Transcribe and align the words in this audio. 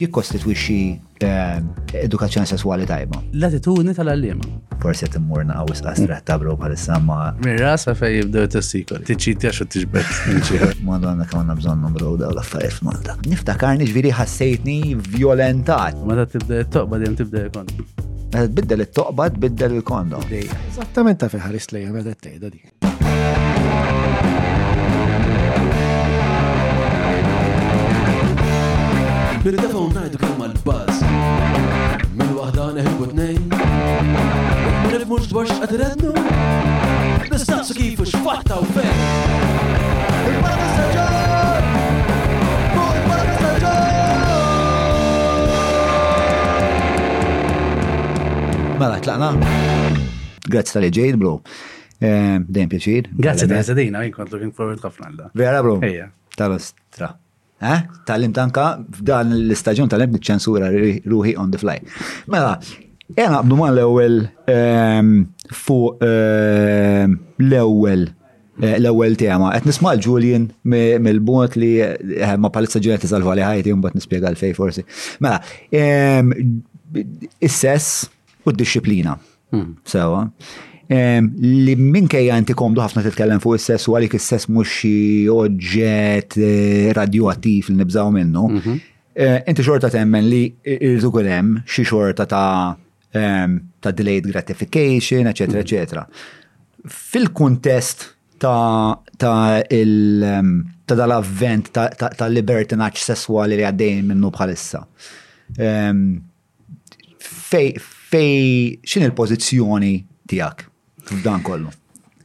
jikkosti 0.00 0.38
twixi 0.38 0.80
ehm, 1.24 1.64
edukazzjoni 1.96 2.46
sessuali 2.46 2.84
tajba. 2.86 3.16
L-attitudni 3.32 3.94
tal-allima. 3.96 4.44
Forsi 4.82 5.06
qed 5.06 5.14
immur 5.16 5.44
naqgħu 5.48 5.72
isqasreħ 5.78 6.18
tabru 6.28 6.52
bħalissa 6.60 6.98
ma. 7.06 7.30
Mir-ras 7.46 7.86
fej 7.96 8.18
jibdew 8.18 8.44
it-tessikoli. 8.44 9.06
Tiċċiti 9.08 9.48
għax 9.48 9.60
tiġbed. 9.74 10.10
Madonna 10.88 11.24
kemm 11.30 11.38
għandna 11.46 11.56
bżonn 11.62 11.86
nobru 11.88 12.10
daw 12.20 12.34
l 12.36 12.44
f-Malta. 12.66 13.16
Niftakarni 13.24 13.88
ġviri 13.88 14.12
ħassejtni 14.20 14.76
violentat. 15.16 15.96
t-tibde 16.04 16.04
Meta 16.10 16.28
tibda 16.36 16.60
toqbad 16.76 17.06
jem 17.06 17.14
t-tibde 17.16 17.46
tibda 17.46 17.62
t 17.62 18.04
Meta 18.26 18.44
tbiddel 18.52 18.82
it-toqbad, 18.84 19.36
biddel 19.40 19.76
l 19.78 19.84
kondom 19.94 20.36
Esattament 20.36 21.24
fej 21.30 21.40
ħaris 21.48 21.72
lejja 21.72 22.04
t-tejda 22.12 22.50
dik. 22.52 22.68
Nirridefa 29.46 29.78
u 29.78 29.86
najdu 29.94 30.18
kelma 30.18 30.44
l-baz 30.50 31.02
Min 32.18 32.28
wahda 32.38 32.64
neħibu 32.76 33.06
t-nejn 33.12 33.44
Nifmux 34.94 35.28
dwar 35.32 35.46
xqed 35.50 35.72
rednu 35.82 36.10
Nistaqsu 37.30 37.72
kifu 37.78 38.04
x'fatta 38.10 38.54
u 38.58 38.64
fejn 38.74 39.00
Il-barra 40.32 40.66
s-saġġar 40.70 41.12
il-barra 42.80 43.34
s-saġġar 43.36 43.90
Mela, 48.80 48.96
tlaqna. 49.06 49.28
Grazzi 50.52 50.70
tal 50.76 50.86
ġejt, 50.98 51.16
bro. 51.22 51.32
Eh, 52.02 52.36
Dejn 52.44 52.68
pjaċir. 52.74 53.04
Grazie 53.16 53.46
tal 53.48 53.52
ġejn 53.62 53.78
dejna, 53.78 53.98
kontu 54.18 54.32
looking 54.36 54.52
forward 54.58 54.82
ħafna 54.84 55.04
għalla. 55.12 55.26
Vera, 55.40 55.60
bro. 55.64 55.74
Ejja. 55.86 56.06
Tal-ostra. 56.36 57.08
Eh? 57.62 57.78
Tal-lim 58.04 58.34
tanka 58.36 58.74
f'dan 58.98 59.30
l-istagġun 59.32 59.88
tal-lim 59.88 60.18
ċensura 60.20 60.68
ruħi 60.72 61.32
on 61.40 61.52
the 61.54 61.58
fly. 61.60 61.78
Mela, 62.28 62.56
jena 63.16 63.38
għabdu 63.40 63.60
l-ewel 63.70 64.18
ehm, 64.52 65.12
fuq 65.56 66.04
ehm, 66.04 67.14
l-ewel 67.46 68.04
eh, 68.60 68.74
l-ewel 68.82 69.16
tema. 69.20 69.54
Et 69.56 69.64
nisma 69.64 69.94
l-Julian 69.96 70.50
mill-bot 70.68 71.56
li 71.56 71.72
eh, 71.80 72.36
ma 72.36 72.52
palissa 72.52 72.82
ġunet 72.84 73.06
tizalfu 73.06 73.32
għali 73.32 73.48
ħajti 73.48 73.74
un 73.74 73.80
bat 73.86 73.96
nispiega 73.96 74.34
l-fej 74.34 74.52
forsi. 74.58 74.84
Mela, 75.24 75.40
ehm, 75.72 76.34
is-sess 77.40 78.10
u 78.46 78.52
d-disciplina. 78.52 79.16
Hmm. 79.48 79.78
Sewa. 79.88 80.24
So, 80.28 80.74
li 80.88 81.74
minke 81.74 82.20
inti 82.22 82.54
komdu 82.54 82.80
ħafna 82.82 83.02
titkellem 83.02 83.40
fuq 83.42 83.58
is-sess 83.58 83.88
u 83.90 83.96
għalik 83.96 84.14
is-sess 84.18 84.46
mhux 84.50 84.70
xi 84.70 84.92
oġġett 85.32 86.36
eh, 86.38 86.90
radioattiv 86.94 87.70
li 87.72 87.78
nibżaw 87.80 88.12
minnu. 88.14 88.44
Mhm. 88.58 88.76
Eh, 89.16 89.40
inti 89.48 89.62
xorta 89.64 89.88
temmen 89.90 90.28
li 90.28 90.44
il 90.68 91.00
kull 91.10 91.26
hemm 91.30 91.62
xi 91.66 91.82
xorta 91.88 92.26
ta' 92.28 92.76
ta' 93.16 93.92
delayed 93.96 94.26
gratification, 94.28 95.24
eċetera, 95.30 95.62
eċetera. 95.64 96.02
Mhm. 96.04 96.86
Fil-kuntest 96.92 98.10
ta' 98.38 99.00
il 99.70 100.20
ta' 100.86 100.94
dal-avvent 100.94 101.70
ta' 101.72 102.28
libertinaċ 102.28 103.00
sessuali 103.08 103.56
li 103.56 103.62
għaddejn 103.64 104.04
minnu 104.10 104.28
bħalissa. 104.36 104.84
Fej, 108.08 108.78
xin 108.84 109.02
il-pozizjoni 109.08 109.94
tijak? 110.28 110.68
f'dan 111.10 111.42
kollu? 111.46 111.70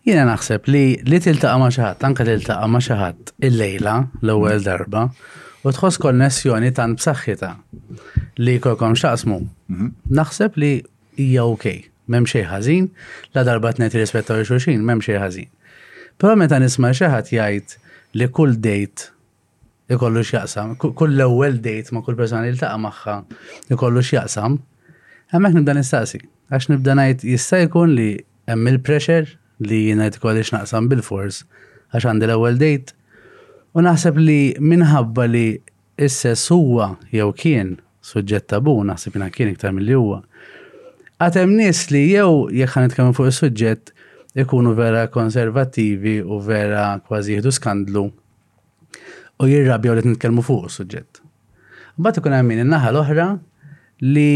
Jiena 0.07 0.23
naħseb 0.31 0.65
li 0.71 0.81
li 1.07 1.19
tiltaqa' 1.21 1.59
ma' 1.61 1.69
xi 1.73 1.81
ħadd, 1.85 2.05
anke 2.07 2.25
tiltaqa' 2.25 2.69
ma' 2.73 2.81
xi 2.81 2.97
ħadd 2.97 3.31
illejla 3.49 3.95
l-ewwel 4.23 4.57
mm. 4.57 4.65
darba 4.65 5.03
u 5.69 5.73
tħoss 5.77 6.01
konnessjoni 6.01 6.71
tant 6.73 6.97
b'saħħitha 6.97 7.51
li 8.41 8.55
kolkom 8.63 8.97
xaqsmu. 8.97 9.37
Mhm. 9.73 9.91
Naħseb 10.17 10.57
li 10.61 10.71
hija 11.21 11.45
okej, 11.51 11.77
m'hemm 12.09 12.29
xejn 12.31 12.47
ħażin, 12.49 12.89
la 13.37 13.43
darba 13.47 13.73
tnejn 13.77 13.93
rispettaw 13.99 14.41
xulxin, 14.47 14.81
m'hemm 14.83 15.05
xejn 15.05 15.21
ħażin. 15.21 15.51
Però 16.17 16.33
meta 16.37 16.57
nisma' 16.61 16.91
xi 16.97 17.11
ħadd 17.13 17.33
jgħid 17.37 17.77
li 18.17 18.27
kull 18.33 18.57
dejt 18.57 19.09
ikollu 19.91 20.23
x'jaqsam, 20.25 20.73
kull 20.81 21.21
ewwel 21.21 21.59
dejt 21.61 21.91
ma' 21.93 22.01
kull 22.05 22.17
persona 22.17 22.47
li 22.47 22.57
ltaqa' 22.57 22.81
magħha 22.81 23.19
ikollu 23.77 24.01
x'jaqsam, 24.07 24.57
hemmhekk 25.35 25.59
nibda 25.61 25.77
nistaqsi 25.77 26.23
għax 26.51 26.67
nibda 26.73 26.97
ngħid 27.03 27.25
jista' 27.35 27.61
jkun 27.67 27.93
li 27.95 28.09
hemm 28.49 28.69
il-pressure 28.71 29.27
li 29.69 29.79
jingħid 29.91 30.17
kollox 30.23 30.53
naqsam 30.55 30.87
bil-fors 30.91 31.41
għax 31.93 32.07
għandi 32.09 32.27
l-ewwel 32.29 32.57
dejt 32.61 32.95
u 33.77 33.83
naħseb 33.85 34.17
li 34.21 34.39
minħabba 34.59 35.25
li 35.29 35.43
issess 36.01 36.49
huwa 36.55 36.95
jew 37.13 37.27
kien 37.37 37.75
suġġett 38.07 38.49
tabu 38.53 38.75
naħseb 38.87 39.15
jina 39.19 39.29
kien 39.33 39.51
iktar 39.51 39.73
mill-li 39.75 39.95
huwa. 39.97 40.23
Għatem 41.21 41.53
nies 41.59 41.83
li 41.93 42.01
jew 42.15 42.47
jekk 42.57 42.97
ħan 43.03 43.13
fuq 43.17 43.29
is-suġġett 43.29 43.93
ikunu 44.41 44.73
vera 44.75 45.05
konservattivi 45.11 46.17
u 46.23 46.39
vera 46.41 46.95
kważi 47.05 47.37
jihdu 47.37 47.53
skandlu 47.53 48.07
u 49.41 49.49
jirrabjaw 49.49 49.97
li 49.99 50.07
nitkellmu 50.13 50.43
fuq 50.47 50.71
suġġett 50.73 51.19
Mbagħad 51.99 52.19
ikun 52.21 52.33
hemm 52.33 52.49
min 52.53 52.61
in-naħa 52.63 52.89
l-oħra 52.95 53.23
li 54.15 54.29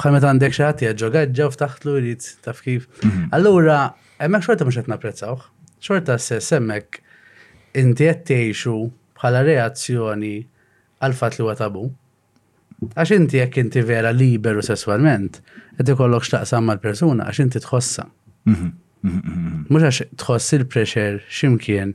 bħal 0.00 0.14
meta 0.16 0.30
għandek 0.30 0.54
xi 0.56 0.64
ħadd 0.66 0.84
jeġġo 0.86 1.08
gaġġa 1.16 1.48
ftaħtlu 1.54 1.96
jrid 1.98 2.28
taf 2.46 2.62
kif. 2.64 2.86
Mhm. 3.04 3.26
Allura 3.36 3.80
hemmhekk 4.22 4.46
xorta 4.48 4.64
mhux 4.66 4.80
qed 4.80 4.92
napprezzawh. 4.92 5.42
Xorta 5.82 6.18
se 6.22 6.38
hemmhekk 6.56 7.02
inti 7.82 8.08
qed 8.08 8.22
tgħixu 8.30 8.76
bħala 9.20 9.42
reazzjoni 9.48 10.34
għal 11.02 11.18
fatt 11.18 11.38
li 11.40 11.44
huwa 11.46 11.56
tabu. 11.60 11.84
Għax 12.94 13.12
inti 13.16 13.38
jekk 13.38 13.58
inti 13.62 13.82
vera 13.86 14.10
liberu 14.12 14.62
sesswalment, 14.66 15.36
qed 15.78 15.88
ikollok 15.94 16.24
x'taqsam 16.26 16.66
mal-persuna 16.66 17.26
għax 17.28 17.42
inti 17.44 17.60
tħossa. 17.62 18.06
Mhm. 18.50 18.72
Mhm, 19.02 19.66
mhux 19.70 19.82
għax 19.82 20.02
tħoss 20.24 20.52
il-pressure 20.56 21.18
x'imkien 21.28 21.94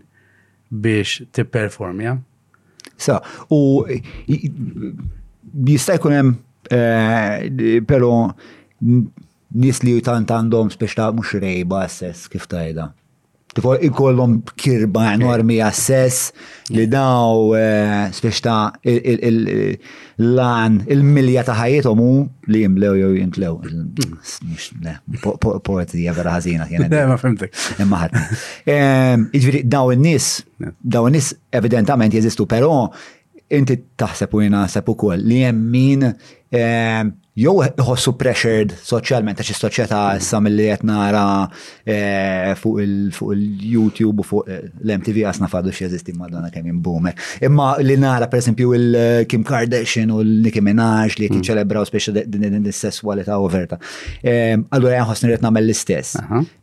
biex 0.69 1.21
tipperformja. 1.35 2.17
Sa, 2.97 3.19
u 3.53 3.85
jista' 5.67 5.95
jkun 5.99 6.11
hemm 6.15 6.33
Eh, 6.72 7.47
pero 7.88 8.11
nis 9.57 9.83
li 9.88 9.97
tant 10.03 10.28
għandhom 10.29 10.69
speċta 10.75 11.11
mux 11.16 11.35
rejba 11.39 11.85
assess 11.88 12.28
kif 12.31 12.47
tajda. 12.51 12.89
Tifol 13.57 13.79
ikollom 13.88 14.35
kirba 14.59 15.07
eh. 15.07 15.13
enormi 15.17 15.56
assess 15.66 16.27
li 16.75 16.83
eh. 16.83 16.89
daw 16.91 17.56
speċta 18.13 18.57
l 18.83 19.39
lan 20.19 20.81
il-milja 20.91 21.45
ta' 21.47 21.56
ħajjithom 21.63 22.01
hu 22.03 22.11
li 22.53 22.63
jimlew 22.66 22.94
jew 23.00 23.13
jintlew. 23.16 23.56
Poetija 25.63 26.13
vera 26.19 26.35
ħażina 26.38 26.67
Ne, 26.83 27.01
Ma 27.07 27.17
fimtek. 27.22 27.56
Imma 27.81 28.03
ħadd. 28.03 28.47
Jiġifieri 28.69 29.63
daw 29.72 29.89
in-nies, 29.95 30.29
daw 30.83 31.07
in-nies 31.09 31.31
evidentament 31.56 32.13
jeżistu, 32.17 32.45
pero 32.50 32.89
inti 33.53 33.77
taħseb 33.97 34.33
u 34.37 34.41
jinaħseb 34.43 34.89
ukoll 34.91 35.23
li 35.23 35.37
hemm 35.45 35.67
min 35.77 36.01
eh, 36.05 37.03
jew 37.37 37.53
pressured 38.17 38.73
soċjalment 38.81 39.39
għax 39.39 39.59
soċjeta 39.61 39.99
mhm. 40.15 40.23
sam 40.25 40.49
li 40.49 40.51
milli 40.51 40.89
nara 40.89 41.21
eh, 41.87 42.51
fuq 42.59 42.81
il-YouTube 43.37 44.23
u 44.23 44.27
fuq 44.27 44.49
eh, 44.51 44.59
l-MTV 44.83 45.23
għasna 45.29 45.49
fadu 45.53 45.71
zisti 45.77 46.15
madonna 46.17 46.49
kemm 46.51 46.81
boomer. 46.83 47.15
Imma 47.43 47.71
li 47.79 47.97
nara 47.97 48.27
esempio 48.35 48.73
il-Kim 48.75 49.45
Kardashian 49.47 50.11
u 50.11 50.21
l-Nicki 50.25 50.61
Minaj 50.63 51.15
li 51.21 51.31
mhm. 51.31 51.43
ċelebraw 51.47 51.87
speċa 51.87 52.17
din 52.27 52.63
is-sesswalità 52.67 53.39
u 53.39 53.47
verta. 53.51 53.79
Allura 54.27 55.05
jgħan 55.05 55.23
li 55.31 55.35
qed 55.37 55.45
nagħmel 55.47 55.67
l-istess. 55.69 56.17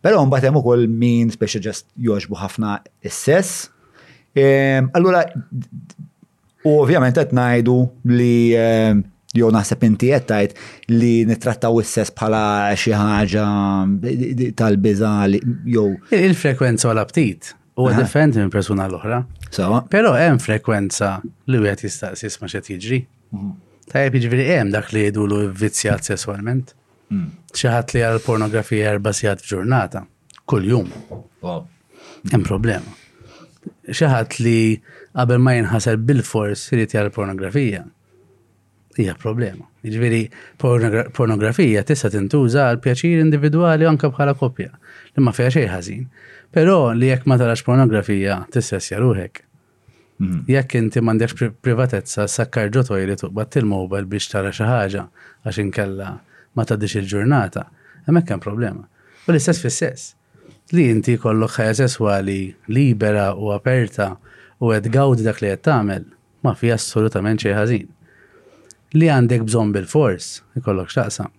Però 0.04 0.24
batem 0.26 0.52
hemm 0.52 0.60
ukoll 0.60 0.88
min 0.90 1.32
speċa 1.32 1.64
ġest 1.68 1.88
jogħġbu 2.10 2.42
ħafna 2.44 2.76
s 3.08 3.22
sess 3.30 3.62
Allura, 4.34 5.20
U 6.64 6.72
ovvjament 6.80 7.14
qed 7.18 7.32
ngħidu 7.36 7.72
li 8.08 8.56
ehm, 8.56 9.02
jew 9.36 9.48
naħseb 9.52 9.82
inti 9.88 10.08
qed 10.14 10.26
tgħid 10.30 10.92
li 10.96 11.10
nittrattaw 11.28 11.80
s 11.82 11.98
sess 11.98 12.14
bħala 12.16 12.42
xi 12.80 12.94
ħaġa 12.96 13.46
tal-biża 14.56 15.10
jew. 15.68 15.90
Il-frekwenza 16.14 16.88
għal 16.92 17.02
aptit 17.02 17.50
huwa 17.76 17.92
differenti 17.98 18.40
minn 18.40 18.52
persuna 18.54 18.88
l-oħra. 18.88 19.20
Però 19.92 20.14
hemm 20.16 20.40
frekwenza 20.42 21.18
li 21.52 21.60
wieħed 21.60 21.84
jistaqsi 21.84 22.32
ma' 22.40 22.48
xed 22.54 22.72
jiġri. 22.78 23.02
Mhm. 23.34 23.52
Tajjeb 23.92 24.16
jiġri 24.24 24.48
hemm 24.48 24.72
dak 24.72 24.88
li 24.96 25.02
jgħidulu 25.04 25.42
vvizzjat 25.52 26.08
sesswalment. 26.14 26.72
Mm. 27.12 27.28
Xi 27.52 27.68
ħadd 27.68 27.92
li 27.92 28.00
għal 28.08 28.22
pornografija 28.24 28.94
erba' 28.94 29.12
sigħat 29.12 29.44
f'ġurnata 29.44 30.06
kuljum. 30.48 30.88
Hemm 32.32 32.46
problema. 32.48 32.96
Xi 33.90 34.08
ħadd 34.08 34.38
li 34.40 34.58
qabel 35.14 35.38
ma 35.42 35.52
jinħasel 35.54 36.00
bil-fors 36.08 36.70
li 36.74 36.84
tjar 36.90 37.10
pornografija. 37.14 37.84
Hija 38.98 39.16
problema. 39.18 39.66
Iġveri, 39.86 40.20
pornografija 40.58 41.82
tista' 41.86 42.10
tintuża 42.14 42.68
għal 42.70 42.78
pjaċir 42.84 43.22
individwali 43.24 43.86
anke 43.90 44.10
bħala 44.14 44.36
koppja 44.38 44.70
li 45.16 45.22
ma 45.24 45.32
fiha 45.34 45.50
xejn 45.54 45.70
ħażin. 45.74 46.04
Però 46.54 46.76
li 46.94 47.08
jekk 47.10 47.26
ma 47.26 47.38
tarax 47.40 47.64
pornografija 47.66 48.42
tissessja 48.54 49.00
ruħek. 49.02 49.42
Hmm. 50.20 50.42
Jekk 50.46 50.78
inti 50.78 51.02
m'għandekx 51.02 51.48
privatezza 51.66 52.28
sakkar 52.30 52.70
ġotoj 52.74 53.00
li 53.10 53.16
tuqbad 53.18 53.58
il-mobile 53.64 54.06
biex 54.10 54.30
tara 54.30 54.52
xi 54.54 54.66
ħaġa 54.68 55.04
għax 55.44 55.62
inkella 55.64 56.12
ma 56.54 56.66
tadix 56.70 56.94
il-ġurnata, 57.00 57.64
hemmhekk 58.06 58.30
hemm 58.34 58.42
problema. 58.44 58.86
U 59.26 59.32
l-istess 59.34 59.62
fis-sess. 59.66 60.12
Li 60.74 60.86
inti 60.94 61.18
kollok 61.20 61.58
ħajja 61.58 61.82
sesswali 61.84 62.38
libera 62.70 63.32
u 63.34 63.50
aperta 63.58 64.12
u 64.62 64.70
għed 64.72 64.90
gawd 64.94 65.22
dak 65.26 65.40
li 65.42 65.50
għed 65.50 65.64
tamel, 65.66 66.04
ma 66.44 66.52
fi 66.58 66.70
assolutament 66.74 67.42
xej 67.42 67.54
ħażin. 67.56 67.88
Li 68.94 69.08
għandek 69.10 69.46
bżon 69.48 69.72
bil-fors, 69.74 70.42
ikollok 70.60 70.92
xaqsam. 70.94 71.32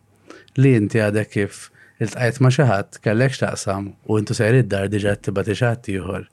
Li 0.59 0.73
inti 0.75 0.99
għadek 1.03 1.29
kif 1.35 1.69
il-tqajt 2.03 2.41
ma 2.43 2.51
xaħat 2.51 2.99
kellek 3.05 3.37
xaqsam 3.37 3.93
u 4.09 4.19
intu 4.19 4.35
sejri 4.35 4.65
id-dar 4.65 4.89
diġa 4.91 5.15
t-tibat 5.19 5.51
iċħat 5.53 5.89
juħor 5.93 6.25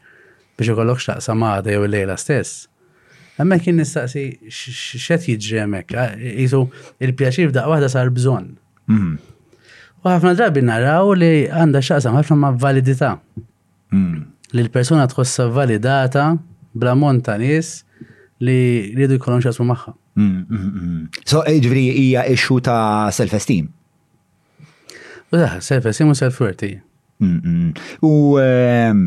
biex 0.58 0.70
ikollok 0.74 1.02
xaqsam 1.04 1.44
għada 1.46 1.72
jew 1.76 1.86
lejla 1.88 2.16
stess. 2.18 2.66
Għemma 3.38 3.58
kien 3.64 3.78
nistaqsi 3.78 4.24
xet 4.52 5.28
jġemek, 5.30 5.94
jisu 6.20 6.64
il-pjaċir 7.06 7.52
f'daq 7.52 7.70
wahda 7.70 7.88
sar 7.90 8.10
bżon. 8.14 8.50
Mm-hmm. 8.90 9.28
U 10.02 10.10
ħafna 10.10 10.34
drabi 10.34 10.64
naraw 10.66 11.14
li 11.14 11.32
għanda 11.46 11.80
xaqsam 11.86 12.18
ħafna 12.18 12.40
ma' 12.42 12.56
validità. 12.58 13.14
Mm. 13.94 14.22
Li 14.52 14.62
l-persona 14.66 15.04
tħossa 15.08 15.44
validata 15.54 16.32
Bla 16.74 16.90
ammont 16.94 17.20
ta' 17.26 17.36
li 17.36 18.60
ridu 18.96 19.16
jkollhom 19.18 19.42
jasmu 19.44 19.68
magħha. 19.68 19.92
Mm, 20.18 20.30
mm, 20.32 20.70
mm. 20.70 21.02
So 21.30 21.42
eh, 21.48 21.60
ġifri 21.62 21.84
hija 21.96 22.24
issue 22.32 22.62
ta' 22.64 23.08
self-esteem. 23.16 23.68
self-esteem 25.68 26.10
u 26.12 26.16
self-worthy. 26.18 26.72
U 28.02 28.14
ehm, 28.42 29.04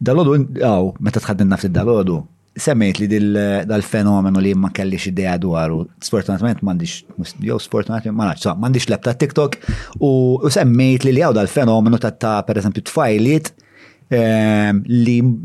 dal-ħodu, 0.00 0.46
għaw, 0.62 0.92
meta 1.04 1.20
tħaddin 1.24 1.50
nafti 1.50 1.68
dal-ħodu, 1.72 2.20
semmejt 2.56 3.00
li 3.02 3.18
dal-fenomenu 3.68 4.40
li 4.44 4.54
ma 4.56 4.70
kellix 4.76 5.08
idea 5.10 5.34
dwaru. 5.40 5.82
Sfortunatament 6.04 6.62
mandiċ, 6.62 7.00
jow 7.44 7.58
sfortunatament 7.60 8.16
ma 8.18 8.28
naċ, 8.32 8.52
mandiċ 8.62 8.86
lab 8.92 9.02
ta' 9.04 9.16
TikTok 9.18 9.58
u 10.04 10.48
semmejt 10.52 11.04
li 11.08 11.16
li 11.16 11.24
għaw 11.26 11.34
dal-fenomenu 11.42 11.98
ta' 12.00 12.12
ta' 12.14 12.38
per 12.46 12.62
eżempju 12.62 12.86
t-fajliet 12.86 13.50
Ehm, 14.12 14.80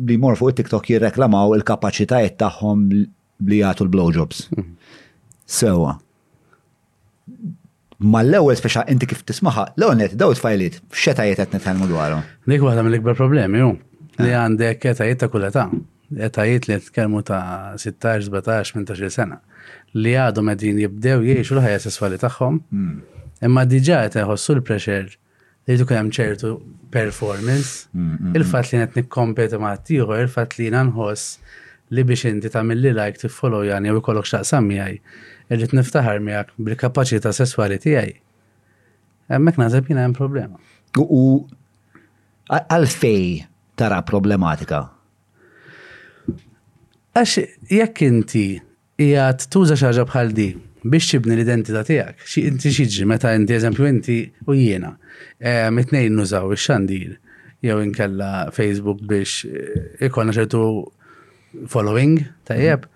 li 0.07 0.17
mor 0.19 0.35
fuq 0.35 0.53
TikTok 0.57 0.89
jirreklamaw 0.91 1.53
il-kapacitajiet 1.55 2.33
tagħhom 2.41 2.81
li 2.95 3.59
jagħtu 3.61 3.85
l-blowjobs. 3.85 4.41
Mhm. 4.51 4.95
Sewa. 5.57 5.93
Ma 7.97 8.23
l-ewwel 8.25 8.57
speċa 8.59 8.83
inti 8.91 9.07
kif 9.09 9.21
tismaħa, 9.29 9.63
l-ewwel 9.77 10.01
net 10.01 10.17
daw 10.19 10.33
it-fajliet 10.35 10.81
x'etajiet 10.93 11.39
qed 11.39 11.55
nitkellmu 11.55 11.87
dwarhom. 11.91 12.25
Dik 12.45 12.65
waħda 12.67 12.83
mill-ikbar 12.85 13.15
problemi 13.19 13.63
hu 13.63 13.69
ah. 13.77 14.25
li 14.25 14.33
għandek 14.39 14.85
etajiet 14.91 15.23
ta' 15.23 15.29
kull 15.33 15.47
età. 15.47 15.63
Etajiet 16.27 16.67
li 16.69 16.75
nitkellmu 16.81 17.23
ta' 17.29 17.41
16, 17.85 18.27
17, 18.27 18.49
18 18.93 19.15
sena 19.15 19.39
li 19.97 20.11
għadhom 20.27 20.51
qegħdin 20.51 20.83
jibdew 20.83 21.17
jgħixu 21.23 21.55
l-ħajja 21.55 21.79
sesswali 21.87 22.19
tagħhom. 22.21 22.59
Hmm. 22.75 22.93
Imma 23.47 23.63
diġà 23.69 24.03
qed 24.09 24.19
iħossu 24.25 24.57
l-pressure 24.59 25.15
li 25.67 25.75
jkun 25.81 25.97
hemm 25.99 26.11
ċertu 26.15 26.53
performance, 26.93 27.87
mm, 27.91 28.03
mm, 28.03 28.19
mm. 28.31 28.35
il-fatt 28.39 28.71
li 28.71 28.79
qed 28.79 28.95
nikkompeti 28.99 29.59
ma' 29.59 29.75
tieħor, 29.87 30.21
il 30.23 30.29
fat 30.31 30.55
li 30.59 30.69
nħoss 30.71 31.37
li 31.95 32.03
biex 32.07 32.29
inti 32.31 32.51
tagħmel 32.53 32.81
li 32.83 32.93
like 32.95 33.19
tiffollow 33.21 33.65
jani 33.67 33.91
u 33.91 33.99
jkollok 33.99 34.27
x'taqsam 34.27 34.67
miegħi, 34.71 34.99
irrid 35.55 35.75
niftaħar 35.77 36.23
miegħek 36.23 36.53
bil-kapaċità 36.67 37.31
sesswali 37.35 37.77
tiegħi. 37.83 38.13
Hemmhekk 39.31 39.59
naħseb 39.61 39.91
jiena 39.91 40.05
hemm 40.07 40.15
problema. 40.17 40.59
U 40.99 41.47
fej 42.87 43.43
tara 43.79 43.99
problematika? 44.07 44.81
Għax 47.11 47.37
jekk 47.73 48.07
inti 48.07 48.45
jgħat 49.01 49.49
tuża 49.51 49.75
xaġa 49.79 50.07
bħal 50.11 50.33
di 50.37 50.49
biex 50.91 51.09
tibni 51.13 51.35
l-identità 51.35 51.83
tiegħek. 51.87 52.21
Xi 52.27 52.43
inti 52.49 52.71
xiġi 52.73 53.07
meta 53.09 53.31
inti 53.35 53.55
eżempju 53.57 53.87
inti 53.89 54.17
u 54.49 54.55
jiena. 54.57 54.93
Eh, 55.39 55.67
Mitnejn 55.73 56.15
nużaw 56.17 56.51
ix-xandir 56.55 57.15
jew 57.65 57.79
inkella 57.83 58.47
Facebook 58.55 59.01
biex 59.09 59.37
eh, 59.45 60.05
ikolna 60.07 60.35
ċertu 60.35 60.63
following 61.71 62.21
tajjeb. 62.47 62.87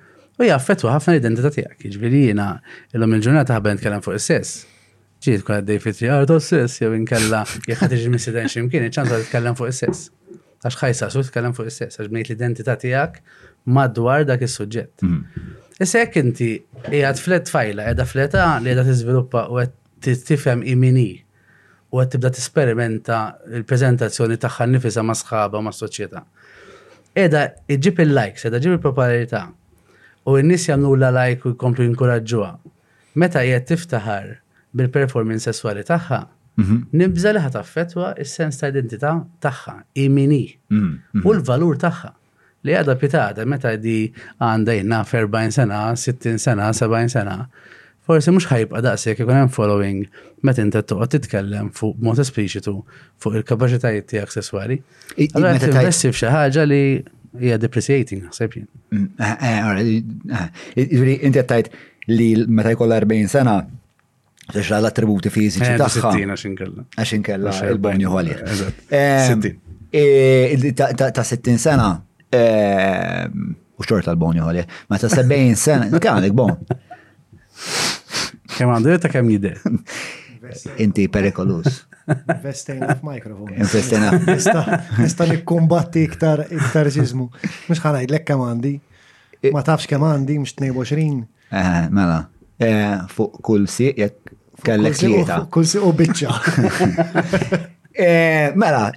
U 0.41 0.47
jaffetu 0.47 0.89
ħafna 0.91 1.15
l-identità 1.17 1.51
tiegħek. 1.53 1.79
Jiġifieri 1.85 2.23
jiena 2.29 2.49
illum 2.95 3.17
il-ġurnata 3.19 3.57
ħabben 3.57 3.77
nitkellem 3.77 4.05
fuq 4.05 4.17
is-sess. 4.19 4.55
Ġiet 5.21 5.43
kun 5.45 5.59
għaddej 5.59 5.83
fit 5.83 6.05
għardu 6.09 6.39
s-sess 6.41 6.81
jew 6.81 6.93
inkella 6.97 7.43
jekk 7.67 7.83
ħad 7.83 7.95
iġi 7.99 8.13
mis-sidan 8.15 8.49
ximkien, 8.51 8.87
ċanta 8.89 9.19
titkellem 9.21 9.57
fuq 9.59 9.69
is-sess. 9.73 10.07
Għax 10.61 10.77
ħajsa 10.83 11.09
su 11.13 11.23
titkellem 11.27 11.53
fuq 11.57 11.69
is-sess, 11.69 11.99
għax 12.01 12.09
bnejt 12.13 12.31
l-identità 12.31 12.77
tiegħek 12.81 13.21
madwar 13.77 14.25
dak 14.25 14.41
is-suġġett. 14.47 15.03
Mm. 15.05 15.51
Isek 15.81 16.13
inti 16.19 16.47
jgħad 16.91 17.17
flet 17.21 17.49
fajla, 17.49 17.87
jgħad 17.93 18.03
fleta 18.11 18.41
li 18.61 18.69
jgħad 18.73 18.89
t-izviluppa 18.91 19.41
u 19.49 19.57
għed 19.61 20.09
tifem 20.27 20.59
imini 20.69 21.07
u 21.91 22.01
għed 22.03 22.11
tibda 22.13 22.31
t-esperimenta 22.35 23.17
il-prezentazzjoni 23.57 24.37
taħħa 24.43 24.67
nifisa 24.75 25.01
ma 25.05 25.15
sħaba 25.17 25.61
ma 25.63 25.73
soċieta. 25.73 26.21
Eda 27.23 27.41
iġib 27.73 28.03
il-likes, 28.05 28.45
edha 28.51 28.61
ġib 28.61 28.77
il-popolarità 28.77 29.41
u 30.29 30.37
n-nis 30.37 30.69
jamlu 30.69 30.93
la 31.01 31.09
like 31.17 31.47
u 31.49 31.55
jkomplu 31.55 31.87
jinkoraġġuha. 31.89 32.51
Meta 33.23 33.41
jgħed 33.49 33.67
tiftaħar 33.73 34.29
bil-performance 34.77 35.49
sessuali 35.49 35.81
taħħa, 35.89 36.21
mhm. 36.61 36.83
nibżel 36.93 37.39
liħa 37.39 37.55
taffetwa 37.57 38.13
il-sens 38.21 38.61
ta' 38.61 38.69
identità 38.69 39.17
taħħa, 39.47 39.79
imini 40.05 40.43
mhm, 40.69 40.85
mhm. 41.17 41.25
u 41.25 41.39
l-valur 41.39 41.81
taħħa 41.87 42.15
li 42.65 42.75
għada 42.77 42.95
pitata 43.01 43.45
meta 43.49 43.71
di 43.77 44.05
għanda 44.41 44.75
jina 44.77 44.99
40 45.07 45.55
sena, 45.55 45.83
60 45.97 46.37
sena, 46.41 46.69
70 46.77 47.09
sena. 47.15 47.37
Forse 48.05 48.31
mux 48.33 48.47
ħajbqa 48.49 48.81
daqsek 48.83 49.21
ikun 49.23 49.37
hemm 49.37 49.51
following 49.53 50.03
meta 50.45 50.63
inti 50.63 50.81
toqgħod 50.89 51.13
titkellem 51.15 51.69
fuq 51.77 51.99
mod 52.03 52.21
espliċitu 52.23 52.73
fuq 53.23 53.39
il-kapaċitajiet 53.41 54.07
tiegħek 54.09 54.35
sesswali. 54.37 54.79
Allura 55.31 55.57
tinvesti 55.61 56.11
f'xi 56.11 56.31
ħaġa 56.33 56.65
li 56.69 56.81
hija 57.41 57.57
depreciating, 57.61 58.25
ħseb 58.33 58.57
jien. 58.57 58.67
Mm, 58.91 59.11
eh, 59.21 59.85
eh, 59.85 60.83
eh, 60.83 61.11
inti 61.29 61.45
tajt 61.47 61.69
li 62.11 62.31
meta 62.47 62.75
jkollha 62.77 63.01
40 63.03 63.35
sena 63.37 63.61
Tex 64.51 64.67
l-attributi 64.75 65.29
fiżiċi 65.31 65.75
tagħha. 65.79 66.09
60 66.11 66.31
għax 66.33 66.41
inkella. 66.49 66.81
Għax 66.99 67.11
inkella 67.15 67.51
il-boni 67.71 68.07
ħolja. 68.09 68.39
Ta' 70.81 71.25
60 71.29 71.61
sena 71.61 71.93
Ehm, 72.31 73.51
u 73.75 73.83
xort 73.89 74.07
tal-bon 74.07 74.37
juħali. 74.39 74.61
Ma 74.87 74.99
ta' 75.01 75.09
70 75.11 75.57
sena, 75.59 75.89
kanik 75.99 76.31
bon. 76.37 76.53
Kem 78.55 78.71
għandu 78.71 78.93
ta' 79.03 79.11
kem 79.11 79.27
jide. 79.33 79.55
Inti 80.83 81.09
perikolus. 81.11 81.81
Investejna 82.11 82.95
f-mikrofon. 82.95 83.51
Investejna. 83.57 84.13
Nista' 85.01 85.27
nikkombatti 85.27 86.05
iktar 86.07 86.45
iktar 86.47 86.89
ġizmu. 86.95 87.27
Mux 87.67 87.83
ħanajd 87.83 88.15
lek 88.15 88.25
kem 88.31 88.43
għandi. 88.47 88.73
Ma 89.51 89.65
tafx 89.67 89.89
kem 89.91 90.07
għandi, 90.13 90.39
mux 90.45 90.55
22. 90.55 91.25
Eh, 91.51 91.89
mela, 91.91 92.29
eh, 92.63 93.09
fuq 93.11 93.41
kull 93.43 93.67
siq, 93.67 93.97
jek 94.05 94.35
kellek 94.63 94.95
lieta. 95.03 95.43
Kull 95.51 95.67
siq 95.67 95.83
u 95.83 95.91
bicċa. 95.91 96.39
Eh, 97.93 98.49
mela, 98.55 98.91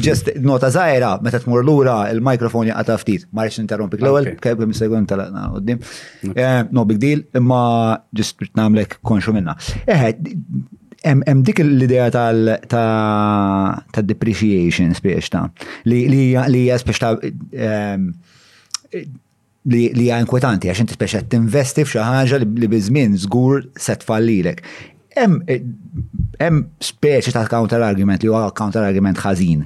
just 0.00 0.32
nota 0.40 0.70
zaħira, 0.72 1.18
meta 1.20 1.36
tmur 1.42 1.60
lura 1.68 2.08
il-mikrofon 2.12 2.66
jaqta 2.70 2.94
ftit, 3.02 3.22
ma 3.36 3.42
interrompik 3.44 4.00
l-ewel, 4.00 4.24
kajb 4.40 4.58
mi 4.64 4.74
segwent 4.76 5.08
tal 5.10 5.20
għadna 5.26 5.42
għoddim. 5.50 5.78
Eh, 6.32 6.62
no 6.72 6.84
big 6.88 6.96
deal, 7.02 7.20
imma 7.36 7.98
just 8.16 8.36
namlek 8.56 8.98
konxu 9.04 9.32
minna. 9.36 9.52
Eħe, 9.86 10.08
eh, 10.10 10.16
Em 11.06 11.22
dik 11.46 11.58
l-idea 11.62 12.08
tal-depreciation 12.10 14.94
spiex 14.98 15.28
ta' 15.30 15.44
li 15.86 16.00
hija 16.34 16.78
spiex 16.82 16.98
ta' 16.98 17.12
li 17.14 19.78
hija 20.02 20.18
inkwetanti 20.24 20.66
għax 20.72 20.80
inti 20.82 20.98
speċa 20.98 21.22
tinvesti 21.30 21.86
f'xi 21.86 22.02
ħaġa 22.02 22.42
li 22.42 22.68
biżmien 22.74 23.14
żgur 23.14 23.68
se 23.78 23.94
tfallilek. 24.02 24.58
Hemm 25.18 26.60
speċi 26.78 27.32
ta' 27.34 27.46
counter 27.50 27.82
argument 27.82 28.22
li 28.22 28.28
huwa 28.30 28.46
counter 28.56 28.84
argument 28.86 29.18
ħażin. 29.18 29.64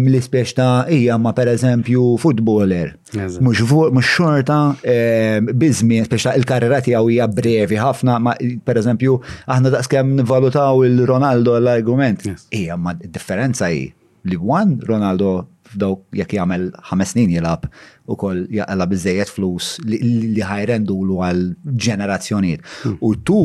Li 0.00 0.20
speċi 0.22 0.56
ta' 0.58 0.68
hija 0.90 1.16
ma' 1.18 1.32
pereżempju 1.36 2.02
footballer. 2.22 2.92
Mhux 3.14 3.66
mhux 3.70 4.10
xorta 4.16 4.58
biżmi 5.62 6.00
speċi 6.06 6.26
ta' 6.28 6.34
il-karriera 6.40 6.80
tiegħu 6.86 7.12
hija 7.14 7.28
brevi 7.34 7.78
ħafna 7.78 8.18
ma' 8.24 8.34
pereżempju 8.66 9.16
aħna 9.46 9.74
daqskemm 9.76 10.18
nivalutaw 10.22 10.82
il-Ronaldo 10.88 11.54
l-argument. 11.60 12.26
Hija 12.50 12.76
ma' 12.78 12.96
differenza 13.04 13.70
hi 13.70 13.86
li 14.28 14.36
wan 14.36 14.74
Ronaldo 14.90 15.36
f'dawk 15.70 16.02
jekk 16.18 16.34
jagħmel 16.40 16.64
ħames 16.90 17.12
snin 17.14 17.30
jilab 17.32 17.68
u 18.10 18.16
koll 18.18 18.40
jaqla 18.56 18.86
biżejjed 18.90 19.30
flus 19.30 19.76
li 19.86 20.42
ħajrendu 20.42 20.98
l 21.06 21.20
għal 21.28 21.44
ġenerazzjoniet. 21.86 22.66
Hmm. 22.82 22.98
U 23.06 23.14
tu 23.14 23.44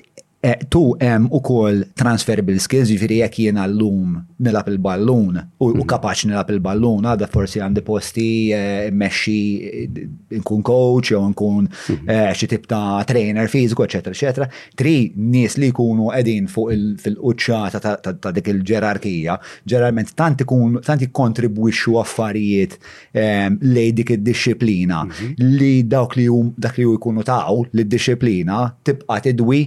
Eh, 0.43 0.57
tu 0.73 0.95
hemm 0.97 1.27
ukoll 1.37 1.83
transferable 1.93 2.57
skills, 2.57 2.89
jiġifieri 2.89 3.19
jekk 3.19 3.35
jiena 3.43 3.67
llum 3.69 4.15
nilab 4.41 4.71
il-ballun 4.71 5.35
u 5.37 5.65
mhm. 5.69 5.81
kapaċ 5.91 6.23
nilab 6.31 6.47
il-ballun, 6.49 7.05
għadha 7.05 7.27
forsi 7.29 7.59
għandi 7.61 7.83
posti 7.85 8.25
eh, 8.57 8.87
meċi 8.89 9.41
eh, 9.67 9.99
nkun 10.39 10.63
coach 10.65 11.11
jew 11.13 11.19
nkun 11.29 11.67
mhm. 11.69 12.17
xi 12.39 12.49
tip 12.55 12.65
ta' 12.71 13.03
trainer 13.11 13.51
fiziku, 13.53 13.85
eċetera, 13.85 14.15
eċetera. 14.17 14.47
Tri 14.81 14.95
nies 15.27 15.59
li 15.61 15.69
jkunu 15.69 16.09
qegħdin 16.09 16.49
fuq 16.49 16.73
fil-quċċata 17.05 17.93
ta' 18.01 18.33
dik 18.39 18.49
il-ġerarkija, 18.55 19.37
ġeralment 19.69 20.15
tanti 20.17 20.47
ikun 20.49 20.81
tant 20.89 21.05
ikkontribwixxu 21.05 21.93
affarijiet 22.01 22.79
lej 23.13 23.93
dik 24.01 24.15
id-disciplina 24.17 25.05
mhm. 25.05 25.35
li 25.61 25.73
dawk 25.93 26.17
li 26.17 26.25
dak 26.65 26.81
li 26.81 26.89
jkunu 26.89 27.29
taw 27.29 27.61
lid-disciplina 27.77 28.65
tibqa' 28.89 29.21
tidwi 29.29 29.63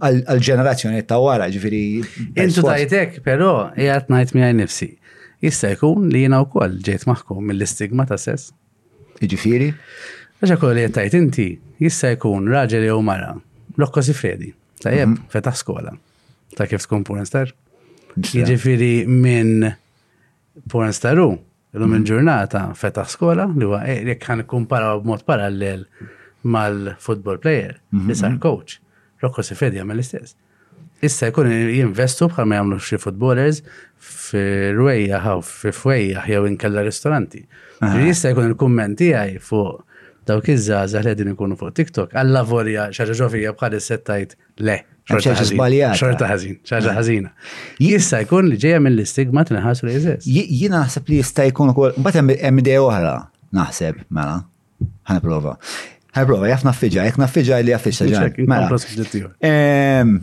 għal-ġenerazzjoni 0.00 1.02
ta' 1.08 1.18
wara, 1.22 1.46
ġifiri. 1.52 1.82
Intu 2.42 2.64
tajtek, 2.66 3.20
pero, 3.26 3.50
jgħat 3.78 4.10
najt 4.12 4.32
mi 4.36 4.46
nifsi. 4.62 4.90
Jista' 5.44 5.70
jkun 5.76 6.10
li 6.12 6.26
jina 6.26 6.42
u 6.44 6.48
koll 6.52 6.74
ġejt 6.84 7.06
maħkom 7.08 7.42
mill-istigma 7.50 8.04
ta' 8.10 8.18
sess. 8.20 8.52
Ġifiri? 9.24 9.70
Għaxa 10.40 10.56
koll 10.60 10.76
li 10.78 10.86
tajt 10.92 11.16
inti, 11.18 11.46
jista' 11.80 12.14
jkun 12.16 12.50
raġel 12.52 12.84
jew 12.90 12.98
mara, 13.04 13.32
lokko 13.80 14.04
si 14.04 14.14
fredi, 14.16 14.50
ta' 14.82 14.92
jeb, 14.92 15.12
mhm. 15.14 15.28
fetaħ 15.32 15.56
skola, 15.60 15.94
ta' 16.56 16.68
kif 16.68 16.84
tkun 16.84 17.06
pornstar. 17.08 17.54
Ġifiri 18.18 18.40
jiġifieri 18.42 18.92
minn 19.08 19.68
pornstaru, 20.68 21.30
l-lum 21.72 21.92
mhm. 21.94 22.06
ġurnata 22.10 22.64
feta 22.76 23.06
skola, 23.08 23.48
li 23.48 23.64
huwa 23.68 23.84
għu 23.86 24.16
għu 24.16 24.44
għu 24.44 24.64
b'mod 25.06 25.24
parallel 25.28 25.86
mal 26.50 26.80
għu 26.96 27.16
għu 27.20 27.36
li 27.46 28.16
sar 28.18 28.34
għu 28.34 28.40
mhm. 28.40 28.88
Rocco 29.24 29.42
Sifedi 29.44 29.80
għamel 29.82 30.00
l-istess. 30.00 30.36
Issa 31.04 31.30
jkun 31.30 31.48
jinvestu 31.50 32.26
bħal 32.28 32.48
ma 32.50 32.58
jagħmlu 32.58 32.78
xi 32.84 32.98
footballers 33.00 33.62
f'rwejja 33.96 35.20
ħaw 35.24 35.38
f'fwejja 35.44 36.24
jew 36.28 36.42
inkella 36.50 36.84
ristoranti. 36.84 37.40
Issa 38.10 38.34
jkun 38.34 38.50
il-kumment 38.50 38.98
tiegħi 39.00 39.40
fuq 39.44 39.86
dawk 40.28 40.50
iż-żgħażagħ 40.52 41.04
li 41.08 41.14
qegħdin 41.14 41.32
ikunu 41.34 41.56
fuq 41.60 41.72
TikTok 41.78 42.16
alla 42.20 42.44
vorja 42.46 42.88
xi 42.96 43.08
ġofija 43.20 43.54
bħal 43.56 43.78
settajt 43.84 44.36
le. 44.66 44.78
Xorta 45.10 45.32
ħażin, 45.32 46.60
xorta 46.68 46.92
ħażina. 46.94 47.30
Jista 47.82 48.20
jkun 48.22 48.46
li 48.52 48.58
ġejja 48.62 48.82
mill-istigma 48.84 49.42
tinħassu 49.48 49.88
li 49.88 49.96
jeżist. 49.96 50.28
Jiena 50.28 50.84
naħseb 50.84 51.08
li 51.10 51.18
jista' 51.22 51.48
jkun 51.50 51.72
ukoll, 51.72 51.96
mbagħad 51.98 52.34
hemm 52.44 52.62
idea 52.62 52.84
oħra 52.84 53.16
naħseb 53.58 54.04
mela. 54.12 54.42
Ħana 55.08 55.20
prova. 55.24 55.56
Għabro, 56.16 56.40
jaf 56.48 56.64
naffiġa, 56.66 57.04
jek 57.10 57.18
naffiġa 57.22 57.58
li 57.64 57.74
jaffiġa 57.74 58.06
ġan. 58.10 58.38
Mela, 58.50 59.34
ehm, 59.46 60.16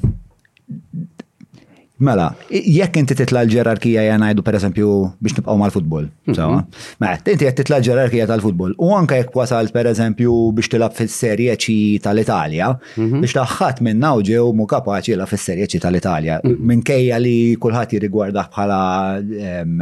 mela 2.03 2.25
jekk 2.51 3.00
inti 3.00 3.15
titla 3.17 3.46
l-ġerarkija 3.48 4.03
jgħanajdu 4.03 4.44
per 4.46 4.58
esempio 4.60 4.89
biex 5.24 5.38
nibqaw 5.39 5.58
mal-futbol. 5.62 6.10
Mhm. 6.29 6.60
Mela, 7.01 7.15
inti 7.24 7.48
jekk 7.48 7.62
titla 7.62 7.79
l-ġerarkija 7.79 8.27
tal-futbol. 8.29 8.75
U 8.84 8.91
anka 8.98 9.22
jekk 9.22 9.39
wasalt 9.39 9.72
per 9.74 9.86
esempio 9.89 10.36
biex 10.58 10.67
tilab 10.75 10.91
fil 11.00 11.08
serjeċi 11.10 11.63
ċi 11.63 12.01
tal-Italja, 12.03 12.67
mhm. 12.98 13.22
biex 13.24 13.38
taħħat 13.39 13.79
minna 13.88 14.12
u 14.17 14.22
ġew 14.27 14.44
mu 14.60 14.67
kapaċi 14.70 15.15
la 15.15 15.25
fil 15.32 15.39
serjeċi 15.46 15.77
ċi 15.77 15.82
tal-Italja. 15.88 16.41
Mhm. 16.44 16.60
Minkejja 16.74 17.17
li 17.24 17.38
kullħat 17.63 17.96
jirrigwarda 17.96 18.50
bħala 18.51 18.84
ehm, 19.24 19.77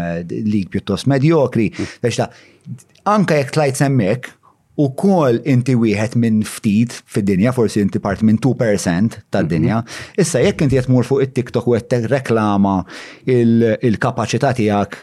lig 0.54 0.70
pjuttost 0.72 1.08
medjokri, 1.10 1.72
biex 2.06 2.16
ta' 2.22 2.30
anka 3.18 3.42
jekk 3.42 3.52
tlajt 3.58 3.76
semmek, 3.82 4.30
u 4.82 4.88
kol 5.00 5.38
inti 5.48 5.75
wieħed 5.79 6.17
minn 6.20 6.41
ftit 6.48 6.94
fid-dinja, 7.13 7.53
forsi 7.55 7.82
inti 7.84 8.00
part 8.03 8.24
minn 8.27 8.39
2% 8.44 9.20
tad-dinja, 9.34 9.79
mhm. 9.79 10.22
issa 10.22 10.41
jekk 10.44 10.65
inti 10.67 10.84
mur 10.91 11.08
fuq 11.08 11.24
it-TikTok 11.27 11.70
u 11.72 11.77
jett 11.77 11.96
reklama 12.12 12.79
il-kapacità 13.32 14.51
il 14.53 14.60
tijak 14.60 15.00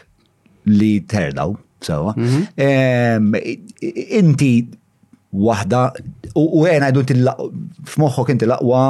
li 0.77 0.93
terdaw, 1.09 1.55
sewa. 1.83 2.13
Mhm. 2.13 3.37
Inti 4.21 4.51
wahda, 5.33 5.87
u 6.37 6.65
għena 6.67 6.91
għedun 6.91 7.29
f'moħħok 7.89 8.35
inti 8.35 8.49
laqwa 8.51 8.83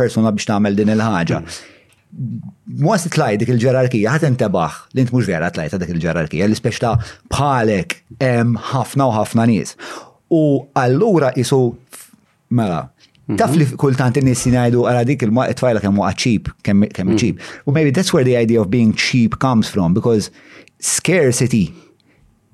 persona 0.00 0.32
biex 0.32 0.48
tagħmel 0.52 0.78
din 0.82 0.94
il-ħaġa. 0.96 1.40
Mhm. 1.44 1.74
Mwast 2.78 3.08
tlaj 3.12 3.36
dik 3.40 3.50
il-ġerarkija, 3.52 4.12
ħat 4.14 4.24
intabaħ 4.30 4.76
li 4.96 5.04
n 5.04 5.10
mux 5.12 5.26
vera 5.28 5.48
t-tlaj 5.52 5.72
ta' 5.72 5.80
dik 5.82 5.90
il-ġerarkija, 5.96 6.46
li 6.48 6.56
speċta 6.56 6.92
bħalek 7.34 7.96
hemm 8.22 8.54
ħafna 8.70 9.08
u 9.10 9.12
ħafna 9.16 9.44
nis. 9.50 9.74
U 10.32 10.40
allura 10.80 11.30
jisu, 11.36 11.58
mela, 12.56 12.84
taf 13.40 13.52
li 13.56 13.66
mhm. 13.66 13.80
kultant 13.80 14.20
n-nis 14.22 14.46
jinajdu 14.48 14.86
għara 14.88 15.04
dik 15.10 15.26
il-tfajla 15.28 15.82
kemmu 15.84 16.06
għacċib, 16.08 16.48
kemmu 16.66 16.94
ċib. 17.18 17.36
Mhm. 17.36 17.58
U 17.68 17.76
maybe 17.76 17.92
that's 17.96 18.12
where 18.16 18.24
the 18.26 18.36
idea 18.40 18.60
of 18.62 18.70
being 18.72 18.94
cheap 18.96 19.36
comes 19.42 19.68
from 19.68 19.92
because 19.94 20.30
scarcity 20.80 21.68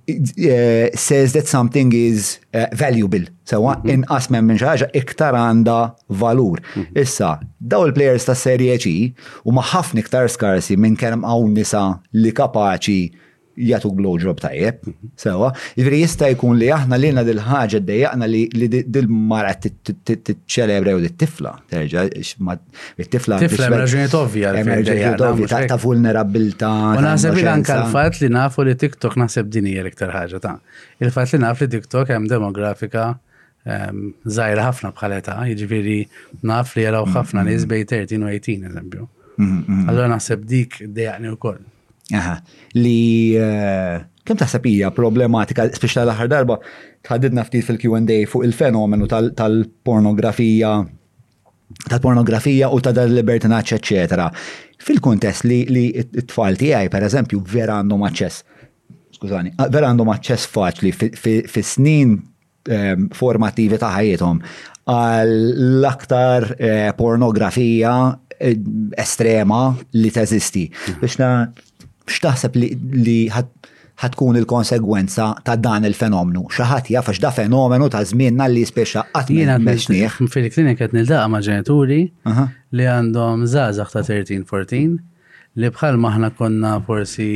uh, 0.08 0.88
says 0.94 1.32
that 1.32 1.46
something 1.46 1.92
is 1.92 2.38
uh, 2.52 2.66
valuable. 2.73 3.20
Sewa, 3.44 3.73
uh, 3.73 3.76
mhm. 3.82 3.88
in 3.94 4.02
inqas 4.08 4.28
minn 4.34 4.50
minn 4.50 4.61
xaħġa 4.64 4.88
iktar 5.00 5.37
għanda 5.40 5.78
valur. 6.25 6.61
Mhm. 6.75 6.88
Issa, 7.04 7.30
daw 7.75 7.84
il-players 7.88 8.26
ta' 8.28 8.34
serie 8.42 8.76
ċi 8.84 8.96
u 9.46 9.56
maħafni 9.58 10.04
iktar 10.04 10.28
skarsi 10.37 10.76
minn 10.87 10.96
kemm 11.04 11.25
hawn 11.28 11.54
nisa 11.58 11.84
li 12.23 12.32
kapaċi 12.40 13.00
jgħatu 13.56 13.90
blowjob 13.99 14.40
tajjeb, 14.42 14.88
sewa. 15.20 15.50
Ivri 15.78 16.00
jista' 16.02 16.28
jkun 16.34 16.56
li 16.58 16.68
aħna 16.75 16.99
lilna 16.99 17.25
dil-ħaġa 17.26 17.80
dejjaqna 17.87 18.28
li 18.28 18.68
dil-mara 18.68 19.52
t-ċelebra 19.64 20.94
u 20.99 21.02
dit-tifla. 21.04 21.52
Terġa, 21.70 22.06
it-tifla. 22.14 23.40
Tifla 23.44 23.70
raġunijiet 23.75 24.16
ovvja. 24.18 24.54
ovvja 25.30 25.61
ta' 25.70 25.80
vulnerabilta. 25.82 26.73
U 27.00 27.04
naħseb 27.04 27.38
anka 27.50 27.78
l-fat 27.84 28.20
li 28.25 28.32
nafu 28.34 28.66
li 28.66 28.75
TikTok 28.80 29.18
naħseb 29.25 29.50
din 29.54 29.70
hija 29.70 29.84
l-iktar 29.84 30.14
ħaġa 30.14 30.42
ta' 30.44 30.56
il-fat 31.02 31.34
li 31.37 31.44
naf 31.46 31.62
li 31.64 31.70
TikTok 31.76 32.11
hemm 32.14 32.26
demografika 32.30 33.14
zaħira 33.64 34.61
ehm, 34.61 34.66
ħafna 34.68 34.90
bħaleta, 34.92 35.38
jiġifieri 35.49 35.99
naf 36.44 36.75
li 36.76 36.82
jaraw 36.84 37.06
ħafna 37.14 37.46
nies 37.49 37.62
bej 37.70 37.87
13 37.94 38.20
u 38.20 38.28
18 38.28 38.66
eżempju. 38.68 39.06
Mhm, 39.38 39.62
mhm. 39.64 39.87
Allora 39.88 40.11
naħseb 40.12 40.42
dik 40.46 40.82
dejjaqni 40.84 41.32
wkoll. 41.38 41.62
Aha, 42.12 42.34
li 42.76 43.34
eh, 43.40 43.96
kem 44.26 44.37
taħseb 44.37 44.66
hija 44.68 44.90
problematika, 44.92 45.64
speċi 45.73 46.02
l-aħħar 46.02 46.28
darba 46.32 46.58
tħaddidna 47.08 47.44
ftit 47.46 47.64
fil-Q&A 47.70 48.26
fuq 48.28 48.44
il-fenomenu 48.44 49.08
tal-pornografija 49.08 50.75
tal-pornografija 51.88 52.68
u 52.76 52.82
ta' 52.84 52.92
dal-libertinaċ, 52.94 53.76
eċċetera. 53.78 54.26
fil 54.84 55.00
kuntest 55.00 55.46
li, 55.49 55.62
li 55.73 55.87
t-tfal 56.12 56.58
tiegħi, 56.61 56.92
per 56.92 57.06
eżempju, 57.08 57.40
vera 57.54 57.78
għandhom 57.80 58.04
aċċess, 58.11 58.44
skużani, 59.16 59.54
vera 59.73 59.88
għandhom 59.88 60.12
aċċess 60.18 60.50
faċli 60.52 60.92
fis-snin 60.92 62.18
ehm, 62.68 63.08
formativi 63.16 63.80
ta' 63.80 63.94
ħajjithom 63.96 64.42
għall-aktar 64.92 66.50
eh, 66.58 66.88
pornografija 66.99 67.94
eh, 68.37 68.58
estrema 69.00 69.62
li 69.96 70.12
teżisti. 70.12 70.66
Mhm. 70.68 71.00
Biex 71.00 71.23
x'taħseb 72.08 72.58
li 72.58 73.25
ħatkun 74.00 74.38
il-konsegwenza 74.40 75.28
ta' 75.46 75.56
dan 75.61 75.87
il-fenomenu. 75.88 76.46
Xaħat 76.52 76.90
jafax 76.92 77.20
da' 77.23 77.32
fenomenu 77.34 77.88
ta' 77.92 78.02
żmienna 78.04 78.49
li 78.50 78.64
spiexa 78.66 79.06
għatmi. 79.12 79.40
Jena 79.44 79.56
meċniħ. 79.62 80.18
Fil-klinik 80.30 80.82
għet 80.84 80.94
nil-daqa 80.99 81.28
ma' 81.32 81.42
ġenituri 81.46 82.00
li 82.75 82.88
għandhom 82.94 83.46
zazax 83.49 83.96
ta' 83.96 84.04
13-14 84.06 84.96
li 85.62 85.70
bħal 85.70 85.94
maħna 86.02 86.32
konna 86.34 86.70
forsi 86.82 87.28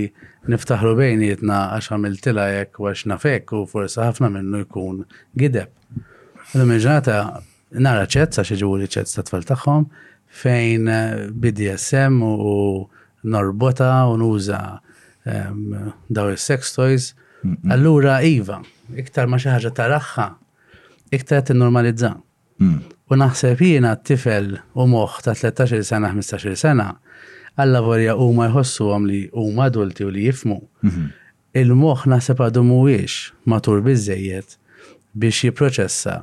niftaħru 0.51 0.97
bejnietna 0.99 1.59
għax 1.77 1.93
għamiltila 1.95 2.47
jekk 2.57 2.81
għax 2.91 3.07
nafek 3.13 3.53
u 3.55 3.63
forsi 3.71 4.01
ħafna 4.05 4.33
minnu 4.37 4.65
jkun 4.67 5.05
gideb. 5.39 5.71
l 6.55 6.65
meġnata 6.65 7.19
nara 7.85 8.07
ċetza 8.09 8.43
xieġu 8.49 8.75
li 8.83 8.89
ċetza 8.91 9.21
ta' 9.23 9.29
tfal 9.29 9.45
tagħhom 9.53 9.85
fejn 10.43 10.89
eh, 10.89 11.03
BDSM 11.33 12.19
u 12.25 12.55
norbota 13.23 14.07
u 14.07 14.17
nuża 14.17 14.81
daw 16.11 16.31
il-sex 16.31 16.73
toys. 16.75 17.15
Allura 17.71 18.23
Iva, 18.23 18.59
iktar 18.99 19.29
ma 19.31 19.39
xi 19.39 19.51
ħaġa 19.53 19.71
taraħħa, 19.79 20.25
iktar 21.15 21.45
tinnormalizza. 21.47 22.11
Mm. 22.59 22.79
U 23.09 23.17
naħseb 23.17 23.61
jiena 23.63 23.93
t-tifel 23.97 24.57
u 24.75 24.87
moħħ 24.91 25.23
ta' 25.29 25.37
13 25.39 25.85
sena, 25.87 26.11
15 26.17 26.57
sena, 26.59 26.89
għalla 27.55 27.83
vorja 27.87 28.17
u 28.19 28.27
ma 28.35 28.49
jħossu 28.51 28.89
għam 28.91 29.07
li 29.07 29.21
u 29.33 29.47
ma 29.55 29.69
adulti 29.71 30.03
u 30.07 30.11
li 30.13 30.27
jifmu. 30.27 30.59
Mm-hmm. 30.83 31.25
Il-moħ 31.63 32.09
naħseb 32.11 32.43
għadu 32.49 32.65
muwiex 32.73 33.31
matur 33.49 33.85
bizzejiet 33.87 34.59
biex 35.19 35.47
jiproċessa 35.47 36.19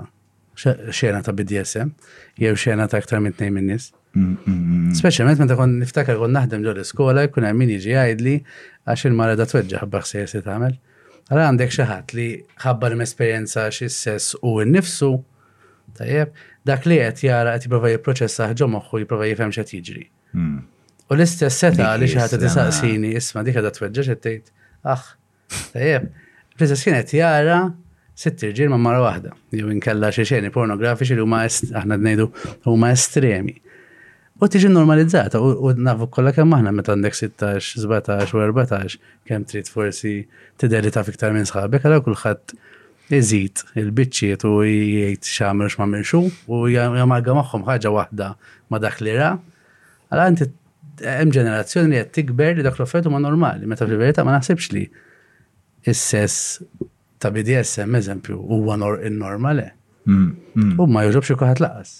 xena 0.91 1.23
ta' 1.23 1.31
BDSM, 1.35 1.89
jew 2.39 2.51
xena 2.59 2.87
ta' 2.91 2.99
aktar 3.01 3.23
minn 3.23 3.35
tnejn 3.39 3.55
minnis. 3.55 3.89
Specialment 4.95 5.39
meta 5.43 5.55
kon 5.59 5.73
niftakar 5.81 6.15
kon 6.19 6.31
naħdem 6.31 6.61
ġol 6.63 6.79
iskola, 6.85 7.25
kun 7.35 7.43
hemm 7.49 7.59
min 7.61 7.71
jiġi 7.73 7.91
jgħidli 7.95 8.35
għax 8.87 9.09
il-mara 9.09 9.33
da 9.35 9.47
tweġġa 9.49 9.81
ħabba 9.81 10.01
ħsejjer 10.05 10.29
se 10.31 10.41
tagħmel. 10.45 10.77
Għal 11.27 11.41
għandek 11.49 11.73
xi 11.75 11.87
ħadd 11.89 12.15
li 12.19 12.27
ħabbar 12.63 12.95
esperjenza 13.05 13.65
xi 13.75 13.89
sess 13.91 14.37
u 14.39 14.53
nnifsu, 14.63 15.09
tajjeb, 15.99 16.31
dak 16.63 16.87
li 16.87 17.01
qed 17.01 17.25
jara 17.27 17.57
qed 17.57 17.67
jipprova 17.67 17.91
jipproċessa 17.91 18.47
ħġom 18.53 18.75
moħħu 18.77 19.03
jipprova 19.03 19.27
jifhem 19.33 19.51
x'għed 19.51 19.75
jiġri. 19.79 20.05
Hmm. 20.31 20.63
U 21.11 21.17
l-istess 21.17 21.59
seta 21.65 21.91
li 21.99 22.07
xi 22.07 22.21
ħadd 22.21 22.47
isaqsini 22.47 23.11
isma' 23.19 23.43
dik 23.49 23.59
qiegħda 23.59 23.73
tweġġa 23.81 24.07
xi 24.13 24.17
tgħid, 24.23 24.51
aħ, 24.95 25.07
tajjeb, 25.73 26.07
fl 26.61 26.79
kien 26.85 27.01
qed 27.03 27.15
jara 27.19 27.59
sitt 28.15 28.47
ma' 28.71 28.79
mara 28.79 29.01
waħda, 29.09 29.35
jew 29.51 29.69
inkella 29.75 30.07
xi 30.15 30.23
xeni 30.29 30.49
pornografiċi 30.55 31.15
li 31.19 31.25
huma 31.27 31.43
aħna 31.49 31.97
ngħidu 31.99 32.31
huma 32.71 32.95
estremi 32.95 33.59
u 34.39 34.47
tiġi 34.51 34.67
normalizzata 34.67 35.39
u 35.39 35.71
nafu 35.79 36.09
kollha 36.11 36.33
kemm 36.35 36.57
aħna 36.57 36.73
meta 36.75 36.91
għandek 36.93 37.15
16, 37.15 37.79
17 37.85 38.35
u 38.35 38.41
14 38.41 38.97
kemm 39.29 39.45
trid 39.47 39.69
forsi 39.71 40.15
tidher 40.59 40.87
ta' 40.91 41.03
fiktar 41.07 41.31
minn 41.35 41.47
sħabek 41.47 41.85
għal 41.87 42.01
kulħadd 42.03 42.55
iżid 43.15 43.63
il-biċċiet 43.79 44.43
u 44.49 44.57
jgħid 44.67 45.23
x'għamel 45.29 45.71
x'ma' 45.71 46.03
xu 46.09 46.23
u 46.51 46.59
jamalga 46.73 47.37
magħhom 47.37 47.63
ħaġa 47.69 47.93
waħda 47.95 48.29
ma' 48.73 48.81
dak 48.83 49.03
li 49.05 49.13
ra. 49.15 49.31
Għal 50.09 50.31
inti 50.33 50.49
hemm 51.05 51.33
ġenerazzjoni 51.35 51.91
li 51.95 52.01
qed 52.01 52.11
tikber 52.17 52.57
li 52.59 52.65
dak 52.65 52.75
l-offertu 52.79 53.13
ma' 53.13 53.21
normali, 53.23 53.69
meta 53.71 53.87
fil 53.87 53.99
verita 54.01 54.25
ma 54.27 54.35
naħsibx 54.35 54.71
li 54.75 54.83
s 55.85 56.01
sess 56.09 57.21
ta' 57.23 57.31
BDSM 57.31 57.95
eżempju 58.01 58.41
huwa 58.51 58.75
normale 58.81 59.69
eh. 59.71 59.75
mm, 60.09 60.33
mm. 60.55 60.73
U 60.81 60.89
ma 60.91 61.05
u 61.07 61.15
kħat 61.23 61.63
laqas. 61.63 61.95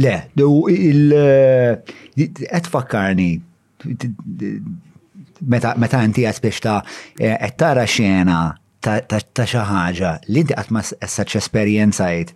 Le, 0.00 0.30
il 0.72 1.12
eh, 1.12 1.76
qed 2.16 2.68
fakkarni 2.72 3.26
meta 5.44 6.00
inti 6.04 6.24
qed 6.24 6.40
biex 6.44 6.60
ta' 6.64 6.78
eh, 7.18 7.36
qed 7.36 7.56
tara 7.60 7.84
xena 7.84 8.36
ta' 8.80 9.44
xi 9.46 9.64
ħaġa 9.68 10.14
li 10.30 10.40
inti 10.44 10.56
qatt 10.56 10.72
ma 10.72 10.80
saċ 10.84 11.36
esperjenzajt 11.42 12.32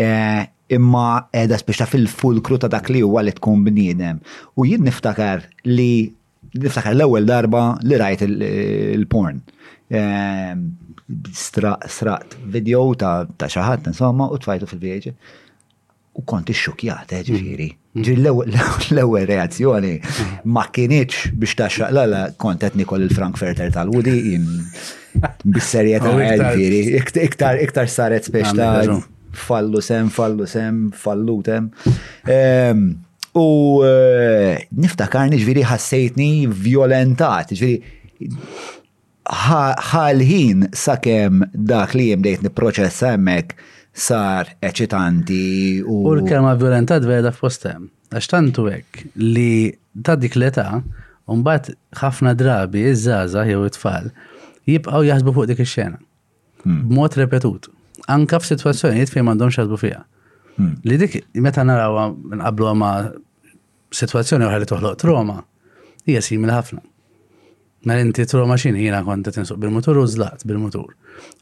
imma 0.00 1.06
qiegħda 1.34 1.58
biex 1.66 1.82
ta' 1.82 1.90
fil-fulkru 1.90 2.60
ta' 2.62 2.70
dak 2.76 2.92
li 2.94 3.02
huwa 3.02 3.24
li 3.26 3.34
tkun 3.34 3.66
bniedem. 3.66 4.20
U 4.54 4.68
jien 4.68 4.86
niftakar 4.86 5.48
li 5.66 5.90
niftakar 6.52 6.94
l-ewwel 6.94 7.26
darba 7.28 7.64
li 7.86 7.98
rajt 8.00 8.26
il-porn. 8.28 9.42
Ehm, 9.90 10.68
Straqt 11.34 12.36
video 12.54 12.84
ta' 12.94 13.24
xi 13.50 13.62
ħadd 13.66 13.88
insomma 13.90 14.28
u 14.30 14.36
tfajtu 14.38 14.68
fil-vjeġi 14.70 15.16
u 16.20 16.24
konti 16.26 16.52
xokjat, 16.62 17.10
eh, 17.16 17.20
mm. 17.22 17.28
ġifiri. 17.28 17.70
Mm. 17.96 18.94
L-ewwel 18.94 19.26
reazzjoni 19.32 19.94
mm. 20.00 20.48
ma 20.56 20.64
kienieċ 20.70 21.32
biex 21.40 21.56
taxxaq 21.58 21.94
l 21.96 22.16
kont 22.40 22.60
qed 22.62 22.76
nikol 22.78 23.02
il-Frankfurter 23.06 23.72
tal-Woody 23.74 24.16
in 24.36 24.46
bis-serjetà 25.44 26.12
ġifiri. 26.14 26.80
Iktar 27.26 27.60
iktar 27.64 27.88
saret 27.90 28.28
spiex 28.28 28.52
ta' 28.58 29.00
fallu 29.48 29.80
sem, 29.84 30.08
fallu 30.10 30.46
sem, 30.50 30.84
fallu 31.04 31.38
tem. 31.46 31.70
Ehm, 32.36 32.84
u 33.38 33.46
eh, 33.86 34.64
niftakarni 34.84 35.38
ġviri 35.40 35.62
ħassejtni 35.70 36.30
violentat, 36.68 37.54
ġifiri 37.54 37.96
ħalħin 39.30 40.66
sakemm 40.76 41.44
dak 41.70 41.92
li 41.96 42.08
jimdejt 42.10 42.42
niproċessa 42.48 43.12
hemmhekk 43.14 43.78
sar 44.00 44.50
eċitanti 44.64 45.80
u. 45.84 45.98
U 46.08 46.14
l-kelma 46.16 46.54
violenta 46.58 46.98
d-veda 47.00 47.32
f-postem. 47.34 47.88
tantu 48.30 48.66
għek 48.70 49.04
li 49.20 49.70
ta' 50.02 50.16
dik 50.18 50.36
l-età, 50.38 50.80
un-bat 51.30 51.70
ħafna 52.00 52.34
drabi, 52.34 52.80
iż-żaza 52.90 53.44
jew 53.48 53.64
it-tfal, 53.68 54.10
jibqaw 54.70 55.04
jaħsbu 55.06 55.34
fuq 55.36 55.46
dik 55.50 55.62
ix-xena. 55.64 55.98
Hmm. 56.64 56.86
B'mod 56.88 57.16
repetut. 57.20 57.68
Anka 58.10 58.40
f'sitwazzjonijiet 58.40 59.10
fejn 59.12 59.24
m'għandhomx 59.28 59.58
jaħsbu 59.60 59.78
fiha. 59.80 60.02
Hmm. 60.58 60.74
Li 60.84 60.96
dik 61.00 61.20
meta 61.44 61.64
narawha 61.64 62.10
nqablu 62.40 62.66
għama 62.70 62.90
situazzjoni 64.00 64.46
uħar 64.46 64.62
li 64.62 64.70
toħloq 64.70 64.96
troma, 65.00 65.38
hija 66.08 66.22
simil 66.24 66.52
ħafna. 66.54 66.82
Ma 67.84 67.94
mela 67.94 68.04
inti 68.04 68.26
troma 68.28 68.58
xini 68.60 68.82
jiena 68.84 69.00
kont 69.06 69.30
tinsuq 69.32 69.56
bil-mutur 69.62 70.02
u 70.02 70.04
zlat 70.06 70.42
bil-mutur. 70.46 70.92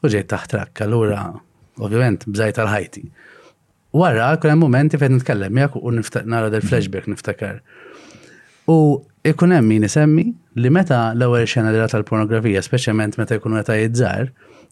U 0.07 0.11
ġejt 0.11 0.29
taħtrakka 0.31 0.87
ura 0.95 1.25
ovvjament, 1.85 2.25
bżajt 2.31 2.59
tal-ħajti. 2.59 3.05
Wara, 3.99 4.33
kun 4.41 4.51
hemm 4.53 4.65
momenti 4.67 4.99
fejn 5.01 5.17
nitkellem 5.19 5.55
miegħek 5.59 5.79
u 5.81 5.93
nara 6.31 6.51
del 6.53 6.65
flashback 6.67 7.09
niftakar. 7.09 7.61
U 8.69 8.77
ikun 9.27 9.55
hemm 9.57 9.71
min 9.73 9.89
isemmi 9.89 10.27
li 10.59 10.71
meta 10.75 11.11
l-ewwel 11.17 11.47
xena 11.49 11.73
li 11.73 11.81
tal-pornografija, 11.93 12.63
speċjalment 12.67 13.17
meta 13.21 13.39
jkunu 13.39 13.63
qed 13.63 13.79
jiżżar, 13.87 14.29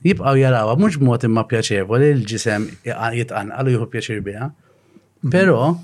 jibqgħu 0.06 0.40
jarawha 0.42 0.76
mhux 0.76 1.00
b'mod 1.00 1.24
imma 1.30 1.46
pjaċevoli 1.48 2.10
l-ġisem 2.18 2.68
jitqanqal 3.16 3.68
u 3.68 3.74
jieħu 3.76 3.88
pjaċir 3.94 4.20
biha. 4.26 4.50
Mhm. 4.50 5.32
Però 5.32 5.76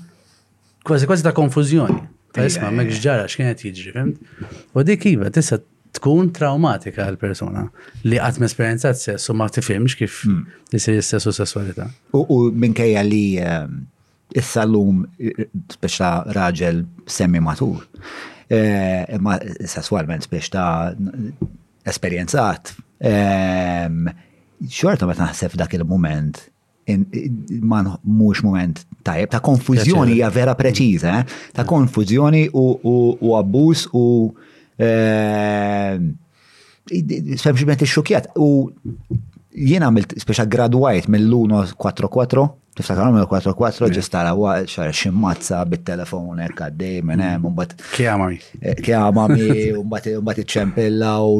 kważi 0.85 1.09
kważi 1.09 1.25
ta' 1.25 1.31
konfużjoni. 1.35 2.01
Ta' 2.33 2.47
isma' 2.49 2.71
m'hekk 2.73 2.95
ġara 2.97 3.27
x'kienet 3.29 3.59
jiġri, 3.61 3.91
fimt? 3.93 4.53
U 4.73 4.81
dik 4.81 5.03
iva 5.05 5.29
tista' 5.29 5.59
tkun 5.97 6.29
traumatika 6.33 7.05
għal 7.07 7.19
persona 7.21 7.63
li 8.07 8.19
għatm 8.21 8.45
esperienza 8.47 8.91
t-sessu 8.95 9.35
ma 9.37 9.47
t-fimx 9.51 9.95
kif 9.99 10.21
hmm. 10.25 10.43
jisir 10.73 10.99
sess 11.05 11.27
u 11.29 11.33
sessualità. 11.35 11.89
U 12.17 12.49
minkejja 12.51 13.03
li 13.05 13.23
eh, 13.41 13.67
issa 14.39 14.63
salum 14.63 15.03
lum 15.03 15.33
speċa 15.77 16.13
raġel 16.37 16.83
semmi 17.17 17.41
matur. 17.45 17.83
Eh, 18.53 19.17
ma 19.23 19.37
sessualment 19.69 20.25
speċ 20.25 20.49
ta' 20.53 20.93
esperienzat. 21.89 22.73
Ehm, 23.03 24.07
xorta 24.71 25.07
ma 25.09 25.17
taħseb 25.19 25.57
dak 25.59 25.75
il-moment 25.77 26.41
man 27.63 27.93
mux 28.03 28.41
moment 28.43 28.81
tajb, 29.07 29.29
ta' 29.31 29.39
konfuzjoni 29.43 30.17
hija 30.17 30.27
vera 30.35 30.55
preċiża, 30.59 31.13
eh, 31.21 31.37
ta' 31.55 31.63
konfuzjoni 31.67 32.45
u 32.53 33.29
abbuż 33.37 33.85
u, 33.95 34.01
u 34.01 34.52
Semximent 37.35 37.81
eh, 37.81 37.87
xokjat. 37.89 38.31
U 38.39 38.71
jien 39.53 39.85
għamilt 39.85 40.15
speċa 40.23 40.47
graduajt 40.49 41.09
mill 41.13 41.35
1 41.53 41.75
4-4 41.77 42.49
Tiftakar 42.73 43.05
għamil 43.11 43.27
4-4 43.29 43.91
ġistara 43.93 44.31
wa 44.33 44.55
xar 44.65 44.87
ximmazza 44.97 45.59
bit-telefon 45.69 46.39
hekk 46.41 46.61
għaddej 46.67 47.01
minn 47.05 47.21
hemm 47.21 47.43
imbagħad. 47.51 47.73
Mm. 47.75 47.89
Kjamami. 47.93 48.37
Eh, 48.65 48.75
Kjamami, 48.81 49.43
mbagħad 49.83 50.41
iċċempilla 50.43 51.11
u 51.21 51.35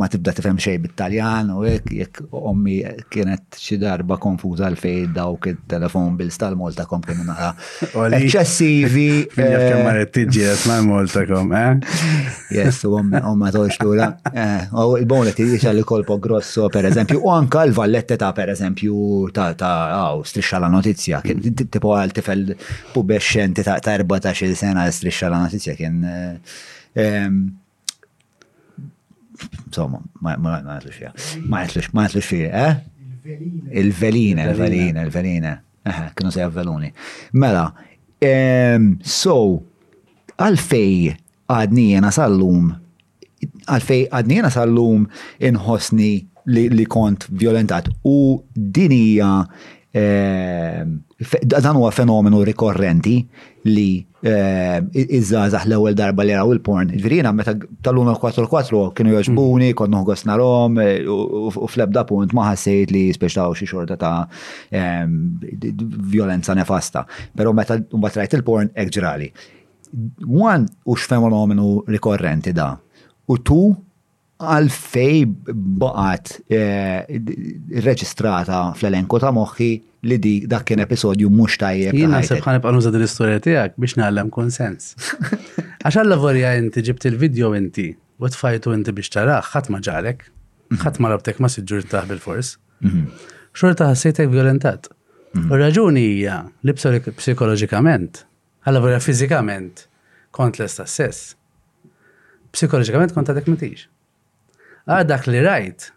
ma 0.00 0.08
tibda 0.08 0.32
tifhem 0.38 0.56
xejn 0.64 0.84
bit-Taljan 0.86 1.50
u 1.52 1.66
hekk 1.68 1.92
jekk 1.92 2.32
ommi 2.38 2.78
kienet 3.12 3.58
xi 3.60 3.76
darba 3.82 4.16
konfuża 4.22 4.70
l 4.72 4.78
fejn 4.80 5.12
dawk 5.18 5.50
it-telefon 5.52 6.16
bills 6.16 6.40
tal-Malta 6.40 6.86
kom 6.88 7.04
kienu 7.04 7.28
nara. 7.28 7.50
Eċċessivi. 8.22 9.08
Kemm 9.36 9.82
eh, 9.82 9.82
ma 9.84 9.94
tiġġiet 10.14 10.64
mal-Malta 10.72 11.26
kom, 11.28 11.52
eh? 11.52 12.00
Yes, 12.56 12.80
u 12.88 12.94
omma 12.96 13.52
toġtura. 13.52 14.08
Eh, 14.32 14.72
u 14.72 14.96
l 14.96 15.04
bonet 15.12 15.44
jiġi 15.44 15.76
li 15.76 15.84
kolpo 15.84 16.16
grosso, 16.18 16.70
per 16.72 16.88
eżempju, 16.88 17.20
u 17.20 17.36
anka 17.36 17.66
l-vallette 17.68 18.16
ta' 18.18 18.32
per 18.32 18.54
eżempju 18.56 19.28
ta' 19.36 19.50
ta' 19.58 19.76
strisċa 20.38 20.60
la 20.62 20.70
notizja, 20.70 21.18
kien 21.24 21.40
mm. 21.40 21.68
tipo 21.72 21.90
għal 21.98 22.12
tifel 22.14 22.44
pubesċenti 22.94 23.64
ta' 23.66 23.78
14 23.82 24.52
sena 24.56 24.86
strisċa 24.90 25.30
la 25.32 25.40
notizja, 25.44 25.74
kien. 25.76 25.98
Eh, 26.94 27.30
insomma, 29.66 30.00
ma 30.22 30.58
jtlux 30.78 30.96
fija. 30.96 31.12
Ma 31.46 31.62
jtlux, 31.66 32.22
fija, 32.26 32.66
eh? 32.66 32.78
Il-velina, 33.82 34.46
il-velina, 34.50 35.02
il-velina. 35.06 35.54
Eh, 35.84 35.90
eh, 35.92 36.08
kienu 36.16 36.32
sejja 36.34 36.48
veluni. 36.54 36.92
Mela, 37.38 37.66
so, 39.04 39.36
għalfej 40.38 41.14
għadni 41.52 41.90
jena 41.94 42.10
sal-lum, 42.14 42.72
għalfej 43.70 44.08
għadni 44.16 44.38
jena 44.40 44.50
sal-lum 44.50 45.04
inħosni 45.44 46.10
li, 46.50 46.66
li 46.74 46.86
kont 46.90 47.28
violentat. 47.30 47.90
U 48.08 48.38
dinija 48.56 49.30
Ehm, 49.90 51.00
dan 51.42 51.72
huwa 51.74 51.88
fenomenu 51.90 52.42
rikorrenti 52.44 53.22
li 53.64 54.04
eh, 54.22 54.82
iż-żazax 54.92 55.64
l-ewwel 55.64 55.96
darba 55.96 56.26
li 56.26 56.34
raw 56.36 56.50
il-porn. 56.52 56.90
Ġirina, 57.00 57.32
meta 57.34 57.54
tal-luna 57.82 58.12
4-4 58.18 58.82
kienu 58.96 59.14
joġbuni, 59.16 59.70
kont 59.78 59.92
noħgos 59.94 60.26
narom, 60.28 60.76
eh, 60.84 61.00
u 61.08 61.66
fl-ebda 61.72 62.04
punt 62.10 62.34
ma 62.36 62.50
ħassejt 62.50 62.92
li 62.92 63.02
speċtaw 63.16 63.54
xi 63.56 63.68
xorta 63.70 63.96
ta' 63.98 64.12
ehm, 64.74 65.14
violenza 66.12 66.54
nefasta. 66.58 67.06
Però 67.34 67.54
meta 67.56 67.78
mbagħad 67.80 68.22
rajt 68.22 68.38
il-porn 68.42 68.70
hekk 68.76 68.94
ġrali. 68.98 69.32
One, 70.28 70.66
u 70.84 70.98
x'fenomenu 71.00 71.78
rikorrenti 71.88 72.52
da. 72.52 72.74
U 73.32 73.40
tu, 73.40 73.62
għalfej 74.38 75.22
baqat 75.82 76.34
eh, 76.54 77.02
reġistrata 77.82 78.60
fl-elenko 78.78 79.18
ta' 79.18 79.32
moħħi 79.34 79.70
li 80.06 80.18
di 80.22 80.34
dak 80.46 80.62
kien 80.68 80.82
episodju 80.84 81.26
mux 81.30 81.56
tajjeb. 81.58 81.96
Jina 81.98 82.20
sebħan 82.22 82.44
ħan 82.54 82.58
ibqa' 82.60 82.74
nuża 82.76 82.92
din 82.94 83.02
l-istorja 83.02 83.40
tiegħek 83.42 83.74
biex 83.82 83.96
nagħlem 83.98 84.30
konsens. 84.34 84.92
Għax 85.82 85.96
alla 85.98 86.12
lavorja 86.14 86.52
inti 86.60 86.84
ġibt 86.86 87.08
il-video 87.10 87.50
inti 87.58 87.88
u 87.90 88.30
tfajtu 88.30 88.76
inti 88.78 88.94
biex 88.94 89.10
taraħ 89.16 89.50
ħadd 89.56 89.72
ma 89.74 89.80
ġalek, 89.88 90.22
mhm. 90.70 90.84
ħadd 90.84 91.02
ma 91.02 91.10
rabtek 91.16 91.42
ma 91.42 91.50
siġġur 91.54 91.88
taħ 91.90 92.06
bil-fors. 92.12 92.52
Mhm. 92.86 93.02
Xorta 93.58 93.90
ħassejtek 93.90 94.30
violentat. 94.30 94.86
Mhm. 95.34 95.50
U 95.50 95.58
raġuni 95.64 96.06
hija 96.14 96.38
li 96.62 96.76
psikoloġikament, 97.24 98.22
alla 98.68 98.78
lavorja 98.78 99.02
fiżikament 99.02 99.88
kont 100.30 100.60
l 100.62 100.68
istassess 100.70 101.34
Psikoloġikament 102.48 103.12
kont 103.12 103.28
għadek 103.28 103.48
metix. 103.50 103.82
Għadak 104.88 105.26
ah, 105.28 105.32
li 105.32 105.40
rajt, 105.44 105.90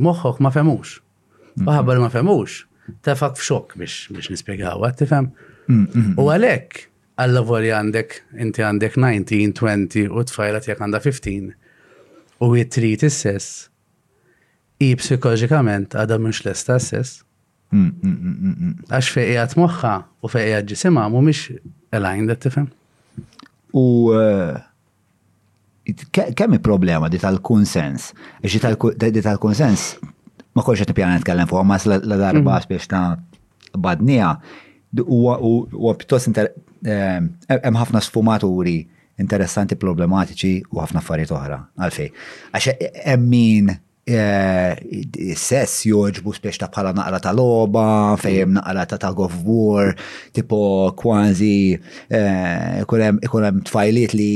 moħħok 0.00 0.38
ma 0.40 0.50
femux. 0.54 0.94
Uħabar 1.60 1.98
mhm. 1.98 2.04
ma 2.06 2.10
femux, 2.12 2.54
tafak 3.04 3.36
f'xok 3.36 3.74
biex 3.82 4.06
biex 4.16 4.30
nispiegawa, 4.32 4.92
tifem. 4.96 5.28
Mhm, 5.68 5.82
mhm. 5.92 6.14
U 6.22 6.28
għalek, 6.32 6.78
għalla 7.20 7.42
voli 7.44 7.72
għandek, 7.76 8.16
inti 8.46 8.64
għandek 8.64 8.96
19, 8.96 9.52
20 9.60 10.08
u 10.16 10.24
tfajla 10.30 10.62
jek 10.70 10.80
għanda 10.86 11.02
15. 11.04 11.52
U 12.40 12.54
jittrit 12.56 13.04
s 13.10 13.20
sess 13.26 13.60
i 14.80 14.94
psikologikament 14.96 15.92
għadha 16.00 16.16
mux 16.24 16.40
l-esta 16.46 16.78
sess. 16.80 17.20
Mm, 17.70 17.90
mm, 18.02 18.30
mm, 18.64 18.72
Għax 18.90 19.12
fejqijat 19.18 19.52
moħħa 19.60 19.92
u 20.24 20.28
fejqijat 20.32 20.72
ġisima 20.72 21.04
mu 21.12 21.20
mux 21.28 21.44
aligned, 21.94 22.32
tifem. 22.42 22.72
U 23.76 23.84
uh 24.16 24.56
kemm 26.34 26.58
problema 26.60 27.08
di 27.10 27.18
tal-kunsens? 27.18 28.12
Di 28.42 29.20
tal 29.22 29.38
konsens 29.38 29.98
ma 30.52 30.64
kolxet 30.66 30.90
qed 30.90 30.96
pjana 30.98 31.14
nitkellem 31.20 31.46
fuq 31.46 31.62
ma 31.62 31.76
la 31.86 32.16
darba 32.18 32.56
mm. 32.56 32.68
biex 32.70 32.88
ta' 32.90 33.16
badnija 33.78 34.30
u 35.06 35.86
għabtos 35.90 36.26
hemm 36.30 37.78
ħafna 37.78 38.02
sfumaturi 38.02 38.80
interessanti 39.22 39.78
problematiċi 39.78 40.52
u 40.74 40.80
ħafna 40.82 40.98
affarijiet 41.02 41.30
oħra 41.36 41.60
għalfej. 41.86 42.10
għaxe 42.58 42.76
hemm 43.06 43.28
min 43.30 43.70
Eh, 44.08 44.76
sess 45.36 45.84
joġbu 45.84 46.32
spiex 46.32 46.56
ta' 46.62 46.70
bħala 46.72 46.94
naqra 46.96 47.18
ta' 47.20 47.34
loba, 47.36 47.82
fejem 48.18 48.54
naqra 48.56 48.86
ta' 48.88 48.98
ta' 49.02 49.10
of 49.12 49.34
war, 49.44 49.92
tipo 50.34 50.88
kważi 50.98 51.58
eh, 52.08 52.80
ikunem 52.80 53.60
tfajliet 53.68 54.16
li 54.16 54.30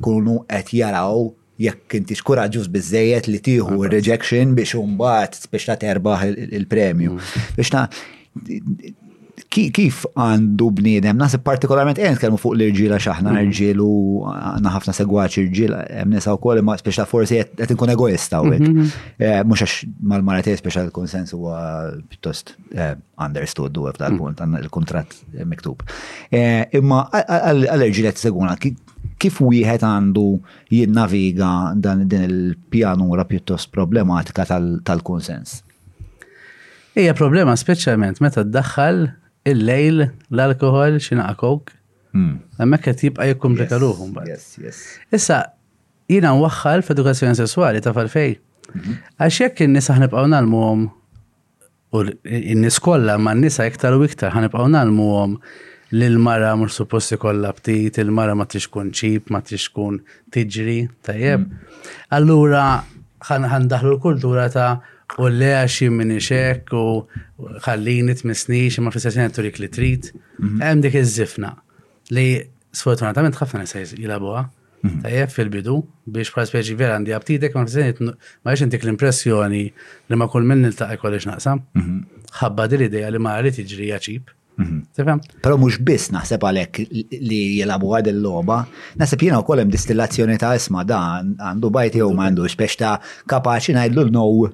ikunu 0.00 0.38
qed 0.48 0.72
jaraw 0.80 1.26
jekk 1.60 1.98
inti 2.00 2.16
xkuraġus 2.18 2.72
bizzejet 2.72 3.28
li 3.30 3.42
tiħu 3.44 3.84
rejection 3.92 4.56
biex 4.56 4.72
umbat 4.80 5.36
mm. 5.36 5.52
biex 5.52 5.68
ta' 5.68 5.78
terbaħ 5.84 6.24
il-premju. 6.64 7.20
Biex 7.60 7.74
ta' 7.76 7.86
kif 9.54 10.02
għandu 10.18 10.66
bniedem, 10.80 11.16
nasib 11.18 11.44
partikolarment 11.46 11.98
għen 12.00 12.18
kelmu 12.18 12.38
fuq 12.40 12.56
l-irġila 12.56 12.98
xaħna, 13.02 13.30
mm-hmm. 13.30 13.50
irġil 13.50 13.82
u 13.84 14.26
għanna 14.32 14.72
ħafna 14.74 14.94
segwaċi 14.96 15.44
irġil, 15.44 15.74
nisa 16.10 16.34
u 16.34 16.40
koll, 16.42 16.62
ma 16.66 16.74
speċa 16.78 17.06
forsi 17.08 17.38
għet 17.42 17.74
nkun 17.76 17.92
egoista 17.94 18.40
u 18.44 18.48
għek. 18.50 18.64
Mux 18.64 18.74
mm-hmm. 18.74 19.02
eh, 19.18 19.42
għax 19.44 19.76
mal-marati 20.14 20.56
speċa 20.58 20.84
l-konsens 20.88 21.34
u 21.36 21.44
piuttost 22.10 22.54
eh, 22.74 22.94
understood 23.22 23.76
u 23.78 23.88
għef 23.90 24.00
tal-punt, 24.02 24.42
l 24.60 24.72
kontrat 24.74 25.14
miktub. 25.46 25.84
Eh, 26.34 26.64
imma 26.80 27.04
għall-irġil 27.24 28.10
għet 28.10 28.24
seguna, 28.26 28.56
kif 28.58 29.38
wieħed 29.44 29.84
għandu 29.86 30.26
jinnaviga 30.74 31.74
dan 31.80 32.06
din 32.10 32.26
il-pjanura 32.28 33.26
pjuttost 33.28 33.70
problematika 33.74 34.48
tal-konsens? 34.48 35.60
Ija 36.94 37.10
problema 37.18 37.56
speċjalment 37.58 38.20
meta 38.22 38.44
ddaħħal 38.46 39.00
il-lejl, 39.50 40.00
l-alkohol, 40.34 40.98
xinaqa 41.04 41.36
kok. 41.40 41.72
Għammek 42.14 42.58
hmm. 42.58 42.82
qed 42.84 43.00
jibqa' 43.08 43.26
jikkomplika 43.32 43.78
yes. 44.30 44.84
Issa, 45.10 45.40
jiena 46.10 46.30
nwaħħal 46.38 46.84
f'edukazzjoni 46.86 47.34
sessuali 47.38 47.80
ta' 47.84 47.94
falfej. 47.96 48.36
Mhm. 48.74 48.94
Għax 49.20 49.40
jekk 49.44 49.66
in-nies 49.66 49.90
ħanibqgħu 49.92 50.28
nagħmluhom 50.36 50.84
u 51.94 52.00
n-nies 52.04 52.80
kollha 52.82 53.18
ma' 53.22 53.34
n-nisa 53.36 53.66
iktar 53.70 53.98
u 53.98 54.06
iktar 54.06 54.32
ħanibqgħu 54.34 54.70
nagħmluhom 54.76 55.36
l-mara 55.94 56.54
mhux 56.58 56.80
suppost 56.80 57.12
ikollha 57.18 57.50
ptit, 57.58 58.00
il-mara 58.02 58.34
ma 58.38 58.46
tix 58.50 58.66
tkun 58.70 58.88
ċib, 58.96 59.28
ma 59.34 59.42
tix 59.46 59.68
tkun 59.72 59.98
tiġri, 60.34 60.80
tajjeb. 61.06 61.44
Mhm. 61.44 61.94
Allura 62.16 62.64
ħandaħlu 63.28 63.98
l-kultura 63.98 64.48
ta' 64.54 64.72
u 65.20 65.28
le 65.30 65.50
għaxi 65.58 65.88
minni 65.92 66.18
xek 66.24 66.72
u 66.76 66.84
ħallini 67.66 68.14
t-misni 68.18 68.62
ma 68.82 68.92
fissa 68.94 69.12
xena 69.14 69.32
turik 69.34 69.58
li 69.62 69.68
trit. 69.68 70.10
Għem 70.40 70.58
mhm. 70.58 70.84
dik 70.86 70.98
iż-zifna 71.02 71.52
li 72.16 72.28
sfortunatament 72.74 73.36
ħafna 73.38 73.64
nisa 73.64 73.84
jilabuha. 73.94 74.44
Mhm. 74.84 74.98
Tajjeb 75.04 75.32
fil-bidu 75.34 75.76
biex 76.12 76.32
praspeċi 76.34 76.76
vera 76.78 76.98
għandi 76.98 77.14
għabtidek 77.16 77.54
ma 77.56 77.62
fissar 77.68 78.08
ma 78.08 78.52
jiex 78.54 78.66
intik 78.66 78.84
l-impressjoni 78.84 79.62
li 79.64 80.20
ma 80.20 80.28
kull 80.30 80.44
minn 80.48 80.66
il-taqqa 80.70 81.00
kolli 81.04 81.20
naqsam. 81.28 81.62
Mhm. 81.76 82.00
ħabba 82.40 82.64
dil 82.70 82.82
ideja 82.88 83.12
li 83.14 83.20
ma 83.22 83.36
għalit 83.38 83.60
iġri 83.62 83.92
ċip. 84.08 84.32
Tifem? 84.94 85.18
Pero 85.42 85.56
mux 85.58 85.80
biss 85.82 86.12
naħseb 86.14 86.44
għalek 86.46 86.76
li 86.86 87.38
jilabu 87.58 87.88
għad 87.98 88.12
l 88.12 88.20
loba 88.22 88.60
naħseb 89.00 89.24
jina 89.26 89.40
u 89.40 89.44
kolem 89.48 89.66
distillazzjoni 89.72 90.36
ta' 90.38 90.52
isma 90.54 90.84
da 90.86 90.98
għandu 91.26 91.70
bajti 91.74 92.02
u 92.06 92.12
mandux 92.14 92.54
biex 92.58 92.78
ta' 92.78 93.00
kapaxi 93.26 93.74
najdlu 93.74 94.04
l-now 94.06 94.46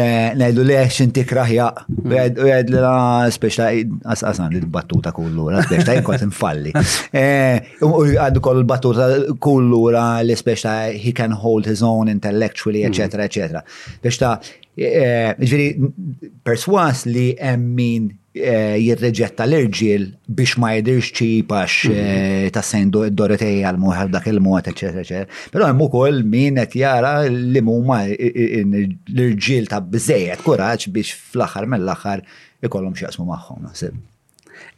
Najdu 0.00 0.64
le 0.66 0.80
xinti 0.90 1.22
kraħjaq, 1.28 1.84
u 2.02 2.10
għed 2.14 2.72
l 2.72 2.88
speċta 3.36 3.68
għasan 4.10 4.56
li 4.56 4.62
battuta 4.74 5.12
kullura, 5.14 5.60
speċta 5.68 5.96
jinkot 6.00 6.26
nfalli. 6.30 6.72
Eh, 7.14 7.56
u 7.86 7.94
għaddu 8.18 8.40
koll 8.42 8.64
battuta 8.66 9.06
kullura 9.40 10.20
li 10.26 10.34
speċta 10.36 10.74
he 11.00 11.12
can 11.16 11.32
hold 11.36 11.66
his 11.68 11.82
own 11.86 12.10
intellectually, 12.10 12.82
eccetera, 12.88 13.26
eccetera. 13.28 13.62
Speċta 14.00 14.32
Eh, 14.74 15.30
ġviri 15.38 15.68
perswas 16.42 17.04
li 17.06 17.28
emmin 17.38 18.08
eh, 18.34 18.74
jirreġetta 18.82 19.44
l-irġil 19.46 20.08
biex 20.26 20.56
ma 20.58 20.72
jidirx 20.74 21.12
ċipax 21.14 21.76
mhm. 21.86 22.16
eh, 22.18 22.46
ta' 22.50 22.64
sen 22.66 22.90
Dorotej 22.90 23.60
għal-muħar 23.62 24.10
dak 24.10 24.26
il-mod, 24.32 24.66
eccetera, 24.72 25.28
Pero 25.54 25.68
għemmu 25.70 25.86
kol 25.92 26.18
min 26.26 26.58
et 26.58 26.74
jara 26.74 27.20
li 27.28 27.62
huma 27.62 28.00
l-irġil 28.08 29.70
ta' 29.70 29.78
bżejjed 29.80 30.42
kuraċ 30.42 30.88
biex 30.90 31.14
fl 31.30 31.46
axar 31.46 31.70
mill-aħħar 31.70 32.24
ikollhom 32.66 32.98
x'jaqsmu 32.98 33.28
magħhom. 33.30 33.70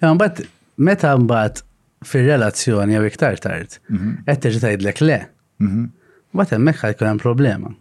Mbagħad 0.04 0.44
meta 0.84 1.14
mbagħad 1.24 1.64
fil 2.04 2.28
relazzjoni 2.28 2.98
jew 3.00 3.08
iktar 3.08 3.40
tard 3.40 3.80
mhm. 3.88 4.18
qed 4.28 4.44
terġa' 4.44 4.66
tgħidlek 4.66 5.02
le. 5.08 5.18
Mhm. 5.64 5.88
Mbagħad 6.36 6.58
għemmek 6.60 6.84
għal 6.84 7.08
hemm 7.14 7.24
problema. 7.26 7.72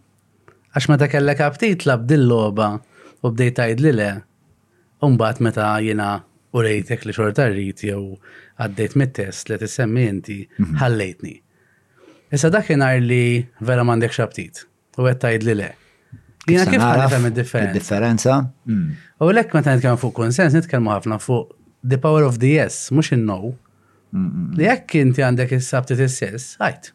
Għax 0.76 0.90
meta 0.92 1.06
kellek 1.08 1.38
aptit 1.40 1.84
lab 1.88 2.02
dil-loba 2.04 2.66
u 3.24 3.30
bdejt 3.32 3.54
tgħid 3.56 3.78
li 3.80 3.90
le, 3.96 4.08
umbat 5.06 5.38
meta 5.40 5.70
jiena 5.80 6.08
u 6.52 6.60
rejtek 6.64 7.06
li 7.08 7.14
xorta 7.16 7.46
rrit 7.48 7.80
jew 7.88 8.18
għaddejt 8.60 8.96
mit-test 9.00 9.48
li 9.48 9.56
t-semmi 9.62 10.04
inti 10.10 10.36
mhm. 10.44 10.74
ħallejtni. 10.82 11.32
Issa 12.36 12.50
dakinhar 12.52 12.98
li 13.00 13.22
vera 13.64 13.86
mandek 13.88 14.12
xabtit 14.18 14.66
u 15.00 15.06
qed 15.06 15.22
tajd 15.24 15.48
li 15.48 15.56
le. 15.62 15.70
Jiena 16.46 16.68
kif 16.68 16.84
ħalifhem 16.84 17.24
id-differenza. 17.30 17.76
Differenza. 17.80 18.36
Hmm. 18.68 18.84
U 19.24 19.30
lek 19.32 19.56
meta 19.56 19.72
nitkellmu 19.78 19.98
fuq 20.00 20.12
konsens 20.20 20.54
nitkellmu 20.54 20.92
ħafna 20.92 21.16
fuq 21.24 21.56
the 21.92 21.96
power 22.04 22.26
of 22.28 22.36
the 22.44 22.52
yes, 22.52 22.90
mhux 22.92 23.14
in-no. 23.16 23.40
Hmm, 24.12 24.28
hmm, 24.28 24.52
li 24.60 24.68
jekk 24.68 24.98
inti 25.06 25.24
għandek 25.24 25.56
is-sabtit 25.56 26.04
is-sess, 26.04 26.58
għajt, 26.60 26.92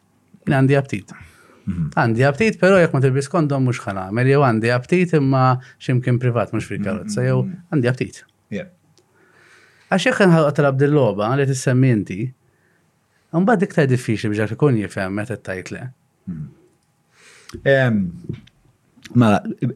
li 0.48 0.56
għandi 0.60 0.78
aptit. 0.78 1.18
Mhm. 1.66 1.90
Għandi 1.94 2.24
aptit, 2.26 2.56
pero 2.60 2.78
jek 2.80 2.94
ma 2.94 3.00
tilbis 3.04 3.28
kondom 3.30 3.64
mux 3.68 3.80
Mer 4.12 4.26
jew 4.26 4.40
għandi 4.42 4.70
aptit 4.74 5.12
imma 5.14 5.60
ximkien 5.78 6.18
privat 6.18 6.52
mux 6.52 6.64
fil 6.64 6.82
karozza 6.82 7.20
mhm. 7.20 7.28
jew 7.28 7.50
għandi 7.72 7.88
aptit. 7.90 8.24
Għax 9.92 10.06
jek 10.06 10.20
nħatrab 10.30 10.78
dil-loba 10.80 11.34
li 11.36 11.46
t-semmi 11.46 11.90
inti, 11.92 12.18
mbagħad 13.36 13.62
iktar 13.68 13.88
diffiċli 13.90 14.30
biex 14.34 14.56
ikun 14.56 14.78
jifhem 14.80 15.12
meta 15.16 15.36
t-tajtle. 15.36 15.90
Mhm. 16.26 18.08
Ma 19.12 19.34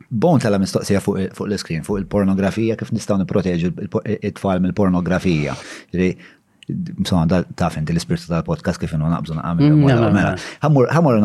bon 0.08 0.40
tala 0.40 0.56
mistoqsija 0.56 1.02
fuq 1.04 1.42
l-iskrin, 1.50 1.82
fuq 1.84 1.98
il-pornografija, 2.00 2.76
kif 2.80 2.92
nistaw 2.96 3.18
niproteġu 3.20 3.74
il-tfal 4.14 4.62
mill-pornografija. 4.64 5.52
Insomma, 6.68 7.26
taf 7.56 7.76
inti 7.78 7.92
l-ispirtu 7.94 8.26
tal-podcast 8.32 8.80
kif 8.82 8.90
inhu 8.96 9.06
naqbżu 9.10 9.36
naqa' 9.38 9.52
minn 9.58 9.76
mm, 9.76 10.14
mela. 10.16 10.32
Ħammur 10.64 10.88
ħammur 10.96 11.20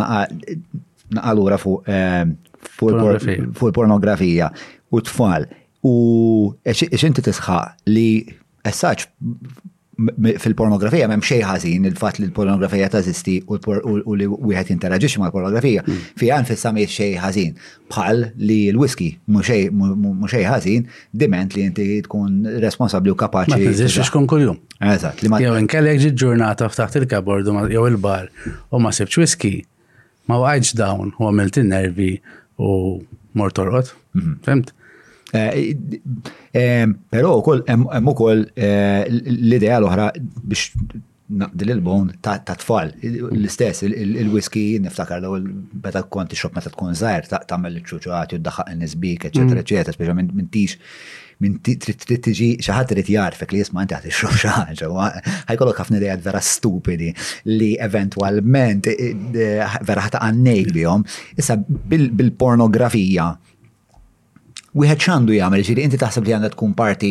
lura 1.40 1.58
fuq 1.62 1.90
eh, 1.90 2.28
pornografija 3.74 4.52
u 4.98 5.02
tfal. 5.08 5.48
U 5.82 5.94
e 6.62 6.76
x'inti 6.78 7.24
e 7.26 7.32
tisħa 7.32 7.58
li 7.90 8.08
essaċ 8.70 9.08
fil-pornografija 10.42 11.06
m'hemm 11.10 11.22
xej 11.26 11.42
ħażin 11.46 11.84
il-fatt 11.90 12.22
li 12.22 12.26
l-pornografija 12.30 12.88
tażisti 12.94 13.34
u 13.52 13.58
li 14.18 14.28
wieħed 14.30 14.72
jinteraġixxi 14.72 15.20
mal-pornografija. 15.22 15.84
Mm. 15.84 16.00
Fija 16.18 16.38
nfissa 16.42 16.72
mhijiex 16.74 16.96
xej 16.96 17.18
ħażin 17.22 17.58
bħal 17.92 18.24
li 18.40 18.58
l-whisky 18.72 19.10
mhux 19.28 20.32
xejn 20.32 20.48
ħażin 20.50 20.88
diment 21.12 21.58
li 21.58 21.66
inti 21.68 21.88
tkun 22.08 22.40
responsabbli 22.64 23.14
u 23.14 23.20
kapaċi. 23.20 23.52
Ma 23.54 23.60
tiżix 23.62 24.08
xkun 24.08 24.28
kuljum. 24.32 24.60
Eżatt. 24.82 25.28
Jew 25.44 25.56
inkellek 25.60 26.00
ġi 26.06 26.14
ġurnata 26.24 26.72
ftaħt 26.72 27.02
il-kabord 27.04 27.52
u 27.54 27.58
jew 27.70 27.86
il-bar 27.92 28.32
u 28.72 28.80
ma 28.80 28.96
sibx 28.96 29.20
whisky 29.22 29.58
ma 30.32 30.40
għajġ 30.40 30.74
dawn 30.82 31.12
u 31.20 31.30
għamilt 31.30 31.62
in-nervi 31.66 32.14
u 32.64 32.72
mort 33.36 33.60
torqod. 33.60 33.92
Mhm. 34.16 34.40
Femt? 34.48 34.74
Eh, 35.34 35.78
eh, 36.56 36.88
Pero 37.10 37.40
kol, 37.42 37.64
hemm 37.68 38.08
ukoll 38.12 38.44
eh, 38.56 39.06
l-idea 39.08 39.80
l-oħra 39.80 40.12
biex 40.20 40.72
naqdil 41.32 41.70
il-bon 41.76 42.10
ta' 42.24 42.44
tfal. 42.58 42.92
L-istess, 43.32 43.86
il-whisky, 43.88 44.80
niftakar 44.84 45.24
l 45.24 45.46
beta 45.84 46.04
konti 46.12 46.36
xop 46.36 46.58
meta 46.60 46.72
tkun 46.74 46.98
zaħir, 47.00 47.30
ta' 47.32 47.44
tamel 47.48 47.78
l-ċuċuħati, 47.80 48.40
d-daħħaq 48.42 48.72
n-nisbik, 48.76 49.28
eccetera, 49.30 49.60
mm. 49.60 49.64
eccetera, 49.64 49.96
speċa 49.96 50.16
minn 50.20 50.50
tix, 50.52 50.76
minn 51.42 51.56
tiġi 51.64 52.50
xaħat 52.62 52.92
rrit 52.94 53.08
jarfek 53.16 53.56
li 53.56 53.62
jisma' 53.64 53.86
inti 53.88 53.96
għati 53.98 54.12
xop 54.14 54.36
xaħġa, 54.44 55.08
ħajkollok 55.48 55.80
ħafna 55.82 55.98
idejat 56.02 56.22
vera 56.28 56.42
stupidi 56.46 57.14
li 57.50 57.72
eventwalment 57.82 58.92
vera 59.32 60.04
ħata 60.06 60.22
għannej 60.28 60.68
bihom. 60.76 61.08
Issa 61.40 61.56
bil-pornografija, 61.66 63.26
bil 63.40 63.51
wieħed 64.72 65.04
xandu 65.04 65.36
jagħmel, 65.36 65.62
ġifieri 65.66 65.84
inti 65.88 66.00
taħseb 66.00 66.28
li 66.30 66.34
għandha 66.36 66.52
tkun 66.54 66.74
parti 66.78 67.10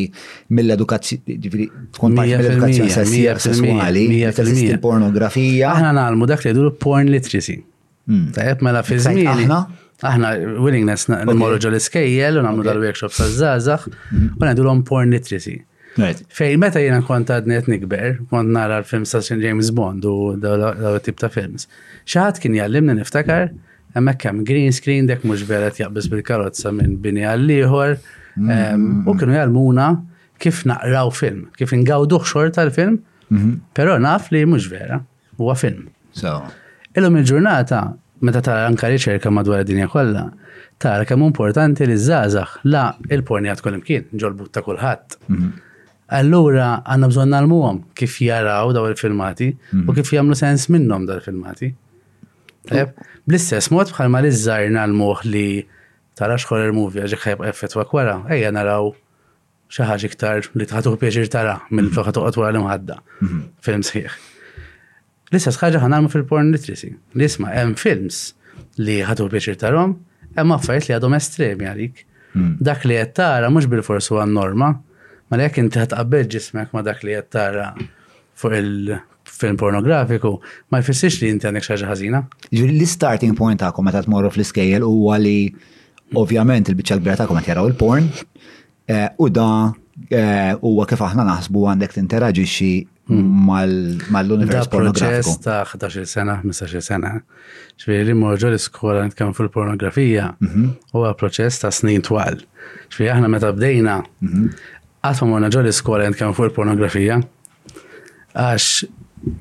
mill-edukazzjoni 0.56 1.66
tkun 1.96 2.14
parti 2.16 2.38
mill-edukazzjoni 2.40 3.24
sessuali, 3.44 4.04
il-pornografija. 4.70 5.74
Aħna 5.74 5.92
nagħmlu 6.02 6.30
dak 6.32 6.44
li 6.44 6.48
jgħidu 6.54 6.74
porn 6.82 7.12
literacy. 7.12 7.58
Hmm. 8.10 8.30
Tajjeb 8.34 8.64
mela 8.64 8.84
fi 8.86 9.00
żmien. 9.00 9.42
Aħna 9.44 9.60
aħna 10.10 10.28
willingness 10.64 11.10
nimorru 11.12 11.58
ġol 11.60 11.76
iskejjel 11.76 12.40
u 12.40 12.44
nagħmlu 12.46 12.62
dal 12.64 12.80
workshop 12.80 13.12
għaż-żgħażagħ 13.20 13.84
hmm. 14.14 14.30
u 14.40 14.48
ngħidulhom 14.48 14.84
porn 14.88 15.12
literacy. 15.14 15.58
Fej, 16.30 16.54
meta 16.62 16.80
jena 16.80 17.02
kont 17.04 17.28
għadnet 17.34 17.66
nikber, 17.68 18.20
kont 18.30 18.48
nara 18.54 18.78
l-film 18.80 19.04
sa' 19.10 19.20
James 19.34 19.68
Bond 19.74 20.06
u 20.08 20.14
daw 20.40 20.96
tip 21.04 21.18
ta' 21.20 21.28
films. 21.28 21.68
ċaħat 22.08 22.38
kien 22.42 22.56
jallimni 22.56 22.96
niftakar, 23.02 23.50
mm 23.52 23.68
Hemmhekk 23.94 24.18
kem 24.22 24.44
green 24.46 24.72
screen 24.74 25.08
dek 25.08 25.24
mhux 25.26 25.42
vera 25.48 25.70
jaqbis 25.74 26.06
bil-karozza 26.12 26.70
minn 26.74 26.96
bini 27.04 27.24
għalliħor 27.26 27.94
ehm, 27.94 28.46
mm. 28.46 29.08
U 29.10 29.14
kienu 29.18 29.34
jgħalmuna 29.36 29.86
kif 30.40 30.60
naqraw 30.70 31.10
film, 31.14 31.46
kif 31.58 31.74
ingawduh 31.76 32.24
xor 32.24 32.52
tal-film, 32.56 33.00
mhm. 33.28 33.50
però 33.76 33.98
naf 34.00 34.30
li 34.32 34.44
mhux 34.48 34.70
vera, 34.72 35.02
huwa 35.36 35.56
film. 35.60 35.88
Illum 36.96 37.18
il-ġurnata, 37.20 37.80
meta 38.26 38.40
tara 38.46 38.62
anka 38.70 38.88
riċerka 38.88 39.28
madwar 39.36 39.66
id-dinja 39.66 39.90
kollha, 39.92 40.22
tara 40.80 41.04
kemm 41.08 41.26
importanti 41.26 41.88
li 41.90 41.98
żgħażagħ 42.00 42.54
la 42.72 42.86
il-pornijat 43.12 43.60
kol 43.66 43.80
imkien, 43.82 44.08
ġolbut 44.14 44.54
ta' 44.56 44.64
kulħadd. 44.64 45.18
Mhm. 45.28 45.50
Allura 46.20 46.70
għandna 46.80 47.12
bżonn 47.12 47.34
nagħmluhom 47.36 47.82
kif 47.98 48.16
jaraw 48.24 48.72
daw 48.74 48.88
il-filmati 48.94 49.50
u 49.50 49.82
mhm. 49.82 49.94
kif 49.98 50.14
jagħmlu 50.16 50.38
sens 50.40 50.70
minnhom 50.72 51.04
dal-filmati. 51.10 51.74
Bl-istess 52.68 53.70
mod 53.72 53.90
bħalma 53.94 54.20
li 54.24 54.32
zzarna 54.36 54.84
l-moħ 54.88 55.22
li 55.30 55.44
tara 56.18 56.36
xħor 56.40 56.66
il-movie 56.66 57.04
għaxi 57.04 57.20
xħajb 57.20 57.88
kwara, 57.88 58.16
wara, 58.18 58.34
ejja 58.34 58.50
naraw 58.54 58.90
xaħġi 59.72 60.10
iktar 60.10 60.48
li 60.58 60.66
tħatuħ 60.68 60.98
pieċir 61.00 61.30
tara 61.32 61.56
minn 61.70 61.88
floħa 61.92 62.10
mhm. 62.10 62.18
toqgħod 62.18 62.40
wara 62.42 62.52
l-imħadda 62.56 62.98
mhm. 63.00 63.40
film 63.64 63.86
sħiħ. 63.86 64.18
L-istess 65.30 65.62
ħaġa 65.64 65.80
ħanarmu 65.84 66.10
fil-porn 66.12 66.52
literacy. 66.54 66.92
Li 67.16 67.26
isma' 67.30 67.52
hemm 67.54 67.76
films 67.80 68.34
li 68.82 68.98
ħatuħ 69.06 69.30
pieċir 69.34 69.58
tarom, 69.62 69.94
hemm 70.36 70.56
affarijiet 70.58 70.90
li 70.92 70.96
għadhom 70.98 71.16
estremi 71.16 71.70
għalik. 71.70 72.04
Mhm. 72.34 72.52
Dak 72.62 72.84
li 72.86 72.98
qed 73.00 73.14
tara 73.20 73.48
mhux 73.50 73.70
bil-forsu 73.72 74.20
għan-norma, 74.20 74.72
ma 75.30 75.38
li 75.40 75.46
jekk 75.48 75.62
inti 75.64 75.80
ħatqabbel 75.80 76.28
ġismek 76.36 76.74
ma 76.76 76.84
dak 76.86 77.06
li 77.08 77.16
qed 77.22 77.32
tara 77.34 77.70
fuq 78.40 78.56
il 78.60 78.74
film 79.30 79.56
pornografiku, 79.56 80.34
ma 80.70 80.80
jfessiex 80.82 81.14
li 81.22 81.30
inti 81.34 81.46
għandek 81.48 81.66
xaġa 81.66 81.90
ħażina. 81.90 82.22
Ġuri 82.56 82.74
l-starting 82.78 83.36
point 83.38 83.60
tagħkom 83.62 83.86
meta 83.86 84.02
tmorru 84.04 84.30
fl-iskejjel 84.34 84.84
huwa 84.86 85.18
li 85.22 85.36
ovvjament 86.18 86.70
il-biċċa 86.72 87.02
bira 87.04 87.18
tagħkom 87.20 87.38
qed 87.42 87.52
jaraw 87.52 87.68
il-porn 87.70 88.08
eh, 88.90 89.06
u 89.22 89.30
da 89.30 89.48
eh, 89.68 90.50
huwa 90.60 90.88
kif 90.90 91.04
aħna 91.06 91.26
naħsbu 91.28 91.64
għandek 91.70 91.94
tinteraġixxi 91.98 92.70
hmm. 93.12 94.10
mal-univers 94.10 94.68
pornografiku. 94.72 95.22
proċess 95.22 95.40
ta' 95.46 95.62
11 95.76 96.10
sena, 96.10 96.38
15 96.42 96.80
sena. 96.90 97.14
ċviri 97.80 98.10
li 98.10 98.18
morġu 98.18 98.50
l-iskola 98.50 99.04
nitkellmu 99.08 99.36
fil-pornografija 99.38 100.32
mhm. 100.40 100.68
huwa 100.96 101.14
proċess 101.22 101.62
ta' 101.64 101.72
snin 101.72 102.02
twal. 102.04 102.42
ċviri 102.90 103.12
aħna 103.14 103.32
meta 103.38 103.52
bdejna 103.54 104.00
mhm. 104.24 104.48
għatma 105.06 105.30
morna 105.34 105.52
ġo 105.54 105.64
l 105.64 106.16
kam 106.18 106.34
fuq 106.34 106.50
il 106.50 106.56
pornografija 106.58 107.20
għax 108.40 108.72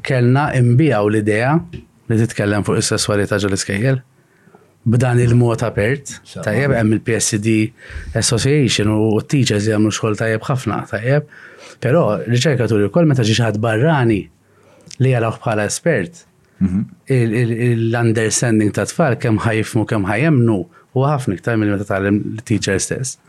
kellna 0.05 0.49
imbijaw 0.55 1.07
l-idea 1.11 1.53
li 2.09 2.17
titkellem 2.19 2.63
fuq 2.67 2.79
is-sessualità 2.81 3.37
ġol 3.41 3.55
iskejjel 3.57 3.99
b'dan 4.89 5.19
il-mod 5.21 5.61
apert. 5.67 6.15
Tajjeb 6.41 6.73
hemm 6.73 6.95
il-PSD 6.97 7.55
Association 8.19 8.89
u 8.95 9.19
t-teachers 9.21 9.67
jagħmlu 9.69 9.91
xogħol 9.93 10.17
tajjeb 10.19 10.45
ħafna, 10.47 10.77
tajjeb. 10.89 11.27
Però 11.83 12.01
riċerkaturi 12.23 12.87
wkoll 12.89 13.07
meta 13.11 13.25
xi 13.27 13.35
ħadd 13.37 13.59
barrani 13.63 14.21
li 15.03 15.11
jaraw 15.11 15.35
bħala 15.37 15.67
espert, 15.69 16.23
mhm. 16.63 16.81
l-understanding 17.91 18.73
ta' 18.75 18.87
tfal 18.89 19.19
kemm 19.21 19.43
ħajfmu 19.45 19.85
kemm 19.91 20.07
ħajemnu 20.09 20.55
u 20.95 21.05
ħafna 21.05 21.37
iktar 21.37 21.59
mill 21.59 21.75
meta 21.75 21.85
tagħlem 21.91 22.21
l-teacher 22.37 22.79
stess. 22.81 23.19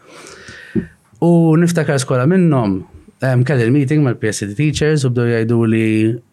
U 1.21 1.55
niftakar 1.61 2.01
skola 2.01 2.25
minnhom 2.31 2.79
Kelli 3.21 3.63
il-meeting 3.65 4.03
mal 4.03 4.17
PSD 4.17 4.55
teachers 4.57 5.05
u 5.05 5.11
bdu 5.13 5.27
jajdu 5.29 5.57
li 5.69 5.83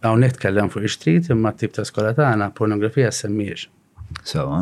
hawnhekk 0.05 0.37
kellem 0.39 0.69
fuq 0.71 0.85
ix-street 0.87 1.27
imma 1.33 1.51
t-tip 1.51 1.73
ta' 1.75 1.83
skola 1.87 2.13
għana 2.15 2.47
pornografija 2.55 3.09
semmiex. 3.11 3.65
Sewa. 4.23 4.61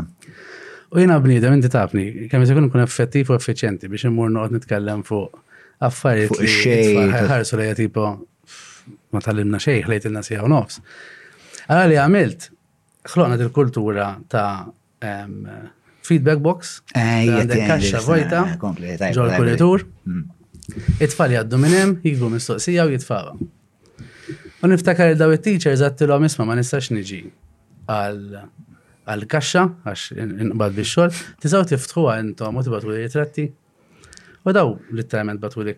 U 0.90 0.98
jiena 0.98 1.20
bniedem 1.22 1.54
inti 1.60 1.70
tafni, 1.70 2.26
kemm 2.32 2.46
se 2.48 2.56
jkun 2.56 2.66
nkun 2.72 2.82
effettiv 2.82 3.30
u 3.30 3.38
effiċjenti 3.38 3.92
biex 3.94 4.08
immur 4.10 4.34
noqgħod 4.34 4.58
nitkellem 4.58 5.06
fuq 5.06 5.38
affarijiet 5.86 6.34
fuq 6.34 6.44
ix 6.50 7.24
Ħarsu 7.30 7.60
lejja 7.62 7.78
tipo 7.84 8.08
ma 9.14 9.22
tal-imna 9.22 9.62
xej, 9.62 9.84
ħlejt 9.86 10.10
il 10.10 10.22
u 10.42 10.50
nofs. 10.56 10.82
Għala 11.70 11.86
li 11.92 12.00
għamilt, 12.02 12.50
ħloqna 13.14 13.38
il-kultura 13.44 14.10
ta' 14.30 14.50
feedback 16.06 16.42
box, 16.42 16.80
għandek 16.94 17.68
kaxxa 17.70 18.02
vojta, 18.08 18.44
ġol 19.14 19.36
kuritur, 19.38 19.86
it 21.00 21.10
jaddu 21.10 21.60
minn 21.62 21.72
hemm, 21.76 21.94
jikbu 22.04 22.30
mistoqsija 22.32 22.86
u 22.86 22.90
jitfawa. 22.94 23.34
U 24.62 24.68
niftakar 24.70 25.12
il-daw 25.14 25.34
it-teachers 25.36 25.84
għattilhom 25.86 26.24
għamisma 26.24 26.48
ma 26.48 26.56
nistax 26.58 26.90
niġi 26.94 27.20
għal-kaxxa 27.92 29.64
għax 29.92 30.06
inqbad 30.16 30.78
bix-xogħol, 30.78 31.12
tiżgħu 31.44 31.68
tiftħu 31.74 32.06
għantom 32.16 32.58
u 32.58 32.64
tibgħatu 32.66 32.94
li 32.96 33.04
jitratti. 33.04 33.46
U 34.46 34.54
daw 34.56 34.72
literalment 34.96 35.42
batu 35.44 35.66
li 35.68 35.76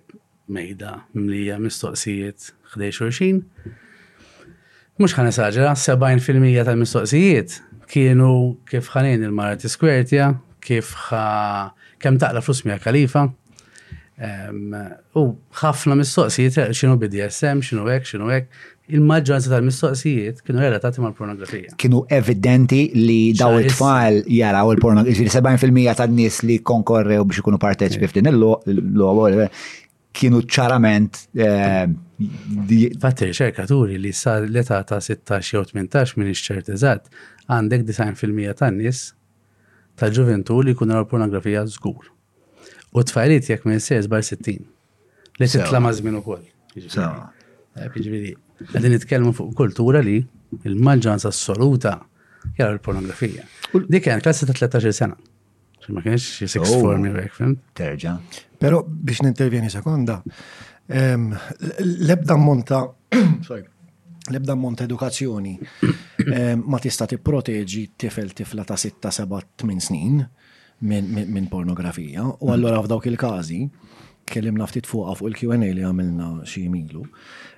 mejda 0.55 0.93
mlija 1.19 1.57
mistoqsijiet 1.59 2.51
ħdej 2.73 2.95
xurxin. 2.95 3.41
Mux 5.01 5.15
ħana 5.19 5.33
saġra, 5.35 5.73
70% 5.77 6.63
tal-mistoqsijiet 6.69 7.59
kienu 7.91 8.31
kif 8.67 8.87
ħanin 8.95 9.25
il 9.27 9.35
marati 9.35 9.65
t-skwertja, 9.67 10.31
kif 10.63 10.93
ħa 11.09 11.25
kem 11.97 12.17
taqla 12.19 12.41
flus 12.43 12.63
mija 12.67 12.79
kalifa, 12.83 13.25
U 14.17 15.23
ħafna 15.61 15.93
mistoqsijiet 15.99 16.55
eh, 16.63 16.71
xinu 16.73 16.95
BDSM, 16.97 17.59
xinu 17.61 17.83
hekk, 17.93 18.07
xinu 18.15 18.31
hekk, 18.31 18.63
il-maġġoranza 18.97 19.51
tal-mistoqsijiet 19.51 20.39
kienu 20.47 20.61
relatati 20.63 21.01
mal-pornografija. 21.03 21.73
Kienu 21.77 22.05
evidenti 22.17 22.85
li 22.95 23.17
daw 23.37 23.59
it-tfal 23.59 24.21
jaraw 24.31 24.71
il-pornografija, 24.73 25.29
70% 25.35 25.91
tan-nies 26.01 26.39
li 26.47 26.55
konkorrew 26.65 27.27
biex 27.27 27.43
ikunu 27.43 27.59
parteċipi 27.61 28.07
eh. 28.07 28.13
f'din 28.13 28.31
il-logħba 28.31 29.49
kienu 30.17 30.41
ċarament. 30.49 31.21
Eh, 31.37 31.85
Fatti 32.97 33.27
riċerkaturi 33.29 33.99
li 34.01 34.15
sa 34.17 34.39
l-età 34.41 34.79
ta' 34.87 34.97
16 35.11 35.53
jew 35.53 35.61
18 35.61 36.17
minn 36.17 36.31
iċċert 36.33 36.71
eżat, 36.73 37.11
għandek 37.53 37.83
90% 37.91 38.57
tan-nies 38.63 39.11
ta' 39.97 40.09
ġuventu 40.13 40.63
li 40.63 40.73
jkunu 40.73 41.03
pornografija 41.11 41.67
żgur. 41.69 42.15
U 42.97 43.03
t 43.05 43.11
tfajliet 43.13 43.45
jek 43.53 43.65
minn 43.69 43.81
sejz 43.83 44.07
bar 44.11 44.23
60. 44.25 44.61
Li 45.37 45.45
t 45.47 45.53
titla 45.57 45.79
mażmin 45.83 46.15
ukoll. 46.17 46.41
Jiġifieri. 46.73 47.21
Jiġifieri. 47.93 48.31
Għadin 48.73 48.95
it-kelmu 48.97 49.33
fuq 49.37 49.51
kultura 49.59 49.99
li 50.01 50.15
il-maġġoranza 50.65 51.29
assoluta 51.29 51.91
jara 52.57 52.71
il 52.73 52.79
pornografija 52.81 53.43
Dik 53.85 54.05
kien 54.07 54.23
klassi 54.25 54.47
ta' 54.49 54.55
13 54.57 54.95
sena. 54.97 55.17
Ma 55.93 56.01
kienx 56.01 56.25
6 56.41 56.71
form 56.73 57.05
jek, 57.11 57.35
fim? 57.37 57.53
Terġa. 57.77 58.15
Pero 58.59 58.81
biex 58.87 59.21
nintervjeni 59.23 59.69
sekonda, 59.71 60.17
ehm, 60.89 61.29
lebda 62.09 62.35
monta, 62.41 62.81
sorry, 63.47 63.61
lebda 64.33 64.55
monta 64.59 64.87
edukazzjoni 64.89 65.53
ehm, 65.85 66.65
ma 66.65 66.81
tista' 66.83 67.07
tipproteġi 67.13 67.85
tifel 68.03 68.33
tifla 68.41 68.65
ta' 68.67 68.79
6-7-8 68.81 69.85
snin 69.87 70.25
minn 70.79 71.47
pornografija. 71.51 72.25
U 72.41 72.51
allora 72.51 72.81
f'dawk 72.83 73.07
il-każi, 73.09 73.61
kellimna 74.27 74.67
ftit 74.69 74.89
fuqa 74.89 75.15
fuq 75.17 75.31
il-Q&A 75.31 75.59
li 75.73 75.85
għamilna 75.85 76.33
xi 76.45 76.67
milu. 76.73 77.05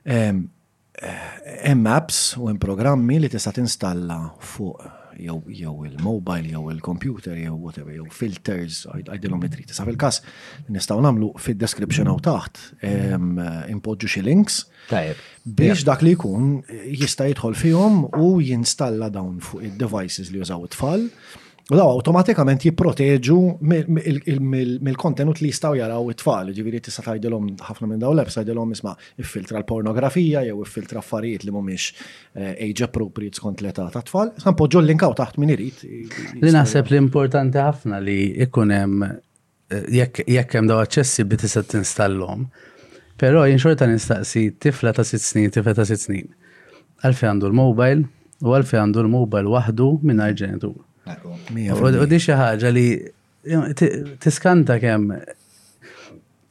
Hemm 0.04 1.88
apps 1.92 2.36
u 2.40 2.48
hemm 2.50 2.60
programmi 2.62 3.20
li 3.20 3.30
tista' 3.32 3.54
tinstalla 3.56 4.24
fuq 4.54 4.96
jew 5.20 5.74
il-mobile 5.90 6.48
jew 6.54 6.70
il-computer 6.72 7.36
jew 7.36 7.58
whatever 7.60 7.92
jew 7.98 8.06
filters 8.16 8.86
għajdilhom 8.88 9.42
li 9.44 9.50
trid. 9.52 9.74
Sa 9.76 9.84
fil-każ 9.90 10.22
nistgħu 10.72 11.04
nagħmlu 11.04 11.32
fid-description 11.44 12.08
hawn 12.08 12.24
taħt 12.30 12.88
impoġġu 13.74 14.14
xi 14.16 14.24
links 14.24 14.62
biex 15.44 15.84
dak 15.88 16.08
li 16.08 16.16
jkun 16.16 16.62
jista' 16.96 17.28
jidħol 17.34 17.60
fihom 17.60 18.00
u 18.22 18.32
jinstalla 18.40 19.12
dawn 19.12 19.42
fuq 19.44 19.66
id-devices 19.74 20.32
li 20.32 20.40
jużaw 20.40 20.64
it-tfal. 20.70 21.04
it 21.10 21.12
tfal 21.12 21.48
Law 21.70 21.92
automatikament 21.94 22.64
jipproteġu 22.66 23.36
mill-kontenut 23.62 25.38
li 25.42 25.52
jistaw 25.52 25.76
jaraw 25.78 26.08
it-tfal, 26.10 26.48
ġiviri 26.56 26.80
tista' 26.88 27.04
tgħidilhom 27.06 27.52
ħafna 27.62 27.90
minn 27.92 28.02
dawn 28.02 28.16
l-ebs 28.18 28.40
tgħidilhom 28.40 28.72
isma' 28.74 28.94
iffiltra 29.22 29.60
l-pornografija 29.60 30.42
jew 30.48 30.64
iffiltra 30.66 31.04
affarijiet 31.04 31.46
li 31.46 31.54
mhumiex 31.54 31.86
eh, 31.92 32.64
age 32.70 32.88
appropriate 32.88 33.38
skont 33.38 33.62
l-età 33.62 33.86
ta' 33.94 34.02
tfal, 34.10 34.32
san 34.42 34.56
n'poġġu 34.58 34.82
l-linkaw 34.82 35.14
taħt 35.22 35.38
min 35.44 35.54
irid. 35.54 35.86
Li 36.42 36.56
naħseb 36.58 36.90
li 36.90 37.00
importanti 37.04 37.62
ħafna 37.62 38.02
li 38.08 38.18
ikun 38.48 38.74
hemm 38.80 39.06
eh, 39.06 40.02
jekk 40.26 40.58
hemm 40.58 40.72
daw 40.74 40.82
aċċessi 40.88 41.28
bi 41.30 41.40
tista' 41.46 41.66
tinstallhom. 41.76 42.50
Però 43.20 43.46
jien 43.46 43.62
xorta 43.62 43.86
nistaqsi 43.92 44.48
tifla 44.58 44.96
ta' 44.98 45.06
sitt 45.06 45.22
snin, 45.22 45.54
tifla 45.54 45.78
ta' 45.78 45.86
sitt 45.86 46.02
snin. 46.08 46.34
Għalfej 47.06 47.30
għandu 47.36 47.54
l-mobile 47.54 48.08
u 48.42 48.58
għalfej 48.58 48.82
għandu 48.88 49.06
l-mobile 49.06 49.54
waħdu 49.60 49.92
minn 50.10 50.32
ġenitur 50.34 50.74
U 51.26 52.08
di 52.10 52.20
ħaġa 52.20 52.72
li 52.74 52.88
tiskanta 54.22 54.76
kemm 54.82 55.14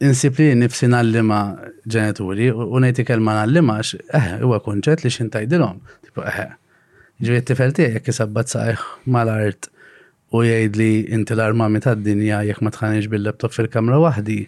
insib 0.03 0.39
li 0.41 0.51
nifsi 0.59 0.89
nallima 0.91 1.39
ġenituri 1.87 2.49
u 2.53 2.69
ngħid 2.79 3.05
kelma 3.09 3.35
nallima 3.41 3.79
għax 3.79 3.93
eh 4.19 4.47
u 4.47 4.51
kunċett 4.67 5.05
li 5.07 5.13
xintajdilhom. 5.15 5.81
Tipo 6.09 6.25
eh. 6.27 6.49
Ġifieri 7.19 7.47
tifelti 7.51 7.87
għek 7.91 8.11
jisabbat 8.13 8.51
isabbat 8.51 8.85
mal-art 9.11 9.71
u 10.35 10.43
jgħid 10.45 10.79
li 10.79 10.93
inti 11.17 11.35
l-armami 11.35 11.83
tad-dinja 11.83 12.45
jekk 12.49 12.63
ma 12.67 12.73
tħanix 12.75 13.11
bil-laptop 13.11 13.55
fil-kamra 13.57 13.99
waħdi 14.03 14.41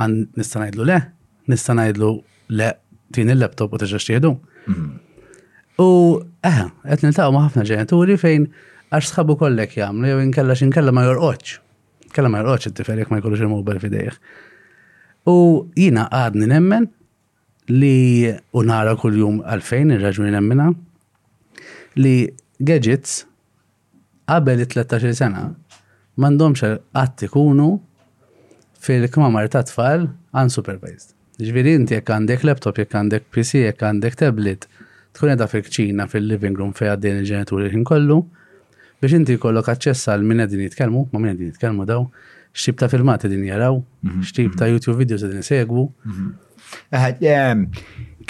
għan 0.00 0.20
nista' 0.38 0.62
ngħidlu 0.62 0.88
le, 0.88 1.00
nista' 1.48 1.76
le 1.76 2.72
tin 3.12 3.28
il-laptop 3.34 3.72
u 3.74 3.78
t 3.84 3.88
tieħdu. 3.90 4.34
Mhm. 4.66 4.90
U 5.80 5.88
eh, 6.44 6.64
qed 6.88 7.04
niltaqgħu 7.06 7.32
ma' 7.36 7.46
ħafna 7.48 7.68
ġenituri 7.68 8.18
fejn 8.20 8.48
għax 8.90 9.10
sħabu 9.14 9.34
kollek 9.38 9.76
jamlu, 9.78 10.08
jew 10.10 10.22
inkella 10.24 10.54
xinkella 10.58 10.92
ma 10.94 11.04
jorqoċ. 11.06 11.56
Kella 12.14 12.30
ma 12.30 12.40
jorqoċ 12.42 12.70
it-tifel 12.72 13.02
ma 13.12 13.20
jkollux 13.20 13.42
il-mobile 13.44 13.82
fidejh. 13.82 14.16
U 15.30 15.34
jina 15.78 16.08
għadni 16.16 16.48
nemmen 16.50 16.88
li 17.70 18.32
unara 18.58 18.96
kull-jum 18.98 19.44
għalfejn 19.46 19.92
il-raġuni 19.94 20.32
nemmena 20.34 20.66
li 22.02 22.14
gadgets 22.58 23.20
qabel 24.30 24.62
13 24.66 25.14
sena 25.14 25.44
mandomx 26.20 26.64
għatti 26.66 27.30
kunu 27.30 27.68
fil-kmamar 28.82 29.46
ta' 29.52 29.62
tfal 29.70 30.08
unsupervised. 30.34 31.14
Ġviri 31.40 31.76
inti 31.78 31.94
jek 31.96 32.10
għandek 32.12 32.42
laptop, 32.44 32.78
jek 32.82 32.94
għandek 32.98 33.30
PC, 33.32 33.62
jek 33.68 33.82
għandek 33.86 34.18
tablet, 34.20 34.66
tkun 35.14 35.32
edha 35.36 35.46
fil-kċina 35.48 36.06
fil-living 36.10 36.58
room 36.58 36.74
fej 36.76 36.90
għaddin 36.94 37.20
il-ġenituri 37.22 37.84
kollu, 37.88 38.18
biex 39.00 39.14
inti 39.16 39.36
kollok 39.40 39.64
aċċess 39.72 40.10
għal 40.12 40.26
minna 40.28 40.44
din 40.48 40.60
jitkelmu, 40.66 41.06
ma 41.12 41.18
minna 41.20 41.36
din 41.38 41.48
jitkelmu 41.50 41.82
daw, 41.88 42.02
xtib 42.56 42.76
ta' 42.82 42.88
filmati 42.92 43.26
din 43.32 43.42
jaraw, 43.48 43.74
mhm. 43.80 44.20
xtib 44.28 44.50
ta' 44.58 44.66
mhm. 44.68 44.72
YouTube 44.74 44.96
videos 45.00 45.20
din 45.24 45.42
segwu. 45.46 45.84
Mhm. 46.04 46.26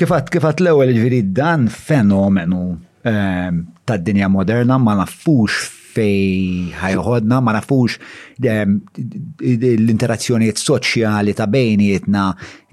Kifat, 0.00 0.24
kifat 0.32 0.56
l-ewel 0.62 0.88
ġviri 0.94 0.98
jiġifieri 1.00 1.32
dan 1.36 1.62
fenomenu 1.70 2.62
ta' 3.02 3.96
dinja 3.98 4.28
moderna 4.28 4.76
ma 4.78 4.94
nafux 5.02 5.52
fej 5.90 6.70
ħajħodna, 6.78 7.36
ma 7.42 7.52
nafux 7.56 7.90
l-interazzjoniet 8.38 10.56
soċjali 10.62 11.32
ta' 11.34 11.48
bejnietna 11.50 12.24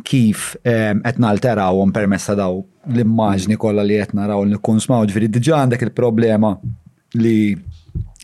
kif 0.05 0.39
etna 0.63 1.25
alterawhom 1.31 1.89
permessa 1.95 2.33
daw 2.37 2.53
l-immaġni 2.87 3.55
kollha 3.57 3.83
li 3.87 3.95
qed 3.99 4.13
naraw 4.19 4.41
l-nikun 4.45 4.79
smaw 4.83 5.01
ġviri 5.09 5.31
diġà 5.33 5.55
għandek 5.63 5.81
il-problema 5.89 6.49
li 7.17 7.35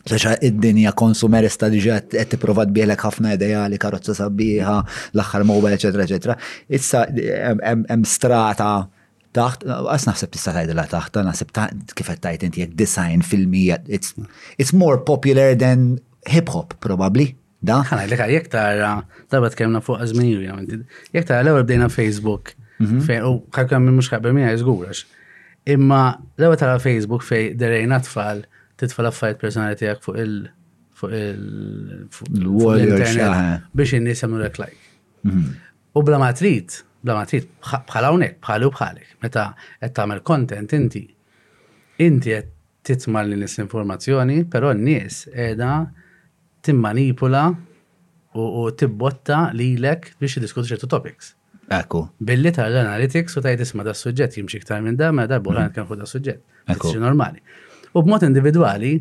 Saċa 0.03 0.33
id-dinja 0.43 0.91
konsumerista 0.99 1.69
diġa 1.71 2.01
qed 2.11 2.33
provat 2.41 2.71
bieħlek 2.75 3.03
ħafna 3.07 3.37
li 3.71 3.77
karotza 3.79 4.11
sabiħa, 4.17 4.73
l 5.15 5.19
axħar 5.23 5.45
mowbel, 5.47 5.75
eċetera, 5.77 6.03
eċetera. 6.09 6.35
Issa 6.75 7.05
em 7.07 8.03
strata 8.03 8.89
taħt, 9.33 9.63
għas 9.93 10.07
naħseb 10.09 10.33
tista' 10.35 10.51
tgħidilha 10.57 10.85
taħt, 10.91 11.21
naħseb 11.23 11.53
taħt 11.55 11.95
kifet 11.95 12.19
tgħid 12.27 12.43
inti 12.49 12.65
jekk 12.65 12.75
design 12.83 13.23
fil 13.23 13.47
it's 14.57 14.73
more 14.75 14.99
popular 15.07 15.55
than 15.55 15.93
hip 16.27 16.49
hop 16.51 16.73
probably. 16.83 17.29
Da? 17.63 17.79
Ħana 17.87 18.03
jdlek 18.03 18.19
għal 18.25 18.33
jek 18.41 18.47
tara, 18.51 18.91
darba 19.31 19.49
kemna 19.55 19.79
fuq 19.79 20.01
għazmir, 20.03 20.83
jek 21.15 21.25
tara 21.31 21.45
l 21.45 21.47
għor 21.55 21.63
bdejna 21.63 21.87
Facebook, 21.87 22.57
mhm. 22.83 23.07
u 23.23 23.37
ħakemm 23.55 23.87
minn 23.93 24.03
ħabba 24.03 24.35
mija 24.35 24.51
jżgurax. 24.57 25.05
Imma 25.77 26.03
l 26.35 26.43
għor 26.51 26.59
tara 26.59 26.75
Facebook 26.83 27.23
fej 27.23 27.53
derejna 27.55 28.01
tfal 28.03 28.43
titfa 28.83 29.07
l 29.31 29.35
personali 29.41 29.75
tiegħek 29.81 30.01
fuq 30.05 30.17
il- 30.19 30.47
fuq 30.95 32.37
il- 32.39 32.87
internet 32.87 33.69
biex 33.75 33.93
in-nies 33.93 34.23
jagħmlu 34.23 34.41
lek 34.43 34.57
like. 34.59 34.77
Mhm. 35.23 35.43
U 35.95 36.03
bla 36.03 36.17
matrit, 36.19 36.83
bla 37.01 37.13
matrit, 37.21 37.47
trid 37.61 37.85
bħala 37.89 38.09
hawnhekk, 38.11 38.39
bħalu 38.43 38.71
bħalek, 38.75 39.07
meta 39.23 39.47
qed 39.79 39.93
tagħmel 39.95 40.23
content 40.27 40.73
inti 40.81 41.03
inti 41.99 42.29
qed 42.35 42.49
titmal 42.83 43.29
nis 43.37 43.57
informazzjoni, 43.63 44.39
però 44.53 44.73
n-nies 44.75 45.29
qiegħda 45.35 45.71
timmanipula 46.63 47.45
u 48.35 48.71
tibbotta 48.75 49.37
lilek 49.53 50.13
biex 50.19 50.37
jiddiskutu 50.39 50.67
ċertu 50.73 50.87
topics. 50.89 51.35
Ekku. 51.73 51.99
Billi 52.19 52.51
tal-analytics 52.51 53.37
u 53.37 53.41
tajt 53.45 53.61
isma 53.65 53.83
da' 53.87 53.93
suġġett 53.95 54.35
jimxi 54.37 54.57
ktar 54.65 54.81
minn 54.83 54.97
da' 54.99 55.11
ma 55.15 55.25
da' 55.27 55.39
buħan 55.39 55.69
mhm. 55.69 55.73
kan 55.75 55.85
fuq 55.87 55.99
da' 56.01 56.09
suġġett. 56.13 56.41
Ekku. 56.73 56.93
normali. 57.07 57.39
U 57.93 58.01
b'mod 58.01 58.23
individwali, 58.25 58.93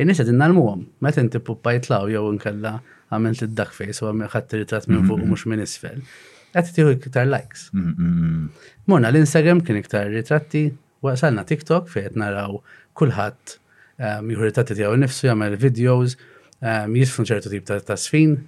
in-nies 0.00 0.20
qed 0.22 0.30
innalmuhom, 0.32 0.86
meta 1.04 1.20
inti 1.22 1.40
puppajtlaw 1.44 2.06
jew 2.12 2.22
nkella 2.38 2.78
għamilt 3.12 3.42
id 3.44 3.52
dak 3.58 3.74
fejs 3.76 4.00
u 4.00 4.08
għamil 4.08 4.30
ħadd 4.32 4.56
ritrat 4.62 4.88
minn 4.88 5.04
fuq 5.04 5.12
u 5.12 5.18
mm-hmm. 5.18 5.34
mhux 5.34 5.44
minn 5.50 5.62
isfel. 5.64 5.98
Qed 6.54 6.70
tieħu 6.74 6.94
iktar 6.96 7.28
likes. 7.28 7.68
Morna 7.74 7.92
mm-hmm. 7.98 9.10
l-Instagram 9.12 9.60
kien 9.66 9.78
iktar 9.82 10.08
ritratti, 10.12 10.64
għasalna 11.04 11.44
TikTok 11.50 11.90
fejn 11.92 12.16
naraw 12.22 12.56
kulħadd 12.96 13.56
ehm, 14.00 14.32
jieħu 14.32 14.48
ritratti 14.48 14.78
tiegħu 14.80 14.98
nifsu 15.04 15.28
jagħmel 15.28 15.58
videos, 15.62 16.16
ehm, 16.64 16.96
jisfun 16.96 17.28
ċertu 17.28 17.52
tip 17.52 17.68
ta' 17.68 17.80
tasfin. 17.92 18.38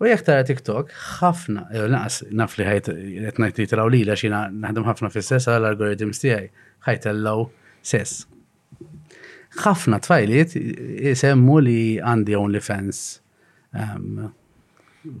U 0.00 0.08
jek 0.08 0.24
tara 0.24 0.46
TikTok, 0.48 0.94
ħafna, 1.18 1.66
naqas 1.92 2.22
naf 2.40 2.56
li 2.56 2.64
ħajt, 2.70 2.88
etnajt 3.34 3.60
li 3.60 3.68
traw 3.68 3.92
li 3.92 4.00
la 4.08 4.14
naħdem 4.48 4.88
ħafna 4.88 5.12
fis 5.12 5.28
sess 5.36 5.52
għal 5.58 5.74
algoritms 5.74 6.24
tijaj, 6.24 6.48
ħajtellaw 6.88 7.50
sess 7.84 8.24
ħafna 9.58 9.98
tfajliet 10.04 10.52
jisemmu 11.02 11.56
li 11.64 11.78
għandi 11.98 12.62
fans 12.62 13.00
um, 13.74 14.28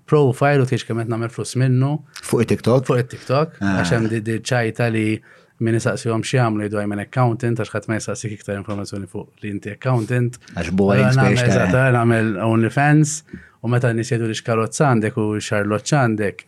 profile 0.06 0.62
u 0.62 0.68
tiex 0.68 0.84
kemet 0.86 1.08
namel 1.08 1.30
flus 1.32 1.56
minnu. 1.56 1.90
Fuq 2.28 2.44
il-TikTok? 2.44 2.84
Fuq 2.86 2.98
il-TikTok, 3.00 3.54
ah. 3.64 3.78
għaxem 3.80 4.08
di 4.12 4.36
ċajta 4.44 4.90
li 4.92 5.06
minn 5.60 5.76
għom 5.76 6.22
xie 6.24 6.40
għamlu 6.40 6.68
dwaj 6.72 6.86
minn 6.88 7.02
accountant, 7.02 7.60
għax 7.60 7.88
ma 7.88 7.98
jisaqsik 7.98 8.36
iktar 8.38 8.60
informazzjoni 8.60 9.08
fuq 9.10 9.32
li 9.42 9.52
inti 9.54 9.72
accountant. 9.72 10.38
Għax 10.54 10.76
buwa 10.76 10.98
jisaqsik. 11.00 11.76
Namel 11.96 12.70
fans, 12.72 13.22
u 13.64 13.68
meta 13.72 13.90
nisjedu 13.96 14.30
li 14.30 14.36
xkarot 14.38 14.76
għandek 14.76 15.18
u 15.20 15.30
xarlot 15.42 15.90
għandek 15.96 16.46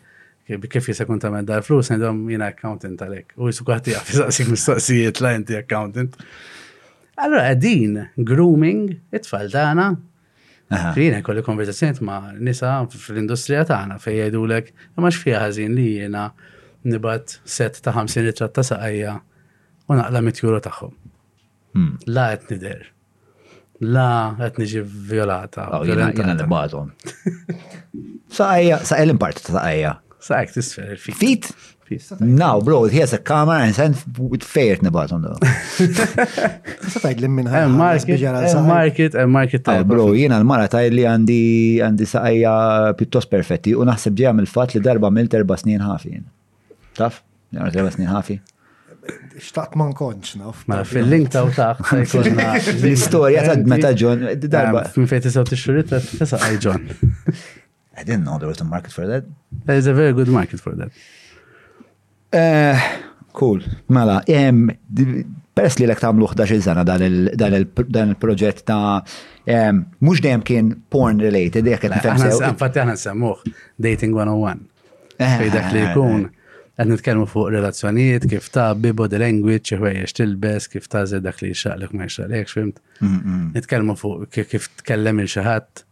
kif 0.69 0.89
jisa 0.91 1.07
kun 1.09 1.21
tamen 1.23 1.47
dal 1.49 1.63
flus, 1.65 1.89
għandhom 1.95 2.25
jina 2.29 2.49
accountant 2.53 3.01
għalek. 3.05 3.37
U 3.41 3.49
jisu 3.51 3.65
għafi 3.73 3.95
għafisaqsik 3.99 4.51
mistaqsijiet 4.53 5.23
la 5.25 5.35
inti 5.39 5.57
accountant. 5.57 6.21
Allora, 7.21 7.53
din, 7.59 7.99
grooming, 8.17 8.95
it-tfal 9.13 9.51
tagħna. 9.53 9.91
Fina 10.97 11.19
kolli 11.21 11.43
konverzazzjoni 11.45 12.07
ma' 12.09 12.21
nisa 12.41 12.79
fl-industrija 12.89 13.67
tagħna 13.69 13.99
fej 14.01 14.23
jgħidulek 14.23 14.71
ma 15.03 15.11
x'fija 15.13 15.43
ħażin 15.43 15.75
li 15.77 15.85
jiena 15.99 16.23
nibat 16.89 17.35
set 17.45 17.77
ta' 17.85 17.93
50 17.93 18.25
litra 18.31 18.49
ta' 18.49 18.65
saqajja 18.65 19.19
u 19.91 19.99
naqla 19.99 20.23
mit-juro 20.25 20.63
tagħhom. 20.65 20.95
Hmm. 21.77 21.93
La 22.09 22.31
qed 22.33 22.49
nider. 22.57 22.87
La 23.85 24.07
qed 24.41 24.63
niġi 24.65 24.85
violata. 25.13 25.69
Jiena 25.85 26.09
nibgħathom. 26.15 26.89
Saqajja, 28.41 28.81
saqajja 28.89 29.03
l-impart 29.11 29.45
ta' 29.45 29.59
saqajja. 29.59 29.93
Saqajk 30.23 30.57
tisfer 30.57 30.95
il-fit. 30.97 31.21
Fit? 31.21 31.53
No, 32.19 32.61
bro, 32.61 32.85
he 32.85 33.01
has 33.01 33.13
a 33.13 33.19
camera 33.19 33.59
and 33.61 33.75
send 33.75 33.97
with 34.19 34.43
fair 34.45 34.75
in 34.75 34.75
the 34.75 34.77
faith 34.77 34.87
about 34.87 35.13
on 35.13 35.25
Satajt 36.95 37.21
li 37.21 37.29
minn 37.31 37.47
eh, 37.47 37.53
ħajja. 37.53 38.61
Market, 38.61 38.61
eh, 38.61 38.65
market, 38.69 39.15
eh, 39.17 39.27
market. 39.35 39.71
Bro, 39.89 40.07
jiena 40.17 40.39
l-mara 40.43 40.69
tajt 40.73 40.93
li 40.95 41.05
għandi 41.09 41.41
għandi 41.87 42.09
saqajja 42.15 42.55
pjuttost 43.01 43.31
perfetti 43.33 43.75
u 43.77 43.85
naħseb 43.89 44.17
ġejja 44.21 44.35
mill-fat 44.39 44.77
li 44.77 44.83
darba 44.85 45.11
mill 45.11 45.31
erba 45.39 45.59
snin 45.61 45.83
ħafin. 45.85 46.27
Taf? 46.99 47.23
Għamil 47.55 47.81
erba 47.83 47.95
snin 47.95 48.11
ħafi. 48.13 48.39
Ixtaqt 49.43 49.75
man 49.81 49.97
konċ, 49.99 50.37
naf. 50.43 50.61
Ma 50.71 50.83
fil-link 50.89 51.31
ta' 51.35 51.43
taħt. 51.57 51.97
L-istoria 52.79 53.49
ta' 53.49 53.57
meta 53.75 53.91
ġon, 53.99 54.29
darba. 54.47 54.85
Fim 54.95 55.09
fejti 55.11 55.33
sa' 55.35 55.43
t-xurit, 55.49 55.91
ta' 55.93 56.29
saqaj 56.35 56.61
ġon. 56.67 56.87
I 57.95 58.05
didn't 58.07 58.25
know 58.25 58.39
there 58.39 58.49
was 58.49 58.61
a 58.61 58.65
market 58.65 58.91
for 58.93 59.07
that. 59.09 59.25
There 59.67 59.77
is 59.77 59.87
a 59.89 59.93
very 59.93 60.13
good 60.15 60.29
market 60.29 60.61
for 60.61 60.71
that. 60.77 60.89
Eh, 62.33 62.81
cool, 63.37 63.61
mela, 63.93 64.21
peress 65.53 65.77
li 65.77 65.85
l-ek 65.85 66.01
tamlu 66.01 66.25
11 66.31 66.63
sena 66.65 66.81
dan 66.87 67.03
il-proġett 67.59 68.63
ta' 68.69 69.01
mux 70.01 70.23
dejjem 70.25 70.41
kien 70.49 70.71
porn 70.89 71.21
related, 71.21 71.69
jek 71.69 71.85
qed 71.85 71.93
nifhem. 71.93 72.25
Infatti 72.55 72.81
aħna 72.81 72.97
nsemmuh 72.97 73.45
dating 73.77 74.17
101. 74.17 74.65
Eh, 75.21 75.35
Fejdak 75.43 75.69
li 75.75 75.83
eh, 75.83 75.93
jkun 75.93 76.25
qed 76.79 76.89
nitkellmu 76.89 77.29
fuq 77.29 77.53
relazzjonijiet, 77.53 78.25
kif 78.33 78.49
ta' 78.55 78.73
bibo 78.75 79.11
the 79.13 79.21
language, 79.21 79.77
ħwejjex 79.77 80.17
tilbes, 80.17 80.71
kif 80.73 80.89
ta' 80.89 81.05
dak 81.21 81.45
li 81.45 81.53
jxaqlek 81.53 81.93
ma 81.93 82.09
jxaqlek, 82.09 82.49
xfimt. 82.49 82.81
Mm, 83.05 83.17
mm. 83.21 83.49
Nitkellmu 83.59 83.99
fuq 84.01 84.41
kif 84.49 84.71
tkellem 84.81 85.21
il 85.21 85.29
xi 85.29 85.45
ħadd 85.45 85.85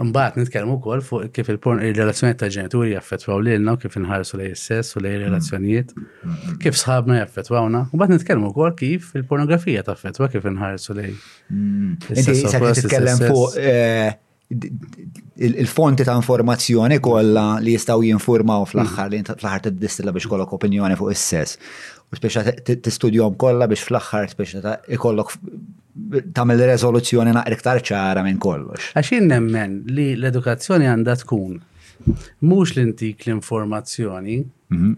Mbagħad 0.00 0.36
nitkellmu 0.38 0.74
wkoll 0.76 1.00
fuq 1.02 1.30
kif 1.34 1.48
il-porn 1.50 1.80
ir-relazzjonijiet 1.82 2.38
ta' 2.40 2.48
ġenituri 2.54 2.92
jaffettwaw 2.94 3.40
lilna 3.42 3.74
u 3.76 3.80
kif 3.82 3.96
inħarsu 3.98 4.38
lej 4.38 4.52
is-sess 4.54 4.94
u 4.94 5.02
lej 5.02 5.16
mm. 5.16 5.24
relazzjonijiet, 5.24 5.94
mm, 5.96 6.36
mm, 6.36 6.56
kif 6.62 6.78
sħabna 6.84 7.18
jaffettwawna, 7.22 7.80
u 7.88 7.98
mbagħad 7.98 8.14
nitkellmu 8.18 8.52
wkoll 8.52 8.74
kif 8.78 9.10
il-pornografija 9.18 9.82
ta' 9.88 9.96
fetwa 9.98 10.28
kif 10.30 10.46
inħarsu 10.52 10.96
lej. 11.00 11.14
Inti 11.96 12.36
titkellem 12.36 13.24
fuq 13.24 13.56
eh, 13.58 14.12
il-fonti 15.48 16.06
ta' 16.06 16.16
informazzjoni 16.22 17.00
kollha 17.02 17.48
li 17.64 17.74
jistgħu 17.74 18.06
jinformaw 18.12 18.68
fl-aħħar 18.70 19.10
li 19.16 19.24
fl-aħħar 19.26 19.66
tiddistilla 19.70 20.14
biex 20.14 20.30
kolok 20.30 20.54
opinjoni 20.60 21.00
fuq 21.02 21.16
is-sess 21.16 21.58
u 22.10 22.18
speċa 22.18 22.42
t-studjom 22.66 23.36
kolla 23.40 23.68
biex 23.70 23.84
fl-axħar 23.86 24.30
speċa 24.34 24.72
ikollok 24.96 25.34
tamil 26.34 26.62
rezoluzzjoni 26.70 27.34
naqri 27.36 27.58
ktar 27.60 27.82
ċara 27.86 28.22
minn 28.26 28.40
kollox. 28.42 28.92
Għaxin 28.98 29.28
nemmen 29.30 29.76
li 29.94 30.08
l-edukazzjoni 30.16 30.88
għanda 30.90 31.14
tkun 31.22 31.58
mux 32.48 32.70
l-intik 32.72 33.26
l-informazzjoni, 33.26 34.36
mhm. 34.72 34.92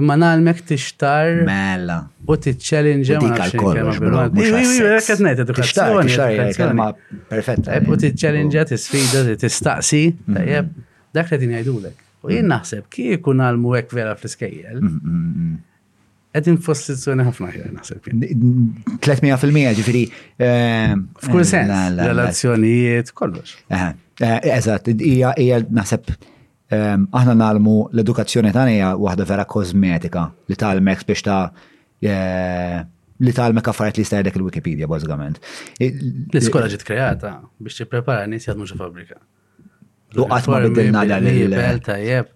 imma 0.00 0.16
nalmek 0.22 0.62
tixtar 0.68 1.42
mela 1.48 1.98
u 2.24 2.36
t-challenge 2.46 3.18
ma 3.20 3.32
nafx 3.34 3.58
kollox 3.60 4.00
bil 4.00 5.36
edukazzjoni. 5.44 6.88
perfetta. 7.32 7.80
U 7.92 7.98
t-challenge, 8.00 8.64
t-sfida, 8.72 9.26
mhm. 9.26 9.36
t-istaqsi, 9.42 10.04
dak 11.14 11.30
li 11.34 11.42
din 11.44 11.54
jgħidulek. 11.58 12.00
U 12.24 12.32
jien 12.32 12.46
mhm. 12.46 12.54
naħseb 12.54 12.88
kieku 12.88 13.36
nalmu 13.36 13.76
hekk 13.76 13.96
vera 14.00 14.16
fl-iskejjel. 14.16 14.80
Għed 16.34 16.48
in-fossizjoni 16.50 17.22
ħafna 17.28 17.48
ħjar, 17.54 17.66
naħseb. 17.76 18.08
300% 19.06 19.76
ġifiri. 19.78 20.00
Ehm, 20.42 21.04
F'kull 21.22 21.42
eh, 21.44 21.46
sens, 21.46 21.74
relazzjonijiet, 22.04 23.12
kollox. 23.16 23.52
Eh, 23.70 24.32
Eżat, 24.50 24.90
ija 24.98 25.60
naħseb 25.78 26.10
ehm, 26.16 27.04
aħna 27.20 27.36
nalmu 27.38 27.76
l-edukazzjoni 27.92 28.50
tagħna 28.56 28.72
hija 28.74 28.88
waħda 29.04 29.28
vera 29.30 29.44
kosmetika 29.54 30.24
li 30.50 30.58
talmek 30.58 31.04
biex 31.12 31.22
ta' 31.26 31.38
eh, 32.02 32.82
li 33.22 33.36
talmek 33.38 33.70
affarijiet 33.70 34.02
li 34.02 34.08
stajdek 34.10 34.40
il-Wikipedia 34.40 34.90
bażikament. 34.90 35.38
L-iskola 35.78 36.66
ġiet 36.74 36.82
kreata 36.90 37.36
biex 37.62 37.78
tipprepara 37.84 38.26
nies 38.26 38.48
jadmu 38.50 38.66
xi 38.66 38.80
fabbrika. 38.82 39.20
Luqat 40.18 40.50
ma 40.50 40.62
bidilna 40.66 41.06
l-belta 41.20 42.00
jeb. 42.02 42.34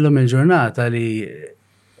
Illum 0.00 0.18
il-ġurnata 0.24 0.88
li 0.96 1.06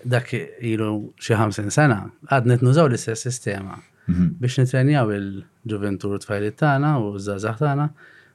dak 0.04 0.32
ilu 0.60 1.12
xi 1.20 1.34
50 1.36 1.70
sena, 1.72 2.02
għad 2.30 2.62
nużaw 2.62 2.88
l-istess 2.88 3.24
sistema 3.28 3.76
mhm. 4.06 4.34
biex 4.40 4.58
nitrenjaw 4.60 5.12
il-ġuventur 5.14 6.18
t-fajli 6.18 6.24
tfajlit 6.54 6.58
tana 6.58 6.92
u 6.98 7.16
z-zazax 7.18 7.58
żgħażagħ 7.58 7.64
tana 7.64 7.88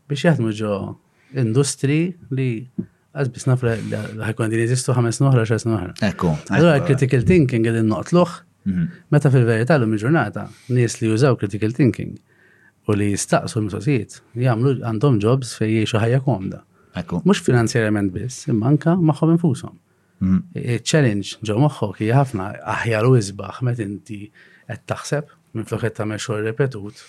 biex 0.09 0.25
jgħatmu 0.25 0.53
ġo 0.59 0.79
industri 1.43 1.99
li 2.35 2.49
għazbis 3.13 3.47
naf 3.51 3.63
ħakon 3.63 4.51
din 4.51 4.63
jizistu 4.63 4.93
ħames 4.97 5.19
nuħra 5.21 5.43
xas 5.45 5.67
nuħra. 5.69 5.93
Ekku. 6.09 6.31
Allora 6.49 6.81
critical 6.85 7.23
thinking 7.29 7.67
għedin 7.69 7.87
noqtluħ, 7.93 8.35
mhm. 8.69 8.87
meta 9.13 9.31
fil 9.33 9.45
verita 9.47 9.77
l-lum 9.77 9.95
ġurnata 10.01 10.47
nis 10.75 10.99
li 11.01 11.11
jużaw 11.11 11.37
critical 11.39 11.73
thinking 11.73 12.17
u 12.87 12.97
li 12.99 13.11
jistaqsu 13.13 13.59
l-mistoqsijiet, 13.61 14.19
jgħamlu 14.35 14.75
għandhom 14.83 15.21
jobs 15.23 15.55
fej 15.57 15.77
jiexu 15.79 16.01
ħajja 16.03 16.19
komda. 16.25 16.63
Ekku. 16.99 17.23
Mux 17.25 17.39
finanzjerament 17.41 18.11
biss, 18.13 18.43
imman 18.51 18.75
ka 18.81 18.93
maħħom 18.99 19.37
infusom 19.37 19.73
il 20.25 20.81
challenge 20.83 21.37
ġo 21.49 21.55
moħħu 21.63 21.89
ki 21.97 22.07
ħafna 22.15 22.47
aħjar 22.75 23.07
u 23.09 23.15
iżbaħ 23.19 23.63
meta 23.69 23.85
inti 23.87 24.19
qed 24.31 24.83
taħseb 24.89 25.31
minn 25.55 25.69
flok 25.69 25.87
qed 25.87 25.97
tagħmel 25.99 26.21
xogħol 26.21 26.45
ripetut. 26.49 27.03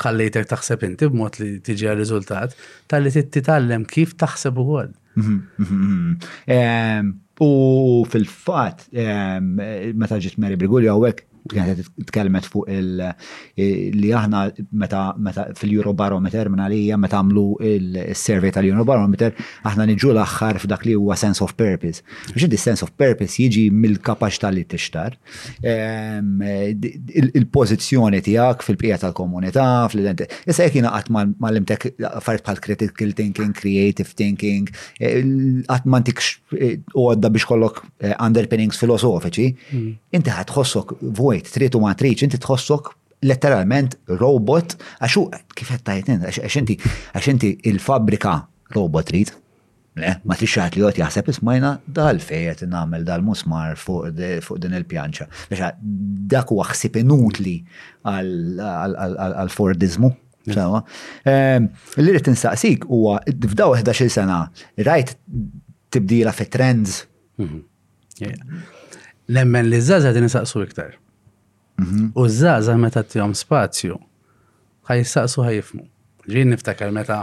tħallejtek 0.00 0.48
taħseb 0.54 0.86
inti 0.88 1.10
b'mod 1.12 1.40
li 1.42 1.50
tiġi 1.66 1.90
għal-riżultat, 1.90 2.56
tal-li 2.90 3.26
titallem 3.36 3.84
kif 3.88 4.16
taħseb 4.20 4.62
ukoll. 4.64 4.92
Mhm, 5.20 5.36
mhm, 5.58 5.90
mhm. 5.90 7.10
U 7.42 8.04
fil-fat, 8.12 8.86
meta 8.92 10.16
ġiet 10.20 10.36
Mary 10.40 10.56
Brigulja 10.60 10.92
għawek, 10.96 11.26
t 11.48 11.84
tkellmet 12.10 12.46
fuq 12.52 12.64
il- 12.68 13.14
li 13.56 14.10
aħna 14.16 14.38
meta 14.82 15.14
fil-Eurobarometer 15.58 16.46
li 16.48 16.56
għalija 16.62 16.96
meta 17.00 17.16
għamlu 17.20 17.44
il-survey 17.64 18.50
tal-Eurobarometer 18.54 19.30
aħna 19.68 19.84
niġu 19.90 20.10
l-axħar 20.14 20.56
f'dak 20.62 20.82
li 20.88 20.94
huwa 20.96 21.14
sense 21.16 21.42
of 21.44 21.54
purpose. 21.56 22.00
di 22.50 22.56
sense 22.56 22.82
of 22.82 22.90
purpose 22.96 23.34
jiġi 23.38 23.68
mill-kapaċità 23.70 24.50
li 24.52 24.64
tixtar. 24.64 25.16
Il-pożizzjoni 25.62 28.18
tiegħek 28.22 28.62
fil 28.62 28.76
pija 28.76 28.96
tal-komunità, 29.04 29.86
fl-identi. 29.90 30.26
Issa 30.46 30.62
jekk 30.64 30.74
jiena 30.78 30.90
qatt 30.90 31.10
mal-imtek 31.38 31.90
affarijiet 32.10 32.44
bħal 32.46 32.58
critical 32.60 33.12
thinking, 33.14 33.52
creative 33.52 34.08
thinking, 34.16 34.68
e, 34.98 35.22
qatt 35.68 36.18
e, 36.60 36.80
u 36.94 37.08
għadda 37.12 37.28
biex 37.34 37.44
kollok 37.46 37.84
e, 38.00 38.14
underpinnings 38.18 38.76
filosofiċi, 38.80 39.48
mm. 39.72 39.90
inti 40.12 40.30
ħadħossok 40.30 40.94
Kuwait, 41.30 41.46
trid 41.54 41.76
u 41.78 41.80
ma 41.84 41.92
tridx 41.94 42.24
inti 42.26 42.38
tħossok 42.42 42.88
letteralment 43.28 43.92
robot 44.18 44.72
għaxu 45.04 45.20
kif 45.58 45.70
qed 45.70 45.82
tajt 45.86 46.08
għax 46.26 46.54
inti 46.62 46.74
għax 46.80 47.26
inti 47.34 47.50
il-fabrika 47.70 48.38
robot 48.74 49.06
trid. 49.10 49.30
Le, 50.00 50.14
ma 50.26 50.34
trix 50.38 50.50
xaħat 50.56 50.74
li 50.78 50.82
għot 50.86 50.98
jaħseb 51.02 51.26
ismajna 51.32 51.70
dal-fejet 51.98 52.60
namel 52.70 53.02
dal-musmar 53.06 53.76
fuq 53.76 54.12
din 54.16 54.74
il-pjanċa. 54.80 55.24
Biex 55.52 55.60
dak 56.32 56.48
huwa 56.54 56.64
ħsib 56.72 56.94
inutli 57.02 57.56
għal-Fordizmu. 58.10 60.10
Sawa. 60.50 60.78
Ehm, 61.30 61.62
li 62.00 62.10
rrit 62.14 62.28
insaqsik 62.32 62.80
huwa 62.88 63.14
f'daw 63.28 63.70
11 63.76 64.08
sena 64.16 64.38
rajt 64.86 65.08
tibdila 65.94 66.32
fi 66.34 66.46
trends. 66.50 67.02
Lemmen 67.44 69.62
mhm. 69.62 69.70
li 69.74 69.78
zaza 69.84 70.10
din 70.16 70.26
iktar. 70.26 70.90
Mhm. 71.80 72.10
U 72.20 72.24
żgħażagħ 72.28 72.80
meta 72.80 73.02
tihom 73.08 73.32
spazju 73.38 73.96
ħaj 74.90 75.02
ħajsaqsu 75.02 75.44
ħajfmu. 75.46 75.84
Ġin 76.32 76.52
niftakar 76.52 76.92
meta 76.92 77.20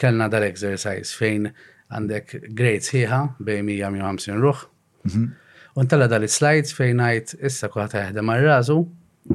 kellna 0.00 0.28
dal-exercise 0.32 1.12
fejn 1.18 1.50
għandek 1.90 2.48
grades 2.56 2.88
ħieħa 2.94 3.20
bej 3.44 3.62
150 3.66 4.44
ruħ. 4.44 4.62
Mhm. 5.10 5.28
Untala 5.80 6.08
dal-slides 6.12 6.72
fejn 6.76 7.02
għajt 7.10 7.34
issa 7.48 7.68
kuħat 7.72 7.98
jaħdem 8.00 8.32
għal-rażu, 8.34 8.78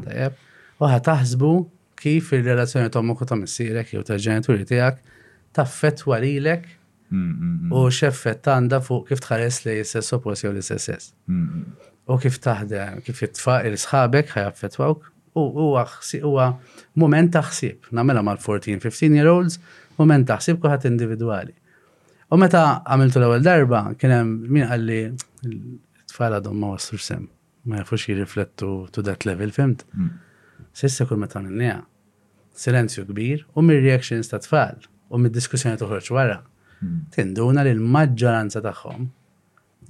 tajab, 0.08 0.40
uħat 0.84 1.06
taħsbu 1.12 1.52
kif 2.00 2.34
il-relazzjoni 2.40 2.92
tommu 2.94 3.16
ku 3.20 3.28
ta' 3.30 3.38
missirek 3.40 3.94
jew 3.94 4.04
ta' 4.06 4.18
ġenituri 4.20 4.66
tijak 4.70 4.98
taffet 5.56 6.02
walilek 6.10 6.66
mhm, 7.14 7.70
u 7.72 7.86
xeffet 7.92 8.42
tanda 8.50 8.82
fuq 8.84 9.08
kif 9.14 9.22
tħares 9.28 9.62
li 9.68 9.78
jissess 9.84 10.16
oppos 10.18 10.42
jew 10.44 10.52
l-istess 10.56 11.14
u 12.06 12.18
kif 12.22 12.40
taħdem, 12.42 13.00
kif 13.06 13.22
il 13.26 13.78
sħabek 13.82 14.34
ħajaffetwawk. 14.36 15.12
U 15.36 15.44
huwa 15.52 16.46
moment 16.96 17.34
taħsib, 17.36 17.90
namela 17.92 18.22
mal-14, 18.24 18.78
15 18.80 19.18
year 19.18 19.28
olds, 19.28 19.58
moment 19.98 20.24
taħsib 20.30 20.62
kuħat 20.64 20.86
individuali. 20.88 21.52
U 22.32 22.38
meta 22.40 22.62
għamiltu 22.88 23.20
l-ewwel 23.20 23.44
darba, 23.44 23.82
kien 24.00 24.14
hemm 24.16 24.46
min 24.56 24.64
għalli 24.72 25.00
t-tfal 25.16 26.38
għadhom 26.38 26.62
ma 26.62 26.70
waslu 26.78 27.02
sem, 27.04 27.26
ma 27.68 27.82
jafux 27.82 28.08
jirriflettu 28.08 28.70
to 28.96 29.04
that 29.10 29.28
level, 29.28 29.52
fimt? 29.52 29.84
Hmm. 29.92 30.14
Sissa 30.74 31.04
kull 31.10 31.20
meta 31.20 31.44
minnija. 31.44 31.82
Silenzju 32.56 33.04
kbir 33.10 33.44
u 33.60 33.64
mir-reactions 33.68 34.32
ta' 34.32 34.40
tfal 34.44 34.80
u 35.12 35.20
mid-diskussjoni 35.20 35.76
toħroġ 35.84 36.10
wara. 36.16 36.40
Hmm. 36.80 37.02
Tinduna 37.12 37.68
li 37.68 37.76
l-maġġoranza 37.76 38.64
tagħhom 38.64 39.10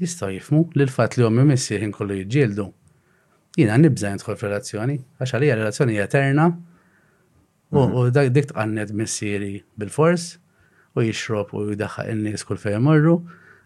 jistaw 0.01 0.31
jifmu 0.33 0.65
li 0.77 0.85
l-fat 0.87 1.15
li 1.17 1.23
għom 1.25 1.41
missieħin 1.51 1.93
kollu 1.95 2.17
jġildu. 2.23 2.65
Jina 3.59 3.77
nibza 3.79 4.11
jintħol 4.11 4.37
f'relazzjoni, 4.39 4.97
għax 5.21 5.35
għalija 5.37 5.57
relazzjoni 5.59 5.99
eterna 6.03 6.47
u 7.75 8.05
dak 8.13 8.29
dik 8.35 8.49
tqannet 8.51 8.91
missieri 8.95 9.61
bil-fors 9.79 10.27
u 10.95 11.03
jixrob 11.05 11.53
u 11.55 11.65
jidħaxa 11.71 12.07
n 12.11 12.25
nis 12.29 12.43
kull 12.47 12.59
fej 12.59 12.77
morru, 12.83 13.17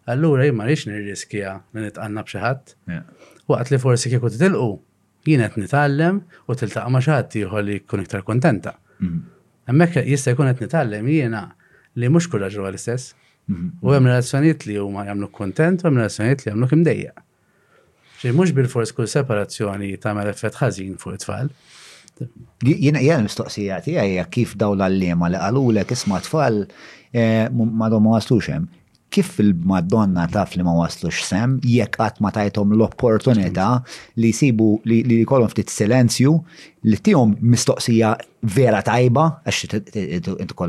għallura 0.09 0.47
jimma 0.49 0.67
rix 0.69 0.85
nirriskija 0.89 1.55
li 1.73 1.85
nitqanna 1.87 2.23
bxaħat. 2.25 2.75
Waqt 3.49 3.73
li 3.73 3.81
forsi 3.81 4.13
kieku 4.13 4.29
titilqu, 4.35 4.69
jina 5.29 5.49
qed 5.49 5.63
nitgħallem 5.63 6.21
u 6.47 6.57
tiltaqa' 6.61 6.93
ma' 6.93 7.01
xi 7.05 7.15
jħol 7.17 7.45
ieħor 7.49 7.65
li 7.69 7.79
jkun 7.81 8.05
iktar 8.05 8.25
kontenta. 8.29 8.75
Mhm. 9.01 9.19
Hemmhekk 9.69 10.05
jista' 10.09 10.35
jkun 10.35 10.53
qed 10.53 10.67
nitgħallem 10.67 11.07
jiena 11.13 11.47
li 11.99 12.07
mhux 12.09 12.29
kull 12.29 12.45
raġel 12.45 12.69
l-istess. 12.71 13.15
U 13.81 13.91
hemm 13.95 14.05
relazzjoniet 14.09 14.65
li 14.69 14.75
huma 14.77 15.05
jagħmlu 15.07 15.29
kontent 15.33 15.81
u 15.83 15.87
hemm 15.89 15.99
relazzjonijiet 16.03 16.43
li 16.45 16.51
jagħmlu 16.51 16.67
kimdeja. 16.71 17.13
Xi 18.21 18.33
mhux 18.35 18.51
bil-fors 18.57 18.91
kull 18.93 19.07
separazzjoni 19.09 19.93
tagħmel 20.03 20.31
effett 20.33 20.57
ħażin 20.59 20.97
fuq 21.01 21.15
it-tfal. 21.17 21.49
Jena 22.69 22.99
jena 23.01 23.23
mistoqsija 23.25 23.77
tiegħi 23.85 24.17
kif 24.33 24.57
daw 24.59 24.73
l-allima 24.75 25.29
li 25.31 25.39
qalulek 25.39 25.93
isma' 25.95 26.19
tfal 26.25 26.63
eh, 26.65 27.47
madhom 27.53 28.05
ma 28.09 28.17
waslux 28.19 28.51
hemm. 28.53 28.67
Kif 29.09 29.39
il-Madonna 29.41 30.27
taf 30.29 30.51
li 30.53 30.61
ma 30.61 30.75
waslux 30.77 31.23
sem, 31.25 31.55
jekk 31.65 31.95
qatt 31.97 32.19
ma 32.21 32.29
tajtom 32.35 32.75
l-opportunità 32.75 33.69
li 34.21 34.29
jsibu 34.35 34.67
li 34.85 34.99
jkollhom 35.23 35.49
ftit 35.49 35.73
silenzju 35.73 36.35
li 36.85 36.99
tihom 37.07 37.33
mistoqsija 37.41 38.11
vera 38.55 38.83
tajba 38.85 39.23
għax 39.41 40.59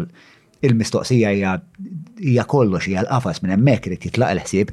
il-mistoqsija 0.69 1.33
hija 2.21 2.45
kollox 2.53 2.85
hija 2.89 3.05
l-qafas 3.07 3.41
minn 3.43 3.55
hemmhekk 3.55 3.87
irid 3.89 4.05
jitlaq 4.09 4.35
il-ħsieb. 4.37 4.73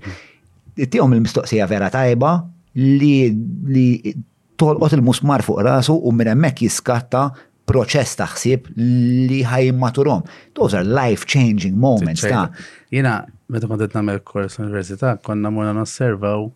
Tihom 0.92 1.16
il-mistoqsija 1.16 1.68
vera 1.72 1.88
tajba 1.94 2.34
li 2.82 3.30
li 3.74 4.16
tolqot 4.60 4.98
il-musmar 4.98 5.44
fuq 5.48 5.64
rasu 5.68 5.96
u 6.06 6.12
minn 6.16 6.34
hemmhekk 6.34 6.66
jiskatta 6.68 7.24
proċess 7.68 8.16
ta' 8.20 8.28
ħsieb 8.32 8.70
li 8.78 9.42
ħajmaturhom. 9.48 10.28
Those 10.56 10.78
are 10.80 10.88
life-changing 10.88 11.76
moments 11.80 12.24
ta' 12.26 12.50
Jiena, 12.92 13.18
meta 13.52 13.68
qed 13.68 13.92
nagħmel 13.92 14.22
kors 14.28 14.60
università, 14.64 15.16
konna 15.24 15.50
mura 15.52 15.74
nosservaw 15.76 16.48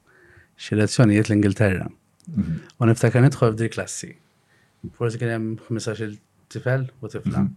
xi 0.61 0.77
lezzjonijiet 0.79 1.29
l-Ingilterra. 1.32 1.88
Mhm. 2.32 2.61
U 2.79 2.88
niftakar 2.88 3.23
nidħol 3.25 3.55
f'di 3.55 3.71
klassi. 3.73 4.13
Forsi 4.97 5.19
kien 5.21 5.34
hemm 5.36 5.49
15 5.67 6.15
tifel 6.51 6.88
u 7.01 7.07
tifla. 7.09 7.43
Mhm. 7.43 7.49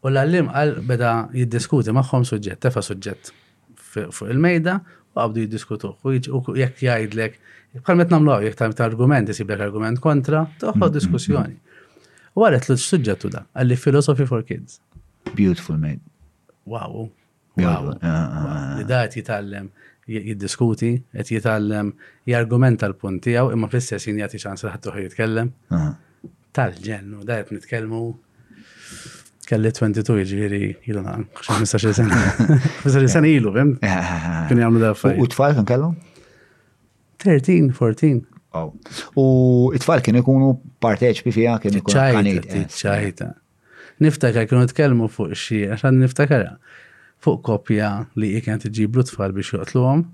U 0.00 0.08
l 0.08 0.16
għallim 0.16 0.46
għal 0.56 0.70
beda 0.88 1.08
jiddiskuti 1.36 1.92
maħħom 1.92 2.24
suġġett, 2.28 2.62
tefa 2.64 2.80
suġġett 2.84 3.32
fuq 3.76 4.30
il-mejda 4.32 4.78
u 5.12 5.18
għabdu 5.20 5.42
jiddiskutu. 5.44 5.90
U 6.04 6.14
jekk 6.56 6.80
jgħidlek, 6.86 7.34
bħal 7.84 7.98
met 8.00 8.14
namlu 8.14 8.32
għaw, 8.34 8.46
jek 8.46 8.56
ta' 8.62 8.86
argument, 8.86 9.28
jisiblek 9.30 9.64
argument 9.66 10.00
kontra, 10.00 10.46
toħħu 10.62 10.78
mm-hmm. 10.78 10.96
diskussjoni. 10.96 12.32
U 12.40 12.46
għalet 12.46 12.70
l-suġġettu 12.72 13.32
da, 13.34 13.44
għalli 13.60 13.76
philosophy 13.82 14.24
for 14.30 14.44
kids. 14.48 14.80
Beautiful, 15.36 15.76
mate. 15.82 16.00
Wow. 16.64 17.10
Wow. 17.60 17.92
Ah, 18.00 18.08
ah, 18.08 18.40
ah. 18.40 18.72
Li 18.78 18.86
da 18.88 19.02
għet 19.04 19.18
jitallem 19.20 19.68
jiddiskuti, 20.10 20.94
għet 21.14 21.34
jitallem 21.36 21.92
jargumenta 22.30 22.88
l-punti 22.88 23.36
għaw, 23.36 23.52
imma 23.52 23.68
fl-istess 23.70 24.08
jgħati 24.14 24.40
ċans 24.46 24.64
l 24.64 25.02
jitkellem. 25.04 25.52
Tal-ġennu, 26.56 27.20
da 27.26 27.36
għet 27.42 27.52
nitkellmu 27.54 28.00
kelli 29.50 29.70
22 29.74 30.22
ġiri 30.22 30.28
jiġifieri 30.30 30.70
ilu 30.92 31.02
naqam, 31.04 31.26
15 31.48 31.94
sena. 31.96 32.18
15 32.84 33.26
ilu, 33.30 33.52
bim? 33.54 33.74
Kien 33.82 34.60
għamlu 34.62 34.82
da 34.82 34.92
fajn. 34.98 35.20
U 35.24 35.28
tfal 35.32 35.56
kan 35.58 35.66
kellu? 35.70 35.90
13, 37.26 37.72
14. 37.76 38.22
U 39.20 39.24
it-tfal 39.78 40.00
kienu 40.02 40.24
jkunu 40.24 40.52
parteċpi 40.82 41.32
fija 41.36 41.58
kienu 41.62 41.82
jkunu 41.84 42.62
ċajta. 42.74 43.28
Niftakar 44.00 44.48
kienu 44.50 44.64
tkellmu 44.72 45.10
fuq 45.12 45.36
xie, 45.38 45.66
għaxan 45.74 46.00
niftakar 46.02 46.46
fuq 47.22 47.42
kopja 47.46 47.90
li 48.18 48.32
kien 48.42 48.58
tġiblu 48.64 49.04
tfal 49.06 49.34
biex 49.36 49.52
juqtlu 49.54 49.84
għom. 49.90 50.06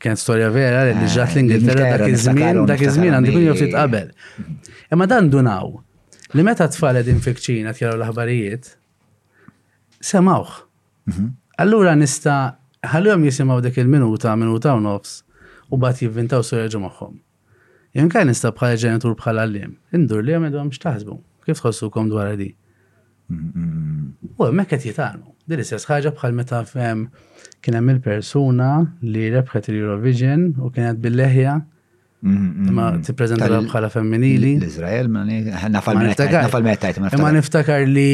Kien 0.00 0.18
storja 0.20 0.48
vera 0.52 0.82
li 0.84 0.92
eh, 0.92 1.04
ġat 1.08 1.34
l-Ingilterra 1.36 1.88
dak 1.96 2.10
iż-żmien, 2.12 2.58
dak 2.68 2.82
iż-żmien 2.84 3.14
għandu 3.16 3.32
kun 3.36 3.44
jow 3.46 3.58
qabel. 3.74 4.08
Mhm. 4.36 4.72
Imma 4.94 5.06
dan 5.12 5.28
dunaw 5.32 5.74
Li 6.34 6.42
meta 6.42 6.66
tfal 6.66 6.96
edin 6.98 7.20
fikċina 7.22 7.70
tjaraw 7.76 8.00
l-ħbarijiet, 8.00 8.72
semawħ. 10.08 10.56
Mhm. 11.06 11.28
Allura 11.62 11.94
nista 11.94 12.34
ħallum 12.90 13.22
jisimaw 13.28 13.60
dik 13.62 13.78
il-minuta, 13.84 14.32
minuta 14.36 14.74
u 14.74 14.80
nofs, 14.82 15.22
u 15.70 15.78
bat 15.78 16.00
jivvintaw 16.02 16.42
surreġu 16.42 16.80
maħħom. 16.82 17.14
Jen 17.98 18.10
kaj 18.12 18.26
nista 18.28 18.50
bħala 18.52 18.80
ġenitur 18.82 19.14
bħala 19.20 19.46
l-lim, 19.46 19.76
indur 19.94 20.24
li 20.26 20.34
għamedu 20.34 20.58
għamx 20.60 20.82
taħsbu, 20.82 21.16
kif 21.46 21.62
tħossukom 21.62 22.10
dwar 22.10 22.34
di. 22.36 22.50
Mhm. 23.28 24.34
U 24.42 24.50
mekket 24.54 24.84
jitalmu, 24.90 25.32
dir 25.46 25.62
istess 25.62 25.86
ħaġa 25.90 26.12
bħal 26.18 26.34
meta 26.40 26.64
fem 26.68 27.06
kien 27.62 27.74
hemm 27.78 27.90
il-persuna 27.94 28.72
li 29.02 29.28
rebħet 29.38 29.68
il-Eurovision 29.72 30.42
u 30.58 30.70
kienet 30.74 30.98
bil-leħja 31.02 31.60
Mm-hmm. 32.24 32.72
Ma 32.76 32.90
t-prezentala 33.04 33.58
bħala 33.66 33.90
femminili. 33.92 34.54
L-Izrael, 34.58 35.08
ma 35.12 35.24
niftakar. 35.26 37.10
Ma 37.20 37.32
niftakar 37.36 37.84
li 37.90 38.08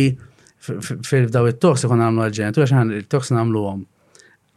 fil-daw 0.63 1.49
il-toks 1.51 1.87
ikon 1.87 2.03
għamlu 2.07 2.25
għal-ġenituri, 2.27 2.67
xaħan 2.73 2.93
il-toks 3.01 3.33
għamlu 3.35 3.63
għom 3.71 3.87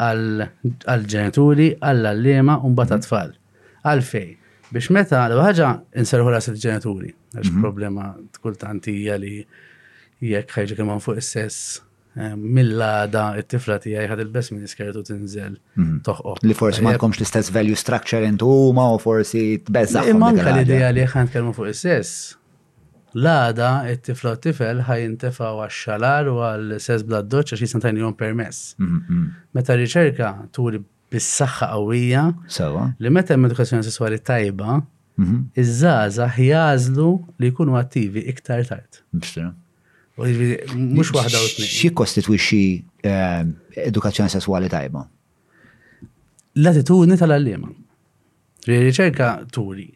għal-ġenituri, 0.05 1.67
għall-allema, 1.79 2.59
un-bat 2.67 2.97
mhm. 2.97 3.05
tfal 3.05 3.35
Għal-fej. 3.85 4.31
Biex 4.73 4.87
meta 4.97 5.19
l-ħagġa 5.29 5.67
inserħu 6.01 6.31
ras 6.33 6.47
il-ġenituri. 6.51 7.11
Għax 7.37 7.51
mhm. 7.53 7.61
problema 7.63 8.09
t-kultanti 8.37 8.97
li 9.21 9.39
jekk 10.33 10.53
ħajġi 10.57 10.77
kemm 10.81 10.97
fuq 11.05 11.21
is-sess 11.21 11.84
Ehm, 12.15 12.39
mill-għada 12.57 13.23
it-tifla 13.41 13.75
ti 13.83 13.91
għajħad 13.99 14.21
il-bess 14.25 14.51
minn 14.55 14.63
iskertu 14.67 15.01
tinżel 15.09 15.57
mhm. 15.57 15.97
toħqoq. 16.07 16.45
Li 16.47 16.55
forsi 16.55 16.83
komx 17.01 17.19
l-istess 17.19 17.51
value 17.55 17.75
structure 17.79 18.21
intu 18.27 18.47
ma 18.77 18.85
u 18.95 19.01
forsi 19.03 19.41
t-bezzaħ. 19.67 20.13
Manka 20.21 20.53
l-ideja 20.53 20.93
li 20.95 21.03
t 21.11 21.23
kelmu 21.33 21.51
fuq 21.57 21.67
il-sess. 21.73 22.13
L-għada 23.19 23.71
it-tifla 23.91 24.33
t-tifel 24.37 24.81
ħajintefa 24.87 25.49
u 25.59 25.65
xalar 25.81 26.29
u 26.31 26.37
għal-sess 26.43 27.03
doċ 27.07 27.51
għax 27.51 27.65
jisantajni 27.67 28.05
jom 28.05 28.15
permess. 28.23 28.71
Mhm. 28.79 29.27
Meta 29.59 29.75
riċerka 29.79 30.31
turi 30.55 30.79
bis-saxħa 31.11 31.73
qawwija 31.73 32.23
li 33.03 33.11
meta 33.13 33.35
edukazzjoni 33.35 33.83
sessuali 33.87 34.23
tajba, 34.27 34.79
mhm. 35.19 35.43
iż-żaza 35.59 36.29
jgħazlu 36.37 37.11
li 37.43 37.51
jkunu 37.51 37.75
attivi 37.83 38.23
iktar 38.31 38.63
tard. 38.71 39.03
Mux 40.17 41.09
wahda 41.11 41.37
u 41.43 41.47
t 41.51 41.61
Xie 41.67 41.91
kostitwixi 41.91 42.61
edukazzjoni 43.83 44.31
sessuali 44.31 44.69
tajba? 44.71 45.03
L-attitudni 46.61 47.17
tal 47.19 47.35
allim 47.35 47.65
Riċerka 48.69 49.27
turi 49.53 49.89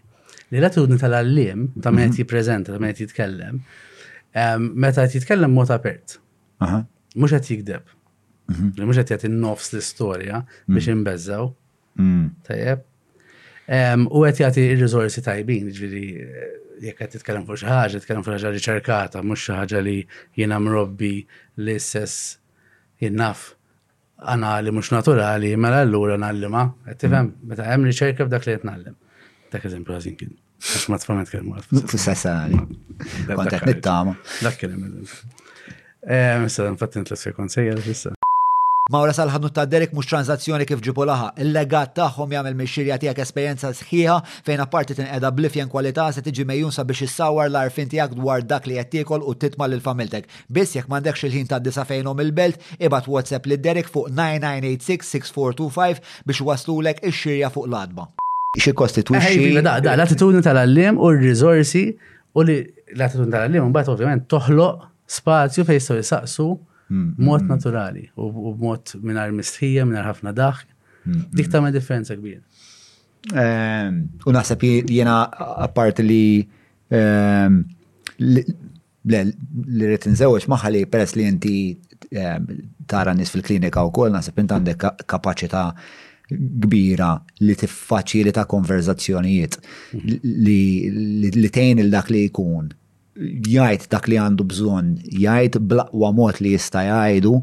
li 0.49 0.57
l-attitudni 0.59 0.97
tal-allim 0.97 1.67
ta' 1.82 1.91
meta 1.93 2.09
mhm. 2.09 2.15
jipprezenta, 2.17 2.72
ta' 2.74 2.82
meta 2.82 3.03
jitkellem, 3.03 3.59
ehm, 4.34 4.63
meta 4.82 5.03
jitkellem 5.09 5.51
mod 5.53 5.70
apert. 5.74 6.15
Mux 6.59 7.34
għet 7.38 7.49
jikdeb. 7.53 7.86
Mux 8.82 8.97
għet 8.97 9.13
jgħat 9.13 9.28
nofs 9.38 9.70
l-istoria 9.76 10.39
mhm. 10.43 10.74
biex 10.76 10.89
imbezzaw. 10.95 11.51
Mhm. 12.01 12.26
Tajjeb. 12.49 12.82
U 13.70 14.20
għet 14.26 14.39
jgħati 14.41 14.63
il-rizorsi 14.74 15.22
tajbin, 15.22 15.67
ġviri, 15.70 16.05
eh, 16.24 16.53
jekk 16.88 17.03
qed 17.03 17.13
titkellem 17.17 17.43
fuq 17.45 17.59
xi 17.61 17.67
ħaġa, 17.70 17.99
titkellem 18.01 18.26
fuq 18.26 18.34
ħaġa 18.36 18.53
riċerkata, 18.55 19.22
mhux 19.26 19.43
xi 19.45 19.57
ħaġa 19.59 19.82
li 19.86 19.97
jiena 20.39 20.57
mrobbi 20.63 21.11
li 21.65 21.76
sess 21.80 22.39
jinnaf 23.03 23.51
għana 24.20 24.55
li 24.65 24.74
mhux 24.74 24.89
naturali, 24.95 25.53
mela 25.55 25.84
allura 25.86 26.17
nallima, 26.20 26.65
qed 26.88 27.03
tifhem 27.05 27.30
mm. 27.30 27.47
meta 27.51 27.67
hemm 27.70 27.86
riċerka 27.91 28.26
f'dak 28.28 28.49
li 28.49 28.57
qed 28.57 28.65
nallem. 28.72 28.97
Dak 29.53 29.70
eżempju 29.70 29.97
għażin 29.97 30.17
kien. 30.20 30.34
Għax 30.65 30.88
ma 30.91 30.97
tfhem 30.99 31.22
nitkellmu. 31.22 31.61
Fis-sessa 31.93 32.34
għali. 32.39 32.63
Kont 33.36 33.59
nittama. 33.70 34.17
Dak 34.43 34.57
kien 34.59 34.74
hemm 34.76 34.89
eżempju. 34.89 35.36
Issa 36.49 36.72
nfatt 36.74 36.95
nitlet 36.97 37.20
sekund 37.22 37.53
sejjer 37.53 37.82
issa. 37.93 38.15
Mawra 38.90 39.12
sal-ħadnu 39.14 39.52
ta' 39.54 39.68
Derek 39.70 39.92
mux 39.94 40.08
tranzazzjoni 40.10 40.66
kif 40.66 40.80
ġipu 40.82 41.04
laħa. 41.06 41.28
Il-legat 41.44 41.92
taħħom 42.00 42.32
jgħamil 42.34 42.56
mixxirja 42.58 42.96
tijak 42.98 43.20
esperienza 43.22 43.70
sħiħa 43.78 44.16
fejn 44.48 44.64
apparti 44.64 44.96
tinqeda 44.98 45.30
blifjen 45.38 45.70
kwalità 45.70 46.08
se 46.16 46.24
tiġi 46.26 46.42
mejjun 46.50 46.74
sabiex 46.74 47.04
issawar 47.06 47.52
l-arfin 47.52 47.92
tijak 47.92 48.16
dwar 48.18 48.42
dak 48.50 48.66
li 48.66 48.80
jattikol 48.80 49.22
u 49.30 49.36
titma 49.44 49.68
l-familtek. 49.70 50.26
Biss 50.50 50.74
jek 50.80 50.88
mandekx 50.90 51.28
il-ħin 51.30 51.52
ta' 51.52 51.60
disa 51.62 51.86
fejnom 51.86 52.18
il-belt, 52.26 52.64
ibat 52.82 53.06
WhatsApp 53.14 53.46
li 53.52 53.60
Derek 53.68 53.92
fuq 53.94 54.10
9986-6425 54.20 56.02
biex 56.32 56.46
waslulek 56.50 57.04
ix-xirja 57.12 57.52
fuq 57.54 57.68
l-adba. 57.70 58.08
Xie 58.58 58.72
eh, 58.72 58.80
kosti 58.80 59.04
Da, 59.12 59.76
da, 59.86 59.94
l-attitudni 59.94 60.42
tal-allim 60.42 60.98
u 60.98 61.12
r-rizorsi 61.14 61.84
u 62.34 62.42
li 62.42 62.58
l-attitudni 62.98 63.38
tal-allim, 63.38 63.70
un 63.70 63.80
ovvjament 63.94 64.26
toħloq 64.34 64.88
spazju 65.20 65.64
fejn 65.70 65.78
jistgħu 65.78 66.00
jisaqsu 66.02 66.48
Mm-hmm. 66.92 67.24
Mod 67.26 67.46
naturali 67.48 68.08
u 68.18 68.52
mod 68.60 68.96
minar 69.06 69.30
mistħija, 69.38 69.84
minar 69.86 70.08
ħafna 70.10 70.34
daħk. 70.34 70.66
Mm-hmm. 71.04 71.38
Dik 71.38 71.52
ta' 71.54 71.62
ma' 71.62 71.70
differenza 71.76 72.18
kbira. 72.18 72.42
Ehm, 73.38 74.00
u 74.26 74.34
naħseb 74.34 74.64
jena 74.90 75.16
apart 75.68 76.02
li 76.04 76.20
ehm, 76.90 77.60
li 78.26 79.22
rrit 79.86 80.10
nżewġ 80.12 80.50
maħħali 80.52 80.84
peress 80.92 81.14
li 81.20 81.28
inti 81.30 81.56
ehm, 82.10 82.50
tara 82.90 83.14
nis 83.18 83.30
fil-klinika 83.36 83.86
u 83.90 83.94
koll, 83.96 84.14
naħseb 84.18 84.42
inti 84.44 84.58
għandek 84.58 84.90
kapacita 85.10 85.68
kbira 86.32 87.14
li 87.46 87.54
tiffaċilita 87.58 88.42
ta' 88.44 88.50
konverzazzjonijiet 88.50 89.56
mhm. 89.60 90.36
li 91.42 91.50
tejn 91.54 91.82
il-dak 91.86 92.12
li 92.14 92.26
jkun 92.28 92.68
jgħid 93.20 93.88
dak 93.91 94.07
li 94.11 94.20
għandu 94.22 94.45
bżonn, 94.49 94.93
jgħid 95.20 95.59
blaqwa 95.70 96.11
mod 96.15 96.39
li 96.43 96.53
jista' 96.55 96.84
jgħidu 96.88 97.34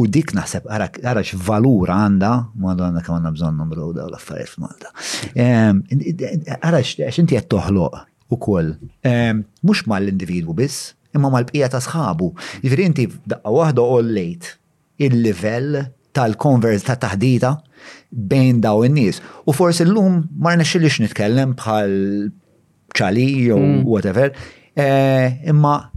u 0.00 0.06
dik 0.08 0.32
naħseb 0.36 0.68
għarax 0.72 1.34
valur 1.46 1.92
għanda, 1.92 2.30
madonna 2.62 3.02
kemm 3.04 3.18
għandna 3.18 3.34
bżonn 3.36 3.58
numru 3.60 3.90
daw 3.96 4.08
l-affarijiet 4.08 4.52
f'Malta. 4.54 4.92
Għarax, 5.34 6.94
għax 7.04 7.20
inti 7.24 7.36
qed 7.36 7.50
toħloq 7.52 8.00
ukoll 8.32 8.72
mhux 9.04 9.84
mal-individwu 9.90 10.54
biss, 10.56 10.94
imma 11.14 11.28
mal-bqija 11.34 11.68
ta' 11.74 11.82
sħabu. 11.82 12.30
Jiġri 12.64 12.86
inti 12.88 13.08
daqqa 13.34 13.52
waħda 13.52 13.84
all 13.96 14.12
lejt 14.14 14.54
il-livell 15.02 15.80
tal-konvers 16.16 16.84
ta' 16.86 16.96
taħdita 17.02 17.56
bejn 18.14 18.60
daw 18.62 18.84
in-nies. 18.86 19.18
U 19.48 19.54
forsi 19.54 19.82
l-lum 19.84 20.24
ma 20.38 20.54
xillix 20.62 21.02
nitkellem 21.04 21.56
bħal 21.60 21.96
ċali 22.94 23.26
mm. 23.26 23.42
jew 23.42 23.60
whatever, 23.86 24.30
Eh, 24.74 25.30
imma 25.46 25.90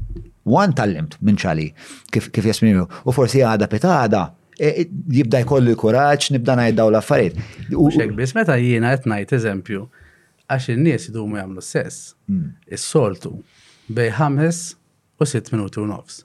wan 0.47 0.73
tal-limt 0.75 1.17
minn 1.21 1.37
ċali 1.39 1.67
kif 2.11 2.29
jesmimu. 2.45 2.87
U 3.07 3.13
forsi 3.13 3.43
għada 3.45 3.67
petada 3.69 4.23
eh, 4.57 4.83
eh, 4.83 4.87
jibda 5.19 5.43
jkollu 5.45 5.75
kuraċ, 5.79 6.31
nibda 6.35 6.55
najdaw 6.59 6.89
l-affarijiet. 6.91 7.37
U 7.77 7.87
biss 8.17 8.35
meta 8.35 8.57
jiena 8.57 8.93
etnajt 8.97 9.35
eżempju, 9.37 9.85
għax 10.49 10.71
il 10.73 10.81
nies 10.87 11.09
jgħamlu 11.11 11.61
s 11.61 11.73
sess, 11.77 12.11
hmm. 12.29 12.49
s 12.73 12.89
soltu 12.91 13.35
bej 13.93 14.15
ħames 14.17 14.63
u 15.21 15.27
sitt 15.29 15.53
minuti 15.53 15.79
u 15.81 15.87
nofs. 15.87 16.23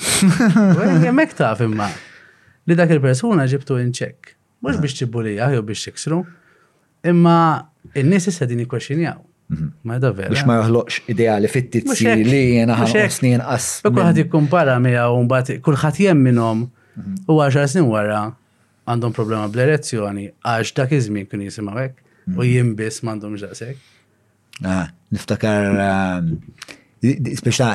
Għemmek 1.01 1.33
ta' 1.37 1.55
fimma 1.57 1.87
li 2.69 2.75
dak 2.77 2.91
il-persuna 2.95 3.45
ġibtu 3.49 3.77
inċek. 3.81 4.33
Mux 4.65 4.79
biex 4.81 4.95
ċibbu 4.99 5.23
li 5.27 5.35
jew 5.37 5.61
biex 5.65 5.85
xiksru, 5.87 6.21
imma 7.07 7.35
il-nis 7.93 8.29
issa 8.31 8.47
din 8.49 8.63
ikwaxinjaw. 8.65 9.19
Mhm. 9.49 9.67
Ma 9.85 9.99
da 10.01 10.09
vera. 10.11 10.45
ma 10.45 10.55
joħloqx 10.63 11.01
ideali 11.07 11.47
fit-tizzi 11.47 12.15
li 12.23 12.57
jena 12.57 12.73
ħan 12.79 13.09
snin 13.13 13.41
qas. 13.41 13.67
Kulħat 13.85 14.17
jikkumpara 14.23 14.79
miegħu 14.81 15.19
mbagħad 15.27 15.59
kulħadd 15.65 15.99
hemm 16.07 16.23
minnhom 16.27 16.63
mhm. 16.65 17.19
u 17.29 17.35
10 17.43 17.69
snin 17.73 17.85
wara 17.91 18.23
għandhom 18.89 19.13
problema 19.13 19.45
bl-erezzjoni 19.51 20.25
għax 20.41 20.73
dak 20.79 20.95
iż-żmien 20.97 21.29
kien 21.29 21.45
u 21.45 21.69
mhm. 21.69 22.41
jien 22.41 22.73
biss 22.77 23.03
ġasek. 23.05 23.77
Ah, 24.63 24.87
niftakar 25.11 25.77
ehm, 25.83 26.35
speċa 27.37 27.67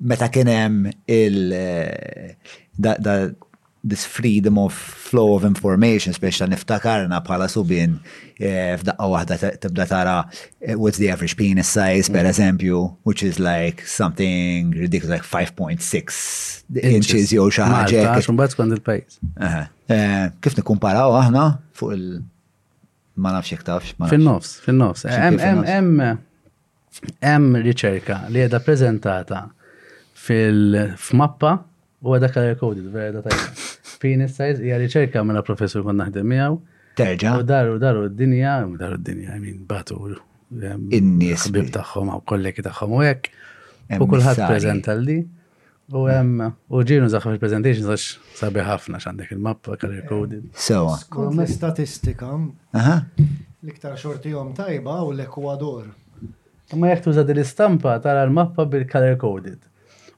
meta 0.00 0.28
kien 0.30 0.46
hemm 0.46 0.90
il 1.08 1.52
eh, 1.56 2.36
that, 2.82 3.02
that 3.04 3.34
this 3.82 4.04
freedom 4.04 4.58
of 4.58 4.74
flow 4.74 5.32
of 5.34 5.42
information, 5.48 6.12
speċa 6.12 6.44
niftakarna 6.52 7.22
pala 7.24 7.46
subin 7.48 7.94
eh, 8.36 8.74
f'daqqa 8.76 9.06
waħda 9.08 9.38
tibda 9.62 9.86
tara 9.88 10.16
eh, 10.60 10.74
what's 10.78 11.00
the 11.00 11.08
average 11.12 11.36
penis 11.38 11.70
size, 11.72 12.10
per 12.12 12.26
mm. 12.26 12.28
eżempju, 12.28 12.80
which 13.08 13.24
is 13.24 13.40
like 13.40 13.80
something 13.88 14.72
ridiculous, 14.76 15.22
like 15.32 15.54
5.6 15.56 16.12
inches 16.84 17.32
jew 17.32 17.46
xi 17.50 17.64
ħaġa. 17.72 18.18
Xumbat 18.26 18.52
skont 18.56 18.76
il 18.76 18.84
pajis 18.84 19.16
eh, 19.40 20.28
Kif 20.44 20.58
nikkumparaw 20.60 21.16
aħna 21.22 21.46
fuq 21.80 21.96
il 21.96 22.04
ma 23.20 23.32
nafx 23.34 23.50
jekk 23.54 23.64
tafx. 23.66 23.96
Fin-nofs, 24.12 24.52
fin-nofs. 24.64 25.02
Hemm 27.24 27.58
riċerka 27.64 28.20
li 28.32 28.38
qiegħda 28.42 28.60
preżentata 28.66 29.42
fil-mappa 30.20 31.56
U 32.00 32.14
għadak 32.16 32.36
għal 32.40 32.54
kodit, 32.60 32.86
vera 32.92 33.20
ta' 33.24 33.34
Penis 34.00 34.36
size, 34.38 34.62
jgħal 34.64 34.86
riċerka 34.86 35.24
mela 35.28 35.42
professur 35.44 35.82
kon 35.84 35.98
naħdem 36.00 36.30
miegħu. 36.32 36.56
Terġa. 37.00 37.34
U 37.36 37.44
daru, 37.46 37.74
daru 37.82 38.06
d-dinja, 38.08 38.54
u 38.68 38.78
daru 38.80 38.96
d-dinja, 39.00 39.36
min 39.42 39.60
batu. 39.68 39.98
In-nies. 40.96 41.48
Bib 41.54 41.68
tagħhom 41.74 42.08
għaw 42.14 42.24
kollegi 42.32 42.64
tagħhom 42.66 42.96
u 42.98 43.02
għek. 43.04 43.28
U 44.00 44.08
kulħadd 44.08 44.40
preżenta 44.48 44.96
li. 44.96 45.18
U 45.90 46.04
għem, 46.06 46.32
mm. 46.40 46.56
u 46.72 46.80
ġirnu 46.86 47.10
zaħħa 47.12 47.34
il 47.34 47.40
presentation 47.42 47.86
zaħx 47.90 48.34
sabi 48.38 48.64
ħafna 48.64 49.00
x'għandek 49.02 49.34
il-mappa 49.36 49.76
għal 49.76 50.02
kodit. 50.08 50.48
Sewa. 50.56 50.96
Skont 51.04 51.36
l-istatistika, 51.36 52.30
l-iktar 52.80 53.96
xortijom 54.00 54.54
tajba 54.56 55.02
u 55.04 55.10
l-Ekwador. 55.12 55.90
Ma 56.80 56.92
jekk 56.94 57.10
zaħd 57.18 57.34
il 57.34 57.42
l-istampa 57.42 57.96
tara 58.00 58.22
l-mappa 58.30 58.64
bil-color 58.70 59.18
coded. 59.20 59.66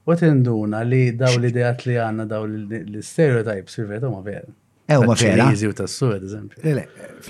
U 0.03 0.15
tinduna 0.19 0.81
li 0.83 1.11
daw 1.15 1.37
l-idejat 1.39 1.85
li 1.87 1.93
għanna 2.01 2.25
daw 2.27 2.43
li 2.51 3.03
stereotypes 3.05 3.77
fi 3.77 3.85
vetu 3.87 4.09
ma 4.11 4.19
vera. 4.25 4.49
Ew 4.91 5.05
ma 5.07 5.15
vera. 5.15 5.45
Eżi 5.53 5.69
u 5.71 5.75
tassu, 5.77 6.09
ed 6.17 6.25
eżempju. 6.27 6.59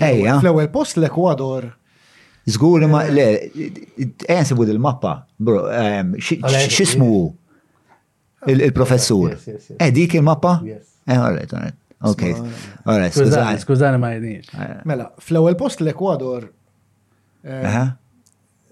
Ejja. 0.00 0.40
Fl-ewel 0.42 0.70
post 0.74 0.98
l-Ekwador. 0.98 1.68
Zgur 2.50 2.82
ma, 2.90 3.04
eh. 3.06 3.12
le, 3.14 3.28
ejja 3.96 4.40
eh, 4.40 4.42
nsibu 4.42 4.66
il-mappa, 4.68 5.12
bro, 5.40 5.62
ehm, 5.72 6.10
xismu 6.20 7.14
il-professur. 8.50 9.38
Eh, 9.78 9.88
dik 9.96 10.18
il-mappa? 10.18 10.58
Eh, 10.66 11.14
all 11.16 11.38
right, 11.38 11.54
all 11.54 11.70
Ok, 12.04 12.24
all 12.90 13.06
skużani. 13.14 13.62
Skużani 13.62 14.02
ma 14.02 14.10
jedniex. 14.18 14.50
Eh. 14.52 14.74
Mela, 14.90 15.12
fl-ewel 15.24 15.54
post 15.56 15.80
l-Ekwador. 15.86 16.50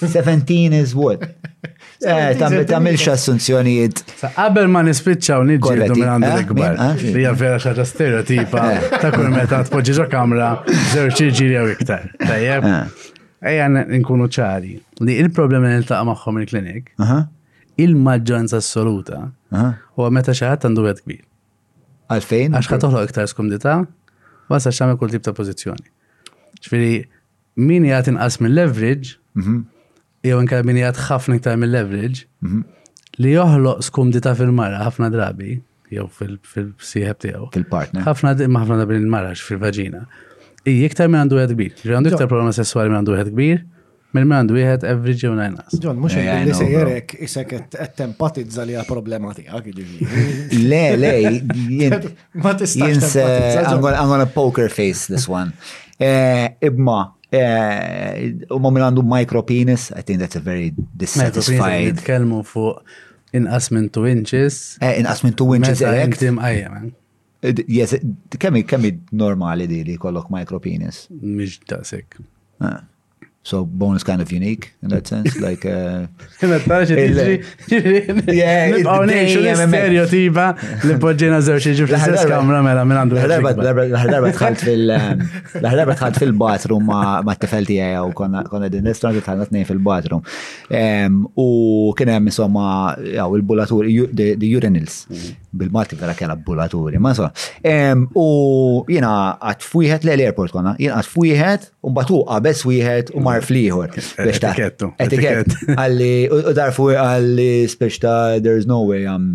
17 0.03 0.76
is 0.82 0.95
what? 0.97 1.26
Eh, 2.01 2.34
Tamil 2.65 2.95
xassunzjonijiet. 2.97 3.99
Qabel 4.34 4.65
ma 4.74 4.80
nispiċċaw 4.88 5.43
nidġi 5.51 5.76
minn 5.84 6.09
għandu 6.09 6.26
eh? 6.32 6.36
l-ikbar. 6.39 6.78
Li 7.13 7.26
ah, 7.30 7.36
vera 7.38 7.59
xaġa 7.61 7.86
stereotipa 7.86 8.63
eh. 8.74 8.88
ta' 9.03 9.11
kull 9.13 9.28
meta 9.30 9.59
tpoġġi 9.67 9.95
ġo 9.99 10.07
kamra, 10.09 10.47
zerċi 10.95 11.28
ġiri 11.38 11.59
għaw 11.61 11.69
iktar. 11.76 12.07
Tajjeb. 12.17 12.65
Ejja 13.53 13.67
nkunu 13.78 14.26
ċari 14.34 14.74
li 15.05 15.19
il-problemi 15.22 15.69
li 15.69 15.76
niltaqa' 15.78 16.09
magħhom 16.09 16.41
il-klinik 16.41 16.89
il-maġġoranza 16.97 18.57
assoluta 18.61 19.22
huwa 19.53 20.09
meta 20.17 20.34
xi 20.34 20.49
ħadd 20.49 20.72
għandu 20.72 20.88
kbir. 21.03 21.22
Għalfejn? 22.09 22.57
Għax 22.57 22.74
ħatoħloq 22.78 23.11
iktar 23.11 23.30
skumdita, 23.30 23.78
ma 24.52 24.60
sa 24.66 24.72
xamil 24.76 24.99
kull 24.99 25.16
tip 25.16 25.24
ta' 25.28 25.34
pozizjoni. 25.38 25.88
ċviri, 26.66 26.93
min 27.66 27.88
jgħat 27.88 28.12
inqas 28.12 28.38
minn 28.43 28.54
leverage, 28.58 29.16
mhm. 29.39 29.58
jew 30.28 30.39
inka 30.43 30.60
min 30.68 30.78
jgħat 30.84 30.99
ħafna 31.08 31.39
iktar 31.39 31.58
minn 31.62 31.74
leverage, 31.76 32.26
mhm. 32.45 32.62
li 33.24 33.32
joħloq 33.36 33.86
skumdita 33.88 34.36
fil-mara 34.39 34.84
ħafna 34.86 35.10
drabi, 35.14 35.56
jew 35.95 36.06
fil-sieħeb 36.18 37.24
tiegħu. 37.28 37.49
Fil-partner. 37.56 38.06
Ħafna 38.08 38.36
ma 38.47 38.62
ħafna 38.66 38.80
drabi 38.84 38.99
il-mara 39.02 39.32
fil-vaġina. 39.49 40.04
Iktar 40.72 41.10
minn 41.10 41.24
għandu 41.24 41.41
għed 41.41 41.54
kbir. 41.58 41.86
Għandu 41.97 42.14
iktar 42.14 42.30
problema 42.30 42.54
sessuali 42.56 42.91
minn 42.91 43.02
għandu 43.02 43.16
għed 43.18 43.34
kbir. 43.34 43.64
Mil-mandu 44.12 44.57
jħed 44.59 44.84
average 44.91 45.30
u 45.30 45.36
najnas. 45.38 45.76
John, 45.80 45.99
mux 46.03 46.18
li 46.20 46.55
sejjerek 46.55 47.14
isek 47.24 47.53
tempatizza 47.95 48.66
li 48.68 48.76
problema 48.88 49.32
tijak. 49.38 49.70
Jiġifieri. 49.72 50.59
Le, 50.68 50.82
le, 50.99 51.14
ma 52.43 52.53
tistax. 52.59 53.16
I'm 53.16 53.82
gonna 54.12 54.26
poker 54.28 54.68
face 54.70 55.07
this 55.07 55.30
one. 55.32 55.53
Eh, 56.01 56.49
Ibma, 56.66 56.97
eh, 57.32 58.28
u 58.51 58.59
ma 58.59 58.72
minn 58.74 58.88
għandu 58.89 59.03
micro 59.07 59.43
penis, 59.47 59.89
I 59.95 60.01
think 60.03 60.20
that's 60.20 60.36
a 60.36 60.43
very 60.43 60.74
dissatisfied. 60.76 61.93
Nitkelmu 61.95 62.43
fuq 62.43 62.84
inqas 63.38 63.72
minn 63.72 63.88
2 63.95 64.12
inches. 64.12 64.59
Eh, 64.82 64.99
Inqas 64.99 65.24
minn 65.24 65.38
2 65.39 65.55
inches 65.62 65.86
erect. 65.88 66.20
Tim 66.20 66.36
għajja, 66.36 66.76
eh, 66.76 66.89
Yes, 67.68 67.95
kemmi 68.38 68.66
normali 69.12 69.66
di 69.68 69.84
li 69.84 69.95
kollok 69.97 70.28
micro 70.30 70.59
penis? 70.59 71.07
Mġ 71.12 71.59
daqsek. 71.72 72.20
Ah. 72.59 72.84
So 73.43 73.65
bonus 73.65 74.03
kind 74.03 74.21
of 74.21 74.31
unique 74.31 74.65
in 74.83 74.89
that 74.89 75.07
sense, 75.07 75.35
like. 75.47 75.65
uh 75.65 76.05
Stereotipa 79.71 80.45
li 80.87 80.93
poġġina 81.03 81.39
zewċ 81.45 81.65
xi 81.65 81.85
l-ħarba 81.87 82.21
kamra 82.29 82.59
mela 82.65 82.83
minn 82.85 82.99
għandu. 83.01 83.17
L-ħarba 83.17 84.29
tħalt 84.37 84.61
fil- 84.67 84.93
um, 84.93 85.23
l-ħarba 85.61 85.95
tħalt 85.97 86.19
fil-bathroom 86.21 86.85
ma' 86.85 87.33
t-tifel 87.35 87.65
tiegħi 87.69 88.03
u 88.11 88.13
konna 88.21 88.69
din 88.69 88.85
restaurant 88.91 89.25
tħalna 89.25 89.47
t 89.49 89.55
tnejn 89.55 89.67
fil-bathroom. 89.71 90.21
Um, 90.69 91.17
u 91.33 91.47
kien 91.97 92.13
hemm 92.13 92.29
insomma 92.29 92.93
jew 93.15 93.29
il 93.39 93.45
bulaturi 93.53 93.97
the 94.13 94.35
urinals, 94.59 95.07
mhm. 95.09 95.33
bil-malti 95.63 95.97
vera 95.97 96.13
kena 96.19 96.37
bulaturi, 96.37 97.01
ma' 97.01 97.15
so. 97.17 97.31
Um, 97.65 98.05
u 98.13 98.29
jina 98.93 99.15
għatfujħet 99.41 100.05
l-airport 100.13 100.53
konna, 100.53 100.77
jina 100.77 101.01
għatfujħet, 101.01 101.69
un 101.89 101.97
batu 101.97 102.21
għabes 102.29 102.65
wieħed 102.69 103.13
u 103.17 103.21
ma' 103.25 103.30
marf 103.32 103.51
liħor. 103.53 103.93
Etikettu. 104.25 104.89
Etikettu. 105.01 105.57
Għalli, 105.79 106.11
u 106.32 106.53
darfu 106.57 106.89
għalli 106.97 107.67
speċta 107.71 108.13
there's 108.45 108.67
no 108.69 108.82
way 108.88 109.05
I'm 109.09 109.27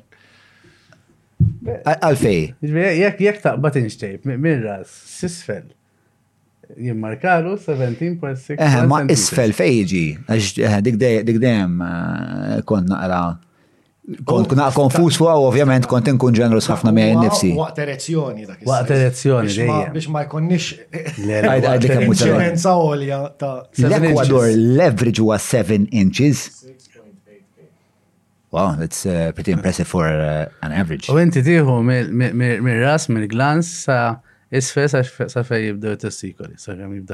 Għalfej. 1.85 2.39
Jek 2.95 3.19
jek 3.25 3.41
taqbad 3.43 3.79
inxtejb, 3.81 4.27
minn 4.39 4.61
ras, 4.63 4.93
sisfel. 5.19 5.67
Jimmarkalu 6.81 7.57
17.6. 7.61 8.55
Eħe, 8.55 8.57
eh, 8.57 8.83
ma 8.89 9.03
isfel 9.13 9.51
fejġi, 9.53 10.05
għax 10.25 10.47
eh, 10.63 10.77
dik 10.81 11.37
dejjem 11.43 11.75
eh, 11.85 12.61
konna 12.65 12.95
naqra 12.95 13.19
Kont 14.23 14.45
kuna 14.51 14.67
oh, 14.69 14.75
konfus 14.75 15.15
fuq, 15.17 15.29
ovvjament 15.47 15.87
kont 15.89 16.05
inkun 16.11 16.35
ġenerus 16.37 16.67
ħafna 16.69 16.91
mija 16.93 17.15
nifsi. 17.23 17.49
Waqt 17.57 17.79
elezzjoni 17.81 18.45
dak. 18.45 18.59
Waqt 18.67 18.91
elezzjoni, 18.93 19.55
biex 19.95 20.09
ma 20.13 20.21
jkunnix. 20.27 20.67
jkunniex. 20.93 21.45
Għajdlek 21.49 21.93
hemm 21.95 22.17
ċemenza 22.19 22.75
għolja 22.77 23.17
ta' 23.41 23.53
L-Ekwador 23.87 24.51
leverage 24.77 25.23
huwa 25.23 25.39
7 25.41 25.87
inches. 25.89 26.43
Wow, 28.53 28.75
that's 28.77 29.07
uh, 29.07 29.31
pretty 29.35 29.51
impressive 29.51 29.87
for 29.89 30.05
uh, 30.05 30.45
an 30.63 30.69
average. 30.71 31.09
U 31.11 31.17
inti 31.19 31.41
tiħu 31.43 31.79
mir-ras, 31.83 33.09
mir-glans 33.11 33.73
Isfej 34.51 34.87
sa 35.29 35.41
fej 35.43 35.61
jibdew 35.67 35.91
il-testikoli, 35.95 36.53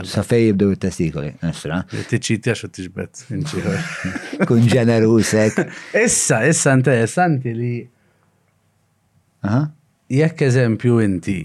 sa 0.06 0.24
fej 0.26 0.50
jibdew 0.50 0.74
il-testikoli, 0.76 1.30
nisra. 1.46 1.78
Tiċiti 2.12 2.52
għaxu 2.52 2.70
tiġbet, 2.76 3.22
nċiħor. 3.38 3.86
Kun 4.50 4.66
ġenerusek. 4.68 5.62
Issa, 6.04 6.42
issa 6.52 6.74
interessanti 6.76 7.54
li. 7.56 7.72
Jekk 10.12 10.44
eżempju 10.52 10.98
inti, 11.08 11.38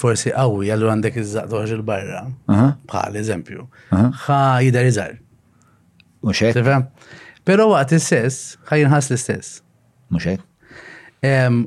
forsi 0.00 0.32
għawi 0.32 0.72
għallu 0.72 0.90
għandek 0.96 1.20
iż-żaq 1.20 1.56
għax 1.60 1.76
il-barra, 1.76 2.24
bħal 2.88 3.20
eżempju, 3.20 3.68
xa 4.24 4.40
jider 4.64 4.88
iżar. 4.88 5.16
Muxek. 6.24 6.62
Pero 7.44 7.68
għat 7.76 7.92
il-sess, 7.98 8.54
xa 8.64 8.80
jinħas 8.80 9.12
l-istess. 9.12 9.58
Muxek. 10.08 10.46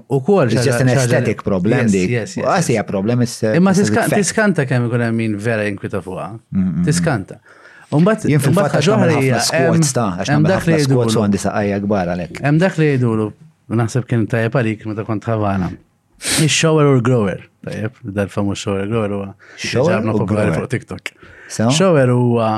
U 0.08 0.22
kol. 0.22 0.48
just 0.50 0.80
an 0.82 0.88
aesthetic 0.88 1.42
problem 1.46 1.86
dik. 1.90 2.14
Għasija 2.42 2.82
ah, 2.84 2.88
problem. 2.88 3.22
Uh, 3.22 3.52
Imma 3.56 3.74
tiskanta 3.74 4.66
kemm 4.66 4.88
ikun 4.90 5.04
hemm 5.06 5.18
min 5.22 5.36
vera 5.38 5.68
inkwita 5.70 6.02
fuqha. 6.02 6.32
Tiskanta. 6.88 7.38
Umbat, 7.94 8.24
jien 8.26 8.42
fil-fatta 8.42 8.80
ġoħra 8.82 9.20
hija 9.22 9.42
squats 9.46 9.92
ta' 9.94 10.08
għax 10.18 10.48
dak 10.50 10.64
li 10.66 10.80
squats 10.82 11.44
dak 12.64 12.80
li 12.82 12.88
jgħidulu, 12.88 13.28
naħseb 13.78 14.08
kien 14.10 14.24
tajjeb 14.26 14.58
għalik 14.58 14.88
meta 14.90 15.06
kont 15.06 15.30
ħavana. 15.30 15.70
Ix-shower 16.42 16.90
or 16.90 17.04
grower, 17.06 17.46
tajjeb, 17.68 18.00
dal 18.18 18.32
famuż 18.34 18.58
shower 18.64 18.88
grower 18.90 19.12
huwa. 19.20 19.32
Shower 19.58 20.02
popolari 20.10 20.56
fuq 20.58 21.14
Shower 21.70 22.08
huwa 22.10 22.54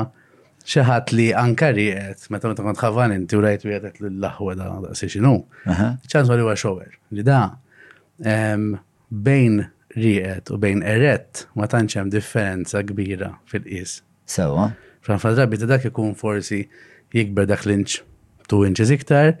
ċaħat 0.66 1.12
li 1.14 1.26
anka 1.38 1.68
riqet, 1.76 2.24
meta 2.34 2.50
meta 2.50 2.64
kont 2.66 2.80
ħavan 2.82 3.12
inti 3.14 3.38
u 3.38 3.42
rajt 3.44 3.66
u 3.66 3.70
jgħetet 3.70 4.00
l-laħwa 4.02 4.56
da 4.58 4.68
daqsi 4.88 5.08
xinu, 5.14 5.32
ċans 6.10 6.30
għalli 6.32 6.46
għaxover, 6.50 6.96
li 7.18 7.24
da 7.26 7.42
bejn 9.26 9.60
riqet 9.96 10.50
u 10.50 10.58
bejn 10.62 10.82
eret 10.96 11.44
ma 11.56 11.68
tanċem 11.70 12.10
differenza 12.12 12.82
kbira 12.86 13.30
fil-qis. 13.50 14.00
Sewa. 14.26 14.66
Fran 15.06 15.22
fazrabi 15.22 15.60
ta' 15.62 15.68
dak 15.70 15.86
ikun 15.86 16.16
forsi 16.18 16.64
jikber 17.14 17.46
dak 17.46 17.62
l-inċ 17.68 18.00
tu 18.50 18.64
inċiz 18.66 18.90
iktar 18.96 19.36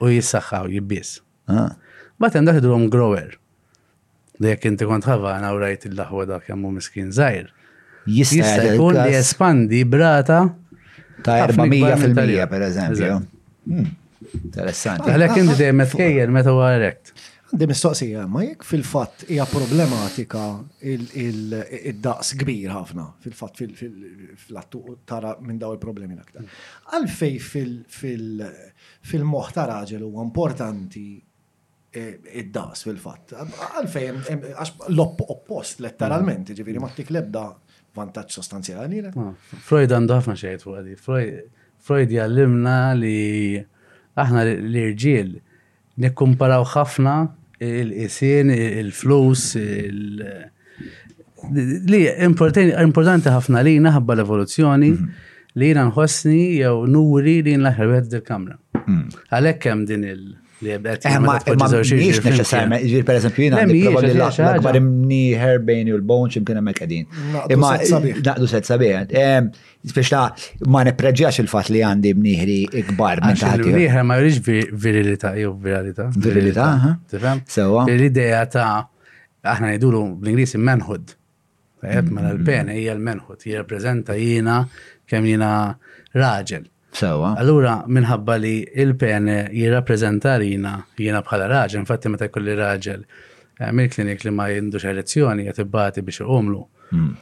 u 0.00 0.08
jissaxħaw 0.14 0.70
jibbis. 0.72 1.18
Ah. 1.52 1.74
Batem 2.20 2.46
dak 2.48 2.62
id 2.62 2.70
grower. 2.88 3.36
Dejek 4.40 4.64
inti 4.72 4.88
kont 4.88 5.04
ħavan 5.06 5.44
u 5.52 5.60
rajt 5.60 5.86
il-laħwa 5.92 6.24
dak 6.32 6.48
miskin 6.56 7.12
zaħir 7.12 7.52
jista' 8.06 8.64
jkun 8.76 8.94
li 9.04 9.14
espandi 9.16 9.84
brata 9.84 10.42
ta' 11.24 11.46
400% 11.46 12.46
per 12.48 12.62
eżempju. 12.70 13.20
Hmm. 13.64 13.86
Interessanti. 14.44 15.08
Għalek 15.12 15.38
inti 15.40 15.54
dejjem 15.60 15.84
tkejjer 15.88 16.32
meta 16.34 16.52
huwa 16.52 16.72
erekt. 16.76 17.12
Għandi 17.54 17.66
mistoqsija, 17.70 18.24
ma 18.28 18.42
jekk 18.42 18.64
fil-fatt 18.66 19.24
hija 19.28 19.44
problematika 19.48 20.42
id 20.84 22.00
daqs 22.02 22.34
kbir 22.40 22.72
ħafna, 22.74 23.04
fil-fatt 23.24 23.62
fil-attu 23.62 24.80
tara 25.06 25.36
minn 25.40 25.60
daw 25.62 25.76
il-problemi 25.76 26.18
aktar. 26.20 26.44
Għalfej 26.92 27.38
fil-moħ 29.12 29.54
ta' 29.54 29.68
raġel 29.70 30.02
huwa 30.08 30.26
importanti 30.26 31.06
e, 31.16 32.06
id-daqs 32.42 32.88
fil-fatt. 32.88 33.36
Għalfej, 33.38 34.08
għax 34.58 34.74
l-oppost 34.90 35.84
letteralment, 35.86 36.50
hmm. 36.50 36.58
ġifiri 36.58 36.82
ma 36.82 36.90
t-tiklebda 36.92 37.46
vantaġġ 37.96 38.32
sostanzjali. 38.34 39.02
Freud 39.64 39.94
għandu 39.94 40.16
ħafna 40.18 40.36
xejn 40.40 40.60
fuq 40.62 40.78
għadi. 40.80 40.98
Freud 41.84 42.14
jgħallimna 42.16 42.76
li 42.98 43.60
aħna 44.18 44.44
l-irġiel 44.52 45.34
nikkumparaw 46.04 46.64
ħafna 46.74 47.14
il-qisien, 47.64 48.50
il-flus, 48.50 49.46
li 51.94 52.02
importanti 52.16 53.32
ħafna 53.32 53.62
li 53.66 53.76
naħabba 53.84 54.16
l-evoluzzjoni 54.18 54.90
mhm. 54.92 55.26
li 55.60 55.72
jina 55.72 55.84
nħossni 55.90 56.40
jew 56.60 56.78
nuri 56.96 57.38
li 57.46 57.58
nlaħħar 57.60 58.08
del-kamra. 58.14 58.58
Mhm. 58.84 59.04
Għalhekk 59.38 59.70
hemm 59.74 59.86
din 59.92 60.08
il- 60.14 60.32
Eh, 60.72 61.16
ma 61.20 61.36
miex 61.44 62.22
neċessarjament, 62.24 62.84
ġir 62.88 63.04
per 63.06 63.18
eżempju 63.18 63.44
jina, 63.48 63.62
probabli 63.64 64.14
l-akbar 64.14 64.78
imni 64.78 65.20
herbejn 65.38 65.90
u 65.92 65.98
l-bone 65.98 66.32
ximkien 66.32 66.60
għamek 66.60 66.80
għadin. 66.84 67.08
Imma 67.54 67.72
naqdu 68.20 68.50
set 68.50 68.68
sabiħ. 68.68 69.12
Speċta 69.84 70.22
ma 70.72 70.84
nepreġġax 70.88 71.42
il-fat 71.44 71.70
li 71.74 71.82
għandi 71.84 72.14
mniħri 72.20 72.58
ikbar 72.84 73.20
minn 73.26 73.40
taħti. 73.40 73.74
Mniħra 73.74 74.06
ma 74.08 74.18
jriġ 74.22 74.40
virilita, 74.86 75.34
jow 75.40 75.52
virilita. 75.66 76.08
Virilita, 76.16 76.70
ha? 76.86 76.94
l 77.84 78.00
idea 78.08 78.44
ta' 78.50 78.74
aħna 79.54 79.74
jidulu 79.74 80.06
bl-Inglis 80.22 80.56
manhood. 80.60 81.14
Mela 81.84 82.30
l-pene 82.32 82.78
hija 82.80 82.94
l-manhood, 82.96 83.42
jirrepreżenta 83.44 84.16
jina 84.16 84.62
kemm 85.08 85.26
jina 85.28 85.50
raġel. 86.16 86.70
Sawa. 86.94 87.34
Allura, 87.42 87.80
minħabba 87.90 88.36
li 88.38 88.54
il-pene 88.82 89.38
rina 89.50 90.74
jiena 90.96 91.22
bħala 91.22 91.46
raġel, 91.50 91.80
infatti 91.82 92.08
meta 92.10 92.28
kulli 92.30 92.54
raġel 92.58 93.02
eh, 93.58 93.70
mill 93.72 93.90
klinik 93.90 94.22
li 94.24 94.30
ma 94.34 94.46
jindu 94.52 94.78
elezzjoni 94.78 95.46
qed 95.48 95.62
ibbati 95.64 96.02
biex 96.06 96.22
iqumlu. 96.24 96.62
Mm. 96.94 97.14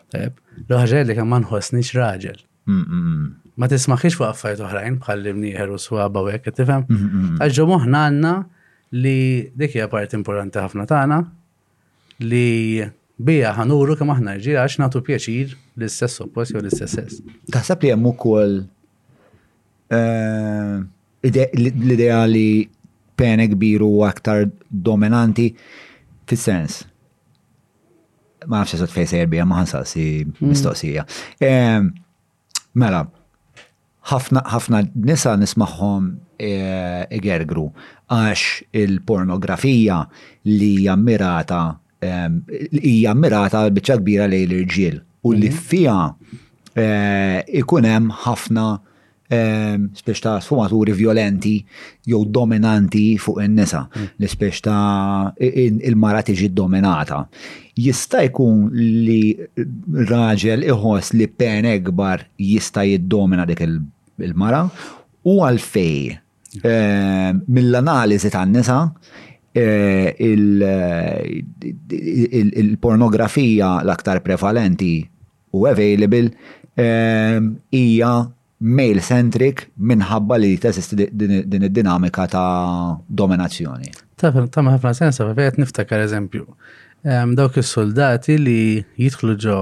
l 0.68 1.04
li 1.08 1.16
kamman 1.20 1.40
ma 1.46 1.46
nħossniex 1.46 1.94
raġel. 1.96 2.38
Mm, 2.66 2.82
mm, 2.82 3.30
ma 3.56 3.68
tismaħiex 3.70 4.18
fuq 4.20 4.28
affarijiet 4.28 4.64
oħrajn 4.66 4.98
bħalli 5.02 5.32
nieħer 5.40 5.72
u 5.74 5.78
swaba 5.80 6.20
u 6.20 6.28
hekk 6.36 6.52
tifhem. 6.60 6.84
Għaġġu 7.40 7.66
moħna 7.72 8.04
għandna 8.06 8.34
li 9.02 9.16
dik 9.56 9.78
hija 9.78 9.88
parti 9.88 10.18
importanti 10.18 10.60
ħafna 10.62 10.84
tagħna 10.90 11.22
li 12.28 12.46
bija 13.16 13.54
ħanuru 13.56 13.96
kemm 13.96 14.12
aħna 14.18 14.36
ġira 14.42 14.66
għax 14.66 14.78
nagħtu 14.84 15.02
pjaċir 15.08 15.56
l-istess 15.80 16.20
oppost 16.26 16.52
jew 16.52 16.60
l-istess 16.60 16.98
sess. 17.00 17.18
Taħseb 17.50 17.86
li 17.86 17.94
hemm 17.96 18.10
ukoll 18.12 18.60
Eh, 19.93 21.40
l-idea 21.53 22.24
li 22.30 22.49
pene 23.18 23.47
kbiru 23.53 23.90
aktar 24.09 24.47
dominanti 24.68 25.51
fi 26.28 26.36
sens 26.40 26.78
Ma 28.49 28.62
nafx 28.62 28.72
eżat 28.78 28.90
fej 28.95 29.07
serbija 29.07 29.45
ma 29.47 29.61
si 29.86 30.24
hmm. 30.24 30.49
mistoqsija. 30.51 31.05
Mela, 32.74 33.03
ħafna 34.11 34.80
nisa 35.07 35.36
nismagħhom 35.38 36.09
eh, 36.43 37.05
igergru 37.14 37.68
għax 38.11 38.74
il-pornografija 38.82 40.01
li 40.51 40.72
jammirata 40.88 41.61
hija 42.03 43.14
mirata 43.14 43.62
biċċa 43.70 44.01
kbira 44.01 44.26
lejn 44.26 44.49
l-irġiel 44.51 44.99
u 45.22 45.36
li 45.38 45.47
hmm. 45.53 45.62
fija 45.70 45.99
eh, 46.74 47.61
ikun 47.62 47.86
hemm 47.93 48.11
ħafna 48.24 48.66
Ehm, 49.32 49.86
spiex 49.96 50.18
ta' 50.20 50.40
sfumaturi 50.44 50.92
violenti 50.96 51.52
jew 52.04 52.18
dominanti 52.36 53.04
fuq 53.22 53.38
in-nisa, 53.40 53.78
mm. 53.88 54.06
li 54.20 54.28
spiex 54.28 54.58
ta' 54.66 55.32
il-mara 55.88 56.20
tiġi 56.26 56.50
dominata. 56.52 57.22
Jista' 57.80 58.26
jkun 58.26 58.66
li 58.74 59.22
raġel 60.10 60.66
iħoss 60.68 61.14
li 61.16 61.30
pen 61.32 61.64
ekbar 61.70 62.26
jista' 62.44 62.84
jiddomina 62.84 63.46
dik 63.48 63.62
il-mara 63.70 64.66
u 65.24 65.38
għalfej 65.46 65.96
ehm, 66.68 67.40
mill-analiżi 67.48 68.32
tan-nisa 68.36 68.76
eh, 69.56 70.12
il-pornografija 72.66 73.72
l-aktar 73.80 74.20
prevalenti 74.28 74.92
u 75.56 75.64
available 75.72 76.28
ehm, 76.76 77.50
hija 77.72 78.14
male 78.62 79.00
centric 79.02 79.66
minħabba 79.76 80.36
li 80.38 80.54
tesisti 80.62 81.08
din 81.18 81.64
id-dinamika 81.66 82.26
ta' 82.30 82.98
dominazzjoni. 83.08 83.90
Tafem, 84.22 84.46
ħafna 84.70 84.92
sensa, 84.94 85.26
għet 85.26 85.58
niftakar 85.58 86.04
eżempju. 86.06 86.46
Dawk 87.34 87.58
is-soldati 87.58 88.36
li 88.38 88.84
jidħlu 89.02 89.34
ġo 89.44 89.56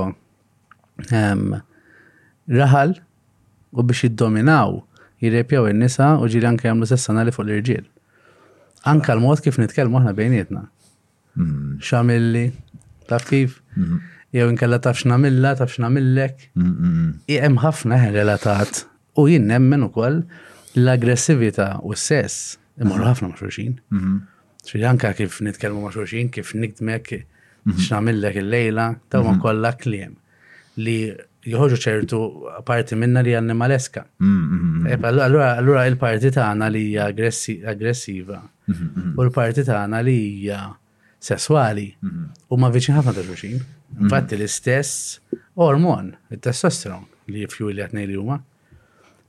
raħal 2.61 2.93
u 3.73 3.83
biex 3.87 4.03
jiddominaw 4.05 4.77
jirrepjaw 5.25 5.71
in-nisa 5.71 6.13
u 6.21 6.29
ġili 6.29 6.49
anke 6.51 6.69
jagħmlu 6.69 6.91
sessana 6.91 7.25
li 7.25 7.33
fuq 7.33 7.47
l-irġiel. 7.49 7.87
Anka 8.91 9.13
l-mod 9.17 9.41
kif 9.45 9.57
nitkellmu 9.61 10.01
ħna 10.05 10.13
bejnietna. 10.17 10.67
Mm-hmm. 11.39 11.81
Xamilli, 11.85 12.47
taf 13.09 13.27
kif? 13.33 13.61
Mm-hmm. 13.77 14.07
jew 14.31 14.45
inkella 14.49 14.77
taf 14.79 15.01
x'namilla, 15.01 15.55
taf 15.59 15.73
x'namillek. 15.73 16.51
Mm-hmm. 16.57 17.11
Hemm 17.31 17.59
ħafna 17.65 17.99
relatat 18.15 18.85
U 19.19 19.27
jien 19.29 19.47
nemmen 19.47 19.83
ukoll 19.87 20.21
l-aggressività 20.79 21.75
u 21.83 21.95
s-sess 21.97 22.55
imorru 22.81 23.07
ħafna 23.09 23.31
ma' 23.31 23.39
xulxin. 23.41 23.79
Mhm. 23.91 24.21
Xri 24.67 25.17
kif 25.19 25.41
nitkellmu 25.41 25.81
ma' 25.83 25.91
xulxin, 25.93 26.29
kif 26.31 26.55
nikdmek, 26.55 27.27
x'namillek 27.67 28.37
mhm. 28.37 28.45
il-lejla, 28.45 28.87
taw 29.09 29.23
ma' 29.25 29.33
mhm. 29.35 29.41
kollha 29.43 29.73
kliem 29.77 30.15
li 30.77 31.11
joħorġu 31.47 31.77
ċertu 31.81 32.19
parti 32.65 32.95
minna 32.97 33.21
li 33.25 33.35
maleska. 33.41 34.05
Allura 34.21 35.87
il-parti 35.89 36.31
tagħna 36.31 36.69
li 36.71 36.85
hija 36.91 37.09
aggressiva 37.73 38.43
u 38.71 39.25
l-parti 39.25 39.65
tagħna 39.65 40.01
li 40.07 40.15
hija 40.31 40.61
sessuali 41.21 41.89
u 42.49 42.57
ma 42.61 42.71
viċin 42.71 42.97
ħafna 43.01 43.13
ta' 43.17 43.27
xulxin. 43.27 43.59
Infatti 44.01 44.37
l-istess 44.39 45.19
ormon, 45.59 46.13
il-testosteron 46.31 47.03
li 47.33 47.43
jifju 47.45 47.73
li 47.75 47.83
għatnej 47.83 48.07
li 48.07 48.17
huma 48.21 48.39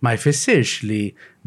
ma 0.06 0.14
jfissirx 0.18 0.82
li 0.89 0.99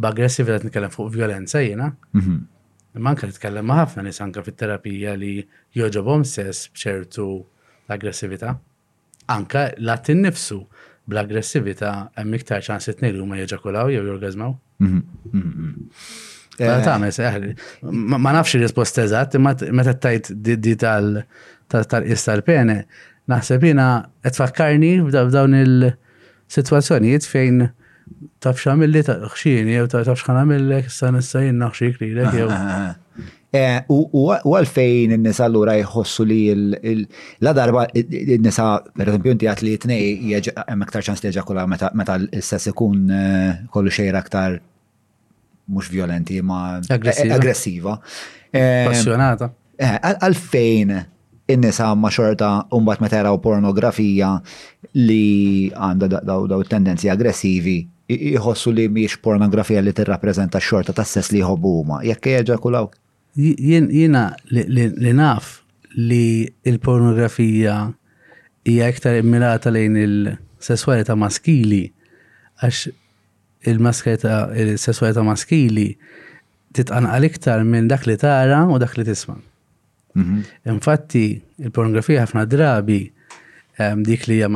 b'aggressiv 0.02 0.48
qed 0.50 0.66
nitkellem 0.68 0.92
fuq 0.94 1.10
violenza 1.14 1.62
jiena. 1.62 1.90
Manka 2.14 3.26
mhm. 3.26 3.30
nitkellem 3.32 3.66
ma' 3.70 3.80
ħafna 3.82 4.04
nies 4.06 4.20
anke 4.24 4.44
fit-terapija 4.46 5.16
li 5.18 5.32
joġobhom 5.78 6.22
sess 6.28 6.70
b'ċertu 6.74 7.26
l 7.34 7.94
aggressività. 7.96 8.54
Anka 9.34 9.68
lat 9.82 10.06
innifsu 10.12 10.60
bl-aggressività 11.08 11.90
hemm 12.16 12.38
iktar 12.38 12.62
ċans 12.64 12.90
it 12.92 13.02
huma 13.16 13.40
jeġakulaw 13.42 13.90
jew 13.92 14.04
jorgażmaw. 14.12 14.54
Mhm. 14.78 15.00
Mhm. 15.32 15.72
Eh. 16.56 16.70
Eh, 16.70 17.54
ma 17.90 18.30
nafx 18.32 18.54
il-risposta 18.54 19.02
eżatt, 19.08 19.34
meta 19.42 19.94
tajt 19.98 20.30
di 20.38 20.76
tal-qis 20.78 22.24
tal-pene, 22.28 22.84
naħseb 23.30 23.62
jina 23.66 23.88
tfakkarni 24.22 24.92
f'dawn 25.02 25.54
il-sitwazzjonijiet 25.64 27.26
fejn 27.26 27.68
taf 28.42 28.58
xamilli 28.64 29.02
xini, 29.38 29.76
jew 29.78 29.86
taf 29.92 30.20
xħan 30.22 30.40
għamillek, 30.42 30.90
issa 30.90 31.10
nissajin 31.14 31.58
naħxik 31.62 32.00
li 32.02 32.10
l 32.16 32.28
jew. 32.32 32.50
Eh, 33.54 33.84
u 33.86 34.24
għalfejn 34.58 35.12
n-nisa 35.14 35.44
l-ura 35.46 35.76
jħossu 35.78 36.24
li 36.26 36.38
la 37.46 37.52
darba 37.54 37.84
n-nisa, 38.00 38.64
per 38.98 39.12
eżempju, 39.12 39.30
inti 39.36 39.46
għat 39.46 39.62
li 39.62 39.74
t-nej, 39.78 40.40
jem 40.42 40.82
aktar 40.82 41.04
ċans 41.06 41.22
li 41.22 41.30
ġakula 41.36 41.62
meta 41.70 42.16
l-sess 42.16 42.72
ikun 42.72 43.04
eh, 43.14 43.60
kollu 43.70 43.94
xejra 43.94 44.24
aktar 44.26 44.56
mux 45.70 45.86
violenti 45.86 46.40
ma 46.42 46.80
aggressiva. 46.88 47.94
Eh, 48.50 48.90
Passjonata. 48.90 49.52
Għalfejn 49.78 50.90
in-nisa 51.54 51.92
ma 51.94 52.10
xorta 52.10 52.50
umbat 52.74 53.06
meta 53.06 53.20
jaraw 53.22 53.38
pornografija 53.38 54.32
li 54.98 55.68
għandha 55.70 56.24
daw 56.26 56.58
tendenzi 56.74 57.06
aggressivi 57.06 57.78
iħossu 58.10 58.72
li 58.76 58.84
miex 58.92 59.16
pornografija 59.24 59.80
li 59.82 59.92
tirrappreżenta 59.96 60.60
xorta 60.60 60.92
ta' 60.92 61.06
sess 61.08 61.32
li 61.32 61.40
jħobbu 61.40 61.70
huma. 61.80 62.02
Jekk 62.04 62.26
jeġa 62.34 62.58
kulaw? 62.60 62.88
Jiena 63.36 64.26
li 64.52 65.12
naf 65.16 65.60
li 65.96 66.20
il-pornografija 66.68 67.78
hija 68.68 68.90
iktar 68.92 69.16
immirata 69.18 69.70
lejn 69.72 69.96
il 70.00 70.14
sessualita 70.60 71.16
maskili 71.18 71.82
għax 72.64 72.84
il 73.64 73.80
il-sessualita 73.80 75.24
maskili 75.24 75.86
titqanqal 76.76 77.24
iktar 77.30 77.64
minn 77.64 77.88
dak 77.88 78.04
li 78.06 78.16
tara 78.18 78.64
u 78.68 78.76
dak 78.78 78.98
li 78.98 79.04
tisma'. 79.08 79.38
Mhm. 80.14 80.40
Infatti, 80.74 81.40
il-pornografija 81.64 82.22
ħafna 82.26 82.44
drabi 82.46 83.00
dik 84.06 84.28
li 84.28 84.34
hija 84.34 84.48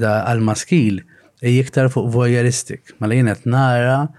għal-maskil 0.00 1.02
jiktar 1.48 1.88
fuq 1.90 2.10
voyeristik. 2.14 2.94
mela 3.00 3.14
jien 3.14 3.34
nara 3.44 4.10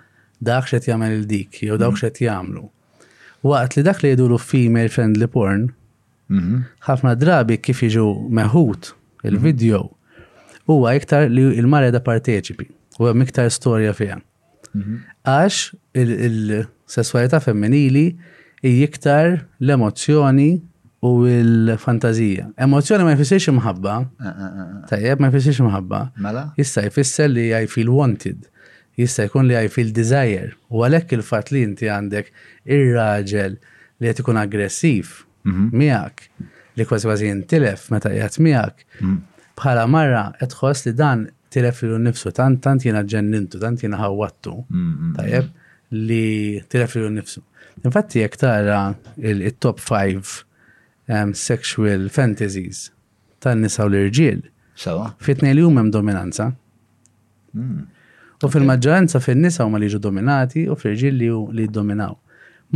dak 0.42 0.66
x'et 0.68 0.88
jagħmel 0.88 1.14
il-dik, 1.20 1.62
jew 1.64 1.78
dawk 1.80 1.94
mm-hmm. 1.96 2.00
x'et 2.12 2.24
jagħmlu. 2.26 2.64
Waqt 3.48 3.78
li 3.78 3.84
dak 3.84 4.04
li 4.04 4.10
jiduru 4.12 4.38
female 4.40 4.90
friendly 4.92 5.28
porn, 5.28 5.70
mm-hmm. 6.34 6.64
ħafna 6.88 7.16
drabi 7.20 7.58
kif 7.60 7.80
jiġu 7.86 8.08
meħut 8.40 8.92
il-video, 9.30 9.80
mm-hmm. 9.88 10.60
huwa 10.72 10.94
iktar 11.00 11.30
li 11.32 11.46
il-marja 11.60 11.94
da 11.96 12.02
parteċipi, 12.06 12.68
u 13.00 13.08
hemm 13.08 13.24
iktar 13.26 13.50
storja 13.52 13.94
fiha. 13.96 14.20
Għax 14.74 15.58
il 16.02 16.64
sessualita 16.90 17.38
femminili 17.46 18.08
iktar 18.66 19.44
l 19.62 19.74
emozjoni 19.76 20.48
u 21.10 21.26
il 21.28 21.76
fantazija 21.82 22.46
Emozjoni 22.58 23.04
ma 23.04 23.12
jfissirx 23.16 23.50
imħabba, 23.52 23.94
eh, 24.24 24.28
eh, 24.28 24.44
eh, 24.48 24.76
tajjeb 24.92 25.24
ma 25.26 25.30
jfissirx 25.32 25.60
imħabba. 25.66 26.00
Mela? 26.24 26.44
Jista' 26.60 26.84
jfisser 26.88 27.30
li 27.32 27.48
I 27.58 27.68
feel 27.72 27.90
wanted, 27.92 28.46
jista 29.00 29.26
jkun 29.28 29.50
li 29.50 29.58
I 29.60 29.68
feel 29.74 29.92
desire. 29.96 30.54
U 30.72 30.84
għalhekk 30.88 31.16
il-fatt 31.18 31.52
li 31.52 31.64
inti 31.68 31.90
għandek 31.92 32.30
ir-raġel 32.78 33.58
li 33.58 34.08
qed 34.10 34.22
ikun 34.24 34.40
aggressiv 34.46 35.12
mhm. 35.44 35.68
miegħek 35.74 36.56
li 36.80 36.88
kważi 36.88 37.10
kważi 37.10 37.28
jintilef 37.34 37.90
meta 37.94 38.12
qiegħed 38.14 38.40
miegħek 38.48 38.86
mhm. 39.02 39.20
bħala 39.60 39.86
marra 39.92 40.24
qed 40.40 40.56
tħoss 40.56 40.88
li 40.88 40.96
dan 41.04 41.28
tilef 41.54 41.84
lilu 41.86 42.00
nnifsu 42.00 42.32
tant 42.32 42.64
tant 42.64 42.82
jiena 42.88 43.04
ġennintu, 43.04 43.60
tant 43.62 43.84
jiena 43.84 44.00
ħawattu 44.06 44.56
mhm. 44.70 45.12
tajjeb 45.20 45.52
li 46.00 46.24
tilef 46.72 46.96
lilu 46.96 47.12
nnifsu. 47.18 47.44
Infatti 47.84 48.24
jekk 48.24 48.40
tara 48.46 48.82
il-top 49.20 49.84
5 49.84 50.40
um, 51.10 51.34
sexual 51.34 52.08
fantasies 52.10 52.92
tan-nisa 53.42 53.84
u 53.88 53.92
l-irġiel. 53.92 54.44
Sawa. 54.80 55.12
Fitni 55.22 55.52
li 55.54 55.64
hemm 55.66 55.90
dominanza. 55.92 56.52
Hmm. 57.54 57.86
U 58.44 58.50
fil-maġġoranza 58.52 59.22
fin-nisa 59.24 59.64
huma 59.68 59.80
li 59.80 59.88
jiġu 59.92 60.02
dominati 60.04 60.66
u 60.72 60.76
fil 60.80 60.92
irġiel 60.94 61.20
li 61.56 61.64
jiddominaw. 61.68 62.18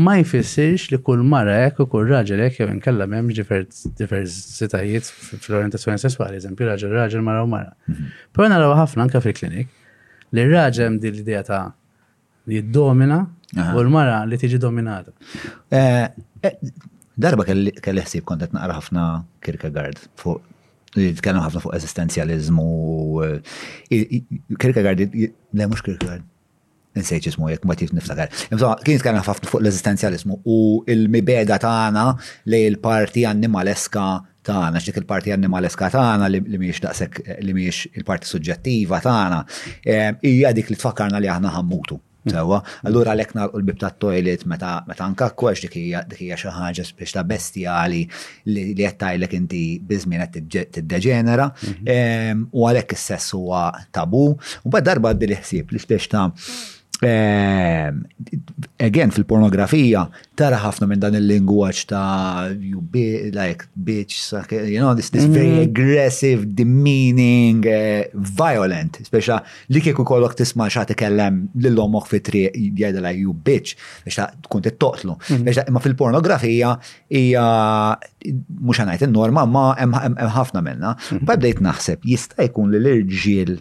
Ma 0.04 0.20
jfissirx 0.20 0.92
li 0.94 1.00
kull 1.04 1.24
mara 1.26 1.56
hekk 1.64 1.82
u 1.84 1.88
kull 1.90 2.08
raġel 2.12 2.40
hekk 2.46 2.62
jew 2.62 2.68
inkella 2.72 3.08
m'hemmx 3.10 3.90
diversitajiet 3.98 5.10
fl-orientazzjoni 5.42 5.98
sesswali, 6.04 6.38
eżempju 6.44 6.68
raġel 6.70 6.94
raġel 6.94 7.24
mara 7.26 7.42
u 7.44 7.50
mara. 7.50 7.74
Mhm. 7.90 8.06
Però 8.32 8.46
naraw 8.52 8.76
ħafna 8.80 9.08
anke 9.08 9.22
fil-klinik 9.26 9.72
li 10.38 10.46
raġel 10.52 10.86
hemm 10.92 11.00
din 11.04 11.18
l-idea 11.18 11.42
ta' 11.48 11.64
li 12.48 12.60
jiddomina 12.62 13.24
u 13.58 13.82
l-mara 13.82 14.22
li 14.30 14.38
tiġi 14.40 14.60
dominata. 14.62 15.12
Eh, 15.72 16.06
eh, 16.44 16.56
Darba 17.18 17.44
kelli 17.50 17.72
ħsib 18.06 18.28
kont 18.30 18.44
qed 18.46 18.54
naqra 18.56 18.76
ħafna 18.78 19.04
Kierkegaard 19.46 20.00
fuq 20.22 20.98
jitkellem 21.02 21.42
ħafna 21.48 21.64
fuq 21.64 21.74
eżistenzjaliżmu. 21.80 22.66
Eh, 23.90 24.18
Kierkegaard, 24.62 25.06
le 25.18 25.68
mhux 25.70 25.82
Kierkegaard. 25.88 26.26
Nsejċ 26.98 27.30
ismu 27.34 27.50
jekk 27.54 27.66
ma 27.70 27.76
tif 27.78 27.92
niftakar. 27.94 28.30
Imsa, 28.54 28.72
kien 28.86 28.98
jitkellem 29.00 29.22
ħafna 29.26 29.50
fuq 29.52 29.60
l-eżistenzjaliżmu 29.64 30.40
u 30.50 30.56
l-mibeda 30.94 31.58
tagħna 31.62 32.06
li 32.54 32.62
l-parti 32.72 33.26
annimaleska 33.30 34.06
tagħna, 34.48 34.78
x'dik 34.82 35.02
il-parti 35.04 35.34
annimaleska 35.36 35.90
tagħna 35.98 36.30
li 36.32 36.42
mhijiex 36.58 36.82
daqshekk 36.88 37.34
li 37.46 37.54
mhijiex 37.58 37.96
il-parti 38.00 38.30
suġġettiva 38.32 39.02
tagħna, 39.10 39.42
eh, 39.90 40.10
hija 40.26 40.54
dik 40.58 40.70
li 40.74 40.78
tfakkarna 40.82 41.22
li 41.22 41.30
aħna 41.38 41.54
ħammutu 41.58 41.98
Sewa, 42.32 42.62
allura 42.88 43.14
għalek 43.14 43.32
narqu 43.38 43.62
l-bib 43.62 43.80
ta' 43.82 43.92
toilet 44.00 44.44
meta 44.50 44.72
anka 45.08 45.30
kwax 45.38 45.64
dik 45.66 45.76
hija 45.78 46.38
xi 46.40 46.54
ħaġa 46.58 46.86
biex 47.00 47.16
ta' 47.16 47.24
bestjali 47.28 48.02
li 48.52 48.66
qed 48.78 48.98
tajlek 49.02 49.36
inti 49.40 49.62
biżmien 49.88 50.26
qed 50.26 50.78
tiddeġenera 50.78 51.48
mhm. 51.48 51.84
ehm, 51.86 52.46
u 52.52 52.68
għalhekk 52.70 52.98
is-sess 52.98 53.36
huwa 53.38 53.66
tabu 53.96 54.26
u 54.38 54.74
bad 54.76 54.86
darba 54.90 55.14
għaddi 55.14 55.32
l-ħsieb 55.32 55.72
li 55.76 55.84
spiex 55.86 56.12
ta' 56.14 56.28
Eh, 57.00 57.90
again, 58.82 59.12
fil-pornografija, 59.14 60.02
tara 60.40 60.58
ħafna 60.64 60.86
minn 60.90 61.02
dan 61.04 61.14
il-lingwaċ 61.20 61.84
ta' 61.92 62.48
you 62.58 62.80
be, 62.82 63.28
like, 63.36 63.68
bitch, 63.78 64.18
you 64.50 64.80
know, 64.82 64.96
this, 64.98 65.12
this 65.14 65.26
very 65.30 65.60
mm. 65.60 65.68
aggressive, 65.68 66.48
demeaning, 66.58 67.62
uh, 67.70 68.02
violent, 68.40 68.98
speċa 69.06 69.38
li 69.78 69.84
kieku 69.86 70.02
kollok 70.10 70.34
tisma 70.40 70.66
xa 70.74 70.88
kellem 70.98 71.44
l-lomok 71.60 72.10
tri 72.26 72.48
jgħidha 72.50 73.04
like, 73.06 73.22
you 73.22 73.36
bitch, 73.46 73.78
biex 74.08 74.18
ta' 74.18 74.32
tkun 74.48 74.66
t-toqtlu. 74.72 75.18
Mm-hmm. 75.28 75.70
imma 75.70 75.84
fil-pornografija 75.86 76.74
hija 77.14 77.44
mux 78.58 78.82
għanajt 78.82 79.06
il-norma, 79.06 79.46
ma 79.46 79.70
ħafna 79.78 80.66
minna. 80.66 80.96
Mm-hmm. 80.98 81.30
bdejt 81.30 81.62
naħseb, 81.70 82.10
jista' 82.10 82.50
jkun 82.50 82.74
li 82.74 82.82
l 82.82 82.98
irġil 83.04 83.60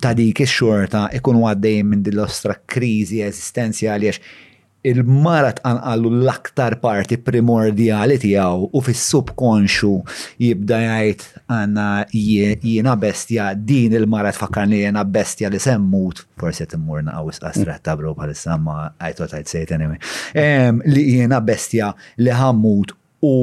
ta' 0.00 0.14
dik 0.16 0.40
ix-xorta 0.44 1.06
ikunu 1.18 1.44
għaddej 1.50 1.80
minn 1.84 2.04
din 2.06 2.16
l-ostra 2.16 2.56
kriżi 2.72 3.20
eżistenzjali 3.26 4.08
għax 4.08 4.20
il-mara 4.88 5.50
tqanqallu 5.58 6.10
l-aktar 6.20 6.76
parti 6.82 7.18
primordjali 7.20 8.16
tiegħu 8.22 8.68
u 8.78 8.82
fis-subkonxu 8.86 9.90
jibda 10.44 10.78
jgħid 10.84 11.24
għandna 11.46 11.86
jiena 12.14 12.94
bestja 13.02 13.50
din 13.58 13.96
il-mara 13.98 14.32
tfakkarni 14.34 14.80
jiena 14.84 15.04
bestja 15.18 15.50
li 15.52 15.60
semmut 15.62 16.24
forsi 16.40 16.68
timmur 16.70 17.02
naqgħu 17.10 17.36
qasret 17.46 17.84
ta' 17.88 17.96
bro 18.00 18.14
bħalissa 18.18 18.56
ma 18.62 18.78
għajtu 18.96 19.30
tajt 19.34 19.56
sejt 19.56 19.74
anyway 19.76 20.78
li 20.94 21.08
jiena 21.18 21.40
bestja 21.52 21.92
li 22.22 22.36
ħammut 22.44 22.94
u 23.26 23.34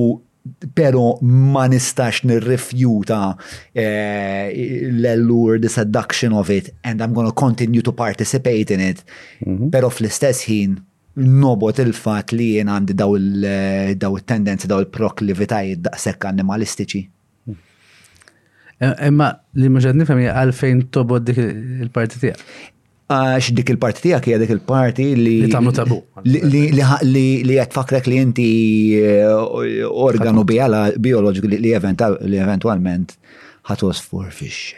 pero 0.73 1.17
ma 1.21 1.65
nistax 1.65 2.21
nirrifjuta 2.23 3.35
eh, 3.71 4.89
l-allure, 4.91 5.59
the 5.59 5.67
seduction 5.69 6.31
of 6.33 6.49
it, 6.49 6.73
and 6.83 7.01
I'm 7.01 7.13
gonna 7.13 7.31
continue 7.31 7.81
to 7.81 7.91
participate 7.91 8.69
in 8.73 8.79
it. 8.79 9.03
Mm 9.45 9.55
-hmm. 9.55 9.69
Pero 9.73 9.89
fl-istess 9.89 10.43
ħin, 10.49 10.77
nobot 11.15 11.77
il-fat 11.81 12.31
li 12.35 12.51
jien 12.55 12.67
għandi 12.69 12.93
daw 12.93 13.15
il-tendenzi, 14.17 14.67
daw 14.67 14.79
il-proklivitajiet 14.83 15.79
daqsek 15.89 16.23
animalistiċi. 16.25 17.01
Imma 19.07 19.27
eh, 19.29 19.33
eh, 19.33 19.37
li 19.63 19.67
maġad 19.69 19.95
nifhem 19.95 20.19
għalfejn 20.27 20.87
tobod 20.91 21.23
dik 21.23 21.37
il-parti 21.39 22.19
tiegħek 22.19 22.41
għax 23.05 23.51
dik 23.53 23.69
il-parti 23.75 24.01
tijak 24.07 24.25
hija 24.31 24.37
dik 24.41 24.51
il-parti 24.55 25.05
li. 25.17 25.35
Li 25.43 25.49
tamlu 25.51 25.71
tabu. 25.77 25.99
Li 26.25 27.55
jek 27.57 27.75
fakrek 27.75 28.07
li 28.09 28.17
inti 28.21 28.47
eh, 28.97 29.85
organu 30.09 30.43
biologiku 30.45 31.47
li 31.51 31.73
eventualment 31.77 33.15
ħatos 33.69 34.01
for 34.05 34.29
fix 34.33 34.73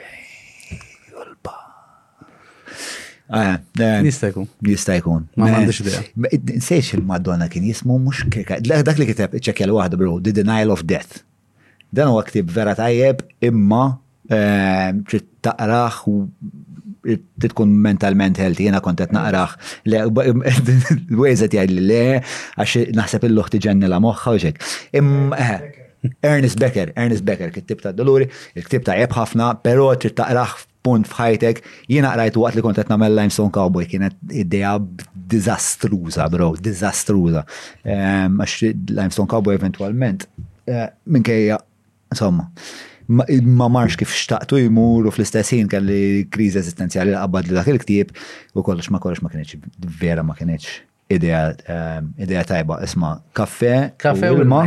Nistajkun. 3.28 3.32
Ah, 3.36 3.56
eh, 3.56 3.96
eh, 4.08 4.30
jkun. 4.32 4.46
Jista' 4.64 4.94
jkun. 5.02 5.24
Ma 5.36 5.48
għandix 5.52 5.82
idea. 5.84 6.04
Sejx 6.64 6.94
il-Madonna 6.96 7.50
kien 7.52 7.66
jismu 7.68 7.98
mhux 8.04 8.22
Dak 8.86 9.00
li 9.02 9.08
kiteb 9.10 9.34
iċċekkja 9.40 9.68
l-waħda 9.70 10.00
bro, 10.00 10.14
The 10.24 10.32
Denial 10.36 10.72
of 10.76 10.84
Death. 10.88 11.24
Dan 11.92 12.12
u 12.14 12.20
għaktib 12.22 12.52
vera 12.56 12.76
tajjeb 12.80 13.24
imma 13.48 13.82
trid 15.12 15.28
u 16.12 16.22
titkun 17.39 17.68
mentalment 17.88 18.39
healthy, 18.41 18.68
jena 18.70 18.82
kontet 18.84 19.12
naqraħ, 19.16 19.53
le, 19.91 20.01
l-wejzet 20.03 21.55
jgħaj 21.55 21.72
li 21.76 21.86
le, 21.91 22.01
għax 22.60 22.78
naħseb 22.99 23.28
il 23.30 23.38
luħti 23.38 23.62
ġenni 23.68 23.89
la 23.91 24.01
moħħa 24.03 24.36
u 24.38 24.41
ġek. 24.45 24.64
Eh, 24.93 25.51
Ernest 26.26 26.60
Becker, 26.62 26.91
Ernest 26.95 27.26
Becker, 27.28 27.53
kittib 27.55 27.82
ta' 27.84 27.93
doluri, 27.97 28.28
kittib 28.58 28.86
ta' 28.88 28.97
ħafna, 29.14 29.53
pero 29.66 29.89
trid 29.99 30.18
taqraħ 30.20 30.66
punt 30.88 31.08
fħajtek, 31.10 31.62
jiena 31.91 32.14
qrajt 32.16 32.38
waqt 32.39 32.60
li 32.60 32.64
kont 32.64 32.80
namel 32.84 33.10
nagħmel 33.10 33.20
Limestone 33.24 33.53
Cowboy 33.55 33.88
kienet 33.91 34.16
idea 34.32 34.76
dizastruza, 35.28 36.30
bro, 36.32 36.53
dizastruza. 36.64 37.43
Ehm, 37.84 38.39
għax 38.45 38.60
Limestone 38.93 39.32
Cowboy 39.32 39.60
eventwalment 39.60 40.30
eh, 40.70 40.88
minkejja, 41.05 41.60
insomma, 42.14 42.47
ma 43.08 43.68
marx 43.68 43.95
kif 44.01 44.12
xtaqtu 44.12 44.60
jmur 44.66 45.08
u 45.08 45.12
fl-istess 45.16 45.53
ħin 45.55 45.68
kelli 45.72 45.99
kriżi 46.34 46.60
eżistenzjali 46.60 47.14
qabad 47.16 47.47
li 47.47 47.55
dak 47.55 47.70
il-ktieb 47.72 48.10
u 48.60 48.64
kollox 48.66 48.89
ma 48.91 48.99
kollox 49.03 49.22
ma 49.24 49.32
kienx 49.32 49.55
vera 50.01 50.26
ma 50.28 50.36
kienx 50.36 50.68
idea 51.16 51.45
ehm, 51.70 52.10
idea 52.20 52.43
tajba 52.49 52.82
isma' 52.84 53.14
kaffe. 53.38 53.76
Kaffe 53.97 54.32
u 54.34 54.41
l-ma. 54.41 54.66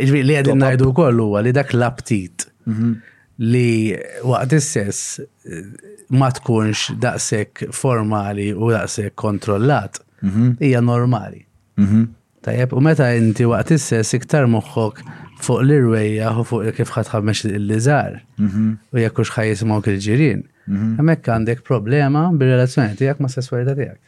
Iġvi 0.00 0.22
li 0.24 0.36
għedin 0.40 0.60
najdu 0.60 0.92
kollu 0.96 1.28
li 1.44 1.52
dak 1.56 1.74
l-aptit 1.76 2.48
mhm. 2.68 2.96
li 3.44 3.96
waqt 4.24 4.56
istess 4.56 5.18
eh, 5.20 5.98
ma 6.08 6.30
tkunx 6.38 6.94
daqshekk 7.02 7.68
formali 7.76 8.54
u 8.56 8.72
daqsek 8.72 9.12
kontrollat 9.20 10.00
mhm. 10.24 10.54
hija 10.64 10.80
normali. 10.80 11.44
Mhm. 11.76 12.08
Tajjeb, 12.48 12.70
u 12.72 12.80
meta 12.80 13.12
inti 13.18 13.44
waqt 13.50 13.76
istess 13.76 14.16
iktar 14.16 14.46
moħħok 14.48 15.02
fuq 15.44 15.62
l-irwejja 15.64 16.32
u 16.40 16.44
fuq 16.46 16.72
kif 16.76 16.90
ħatħammex 16.94 17.46
l-lizar 17.54 18.16
mhm. 18.42 18.72
u 18.94 19.02
jekk 19.04 19.22
ux 19.24 19.32
ħajismok 19.36 19.90
il-ġirin. 19.92 20.42
Mhm. 20.66 20.96
Hemmhekk 20.98 21.32
għandek 21.34 21.62
problema 21.68 22.26
bir-relazzjoni 22.34 22.98
tiegħek 22.98 23.22
ma' 23.24 23.30
sesswalità 23.34 23.76
tiegħek. 23.78 24.00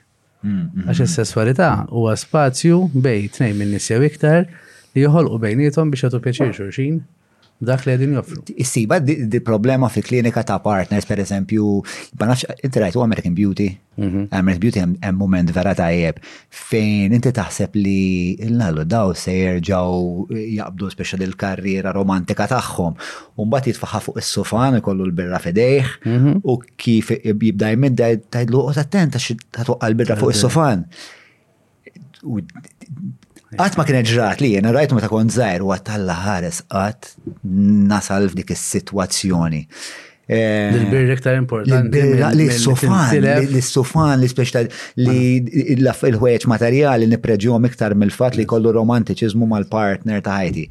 Mhm. 0.48 0.88
Għax 0.88 1.04
is-sesswalità 1.06 1.70
huwa 1.92 2.16
spazju 2.18 2.82
bej 2.94 3.28
tnejn 3.36 3.56
minn 3.60 3.76
nisja 3.76 4.00
iktar 4.10 4.48
li 4.94 5.06
joħolqu 5.06 5.42
bejnietom 5.46 5.92
biex 5.94 6.06
jagħtu 6.08 6.24
pjaċir 6.26 6.54
xulxin 6.58 7.00
Dak 7.60 7.82
li 7.84 7.92
għedin 7.92 8.14
joffru. 8.16 8.40
Issiba, 8.62 8.96
di 9.04 9.40
problema 9.44 9.90
fi 9.92 10.00
klinika 10.00 10.40
ta' 10.48 10.56
partners, 10.64 11.04
per 11.08 11.20
eżempju, 11.20 11.66
banax, 12.16 12.46
inti 12.64 12.86
u 12.96 13.02
American 13.04 13.34
Beauty. 13.36 13.66
Mhm. 14.00 14.28
American 14.32 14.60
Beauty 14.62 14.80
hemm 14.80 15.18
moment 15.20 15.50
vera 15.52 15.74
ta' 15.76 15.90
jieb 15.92 16.22
fejn 16.56 17.12
inti 17.12 17.32
taħseb 17.36 17.74
li 17.74 18.38
l-nallu 18.48 18.86
daw 18.88 19.12
se 19.12 19.30
jerġaw 19.30 20.30
jabdu 20.54 20.88
speċa 20.94 21.18
l 21.28 21.36
karriera 21.36 21.92
romantika 21.92 22.46
tagħhom. 22.48 22.96
Umbat 23.36 23.68
jitfaħħa 23.74 24.00
fuq 24.06 24.22
is-sofan 24.22 24.78
ikollu 24.80 25.10
l-birra 25.10 25.38
fedejh 25.44 25.92
mhm. 26.06 26.40
u 26.42 26.56
kif 26.80 27.10
jibda 27.12 27.74
jmid 27.74 28.00
tajdlu 28.32 28.64
u 28.64 28.70
attent 28.72 29.18
ta' 29.58 29.64
tuqqa 29.68 29.92
birra 30.00 30.16
fuq 30.16 30.32
is-sofan 30.32 30.86
Għat 33.58 33.78
ma 33.80 33.84
kienet 33.86 34.06
ġrat 34.06 34.42
li 34.44 34.52
jena 34.54 34.70
rajtu 34.74 35.00
ta 35.02 35.08
kont 35.10 35.32
zaħir 35.34 35.64
u 35.66 35.72
għattalla 35.74 36.14
ħares 36.22 36.60
għat 36.70 37.08
nasal 37.90 38.28
f'dik 38.30 38.52
is-sitwazzjoni. 38.54 39.64
Eh, 40.30 40.70
l 40.70 40.84
birri 40.86 41.16
ktar 41.18 41.34
importanti. 41.34 41.98
s 42.54 42.60
sofan 42.62 43.26
s 43.42 43.72
sofan 43.74 44.20
l-speċta 44.22 44.62
li 45.02 45.74
il 45.74 45.82
ħweċ 45.90 46.46
materjali 46.52 47.08
nipreġjom 47.10 47.66
iktar 47.66 47.96
mill-fat 47.98 48.38
li 48.38 48.46
kollu 48.46 48.70
romantiċizmu 48.78 49.50
mal-partner 49.50 50.22
ta' 50.22 50.36
ħajti. 50.44 50.66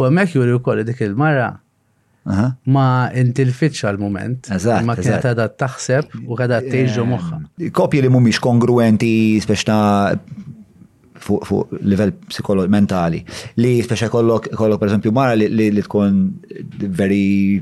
U 0.00 0.04
għamek 0.08 0.36
juri 0.40 0.56
u 0.56 0.62
koll 0.64 0.86
dik 0.88 1.04
il-mara 1.04 1.52
ma 2.68 2.86
l-fitxa 3.16 3.88
l 3.94 4.00
moment 4.00 4.48
Ma 4.52 4.96
kienet 5.00 5.30
għadha 5.30 5.46
taħseb 5.60 6.24
u 6.24 6.40
għadha 6.40 6.62
teġġu 6.72 7.04
moħħa. 7.12 7.42
Eh, 7.68 7.68
kopji 7.70 8.00
li 8.00 8.08
mumiex 8.08 8.40
kongruenti, 8.40 9.42
speċta 9.44 9.76
fuq 11.22 11.44
fu 11.48 11.60
livell 11.90 12.12
psikologi 12.30 12.70
mentali. 12.72 13.20
Li 13.62 13.72
speċa 13.84 14.08
kollok, 14.12 14.48
kollok 14.58 14.80
per 14.80 14.90
esempio 14.90 15.12
mara 15.14 15.34
li, 15.38 15.48
li, 15.50 15.68
li 15.74 15.84
tkun 15.84 16.20
very 17.00 17.60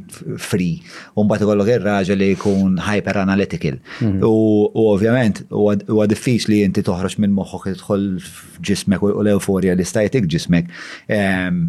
free. 0.48 0.78
Umbat 1.18 1.44
kollok 1.48 1.70
il-raġa 1.76 2.16
li 2.18 2.30
jkun 2.34 2.78
hyper 2.86 3.20
analytical. 3.22 3.78
Mm 4.00 4.11
-hmm. 4.12 4.24
U, 4.24 4.70
u 4.74 4.88
ovvjament, 4.92 5.44
u 5.50 6.04
diffiċ 6.12 6.48
li 6.52 6.62
inti 6.66 6.82
toħroġ 6.82 7.14
minn 7.18 7.36
moħħok 7.36 7.66
li 7.68 7.74
tħol 7.80 8.07
ġismek 8.61 9.02
u 9.02 9.09
l-euforja 9.26 9.74
li 9.76 9.84
stajtik 9.84 10.26
ġismek 10.32 10.66
um, 11.18 11.68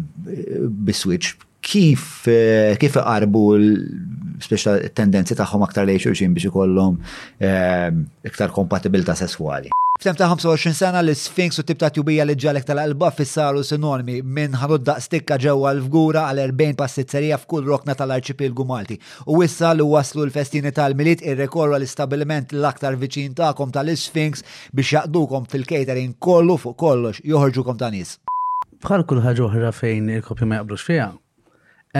biswitch 0.86 1.34
kif 1.68 2.28
eh, 2.30 2.76
kif 2.78 2.92
qarbu 2.96 3.44
speċa 4.42 4.78
tendenzi 4.94 5.36
tagħhom 5.38 5.64
aktar 5.68 5.86
lej 5.88 6.02
xulxin 6.04 6.34
biex 6.36 6.50
ikollhom 6.50 6.96
ehm, 7.42 8.04
iktar 8.26 8.54
kompatibilta 8.54 9.14
sesswali. 9.18 9.72
F'tem 9.98 10.14
ta' 10.14 10.28
25 10.30 10.76
sena 10.78 11.00
l-Sfinx 11.02 11.56
u 11.58 11.64
tibta 11.66 11.88
tjubija 11.90 12.22
li 12.28 12.36
ġalek 12.38 12.68
tal 12.68 12.78
alba 12.78 13.08
fissaru 13.10 13.64
sinonimi 13.66 14.20
minn 14.22 14.54
ħanud 14.60 14.92
stikka 15.02 15.40
ġewwa 15.42 15.72
l-fgura 15.74 16.22
għal 16.28 16.42
40 16.52 16.76
passizzerija 16.78 17.38
f'kull 17.42 17.66
rokna 17.66 17.96
tal 17.98 18.14
arċipil 18.14 18.54
Malti. 18.68 19.00
U 19.26 19.40
issa 19.42 19.72
li 19.74 19.82
waslu 19.82 20.28
l-festini 20.28 20.70
tal 20.70 20.94
ir 20.94 21.18
irrekorru 21.32 21.74
l-istabilment 21.80 22.54
l-aktar 22.54 22.94
viċin 22.94 23.34
ta'kom 23.34 23.74
tal-Sfinx 23.74 24.44
biex 24.72 24.92
jaqdukom 25.00 25.50
fil-catering 25.50 26.14
kollu 26.20 26.56
fuq 26.62 26.78
kollox 26.78 27.24
joħorġukom 27.26 27.78
ta' 27.82 27.90
nis. 27.90 28.20
Bħal 28.86 29.02
kull 29.02 29.24
ħaġa 29.26 29.42
oħra 29.48 29.72
fejn 29.74 30.12
il-kopju 30.20 30.46
ma 30.46 30.60
jaqblux 30.62 30.84
fiha, 30.86 31.10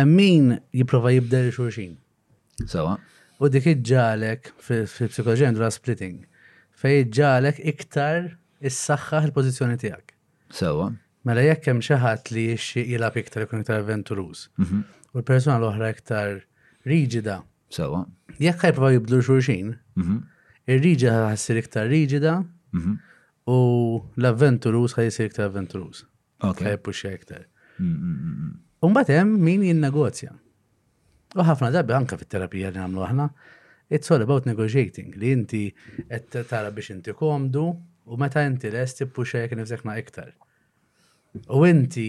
min 0.07 0.55
jipprova 0.70 1.11
jibder 1.16 1.51
xulxin. 1.51 1.97
Sawa. 2.66 2.98
U 3.38 3.46
dik 3.52 3.68
iġġalek 3.70 4.50
fil-psikologija 4.59 5.46
għandu 5.52 5.66
splitting. 5.70 6.16
Fej 6.78 7.04
iġġalek 7.04 7.61
iktar 7.70 8.26
is-saxħaħ 8.59 9.28
il-pozizjoni 9.28 9.78
tiegħek. 9.82 10.16
Sawa. 10.50 10.88
Mela 11.28 11.44
jekk 11.44 11.70
hemm 11.70 11.82
xi 11.84 11.98
ħadd 12.02 12.32
li 12.34 12.44
jixxi 12.54 12.84
jilab 12.88 13.16
iktar 13.20 13.44
ikun 13.46 13.62
iktar 13.62 13.78
avventuruż. 13.82 14.46
Mhm. 14.64 14.80
U 15.14 15.20
l-persuna 15.20 15.59
l-oħra 15.61 15.92
iktar 15.94 16.38
riġida. 16.88 17.38
Sawa. 17.70 18.02
Jekk 18.40 18.64
ħajprovaw 18.70 18.96
jibdlu 18.96 19.18
xulxin, 19.26 19.74
mhm. 20.00 20.18
ir-riġa 20.72 21.14
ħassir 21.30 21.61
iktar 21.62 21.86
riġida 21.92 22.38
mhm. 22.72 22.96
u 23.52 23.59
l-avventuruż 24.18 24.96
jisir 25.02 25.30
iktar 25.30 25.46
avventuruż. 25.50 26.06
Ok. 26.46 26.64
Ħajpuxxa 26.64 27.14
iktar. 27.18 27.44
Mm, 27.78 27.94
mm, 27.94 28.14
mm, 28.22 28.54
Un 28.88 28.94
hemm 29.06 29.38
min 29.42 29.62
jinnegozja. 29.66 30.32
U 31.37 31.45
ħafna 31.45 31.68
darbi 31.74 31.93
anka 31.97 32.16
fit-terapija 32.16 32.70
li 32.72 32.81
għamlu 32.81 33.03
aħna, 33.05 33.26
it's 33.93 34.09
all 34.14 34.24
about 34.24 34.47
negotiating, 34.49 35.12
li 35.20 35.33
inti 35.37 35.61
qed 36.09 36.39
tara 36.49 36.70
biex 36.72 36.95
inti 36.95 37.12
komdu 37.16 37.64
u 38.09 38.16
meta 38.20 38.41
inti 38.49 38.70
lest 38.72 39.03
tippuxa 39.03 39.43
jekk 39.43 39.59
nifsek 39.61 39.85
ma' 39.89 39.99
iktar. 40.01 40.31
U 41.53 41.64
inti 41.68 42.07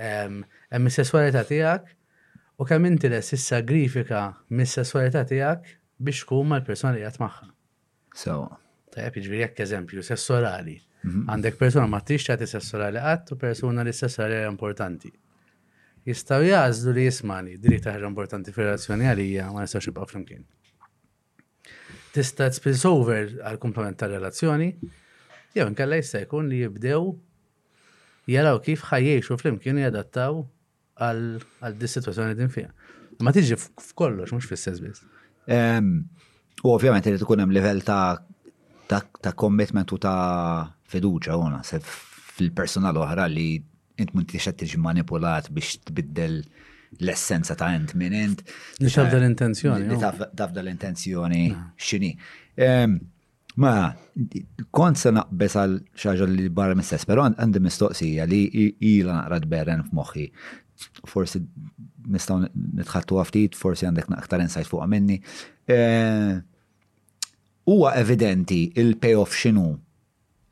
hemm 0.00 0.88
is-sesswalità 0.88 1.42
tiegħek 1.50 1.92
u 2.62 2.68
kemm 2.70 2.88
inti 2.88 3.12
lest 3.12 3.36
issagrifika 3.36 4.24
mis-sesswalità 4.56 5.26
tiegħek 5.28 5.76
biex 6.02 6.24
tkun 6.24 6.48
mal-persuna 6.54 6.96
li 6.96 7.04
qed 7.04 7.20
magħha. 7.24 7.52
So. 8.22 8.38
Tajab, 8.92 9.14
jiġri 9.24 9.38
jekk 9.40 9.60
eżempju, 9.64 10.02
sessorali. 10.04 10.74
Mhm. 11.06 11.22
Għandek 11.32 11.54
persuna 11.58 11.86
ma 11.88 12.00
tix 12.04 12.26
ċati 12.28 12.46
sessorali 12.50 13.00
għattu 13.00 13.36
u 13.36 13.38
persuna 13.40 13.84
li 13.88 13.92
sessorali 13.96 14.42
importanti 14.48 15.08
jistaw 16.06 16.42
jazlu 16.44 16.92
li 16.96 17.04
jismani, 17.06 17.56
diri 17.62 17.78
taħra 17.82 18.08
importanti 18.10 18.52
fil-relazzjoni 18.54 19.06
għalija 19.08 19.50
ma 19.54 19.64
nistax 19.64 19.88
nibqa' 19.90 20.08
flimkien. 20.10 20.42
Tista' 22.12 22.50
spills 22.52 22.82
over 22.88 23.30
għal 23.42 23.60
komplement 23.62 23.96
ta' 23.98 24.08
relazzjoni, 24.10 24.66
jew 25.56 25.68
inkella 25.68 25.98
jista' 26.00 26.20
jkun 26.26 26.50
li 26.52 26.58
jibdew 26.64 27.12
jaraw 28.32 28.58
kif 28.64 28.82
ħajjexu 28.90 29.38
flimkien 29.40 29.78
jadattaw 29.84 30.42
għal 31.02 31.72
dis 31.78 31.96
situazzjoni 31.98 32.36
din 32.38 32.50
fija. 32.52 32.72
Ma 33.22 33.32
tiġi 33.34 33.56
f'kollox, 33.60 34.34
mhux 34.34 34.50
fis-sess 34.50 34.82
biss. 34.82 35.04
U 36.62 36.68
ovvjament 36.70 37.06
irid 37.10 37.22
ikun 37.24 37.40
hemm 37.44 37.54
level 37.54 37.80
ta' 37.86 38.18
ta' 38.92 39.36
commitment 39.38 39.94
u 39.94 39.98
ta' 40.02 40.66
fiduċa 40.92 41.38
ona, 41.38 41.62
se 41.64 41.78
fil-personal 41.82 42.98
oħra 43.00 43.24
li 43.30 43.52
int 44.00 44.12
mun 44.16 44.26
tixat 44.28 44.58
tiġi 44.60 44.80
manipulat 44.80 45.48
biex 45.54 45.76
tbiddel 45.88 46.40
l-essenza 47.00 47.56
ta' 47.58 47.70
int 47.76 47.94
minn 47.98 48.12
int. 48.16 48.42
Nix 48.84 48.98
eh, 48.98 49.16
l-intenzjoni. 49.18 49.98
Tafda 50.36 50.62
l-intenzjoni 50.62 51.42
ah. 51.56 51.66
xini. 51.76 52.12
Ma, 53.62 53.72
kont 54.72 54.96
se 55.00 55.12
naqbes 55.12 55.56
għal 55.60 55.78
xaġa 56.04 56.28
li 56.30 56.48
barra 56.54 56.76
mistess, 56.76 57.04
pero 57.08 57.26
għandi 57.26 57.60
mistoqsija 57.66 58.28
li 58.30 58.42
ila 58.94 59.18
naqrad 59.20 59.46
berren 59.50 59.82
f'moħħi. 59.90 60.26
Forsi 61.08 61.42
nistaw 62.10 62.40
nitħattu 62.78 63.20
għaftit, 63.20 63.58
forsi 63.60 63.86
għandek 63.88 64.08
naqtar 64.12 64.44
insight 64.46 64.68
fuq 64.70 64.88
minni. 64.90 65.20
Eh, 65.68 66.32
huwa 67.68 67.92
evidenti 68.00 68.66
il-payoff 68.72 69.36
xinu 69.38 69.68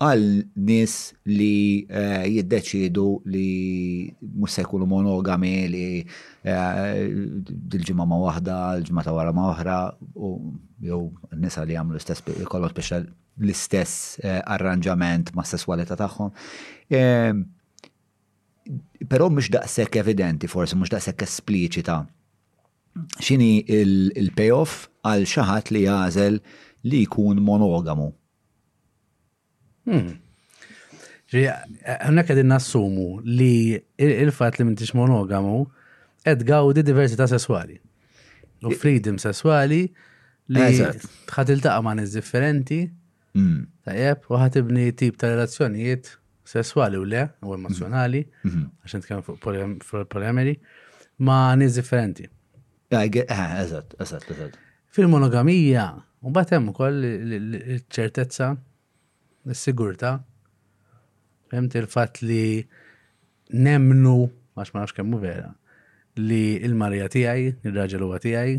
għal 0.01 0.45
nis 0.65 0.93
li 1.29 1.85
eh, 1.85 2.23
jiddeċidu 2.25 3.03
li 3.29 4.09
mussekulu 4.41 4.87
monogami 4.89 5.51
li 5.69 5.85
eh, 6.01 7.01
dil-ġimma 7.45 8.07
ma 8.09 8.17
wahda, 8.23 8.57
l-ġimma 8.81 9.05
ta' 9.05 9.13
wara 9.13 9.35
ma 9.37 9.51
oħra, 9.53 9.77
u 10.17 10.31
jow 10.81 11.03
nisa 11.37 11.67
li 11.69 11.77
għamlu 11.77 11.99
l-istess, 11.99 12.25
kollot 12.49 12.73
biex 12.81 12.95
l-istess 13.03 13.99
eh, 14.25 14.39
arranġament 14.55 15.35
ma' 15.37 15.45
sessualità 15.49 15.99
tagħhom. 16.01 16.33
Ehm, 16.97 17.43
però 19.11 19.27
mhux 19.29 19.51
daqshekk 19.53 19.99
evidenti 20.01 20.49
forsi, 20.49 20.79
mhux 20.81 20.95
daqshekk 20.97 21.27
espliċita. 21.29 21.99
X'inhi 23.21 23.53
il-payoff 23.71 24.87
għal 25.07 25.29
xi 25.29 25.45
ħadd 25.47 25.75
li 25.77 25.85
jażel 25.85 26.41
li 26.89 27.03
jkun 27.05 27.39
monogamu 27.45 28.09
Għanna 31.31 32.25
kħedin 32.27 32.51
nassumu 32.53 33.07
li 33.25 33.51
il-fat 34.01 34.59
li 34.61 34.67
mintix 34.69 34.95
monogamu 34.99 35.65
għed 36.29 36.45
gawdi 36.49 36.85
diversità 36.85 37.27
sessuali. 37.31 37.79
U 38.69 38.75
freedom 38.77 39.21
sessuali 39.23 39.83
li 39.91 40.63
tħat 40.65 41.07
taqa' 41.31 41.47
taqqa 41.51 41.79
ma' 41.87 41.99
differenti. 42.05 42.81
Mm. 43.39 43.61
Tajjeb, 43.87 44.25
u 44.35 44.39
ħat 44.39 44.59
tip 45.01 45.17
ta' 45.19 45.31
relazzjonijiet 45.31 46.11
sessuali 46.51 46.99
u 46.99 47.05
le, 47.07 47.25
u 47.47 47.55
emozjonali, 47.55 48.25
mm. 48.25 48.49
mm-hmm. 48.49 48.71
għaxin 48.83 49.05
t-kemmu 49.05 49.85
fuq 49.87 50.05
polyameri, 50.11 50.57
ma' 51.23 51.55
nis 51.61 51.77
differenti. 51.79 52.25
Eh, 52.91 53.05
eżat, 53.31 53.95
eżat, 54.03 54.25
eżat. 54.35 54.57
Fil-monogamija, 54.97 55.85
u 56.27 56.33
batem 56.35 56.69
u 56.73 56.75
koll 56.75 57.07
ċertezza 57.95 58.55
nis 59.49 59.59
sigurta 59.65 60.19
Femt 61.51 61.75
il-fatt 61.75 62.21
li 62.23 62.61
nemnu, 63.59 64.19
għax 64.55 64.69
ma 64.71 64.85
nafx 64.85 64.95
kemmu 64.95 65.19
vera, 65.19 65.49
li 66.23 66.53
il-marja 66.63 67.09
tiegħi, 67.11 67.49
il-raġel 67.67 68.05
huwa 68.07 68.21
tiegħi, 68.23 68.53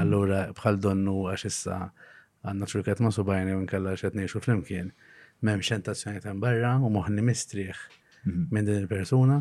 allura 0.00 0.40
bħal 0.58 0.80
donnu 0.82 1.14
għax 1.30 1.44
issa 1.46 1.76
għandna 2.42 2.66
xurket 2.72 3.02
ma 3.04 3.12
subajni 3.14 3.54
u 3.54 3.60
nkella 3.62 3.92
xed 4.00 4.16
ngħixu 4.18 4.42
flimkien. 4.48 4.88
M'hemm 5.44 5.62
xentazzjoni 5.62 6.24
ta' 6.24 6.34
barra 6.42 6.72
u 6.82 6.90
moħni 6.90 7.22
mistrieħ 7.22 7.70
mm-hmm. 7.84 8.48
minn 8.50 8.66
din 8.66 8.80
il-persuna. 8.82 9.36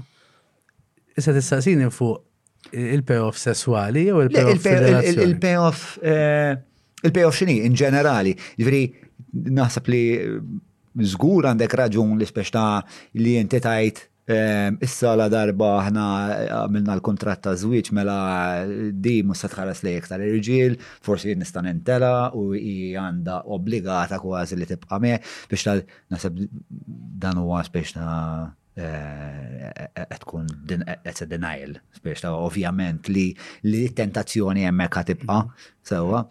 Issa 1.17 1.33
tistaqsini 1.33 1.87
fuq 1.95 2.75
il-payoff 2.77 3.39
sessuali 3.41 4.03
jew 4.11 4.21
il-payoff 4.27 4.69
Il-payoff 4.69 5.97
il-payoff 6.05 7.41
eh, 7.41 7.41
xini 7.41 7.57
in 7.65 7.73
ġenerali. 7.73 8.37
Ġifieri 8.61 8.85
naħseb 9.49 9.89
li 9.89 10.03
Zgur 11.01 11.47
għandek 11.49 11.73
raġun 11.73 12.17
li 12.19 12.25
speċta 12.27 12.53
ta' 12.53 12.97
li 13.17 13.31
jinti 13.33 13.59
tajt 13.61 14.01
ehm, 14.29 14.75
issa 14.85 15.15
la 15.17 15.25
darba 15.31 15.69
ħna 15.87 16.05
eh, 16.21 16.41
għamilna 16.53 16.97
l-kontrat 16.99 17.41
ta' 17.47 17.55
żwieġ 17.57 17.89
mela 17.97 18.17
eh, 18.61 18.91
di 18.93 19.21
musa 19.25 19.49
tħaras 19.49 19.81
li 19.83 19.95
jektar 19.95 20.21
irġiel, 20.21 20.75
forsi 21.01 21.33
nista' 21.39 21.63
nintela 21.65 22.29
u 22.37 22.51
hi 22.53 22.93
għandha 22.93 23.39
obbligata 23.57 24.21
kważi 24.21 24.59
li 24.59 24.69
tibqa' 24.69 25.01
me 25.01 25.15
biex 25.49 25.65
tal 25.65 25.81
naseb 26.13 26.43
dan 27.25 27.41
huwa 27.41 27.63
biex 27.73 27.97
ta' 27.97 28.13
eh, 28.77 29.67
qed 29.97 30.19
tkun 30.27 30.45
qed 30.69 31.25
denial, 31.33 31.79
biex 32.05 32.21
ta' 32.27 32.37
ovvjament 32.37 33.09
li 33.09 33.31
li 33.65 33.87
tentazzjoni 33.97 34.67
jemmek 34.67 35.01
għatibqa 35.01 35.41
sewa. 35.89 36.27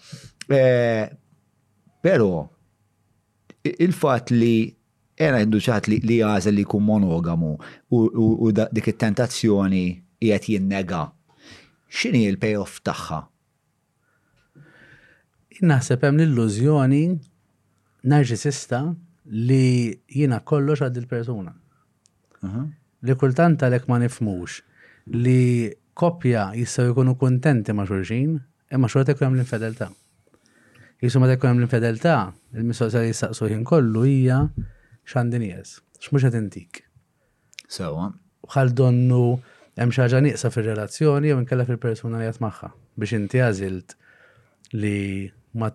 Pero 2.02 2.32
il-fat 3.64 4.30
li 4.34 4.54
era 5.26 5.38
induċat 5.44 5.86
li 5.90 6.00
li 6.02 6.16
għazel 6.24 6.56
li 6.56 6.64
kum 6.68 6.84
monogamu 6.88 7.52
u 7.94 8.50
dik 8.74 8.88
il-tentazzjoni 8.94 9.82
jgħet 10.24 10.48
jinnega. 10.54 11.02
Xini 11.92 12.24
il-payoff 12.26 12.80
taħħa? 12.86 13.20
Naħseb 15.62 16.02
hemm 16.08 16.18
l-illużjoni 16.24 17.02
narġisista 18.10 18.82
li 19.46 19.92
jina 20.10 20.40
kollox 20.42 20.82
għad 20.88 20.98
il-persuna. 21.02 21.54
Li 23.06 23.14
kultant 23.20 23.62
għalek 23.62 23.86
ma 23.90 24.00
nifmux 24.02 24.58
li 25.22 25.70
kopja 25.98 26.48
jissaw 26.56 26.90
jkunu 26.90 27.14
kontenti 27.20 27.74
ma 27.76 27.84
xurxin, 27.86 28.38
imma 28.72 28.88
xortek 28.90 29.18
hemm 29.22 29.36
l 29.38 29.44
infedeltà 29.44 29.90
Jisu 31.02 31.18
ma 31.18 31.26
dekkunem 31.26 31.58
l-infedelta, 31.58 32.12
il-mistoqsija 32.54 33.00
li 33.02 33.08
jistaqsu 33.10 33.48
jien 33.50 33.64
kollu 33.66 34.04
hija 34.06 34.36
x'għandi 35.10 35.38
nies, 35.42 35.70
x'mhux 35.98 36.28
qed 36.28 36.34
intik. 36.38 36.78
Sewa. 37.66 38.04
Uh, 38.06 38.12
Bħal 38.46 38.68
donnu 38.78 39.22
hemm 39.80 39.90
xi 39.94 40.04
ħaġa 40.04 40.20
nieqsa 40.22 40.50
fir-relazzjoni 40.54 41.32
jew 41.32 41.40
inkella 41.42 41.66
fil-persuna 41.66 42.20
li 42.20 42.28
biex 43.00 43.14
inti 43.18 43.42
għazilt 43.42 43.96
li 44.78 44.94
ma 45.58 45.72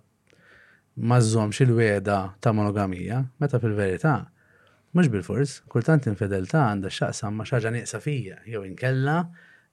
mażomx 1.11 1.59
il-weda 1.65 2.19
ta' 2.39 2.53
monogamija, 2.55 3.19
meta 3.43 3.59
fil-verità 3.61 4.15
mhux 4.95 5.11
bil-fors, 5.11 5.57
kultant 5.67 6.07
infedelta 6.09 6.61
għandha 6.69 6.93
x'aqsam 7.01 7.35
ma' 7.41 7.49
xaġa 7.49 7.73
nieqsa 7.75 7.99
fija 8.01 8.39
jew 8.47 8.63
inkella 8.69 9.25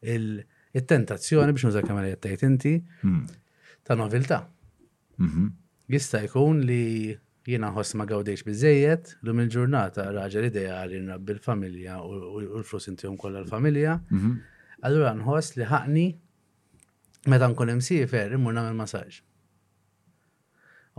il- 0.02 0.42
tentazzjoni 0.74 1.54
biex 1.54 1.68
nuża 1.70 1.86
kemm 1.86 2.02
li 2.02 2.16
inti 2.50 2.74
hmm. 3.04 3.22
ta' 3.86 3.94
noviltà. 3.94 4.42
Mhm. 5.18 5.46
Jista' 5.92 6.22
jkun 6.26 6.62
li 6.66 7.16
jiena 7.46 7.70
ħoss 7.76 7.96
ma 8.00 8.06
gawdejx 8.08 8.46
biżejjed 8.48 9.10
lum 9.28 9.40
il-ġurnata 9.44 10.06
raġel 10.16 10.46
ideali 10.48 11.00
nrabbi 11.04 11.34
l-familja 11.36 11.98
u 12.02 12.42
l-flus 12.60 12.88
intihom 12.92 13.16
kollha 13.20 13.42
l-familja. 13.44 13.98
Mhm. 14.10 14.38
Allura 14.88 15.12
nħoss 15.18 15.56
li 15.58 15.68
ħaqni 15.70 16.06
meta 17.30 17.48
nkun 17.48 17.74
hemm 17.74 17.84
sifer 17.90 18.32
immur 18.38 18.56
nagħmel 18.56 18.78
massaġġ. 18.80 19.20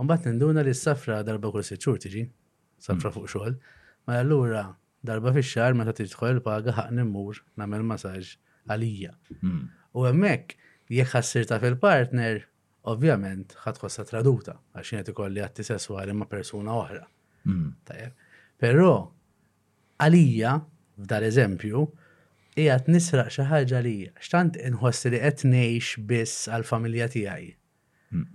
Mbagħad 0.02 0.28
ninduna 0.30 0.62
li 0.66 0.74
s-safra 0.76 1.22
darba 1.24 1.50
kull 1.54 1.64
sitt 1.64 1.80
xhur 1.82 2.00
tiġi, 2.02 2.26
safra 2.78 3.10
mhm. 3.10 3.14
fuq 3.16 3.30
xogħol, 3.30 3.58
ma 4.06 4.20
allura 4.22 4.64
darba 5.06 5.32
fix-xahar 5.36 5.74
meta 5.78 5.94
tidħol 5.96 6.42
paga 6.46 6.74
ħaqni 6.78 7.04
mmur 7.08 7.42
nagħmel 7.62 7.86
massaġġ 7.92 8.34
għalija. 8.70 9.12
U 9.96 10.04
hemmhekk 10.04 10.54
jekk 10.98 11.14
ħassirta 11.14 11.58
fil-partner, 11.62 12.44
ovvjament 12.86 13.54
ħatħossa 13.64 14.04
traduta, 14.08 14.54
għax 14.78 14.92
jgħet 14.92 15.10
ikolli 15.12 15.42
għatti 15.42 15.64
sessuali 15.66 16.14
ma' 16.14 16.28
persuna 16.30 16.74
oħra. 16.78 17.02
Mm. 17.46 18.10
Però, 18.62 18.92
għalija, 20.02 20.52
f'dal 21.02 21.26
eżempju, 21.28 21.82
hija 22.56 22.78
nisraq 22.88 23.32
xi 23.34 23.46
ħaġa 23.50 23.82
li 23.86 23.96
xtant 24.22 24.58
inħoss 24.70 25.10
li 25.12 25.20
qed 25.24 25.44
ngħix 25.52 26.04
biss 26.12 26.46
għall-familja 26.54 27.10
tiegħi. 27.16 27.50
Mm. 28.14 28.28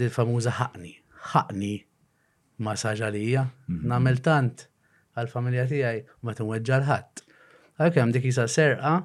Dil 0.00 0.12
famuża 0.14 0.56
ħaqni, 0.62 0.94
ħaqni 1.34 1.74
ma 2.60 2.74
saġa 2.76 3.08
lija, 3.14 3.44
mm-hmm. 3.46 3.88
nagħmel 3.92 4.20
tant 4.24 4.64
għall-familja 5.16 5.66
tiegħi 5.74 6.02
ma 6.24 6.34
tinweġġa 6.38 6.80
l-ħadd. 6.80 7.22
Għalhekk 7.80 8.02
hemm 8.02 8.14
dik 8.16 8.28
isa 8.32 8.46
serqa 8.48 8.96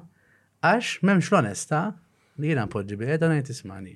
għax 0.66 1.00
m'hemmx 1.04 1.32
l-onesta 1.34 1.80
li 2.40 2.50
jiena 2.52 2.66
poġġi 2.68 3.00
biegħed 3.04 3.24
u 3.24 3.32
ngħid 3.38 3.52
ismani 3.58 3.94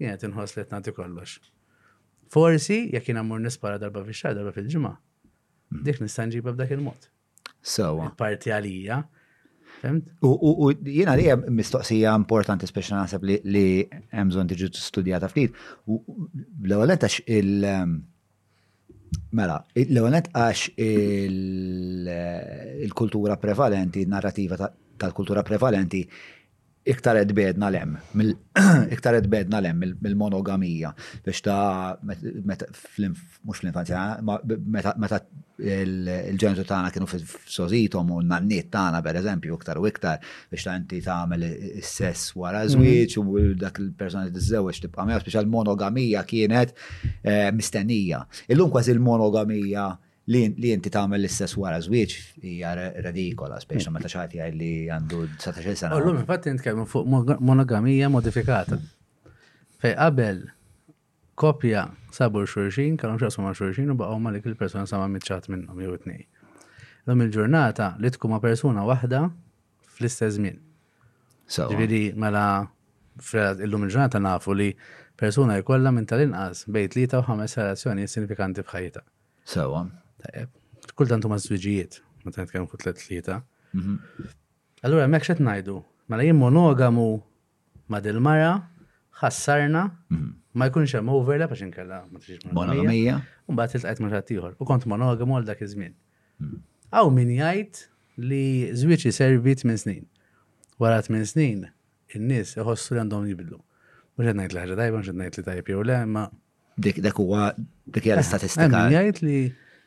jienet 0.00 0.24
inħoss 0.28 0.56
li 0.60 0.64
t-nati 0.68 0.92
kollox. 0.96 1.38
Forsi, 2.34 2.80
jek 2.92 3.12
jina 3.12 3.22
mur 3.24 3.40
nispara 3.42 3.78
darba 3.78 4.02
fi 4.06 4.16
xar, 4.16 4.34
darba 4.34 4.52
fil 4.54 4.66
ġimgħa 4.66 4.90
mm-hmm. 4.92 5.84
dik 5.86 6.00
nistanġiba 6.02 6.54
b'dak 6.56 6.74
il-mod. 6.76 7.06
Sawa. 7.66 8.10
Parti 8.18 8.52
għalija. 8.54 9.00
U 10.24 10.70
jina 10.72 11.12
li 11.18 11.26
mistoqsija 11.52 12.14
importanti 12.16 12.66
speċi 12.66 12.94
naħseb 12.96 13.24
li 13.28 13.64
bżonn 13.86 14.48
tiġu 14.50 14.70
studijata 14.74 15.28
ftit. 15.30 15.56
L-għolet 15.90 17.08
għax 17.08 17.24
il- 17.40 17.70
ehm, 17.72 17.96
Mela, 19.38 19.60
l-għonet 19.78 20.32
għax 20.34 20.64
eh, 20.82 21.26
il-kultura 22.82 23.36
prevalenti, 23.40 24.02
narrativa 24.10 24.56
tal-kultura 24.98 25.44
prevalenti, 25.46 26.00
iktar 26.86 27.16
edbedna 27.20 27.68
lem, 27.72 27.96
iktar 28.94 29.16
edbedna 29.18 29.58
lem 29.64 29.80
mill-monogamija, 29.80 30.92
biex 31.24 31.42
ta' 31.44 31.96
mux 32.06 32.64
fl-infanzja, 33.58 34.04
meta 34.26 35.20
il-ġentu 35.56 36.64
tagħna 36.68 36.90
kienu 36.94 37.08
f-sozitom 37.08 38.10
u 38.16 38.20
n-nannit 38.22 38.68
tagħna 38.74 39.00
per 39.06 39.18
eżempju, 39.20 39.58
iktar 39.58 39.80
u 39.82 39.88
iktar, 39.90 40.22
biex 40.52 40.68
ta' 40.68 40.76
inti 40.78 41.02
tagħmel 41.06 41.46
is-sess 41.82 42.32
wara 42.38 42.62
mhm. 42.62 42.72
żwieġ 42.76 43.18
u 43.22 43.46
dak 43.64 43.82
il-persona 43.82 44.30
t 44.30 44.36
tiżewweġ 44.38 44.82
tibqa' 44.86 45.08
mew, 45.10 45.20
biex 45.26 45.40
l-monogamija 45.42 46.22
kienet 46.28 46.76
eh, 47.22 47.48
mistennija. 47.56 48.22
Illum 48.54 48.70
kważi 48.74 48.94
il-monogamija 48.94 49.90
li 50.32 50.40
inti 50.74 50.90
tagħmel 50.90 51.20
l-istess 51.22 51.54
wara 51.60 51.78
żwieġ 51.82 52.12
hija 52.42 52.72
radikola, 53.04 53.58
speċi 53.62 53.92
meta 53.94 54.08
xagħti 54.10 54.40
għaj 54.42 54.52
li 54.58 54.70
għandu 54.90 55.20
19 55.38 55.74
sena. 55.78 55.92
Allum 56.00 56.18
infatti 56.20 56.50
nitkellmu 56.50 56.86
fuq 56.90 57.40
monogamija 57.46 58.08
modifikata. 58.10 58.78
Fej 59.82 59.92
qabel 59.98 60.40
kopja 61.38 61.86
sabu 62.16 62.42
xurxin, 62.50 62.96
kellhom 62.98 63.20
xasum 63.22 63.46
ma' 63.46 63.54
xurxin 63.54 63.92
u 63.92 63.96
baqgħu 64.00 64.18
ma' 64.24 64.32
dik 64.34 64.48
il-persuna 64.50 64.86
sama 64.90 65.06
mitċat 65.12 65.46
minnhom 65.52 65.82
jew 65.84 65.94
it-tnej. 65.98 66.24
Lum 67.06 67.22
il-ġurnata 67.22 67.92
li 68.02 68.10
tkun 68.16 68.34
ma' 68.34 68.40
persuna 68.42 68.86
waħda 68.88 69.20
fl-istess 69.96 70.40
żmien. 70.40 70.58
Ġifieri 71.52 72.02
mela 72.18 72.46
illum 73.62 73.84
il-ġurnata 73.86 74.18
nafu 74.26 74.56
li 74.58 74.72
persuna 75.16 75.60
jkollha 75.60 75.94
minn 75.94 76.08
tal-inqas 76.10 76.64
bejn 76.72 76.90
tlieta 76.96 77.22
u 77.22 77.28
ħames 77.28 77.54
relazzjoni 77.60 78.08
sinifikanti 78.10 78.66
b'ħajta. 78.66 79.04
Sewa. 79.46 79.84
Um, 79.84 79.92
kull 80.96 81.08
dantu 81.10 81.28
ma' 81.30 81.38
zwiġijiet, 81.42 82.00
ma' 82.24 82.34
ta' 82.34 82.44
nitkellem 82.46 82.68
fuq 82.70 82.82
tlet 82.82 82.98
tlieta. 83.00 83.42
Mhm. 83.74 83.96
Allura, 84.84 85.06
mek 85.10 85.24
xet 85.26 85.40
najdu, 85.42 85.80
mela 86.08 86.24
jien 86.24 86.38
monogamu 86.38 87.08
ma' 87.88 88.00
dil-mara, 88.04 88.54
ħassarna, 89.20 89.84
mhm. 90.12 90.30
ma' 90.56 90.68
jkunx 90.70 90.96
hemm 90.98 91.12
overlap 91.12 91.52
għax 91.54 91.66
inkella 91.68 92.02
ma' 92.10 92.22
tixx 92.22 92.52
monogamija. 92.56 93.20
Mbagħad 93.50 93.76
tiltqajt 93.76 94.02
ma' 94.02 94.22
ieħor 94.22 94.56
u 94.60 94.66
kont 94.68 94.88
monogamu 94.92 95.36
għal 95.38 95.48
dak 95.52 95.62
iż-żmien. 95.66 95.94
Mhm. 96.44 96.62
Aw 96.96 97.10
min 97.10 97.32
jgħid 97.36 97.84
li 98.30 98.44
żwieġ 98.72 99.06
servit 99.14 99.64
minn 99.66 99.78
snin. 99.82 100.04
Wara 100.80 101.00
minn 101.10 101.24
snin, 101.26 101.66
in-nies 102.14 102.56
iħossu 102.60 102.94
li 102.94 103.00
għandhom 103.02 103.26
jibidlu. 103.30 103.60
Mhux 104.16 104.26
qed 104.28 104.36
ngħid 104.38 104.54
li 104.56 104.62
ħaġa 104.64 104.76
tajba, 104.80 104.96
mhux 104.98 105.10
qed 105.10 105.20
ngħid 105.22 105.38
li 105.40 105.46
tajb 105.50 105.70
jew 105.72 105.84
le, 105.88 105.96
ma' 106.08 106.30
dik 106.76 107.00
dak 107.04 107.18
huwa 107.20 107.46
dik 107.86 108.04
hija 108.04 108.14
eh, 108.14 108.18
l-istatistika. 108.20 108.82
Jgħid 108.92 109.22
li 109.24 109.38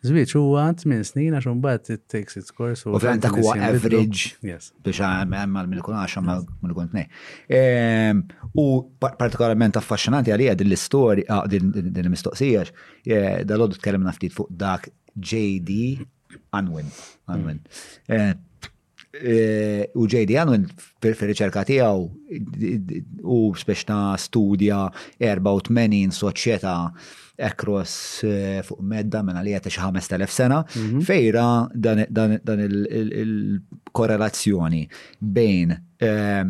u 0.04 0.40
huwa 0.40 0.74
minn 0.88 1.04
snin 1.04 1.36
għax 1.36 1.58
bat 1.60 1.90
it 1.92 2.06
takes 2.08 2.38
its 2.40 2.52
course. 2.56 2.88
U 2.88 3.00
fl 3.00 3.18
dak 3.20 3.34
huwa 3.36 3.56
average 3.60 4.32
biex 4.42 4.72
għamma 5.00 5.66
minn 5.68 5.82
kun 5.84 5.98
għax 6.00 6.18
għamma 6.22 6.36
minn 6.64 6.74
kun 6.78 6.90
tnejn. 6.94 7.10
Ehm, 7.52 8.22
u 8.56 8.68
partikolarment 9.00 9.76
affaxxinanti 9.80 10.32
għalija 10.32 10.56
din 10.62 10.70
l-istorja, 10.72 11.24
ah, 11.28 11.48
din 11.52 11.72
l-mistoqsija, 11.76 12.64
eh, 13.06 13.44
dal-għoddu 13.44 13.80
tkellimna 13.82 14.16
ftit 14.16 14.34
fuq 14.38 14.48
dak 14.50 14.88
JD 15.16 16.00
Anwin 16.54 16.86
Unwin. 17.28 17.60
Mm. 18.08 18.16
Eh, 18.16 18.34
eh, 19.20 19.86
u 19.96 20.08
JD 20.08 20.38
Unwin 20.46 20.70
fil-riċerka 21.02 21.66
tiegħu 21.68 23.24
u 23.26 23.40
speċta 23.60 24.14
studja 24.18 24.86
84 25.20 26.08
soċjetà 26.16 26.78
across 27.40 28.22
eh, 28.28 28.62
fuq 28.68 28.82
medda 28.88 29.22
minn 29.24 29.36
għalija 29.40 29.60
ta' 29.64 29.72
xi 29.72 29.80
5000 29.86 30.32
sena, 30.34 30.62
mhm. 30.76 31.00
fejra 31.08 31.46
dan 31.74 32.00
il-korrelazzjoni 32.66 34.84
bejn 35.38 35.70
eh, 35.74 36.44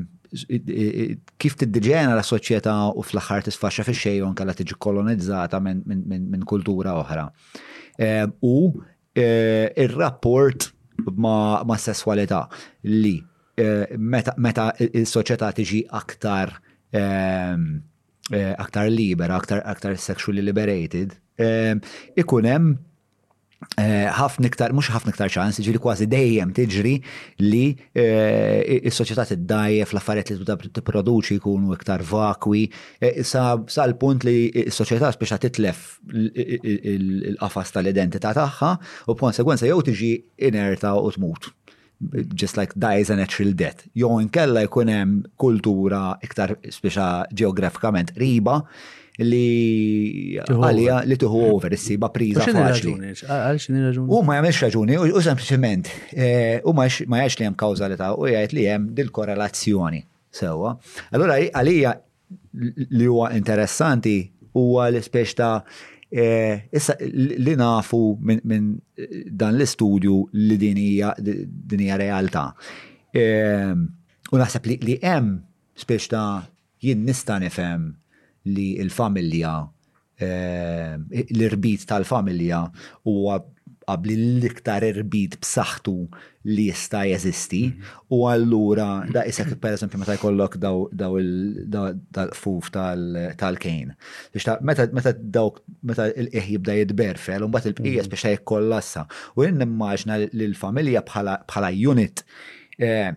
kif 1.41 1.53
tiddiġena 1.57 2.13
la 2.13 2.25
soċjetà 2.25 2.75
u 2.93 3.01
fl-aħħar 3.05 3.41
sfaxa 3.53 3.83
fi 3.87 3.93
xejon 3.97 4.35
kalla 4.37 4.53
t 4.53 4.59
tiġi 4.61 4.75
kolonizzata 4.77 5.57
minn 5.65 6.45
kultura 6.49 6.91
oħra. 7.01 7.25
Eh, 7.97 8.27
u 8.41 8.45
il 9.19 9.91
rapport 9.97 10.69
ma' 11.15 11.77
sesswalità 11.81 12.43
li 12.87 13.15
meta 13.99 14.69
s-soċjetà 14.77 15.49
tiġi 15.57 15.79
aktar 15.97 16.47
ehm, 16.95 17.63
Eh, 18.31 18.53
aktar 18.53 18.87
libera, 18.93 19.33
aktar, 19.41 19.61
aktar 19.65 19.97
sexually 19.97 20.43
liberated, 20.45 21.17
eh, 21.33 21.73
ikun 22.13 22.45
hemm 22.45 22.67
eh, 23.81 24.05
ħafna 24.13 24.51
iktar, 24.51 24.75
mux 24.77 24.91
ħafna 24.93 25.15
iktar 25.15 25.33
ċans, 25.33 25.57
ġiri 25.65 25.81
kważi 25.81 26.05
dejjem 26.13 26.51
tiġri 26.55 26.91
li 27.41 27.63
s 27.89 28.93
soċieta 29.01 29.25
t-dajjef, 29.31 29.95
l-affariet 29.97 30.29
li 30.29 30.69
t-produċi 30.77 31.39
jkunu 31.41 31.73
iktar 31.75 32.05
vakwi, 32.05 32.67
sa' 33.31 33.57
l-punt 33.89 34.23
li 34.29 34.37
s 34.67 34.77
soċieta 34.77 35.09
biex 35.19 35.35
titlef 35.47 35.81
l 36.13 37.33
qafas 37.41 37.73
tal-identità 37.75 38.35
tagħha 38.37 38.71
u 39.09 39.17
b'konsegwenza 39.17 39.67
jew 39.73 39.81
tiġi 39.89 40.13
inerta 40.51 40.93
u 41.01 41.09
tmut 41.17 41.49
just 42.33 42.57
like 42.57 42.71
dies 42.79 43.09
a 43.09 43.15
natural 43.15 43.51
death. 43.53 43.83
Jo 43.93 44.19
inkella 44.21 44.61
jkun 44.67 44.89
hemm 44.93 45.19
kultura 45.39 46.15
iktar 46.23 46.55
speċa 46.63 47.07
ġeografikament 47.31 48.13
riba 48.19 48.59
li 49.19 50.37
għalija 50.39 51.01
li 51.09 51.17
tuħu 51.19 51.41
over, 51.51 51.73
issiba 51.75 52.07
priza 52.15 52.45
faċli. 52.47 52.93
Għal 53.27 53.59
xini 53.59 53.83
raġuni? 53.89 54.07
U 54.15 54.21
ma 54.23 54.37
jgħamilx 54.37 54.61
raġuni, 54.63 54.99
u 55.19 55.23
sempliciment, 55.25 55.91
u 55.91 56.15
eh, 56.15 56.71
ma 56.71 56.87
jgħax 56.87 57.39
li 57.41 57.49
hemm 57.49 57.59
kawzalità, 57.59 58.13
u 58.15 58.29
jgħid 58.31 58.55
li 58.55 58.67
hemm 58.71 58.87
dil-korrelazzjoni 58.95 60.01
sewa. 60.39 60.71
Allora 61.11 61.35
għalija 61.43 61.95
li 62.87 63.07
huwa 63.11 63.33
interessanti 63.35 64.17
huwa 64.55 64.87
għal 64.87 65.03
speċta 65.03 65.49
ta' 65.59 65.95
Eh, 66.09 66.61
issa 66.73 66.93
li 67.37 67.51
nafu 67.55 68.15
minn 68.25 68.69
eh, 68.97 69.27
dan 69.31 69.57
l-istudju 69.57 70.23
li 70.33 70.55
dinija 70.59 71.97
realtà. 72.01 72.47
Ehm, 73.13 73.83
u 74.33 74.39
naħseb 74.41 74.69
li 74.89 74.95
hemm 75.03 75.35
spiex 75.77 76.09
ta' 76.09 76.41
jien 76.81 77.05
nista' 77.05 77.37
nifhem 77.43 77.91
li 78.49 78.71
l-familja 78.87 79.53
eh, 80.17 80.97
l-irbit 81.05 81.85
tal-familja 81.89 82.63
huwa 83.05 83.37
qabli 83.89 84.15
l-iktar 84.19 84.83
erbit 84.85 85.37
b'saħħtu 85.41 85.91
li 86.53 86.65
jista' 86.69 87.01
jeżisti 87.09 87.61
mhm. 87.69 87.93
u 88.15 88.19
allura 88.31 88.87
da 89.13 89.23
isek 89.27 89.55
pereżempju 89.61 89.99
meta 90.01 90.13
jkollok 90.17 90.57
daw 90.61 91.17
il-fuf 91.19 92.69
tal-kejn. 92.75 93.95
Meta 94.69 95.13
dawk 95.19 95.61
meta 95.89 96.07
il 96.11 96.29
qih 96.33 96.51
jibda 96.55 96.75
jitberfel 96.79 97.45
u 97.47 97.51
mbagħad 97.51 97.73
il 97.73 97.77
bqija 97.79 98.03
mhm. 98.05 98.11
biex 98.13 98.29
jikkollassa. 98.35 99.07
U 99.35 99.47
jien 99.47 99.65
immaġna 99.65 100.19
li 100.23 100.45
l-familja 100.51 101.01
bħala 101.09 101.71
unit 101.93 102.21
eh, 102.77 103.09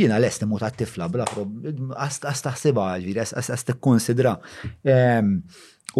jiena 0.00 0.20
lest 0.22 0.46
imut 0.46 0.62
għat-tifla 0.62 1.10
bla 1.10 1.26
għas 1.96 2.44
taħsibha 2.46 2.88
ġviri, 3.02 3.26
għas 3.26 3.66
tikkonsidra. 3.72 4.36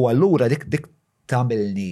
U 0.01 0.07
allura 0.07 0.47
dik 0.52 0.69
dik 0.70 0.86
tamilni 1.31 1.90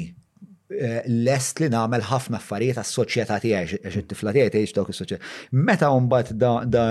Eh, 0.68 0.98
lest 1.08 1.62
li 1.62 1.68
namel 1.72 2.02
ħafna 2.04 2.36
affarijiet 2.36 2.76
għas 2.82 2.90
soċjetà 2.98 3.38
tiegħi 3.40 3.78
għax 3.88 4.00
it-tifla 4.02 4.34
tiegħi 4.36 4.50
tgħix 4.52 4.76
dawk 4.76 4.90
is-soċjetà. 4.92 5.30
Meta 5.68 5.88
mbagħad 5.88 6.44
da 6.74 6.82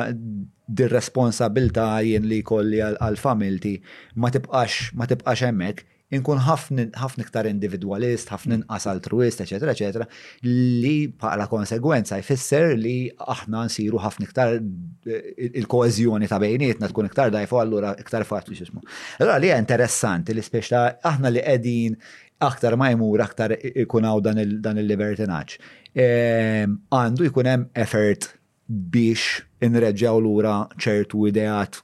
dir-responsabilità 0.79 1.91
jien 2.07 2.25
li 2.25 2.39
kolli 2.41 2.81
għal-familti 2.87 3.75
ma 4.17 4.31
tibqax 4.33 4.95
ma 4.97 5.05
tibqax 5.11 5.45
hemmhekk, 5.51 5.85
inkun 6.15 6.39
ħafna 6.47 6.87
iktar 7.21 7.49
individualist, 7.51 8.31
ħafna 8.33 8.57
inqas 8.61 8.87
altruist, 8.89 9.41
eċetera, 9.43 9.75
eċetera, 9.77 10.05
li 10.47 10.95
bħala 11.13 11.45
konsegwenza 11.51 12.17
jfisser 12.23 12.73
li 12.79 12.95
aħna 13.19 13.65
nsiru 13.69 14.01
ħafna 14.01 14.25
iktar 14.31 14.57
eh, 14.57 15.33
il-koezjoni 15.53 16.31
ta' 16.31 16.41
bejnietna 16.41 16.89
tkun 16.89 17.11
iktar 17.11 17.29
dajfu 17.35 17.61
allura 17.61 17.93
iktar 18.01 18.25
faċli 18.25 18.57
xismu. 18.57 18.81
Allora 19.19 19.37
li 19.37 19.51
hija 19.53 19.61
interessanti 19.61 20.33
li 20.33 20.49
speċta 20.53 20.87
aħna 21.11 21.37
li 21.37 21.43
qegħdin 21.45 22.01
aktar 22.39 22.75
ma 22.77 22.89
jmur 22.93 23.21
aktar 23.23 23.53
għaw 23.57 24.21
dan 24.21 24.77
il-libertinaċ. 24.81 25.57
Ehm, 25.97 26.77
għandu 26.93 27.25
jkun 27.29 27.49
hemm 27.49 27.67
effort 27.77 28.29
biex 28.67 29.41
inreġġaw 29.63 30.19
lura 30.21 30.55
ċertu 30.77 31.25
ideat 31.31 31.79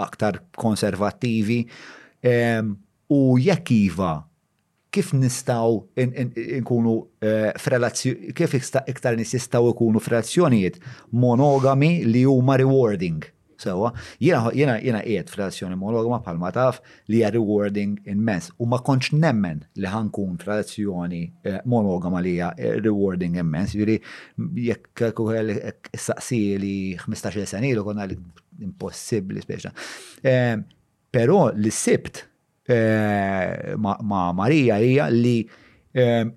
aktar 0.00 0.40
konservativi 0.56 1.62
ehm, 2.24 2.76
u 3.12 3.36
jekk 3.42 3.70
iva 3.74 4.14
kif 4.92 5.12
nistaw 5.16 5.80
nkunu 6.00 6.94
eh, 7.24 7.76
kif 8.38 8.54
iktar 8.54 9.16
nistaw 9.18 9.68
ikunu 9.72 10.00
f'relazzjonijiet 10.00 10.76
monogami 11.16 11.96
li 12.06 12.24
huma 12.28 12.56
rewarding 12.60 13.20
sewa. 13.62 13.92
Jena 14.20 15.00
qiegħed 15.02 15.30
f'relazzjoni 15.30 15.76
monologa 15.78 16.10
ma' 16.12 16.22
palma 16.24 16.50
taf 16.54 16.80
li 17.10 17.20
hija 17.20 17.30
rewarding 17.36 17.96
immens 18.10 18.50
u 18.58 18.66
ma 18.70 18.80
konċ 18.84 19.12
nemmen 19.22 19.62
li 19.78 19.90
ħankun 19.92 20.36
f'relazzjoni 20.42 21.22
eh, 21.46 21.60
monogama 21.72 22.22
li 22.24 22.36
hija 22.38 22.52
eh, 22.58 22.76
rewarding 22.84 23.38
immens. 23.42 23.74
Jiġri 23.76 23.98
jekk 24.66 25.06
saqsili 26.02 26.74
15 27.02 27.46
sena 27.52 27.68
ilu 27.70 27.86
konna 27.86 28.08
li 28.10 28.18
impossibbli 28.62 29.42
speċa. 29.42 29.72
Eh, 30.24 30.56
però 31.12 31.46
l-sibt 31.54 32.26
ma' 32.72 34.28
Marija 34.38 34.76
hija 34.80 35.08
li 35.10 35.42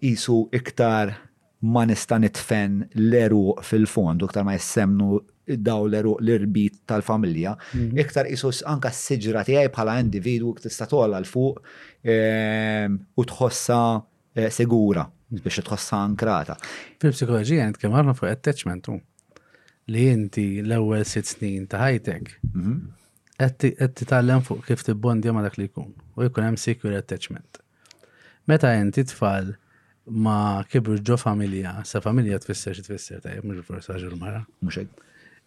jisu 0.03 0.39
iktar 0.57 1.11
ma 1.72 1.84
nista 1.88 2.18
nitfen 2.19 2.80
l-eru 2.99 3.53
fil-fond, 3.64 4.26
iktar 4.26 4.43
ma 4.43 4.56
jessemnu 4.57 5.22
id-dawler 5.45 6.03
l-irbit 6.23 6.80
tal-familja, 6.89 7.55
mhm. 7.73 7.99
iktar 8.01 8.30
isus 8.31 8.63
anka 8.67 8.91
s-sġra 8.93 9.43
tiegħi 9.47 9.72
bħala 9.76 9.97
individu 10.03 10.53
tista' 10.61 10.88
tolla 10.89 11.22
l 11.22 11.30
fuq 11.30 11.61
ehm, 12.05 12.95
u 13.19 13.26
tħossa 13.30 13.80
eh, 14.38 14.49
sigura 14.53 15.05
mhm. 15.07 15.43
biex 15.45 15.63
tħossa 15.67 15.99
ankrata. 16.03 16.57
Fil-psikoloġija 17.01 17.65
jent 17.69 17.81
kemm 17.81 18.13
fuq 18.17 18.30
attachment 18.31 18.91
li 19.93 20.07
inti 20.09 20.45
l-ewwel 20.63 21.05
sitt 21.05 21.30
snin 21.30 21.67
ta' 21.69 21.84
ħajtek 21.85 22.34
mhm. 22.51 22.80
qed 23.39 23.59
titgħallem 24.01 24.41
fuq 24.47 24.65
kif 24.72 24.85
tibbondja 24.88 25.35
ma' 25.35 25.45
dak 25.45 25.59
li 25.61 25.69
jkun 25.69 25.93
u 26.17 26.26
jkun 26.30 26.49
hemm 26.49 26.61
secure 26.61 26.97
attachment. 26.99 27.61
Meta 28.49 28.73
inti 28.77 29.05
tfal 29.09 29.53
ma 30.13 30.61
kibru 30.69 30.99
ġo 31.01 31.15
familja, 31.17 31.80
sa 31.81 31.97
familja 32.01 32.38
tfisser 32.38 32.77
xi 32.77 32.84
tfisser 32.85 33.23
tajjeb 33.23 33.45
mhux 33.49 33.63
forsa 33.65 33.95
ġil 33.97 34.13
mara. 34.22 34.43
Mhux 34.61 34.84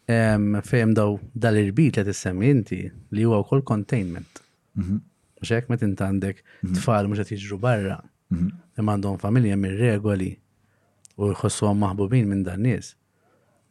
Fejem 0.09 0.95
daw 0.97 1.19
dal-irbit 1.37 1.99
li 2.01 2.05
t-semmi 2.09 2.49
inti 2.49 2.81
li 3.13 3.25
huwa 3.29 3.43
wkoll 3.43 3.61
containment. 3.69 4.41
Mhux 4.79 5.51
hekk 5.53 5.69
meta 5.69 5.85
intandek 5.85 6.41
mhm. 6.63 6.75
tfal 6.79 7.09
mhux 7.11 7.21
qed 7.27 7.35
jiġru 7.37 7.59
barra 7.61 7.99
mhm. 8.33 8.49
imma 8.81 8.95
għandhom 8.97 9.19
familja 9.21 9.59
mir-regoli 9.61 10.31
u 11.19 11.29
jħossuhom 11.35 11.77
maħbubin 11.85 12.31
minn 12.31 12.45
dan 12.47 12.65
nies. 12.65 12.95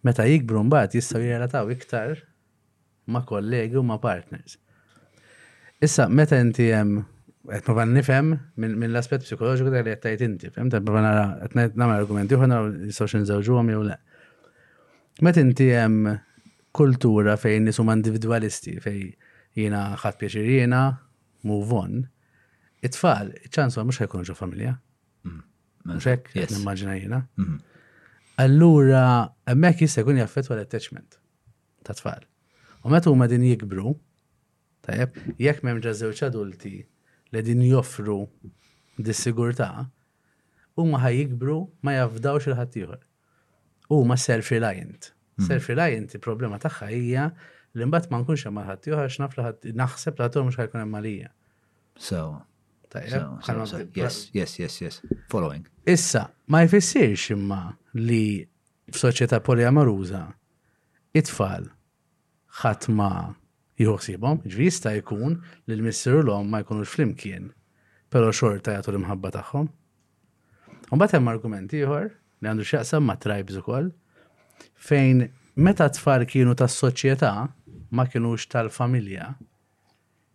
Meta 0.05 0.27
jikbru 0.29 0.61
mbagħad 0.67 0.99
jistgħu 0.99 1.23
jirrataw 1.25 1.71
iktar 1.73 2.13
ma' 3.09 3.23
kollegi 3.25 3.79
u 3.79 3.83
ma' 3.87 3.97
partners. 4.03 4.59
Issa, 5.81 6.05
meta 6.09 6.37
inti 6.41 6.69
hemm 6.69 7.01
qed 7.47 7.73
ma 7.77 7.87
nifhem 7.89 8.31
minn 8.61 8.91
l-aspett 8.91 9.25
psikoloġiku 9.25 9.73
li 9.73 9.81
qed 9.89 10.05
tajt 10.05 10.23
inti, 10.27 10.53
fem, 10.53 10.69
ta' 10.69 10.83
bħal 10.85 11.01
nara 11.01 11.25
qed 11.47 11.57
nagħmel 11.63 11.97
argumenti 11.97 12.37
uħra 12.37 12.51
naraw 12.53 12.71
jistgħu 12.91 13.11
xi 13.13 13.25
nżewġuhom 13.25 13.73
jew 13.73 13.83
le. 13.89 13.97
Meta 15.25 15.41
inti 15.41 15.71
hemm 15.73 16.13
kultura 16.73 17.35
fejn 17.37 17.63
nisum 17.67 17.89
individualisti 17.93 18.75
fej 18.83 18.99
jina 19.57 19.83
ħat 19.97 20.17
pieċir 20.19 20.45
jina, 20.61 20.81
move 21.47 21.71
on, 21.73 21.99
it-tfal, 22.83 23.31
ċansu 23.49 23.83
mux 23.85 23.99
ħekun 24.03 24.25
ġo 24.27 24.35
familja. 24.37 24.73
Mxek, 25.87 26.33
mm. 26.35 26.51
nimmaġina 26.57 26.97
jina. 26.99 27.21
Mm-hmm. 27.39 27.83
Allura, 28.43 29.03
emmek 29.49 29.81
jista 29.85 30.03
jkun 30.03 30.19
jaffetwa 30.19 30.57
l-attachment 30.57 31.17
ta' 31.87 31.95
tfal. 31.97 32.25
U 32.85 32.91
metu 32.93 33.13
ma 33.17 33.25
din 33.31 33.45
jikbru, 33.47 33.93
tajab, 34.85 35.15
jekk 35.41 35.63
memġa 35.65 35.95
zewċ 36.03 36.27
adulti 36.27 36.75
li 37.33 37.43
din 37.43 37.63
joffru 37.65 38.21
dis-sigurta, 38.99 39.71
u 40.77 40.85
ma 40.91 41.01
jikbru 41.15 41.63
ma 41.83 41.95
jafdawx 41.97 42.51
il-ħattijħor. 42.51 43.01
U 43.95 44.01
ma 44.05 44.17
self-reliant. 44.19 45.15
Hmm. 45.37 45.45
Self-reliant, 45.45 46.13
il-problema 46.17 46.57
tagħha 46.61 46.87
hija 46.97 47.25
li 47.77 47.85
mbagħad 47.85 48.09
ma 48.09 48.19
nkunx 48.23 48.47
hemm 48.49 48.61
ħadd 48.65 48.89
ieħor 48.89 49.09
x'naf 49.11 49.35
li 49.37 49.43
ħadd 49.45 49.73
naħseb 49.77 50.17
li 50.17 50.25
ħadd 50.25 50.39
mhux 50.41 50.59
ħajkun 50.61 50.81
hemm 50.83 50.97
għalija. 50.99 51.33
So. 52.07 52.21
Yes, 53.93 54.17
yes, 54.33 54.55
yes, 54.57 54.77
yes. 54.81 55.01
Following. 55.29 55.67
Issa, 55.85 56.23
ma 56.49 56.63
jfissirx 56.65 57.35
imma 57.35 57.59
li 58.01 58.41
f'soċjetà 58.89 59.41
poliamoruża 59.45 60.23
it-tfal 61.13 61.67
ħadd 62.63 62.89
ma 62.97 63.11
jħossibhom, 63.77 64.41
ġvi 64.47 64.71
jista' 64.71 64.95
jkun 65.03 65.37
li 65.67 65.77
l 65.77 65.85
missieru 65.85 66.23
l 66.25 66.39
ma 66.49 66.63
jkunux 66.65 66.89
flimkien, 66.95 67.51
però 68.09 68.33
xorta 68.33 68.73
jagħtu 68.79 68.95
l-imħabba 68.95 69.35
tagħhom. 69.37 69.69
Mbagħad 70.89 71.15
hemm 71.21 71.29
argument 71.35 71.77
ieħor 71.77 72.09
li 72.41 72.49
għandu 72.55 72.65
x'jaqsam 72.71 73.05
ma' 73.05 73.21
tribes 73.21 73.61
ukoll 73.61 73.93
fejn 74.89 75.27
meta 75.57 75.87
tfal 75.93 76.25
kienu 76.29 76.55
tas-soċjetà 76.59 77.31
ma 77.97 78.05
kienux 78.11 78.47
tal-familja, 78.51 79.29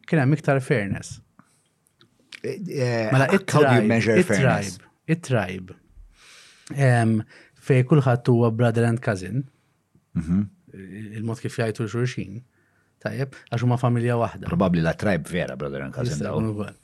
kien 0.08 0.22
hemm 0.22 0.36
iktar 0.38 0.60
fairness. 0.64 1.18
Eh, 2.42 3.08
mela 3.12 3.26
it-tribe, 3.36 4.74
it-tribe, 5.14 5.76
fej 7.62 7.82
kulħadd 7.90 8.30
huwa 8.32 8.48
brother 8.56 8.88
and 8.88 9.02
cousin, 9.04 9.44
mhm. 10.18 10.40
il-mod 11.20 11.40
kif 11.44 11.58
l 11.68 11.76
xulxin, 11.94 12.40
tajjeb, 13.04 13.36
għax 13.52 13.66
huma 13.66 13.78
familja 13.78 14.16
waħda. 14.18 14.48
Probabbli 14.50 14.82
la 14.82 14.96
tribe 14.98 15.28
vera, 15.30 15.56
brother 15.56 15.86
and 15.88 15.94
cousin 15.94 16.78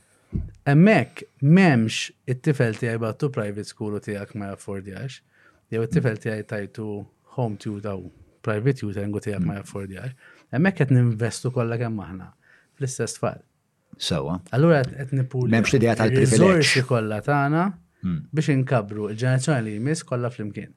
Emmek, 0.68 1.22
memx 1.40 2.10
it-tifel 2.28 2.74
tijaj 2.76 2.98
battu 3.00 3.30
private 3.32 3.64
school 3.64 3.94
u 3.96 4.00
tiegħek 4.04 4.34
ma 4.36 4.50
jaffordjax, 4.50 5.22
jew 5.72 5.80
it-tifel 5.86 6.18
tijaj 6.20 6.42
tajtu 6.50 6.90
home 7.42 7.54
tutor 7.56 7.94
u 7.94 8.10
private 8.46 8.78
tuta 8.80 9.00
ngu 9.10 9.20
tijak 9.24 9.42
ma 9.46 9.54
jaffordi 9.58 9.96
hmm. 9.96 10.04
għaj. 10.04 10.56
Emmek 10.58 10.82
għet 10.82 10.94
ninvestu 10.94 11.52
kolla 11.54 11.76
għem 11.78 11.98
maħna 12.02 12.30
fl-istess 12.78 13.18
tfal. 13.18 13.40
Sewa. 14.08 14.38
Allura 14.56 14.80
għet 14.84 15.12
nipulli. 15.18 15.50
Memx 15.54 15.74
li 15.78 15.84
għat 15.90 16.02
għal-privileġ. 16.04 16.56
Rizorsi 16.56 16.84
kolla 16.88 17.20
taħna 17.28 17.64
hmm. 18.04 18.18
biex 18.38 18.52
inkabru 18.54 19.10
il-ġenerazzjoni 19.12 19.66
li 19.68 19.76
jmiss 19.80 20.06
kolla 20.08 20.30
fl-imkien. 20.34 20.72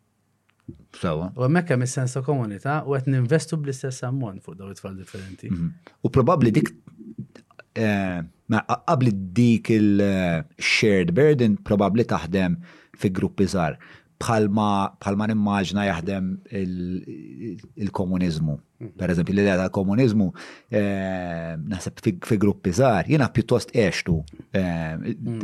Sewa. 1.01 1.31
U 1.37 1.47
emmek 1.47 1.73
għem 1.73 1.85
il 1.87 1.95
ta' 2.15 2.23
komunita 2.27 2.77
u 2.87 2.95
għet 2.97 3.09
ninvestu 3.13 3.57
bl-istess 3.61 4.05
ammont 4.07 4.43
fuq 4.45 4.57
daw 4.61 4.69
it-tfal 4.73 4.93
differenti. 5.01 5.49
Mhm. 5.51 5.71
U 6.07 6.11
probabli 6.17 6.53
dik 6.59 6.69
eh, 6.69 8.19
ma 8.53 8.61
qabli 8.67 9.15
dik 9.39 9.73
il-shared 9.77 11.09
eh, 11.13 11.17
burden 11.19 11.57
probabli 11.69 12.05
taħdem 12.11 12.59
fi 13.01 13.09
gruppi 13.15 13.47
zar 13.49 13.79
bħalma 14.21 15.25
nimmaġna 15.31 15.85
jaħdem 15.89 16.27
il-komunizmu. 16.53 18.57
Mhm. 18.81 18.93
Per 18.97 19.07
eżempju, 19.13 19.33
l-idea 19.35 19.57
tal-komunizmu 19.61 20.27
eh, 20.69 21.53
naħseb 21.69 21.93
fi 22.27 22.35
gruppi 22.41 22.69
żgħar, 22.77 23.03
jiena 23.11 23.27
pjuttost 23.35 23.69
eċtu 23.77 24.15
eh, 24.51 24.95
mhm. 24.97 25.39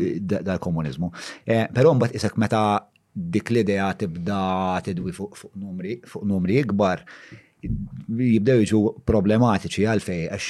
dal-komunizmu. 0.49 1.07
Eh, 1.45 1.65
però 1.73 1.91
mbagħad 1.97 2.15
isek 2.21 2.33
meta 2.41 2.61
dik 3.17 3.49
l-idea 3.53 3.91
tibda 3.97 4.41
tidwi 4.85 5.11
fuq 5.13 5.33
numri 5.57 6.59
ikbar, 6.61 6.97
jibdew 7.65 8.57
jiġu 8.61 8.79
problematiċi 9.09 9.85
għalfej 9.89 10.19
għax 10.29 10.47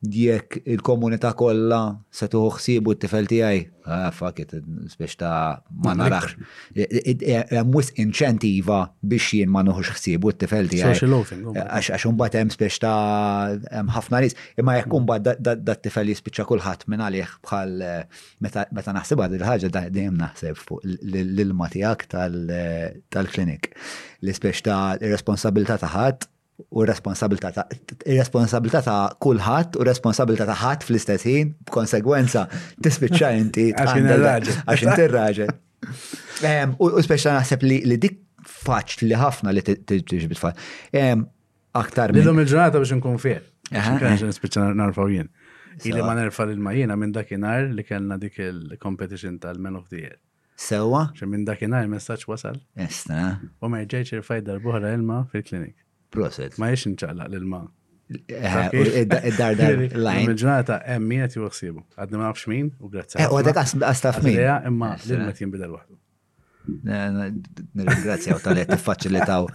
jekk 0.00 0.56
il-komunità 0.64 1.34
kollha 1.36 1.98
se 2.08 2.24
tuħu 2.32 2.50
ħsibu 2.56 2.94
t-tifel 2.96 3.26
tiegħi, 3.28 3.58
ah 3.84 4.06
fuck 4.16 4.40
it, 4.40 4.54
biex 4.96 5.16
ta' 5.20 5.60
ma 5.84 5.92
narax. 5.92 6.38
Hemm 6.72 7.74
wisq 7.76 8.00
inċentiva 8.06 8.78
biex 9.02 9.34
jien 9.36 9.52
ma 9.52 9.60
noħux 9.66 9.90
ħsibu 9.98 10.32
t-tifel 10.32 10.70
tiegħi. 10.72 11.04
Għax 11.04 12.08
imbagħad 12.14 12.38
hemm 12.40 12.58
biex 12.64 12.80
ta' 12.80 13.58
hemm 13.60 13.92
ħafna 13.92 14.22
nies, 14.24 14.38
imma 14.62 14.78
jekk 14.78 14.98
imbagħad 15.02 15.52
dat-tifel 15.68 16.14
jispiċċa 16.14 16.48
kulħadd 16.48 16.88
minn 16.94 17.04
għalih 17.10 17.36
bħal 17.44 17.76
eh, 17.84 18.26
meta 18.80 18.96
naħsibha 18.96 19.28
din 19.34 19.46
ħaġa 19.52 19.74
dejjem 19.76 20.16
naħseb 20.22 20.64
fuq 20.64 20.90
l-ilma 21.12 21.68
tiegħek 21.76 22.08
eh, 22.16 22.82
tal-klinik. 23.12 23.72
L-ispiex 24.24 24.64
ta' 24.64 24.80
responsabilità 25.04 25.76
ta' 25.76 25.92
ħadd 25.92 26.30
u 26.70 26.84
responsabilità 26.86 27.50
ta' 27.54 27.66
responsabilità 28.08 28.82
ta' 28.84 28.98
kulħadd 29.22 29.78
u 29.80 29.86
responsabilità 29.86 30.46
ta' 30.48 30.56
ħadd 30.60 30.86
fl-istess 30.88 31.26
ħin 31.30 31.52
b'konsegwenza 31.68 32.44
tispiċċa 32.84 33.30
inti 33.38 33.68
għax 33.72 34.76
inti 34.76 35.08
raġel. 35.14 35.52
U 36.76 36.90
speċa 37.06 37.36
naħseb 37.38 37.66
li 37.68 37.96
dik 37.98 38.20
faċ 38.50 39.04
li 39.08 39.16
ħafna 39.20 39.54
li 39.56 39.64
tiġbit 39.66 40.36
fa' 40.40 40.52
aktar. 41.80 42.14
Lillum 42.16 42.40
il-ġurnata 42.44 42.80
biex 42.82 42.96
nkun 42.98 43.20
fier. 43.22 43.44
Eh. 43.70 43.92
Nispiċċa 44.00 44.70
narfaw 44.76 45.12
jien. 45.14 45.30
Ili 45.86 46.02
ma 46.04 46.16
nerfa 46.18 46.44
l-majjina 46.48 46.96
minn 46.98 47.14
dakinar 47.14 47.68
li 47.74 47.84
kellna 47.86 48.18
dik 48.20 48.40
il-competition 48.44 49.38
tal-Men 49.42 49.78
of 49.78 49.86
the 49.88 50.02
Year. 50.04 50.18
Sewa? 50.60 51.06
ċe 51.16 51.24
minn 51.30 51.46
dakinar 51.48 51.86
il-messagġ 51.86 52.26
wasal. 52.28 52.58
Esta. 52.76 53.38
U 53.62 53.70
ma 53.72 53.78
rġejċ 53.86 54.18
irfajda 54.18 54.58
l-buħra 54.58 54.90
ilma 54.96 55.22
fil-klinik. 55.32 55.78
Proset. 56.14 56.54
Ma 56.60 56.70
jiex 56.72 56.86
nċaqlaq 56.92 57.30
l 57.34 57.38
ilma 57.40 57.60
eh, 58.10 58.60
id 59.04 59.14
dardar 59.38 59.54
dar 59.54 59.98
Il-ġurnata 60.26 60.80
emmi 60.96 61.20
għet 61.22 61.36
Għadni 61.40 62.18
ma 62.20 62.26
nafx 62.30 62.46
min 62.50 62.70
u 62.82 62.88
grazzi. 62.90 63.20
Eh, 63.20 63.30
u 63.30 63.38
għadek 63.40 63.60
għastaf 63.62 64.20
min. 64.26 64.38
Imma 64.40 64.94
eh, 64.96 65.04
l-ilma 65.06 65.34
jimbidel 65.38 65.74
wahdu. 65.76 65.98
Nirringrazzjaw 66.86 68.40
tal-li 68.44 68.66
t-facilitaw 68.72 69.46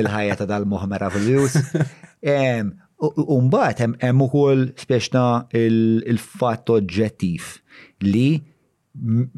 il-ħajja 0.00 0.38
ta' 0.42 0.48
dal-muħmera 0.52 1.10
fil 1.14 2.76
Umbat, 2.98 3.78
hemm 3.78 4.22
ukoll 4.24 4.64
spiex 4.80 5.12
il-fatt 5.54 6.72
oġġettiv 6.74 7.44
li 8.02 8.30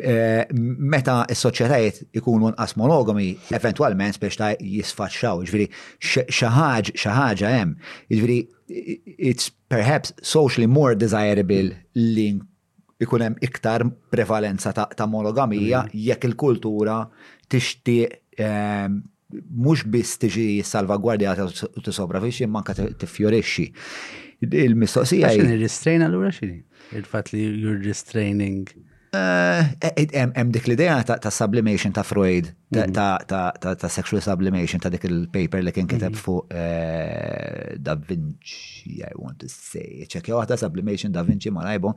Eh, 0.00 0.46
meta 0.88 1.20
s-soċjetajiet 1.28 1.98
ikunu 2.16 2.48
nqas 2.54 2.72
monogami, 2.80 3.26
eventualment 3.52 4.16
biex 4.22 4.38
ta' 4.40 4.52
jisfaċċaw, 4.56 5.42
ġviri, 5.50 5.66
xaħġ, 6.00 6.92
xaħġa 7.02 7.50
hemm, 7.58 7.74
ġviri, 8.14 8.36
it's 9.28 9.50
perhaps 9.68 10.14
socially 10.24 10.68
more 10.70 10.96
desirable 10.96 11.74
li 11.98 12.26
ikun 13.04 13.26
hemm 13.26 13.36
iktar 13.44 13.84
prevalenza 14.12 14.72
ta' 14.76 15.08
monogamija 15.10 15.82
mm-hmm. 15.84 16.04
jekk 16.08 16.28
il-kultura 16.30 17.02
tixtieq 17.50 18.16
ehm, 18.40 18.98
mhux 19.60 19.86
biss 19.92 20.16
tiġi 20.24 20.48
salvagwardjata 20.66 21.50
u 21.76 21.82
tisopravixxi 21.84 22.48
manka 22.50 22.74
tiffjorixxi. 22.82 23.68
Il-mistoqsija. 24.50 25.34
X'in 25.36 25.52
ir-restrain 25.58 26.06
allura 26.08 26.32
x'ini? 26.32 26.62
Il-fatt 26.96 27.34
li 27.34 27.44
you're 27.60 27.78
restraining 27.84 28.64
Hemm 29.10 29.70
eh, 29.80 30.30
eh, 30.34 30.46
dik 30.54 30.66
l-idea 30.68 31.02
ta' 31.02 31.30
sublimation 31.34 31.90
ta' 31.92 32.04
Freud, 32.06 32.52
mhm. 32.68 32.90
ta' 32.94 33.88
sexual 33.88 34.22
sublimation 34.22 34.78
ta' 34.80 34.88
dik 34.92 35.02
il-paper 35.08 35.64
li 35.66 35.72
kien 35.74 35.88
kiteb 35.90 36.14
mhm. 36.14 36.18
fuq 36.20 36.54
eh, 36.54 37.74
Da 37.78 37.96
Vinci, 37.96 39.02
I 39.02 39.10
want 39.18 39.42
to 39.42 39.48
say, 39.50 40.06
ċekja 40.06 40.36
għata 40.44 40.58
sublimation 40.62 41.10
Da 41.10 41.24
Vinci 41.26 41.50
ma' 41.50 41.64
najbu, 41.66 41.92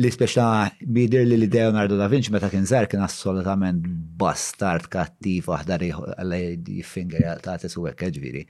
li 0.00 0.12
speċa 0.16 0.48
bidir 0.86 1.26
li 1.28 1.36
l-idea 1.42 1.68
Leonardo 1.68 2.00
Da 2.00 2.08
Vinci 2.08 2.32
meta 2.32 2.48
kien 2.52 2.64
zar 2.66 2.88
kien 2.88 3.04
assolutament 3.04 3.84
bastard 4.16 4.88
kattiv 4.88 5.52
waħda 5.52 5.76
għalli 6.22 6.80
finger 6.88 7.36
ta' 7.44 7.58
t-suwek 7.60 8.08
ġviri. 8.16 8.46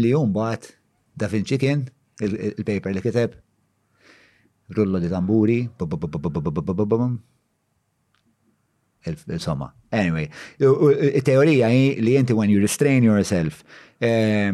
Li 0.00 0.14
jumbat 0.16 0.72
Da 1.12 1.28
Vinci 1.28 1.60
kien 1.60 1.84
il-paper 2.24 2.96
li 2.96 3.04
kiteb 3.04 3.36
rullo 4.70 4.98
di 4.98 5.08
tamburi, 5.08 5.70
insomma. 9.26 9.72
Anyway, 9.88 10.28
teorija 11.22 11.66
li 11.68 12.14
inti 12.18 12.32
when 12.32 12.48
you 12.50 12.60
restrain 12.60 13.02
yourself, 13.02 13.62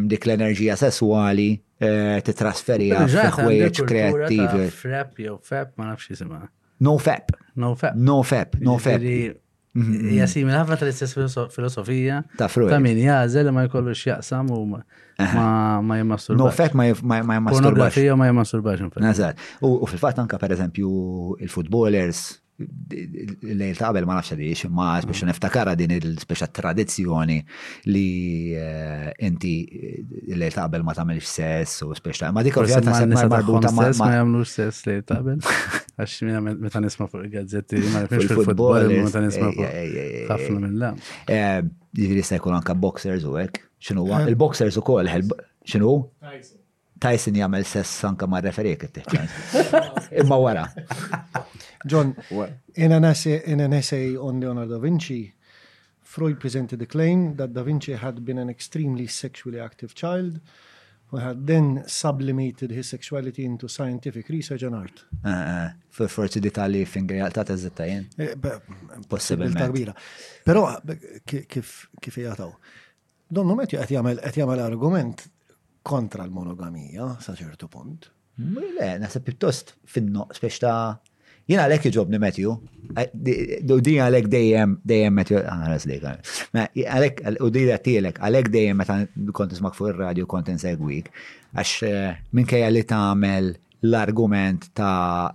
dik 0.07 0.25
l-enerġija 0.27 0.77
sessuali 0.81 1.55
titrasferija 2.25 3.07
trasferi. 3.07 3.87
kreattivi. 3.87 4.71
Fep 4.73 5.19
jew 5.21 5.41
ma 5.77 5.91
nafx 5.93 6.23
No 6.79 6.99
fep. 6.99 7.31
No 7.55 7.75
fep. 7.75 7.95
No 7.95 8.23
fep. 8.23 8.57
No 8.61 8.79
fep. 8.79 9.03
Jasim, 10.17 10.49
ħafna 10.49 10.77
tal-istess 10.81 11.13
filosofija. 11.53 12.23
Ta' 12.39 12.47
fruq. 12.49 12.71
Ta' 12.73 12.79
min 12.81 12.97
jazel, 12.99 13.51
ma 13.53 13.67
jkollu 13.67 13.93
x'jaqsam 13.93 14.49
u 14.57 14.61
ma 15.83 15.95
jemmasturbax. 15.97 16.45
No, 16.47 16.53
fek 16.65 16.73
ma 16.75 16.83
jemmasturbax. 16.85 17.53
Pornografija 17.59 18.15
ma 18.21 18.25
jemmasturbax. 18.25 18.81
Nazar. 19.01 19.35
U 19.65 19.85
fil-fat 19.89 20.19
anka 20.21 20.39
per 20.41 20.53
eżempju 20.57 21.37
il 21.41 21.53
futbolers 21.53 22.27
lejl 22.89 23.75
ta' 23.77 23.91
qabel 23.91 24.07
ma 24.09 24.15
nafxa 24.17 24.33
li 24.39 24.47
ma 24.73 24.95
biex 25.05 25.19
mm. 25.19 25.29
niftakara 25.29 25.75
din 25.77 25.91
il-speċa 25.93 26.47
tradizjoni 26.57 27.37
li 27.93 28.05
eh, 28.57 29.11
inti 29.29 29.51
eh, 29.69 30.15
lejl 30.41 30.55
ta' 30.57 30.63
qabel 30.65 30.87
ma 30.89 30.95
tagħmilx 30.97 31.35
sess 31.35 31.85
u 31.85 31.91
speċa 31.93 32.31
ma 32.33 32.41
dik 32.41 32.57
ovvjament 32.57 32.89
ta' 32.89 32.95
sema 33.03 33.27
marbuta 33.29 33.75
ma 33.77 33.85
ma 34.01 34.09
jagħmlux 34.15 34.49
sess 34.63 34.89
lejl 34.89 35.05
ta' 35.05 35.21
qabel 35.21 35.45
għax 36.01 36.17
minna 36.25 36.41
meta 36.57 36.81
nisma' 36.81 37.11
fuq 37.13 37.29
il-gazzetti 37.29 37.85
ma 37.93 38.07
nifhimx 38.07 38.33
fil-futbol 38.33 38.89
meta 39.05 39.27
nisma' 39.29 39.53
fuq 39.61 40.27
ħafna 40.33 40.65
mill-lam. 40.65 41.05
Eh, 41.29 41.61
jiġri 42.07 42.25
se 42.25 42.41
jkun 42.41 42.57
anka 42.57 42.73
boxers 42.75 43.29
u 43.29 43.37
għek 43.37 43.65
xinu 43.87 44.05
għu, 44.07 44.33
il-boxers 44.33 44.77
u 44.81 44.85
koll, 44.87 45.11
xinu? 45.67 45.93
Tyson 46.97 47.37
jagħmel 47.37 47.67
sess 47.69 48.05
anka 48.09 48.27
ma' 48.31 48.41
referee 48.41 48.79
kif 48.81 49.05
Imma 50.19 50.39
wara. 50.41 50.65
John, 51.85 52.15
in 52.81 52.93
an 52.97 53.05
essay, 53.05 53.43
in 53.53 53.61
an 53.61 53.75
essay 53.77 54.15
on 54.17 54.41
Leonardo 54.41 54.79
da 54.79 54.79
Vinci, 54.81 55.27
Freud 56.07 56.39
presented 56.41 56.79
the 56.81 56.87
claim 56.87 57.37
that 57.37 57.53
Da 57.53 57.63
Vinci 57.63 57.93
had 57.93 58.25
been 58.25 58.39
an 58.39 58.49
extremely 58.49 59.07
sexually 59.07 59.61
active 59.61 59.95
child 59.95 60.41
who 61.11 61.19
had 61.19 61.47
then 61.47 61.85
sublimated 61.87 62.71
his 62.71 62.89
sexuality 62.89 63.45
into 63.45 63.69
scientific 63.69 64.29
research 64.31 64.63
and 64.63 64.75
art. 64.75 65.05
Eh, 65.25 65.29
eh, 65.29 65.69
for 65.91 66.09
Forsi 66.09 66.41
di 66.41 66.51
tali 66.51 66.85
fingri 66.87 67.21
għalta 67.23 67.45
ta' 67.45 67.55
zittajn. 67.57 68.07
Eh, 68.17 68.35
Possibilment. 69.07 69.93
Pero 70.45 70.65
kif 71.29 71.85
jgħataw? 72.01 72.51
Donnu 73.35 73.57
Metju 73.59 73.79
qed 73.81 73.91
jagħmel 73.95 74.21
qed 74.23 74.39
jagħmel 74.41 74.61
argument 74.65 75.25
kontra 75.91 76.27
l-monogamija 76.27 77.09
sa 77.25 77.35
ċertu 77.39 77.69
punt. 77.73 78.09
Mm, 78.39 78.61
le, 78.79 78.89
nasa 79.03 79.23
pjuttost 79.25 79.75
finno, 79.91 80.27
spiex 80.37 80.59
ta' 80.63 80.77
jina 81.51 81.65
għalek 81.65 81.89
jġobni 81.89 82.21
Matthew, 82.23 82.55
u 83.73 83.79
di 83.83 83.97
għalek 84.03 84.29
dejjem, 84.31 84.77
dejjem 84.87 85.17
Matthew, 85.19 85.41
għaras 85.43 85.87
ah, 85.87 85.91
li 86.75 86.85
għalek, 86.85 87.23
u 87.47 87.51
di 87.55 87.65
għati 87.71 87.97
għalek 88.13 88.51
dejjem 88.55 88.81
meta 88.83 88.99
kont 89.39 89.55
nismak 89.55 89.79
fuq 89.79 89.93
il-radio 89.95 90.27
kontin 90.31 90.59
segwik, 90.63 91.11
għax 91.55 91.75
eh, 91.87 92.19
minn 92.37 92.51
kajja 92.51 92.71
li 92.75 92.83
ta' 92.93 93.05
l-argument 93.87 94.71
ta' 94.75 95.33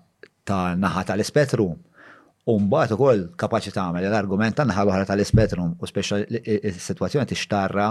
naħat 0.75 1.13
għal-spetru, 1.15 1.69
Umbat 2.49 2.89
u 2.95 2.97
koll 2.97 3.27
ta' 3.37 3.47
għamil 3.53 4.07
l-argument 4.09 4.57
għanna 4.57 4.73
naħa 4.73 4.95
l 5.03 5.05
tal-ispetrum 5.11 5.75
u 5.77 5.87
speċa 5.89 6.23
situazzjoni 6.25 6.79
sitwazzjoni 6.87 7.29
tixtarra 7.29 7.89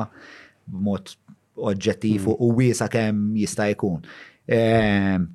b'mod 0.67 1.13
oġġettiv 1.71 2.27
u 2.33 2.49
wisa 2.59 2.89
kem 2.91 3.21
jista' 3.39 3.69
jkun. 3.77 4.03
Ehm, 4.51 5.29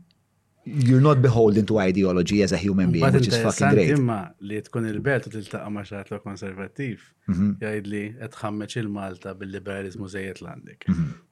you're 0.66 1.00
not 1.00 1.22
beholden 1.24 1.64
to 1.70 1.80
ideology 1.80 2.42
as 2.44 2.52
a 2.52 2.58
human 2.60 2.92
being, 2.92 3.08
which 3.14 3.30
is 3.30 3.38
fucking 3.38 3.72
great. 3.78 3.94
Imma 3.96 4.20
li 4.44 4.60
tkun 4.68 4.90
il-belt 4.92 5.30
u 5.30 5.32
tiltaqa' 5.36 5.72
ma' 5.72 5.86
lo 6.12 6.20
konservattiv 6.26 7.08
mhm. 7.30 7.54
jgħid 7.64 7.88
li 7.94 8.04
qed 8.20 8.82
il-Malta 8.84 9.32
bil-liberalizmu 9.38 10.12
zejiet 10.12 10.44
l-għandek. 10.44 10.90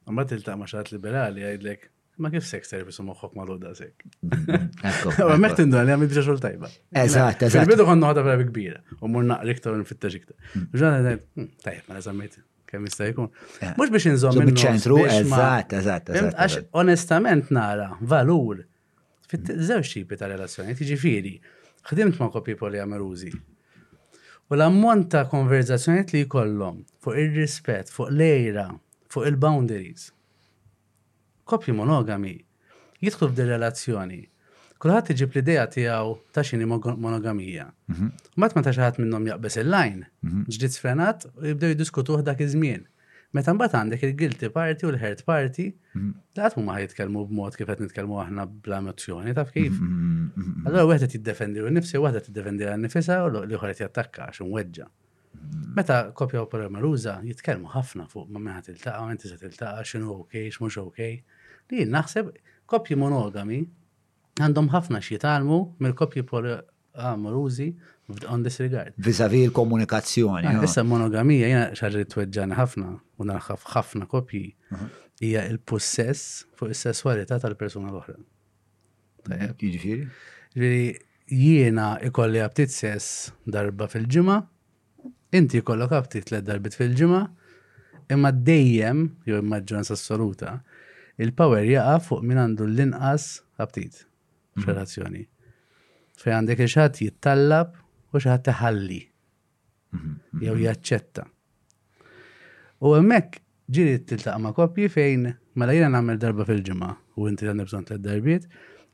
Imma 0.08 0.24
tiltaqa' 0.24 0.56
ma' 0.62 0.70
xarat 0.72 0.94
liberali 0.96 1.44
jgħidlek 1.44 1.90
Ma 2.16 2.30
kif 2.30 2.44
sex 2.46 2.70
therapist 2.70 3.00
u 3.02 3.04
moħħok 3.08 3.32
ma 3.36 3.42
l-għoda 3.46 3.70
sekk. 3.74 4.04
Mhm. 4.22 5.24
Ma 5.32 5.38
meħtin 5.44 5.72
dan, 5.72 5.88
għamil 5.90 6.10
bieċa 6.10 6.22
xol 6.28 6.38
tajba. 6.42 6.68
Eżat, 7.00 7.42
eżat. 7.48 7.66
Bidu 7.72 7.86
għannu 7.90 8.06
ħadha 8.10 8.24
bravi 8.26 8.46
kbira, 8.52 8.78
u 9.00 9.10
mur 9.10 9.26
naqrik 9.26 9.62
ta' 9.64 9.72
nfitta 9.80 10.10
ġikta. 10.14 10.34
Mhm. 10.34 10.68
Ġana, 10.78 11.16
hmm, 11.16 11.48
tajb, 11.64 11.80
ma 11.88 11.96
nazammejt, 11.98 12.38
kem 12.70 12.86
jista' 12.86 13.08
jkun. 13.10 13.32
Eh. 13.58 13.72
Mux 13.80 13.90
biex 13.96 14.06
nżom 14.14 14.38
Mux 14.44 14.62
ċentru, 14.62 15.00
eżat, 15.08 15.74
eżat, 15.80 16.12
Għax 16.20 16.56
onestament 16.84 17.50
nara 17.58 17.90
valur 18.14 18.62
fit-żewġ 19.32 19.82
mhm. 19.82 19.90
xipi 19.90 20.20
ta' 20.22 20.30
relazzjoni, 20.30 20.78
firi, 20.78 20.92
jiġifieri, 20.94 21.34
xdimt 21.90 22.22
ma' 22.22 22.30
kopi 22.36 22.54
poli 22.60 22.78
għamaruzi. 22.84 23.34
U 24.44 24.54
l-ammont 24.58 25.08
ta' 25.10 25.26
konverzazzjoniet 25.26 26.12
li 26.14 26.20
jkollhom 26.28 26.82
fuq 27.02 27.14
ir-rispett, 27.18 27.90
fuq 27.90 28.12
l-ejra, 28.12 28.68
fuq 29.10 29.26
il-boundaries 29.32 30.12
kopji 31.48 31.72
monogami 31.76 32.38
jidħlu 33.04 33.28
f'de 33.30 33.46
relazzjoni. 33.48 34.20
Kulħadd 34.80 35.12
iġib 35.14 35.36
l-idea 35.36 35.66
tiegħu 35.72 36.14
ta' 36.34 36.44
xini 36.44 36.66
monogamija. 36.68 37.68
Mat 37.88 38.00
mhm. 38.00 38.40
ma 38.60 38.64
ta' 38.64 38.72
xaħat 38.74 38.98
minnhom 39.00 39.28
jaqbes 39.30 39.60
il-lajn, 39.62 40.02
mhm. 40.24 40.44
ġdiet 40.52 40.76
sfrenat 40.78 41.28
u 41.40 41.52
jibdew 41.52 41.72
jiddiskutu 41.74 42.18
dak 42.26 42.42
iż-żmien. 42.44 42.86
Meta 43.34 43.50
mbagħad 43.50 43.74
għandek 43.80 44.02
il-guilty 44.06 44.48
party 44.54 44.86
u 44.86 44.90
l-hurt 44.92 45.24
party, 45.26 45.68
mhm. 45.96 46.10
laqat 46.38 46.58
huma 46.60 46.78
jitkellmu 46.84 47.24
b'mod 47.30 47.56
kif 47.58 47.70
qed 47.72 47.80
nitkellmu 47.84 48.20
aħna 48.26 48.44
bla 48.64 48.78
emozzjoni, 48.82 49.34
taf 49.34 49.50
kif. 49.56 49.78
Allora 50.64 50.84
wieħed 50.92 51.10
tiddefendi 51.14 51.60
jiddefendi 51.60 51.64
u 51.64 51.72
nnifsi, 51.72 52.00
waħda 52.04 52.24
tiddefendi 52.28 52.68
għan 52.70 52.84
nifisha 52.86 53.18
u 53.26 53.32
l-ieħor 53.40 53.74
jattakka 53.82 54.28
għax 54.30 54.44
imweġġa. 54.46 54.90
Meta 55.76 55.96
kopja 56.16 56.44
u 56.44 56.68
maruża 56.76 57.18
jitkellmu 57.26 57.72
ħafna 57.74 58.06
fuq 58.08 58.30
ma 58.32 58.40
meħat 58.40 58.70
il-taqa, 58.76 59.10
inti 59.12 59.28
se 59.28 59.38
tiltaqa, 59.42 59.82
x'inhu 59.84 60.20
okej, 60.22 60.52
x'mhux 60.54 60.78
okej 60.84 61.18
li 61.72 61.86
naħseb 61.88 62.30
kopji 62.70 62.96
monogami 62.98 63.62
għandhom 64.42 64.68
ħafna 64.74 65.00
xi 65.04 65.16
jitalmu 65.16 65.58
mill-kopji 65.78 66.24
amorużi 66.94 67.68
on 68.28 68.42
this 68.44 68.60
regard. 68.60 68.92
Vizavi 69.00 69.42
l-komunikazzjoni. 69.48 70.46
Ah, 70.48 70.60
issa 70.64 70.82
monogamija 70.84 71.48
jena 71.48 71.68
xaġri 71.76 72.04
tweġġana 72.12 72.58
ħafna 72.58 72.90
u 73.20 73.26
narħaf 73.28 73.64
ħafna 73.74 74.08
kopji 74.10 74.42
uh-huh. 74.54 74.92
hija 75.24 75.46
il-possess 75.52 76.44
fuq 76.58 76.74
is-sessualità 76.74 77.40
tal-persuna 77.42 77.88
l-oħra. 77.92 78.18
Jiġifieri? 79.54 80.92
Jiena 81.24 81.94
ikolli 82.04 82.42
ħabtit 82.44 82.68
sess 82.68 83.30
darba 83.48 83.86
fil-ġimgħa, 83.88 84.36
inti 85.34 85.62
jkollok 85.62 85.94
abtit 85.96 86.28
tliet 86.28 86.44
darbit 86.44 86.76
fil-ġimgħa, 86.76 87.22
imma 88.12 88.28
dejjem, 88.36 89.00
jew 89.24 89.38
imma 89.40 89.62
assoluta, 89.80 90.58
il-power 91.20 91.62
jaqa 91.68 91.98
fuq 92.02 92.22
min 92.26 92.40
għandu 92.42 92.66
l-inqas 92.68 93.26
ħabtit 93.60 94.00
mhm. 94.02 94.64
f'relazzjoni. 94.64 95.22
Fej 96.18 96.34
għandek 96.34 96.64
xaħat 96.64 97.00
jittallab 97.04 97.74
u 98.14 98.18
xaħat 98.22 98.44
teħalli. 98.50 99.00
Mhm. 99.94 100.44
Jew 100.44 100.58
jaċċetta. 100.64 101.26
U 102.84 102.94
hemmhekk 102.98 103.40
ġiri 103.74 103.96
tiltaqa 104.08 104.40
ma' 104.42 104.54
koppji 104.56 104.90
fejn 104.92 105.30
mela 105.58 105.74
jiena 105.76 105.92
nagħmel 105.94 106.18
darba 106.22 106.46
fil-ġimgħa 106.48 106.90
u 107.16 107.28
inti 107.30 107.46
għandek 107.48 107.70
bżonn 107.70 107.88
tliet 107.88 108.04
darbiet 108.04 108.48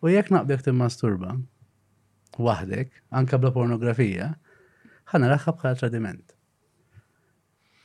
u 0.04 0.12
jekk 0.12 0.32
naqbdek 0.36 0.66
timmasturba 0.68 1.34
waħdek, 2.40 2.92
anka 3.16 3.36
bla 3.42 3.50
pornografija, 3.52 4.30
ħana 5.12 5.32
raħħab 5.32 5.56
bħala 5.60 5.78
tradiment. 5.80 6.36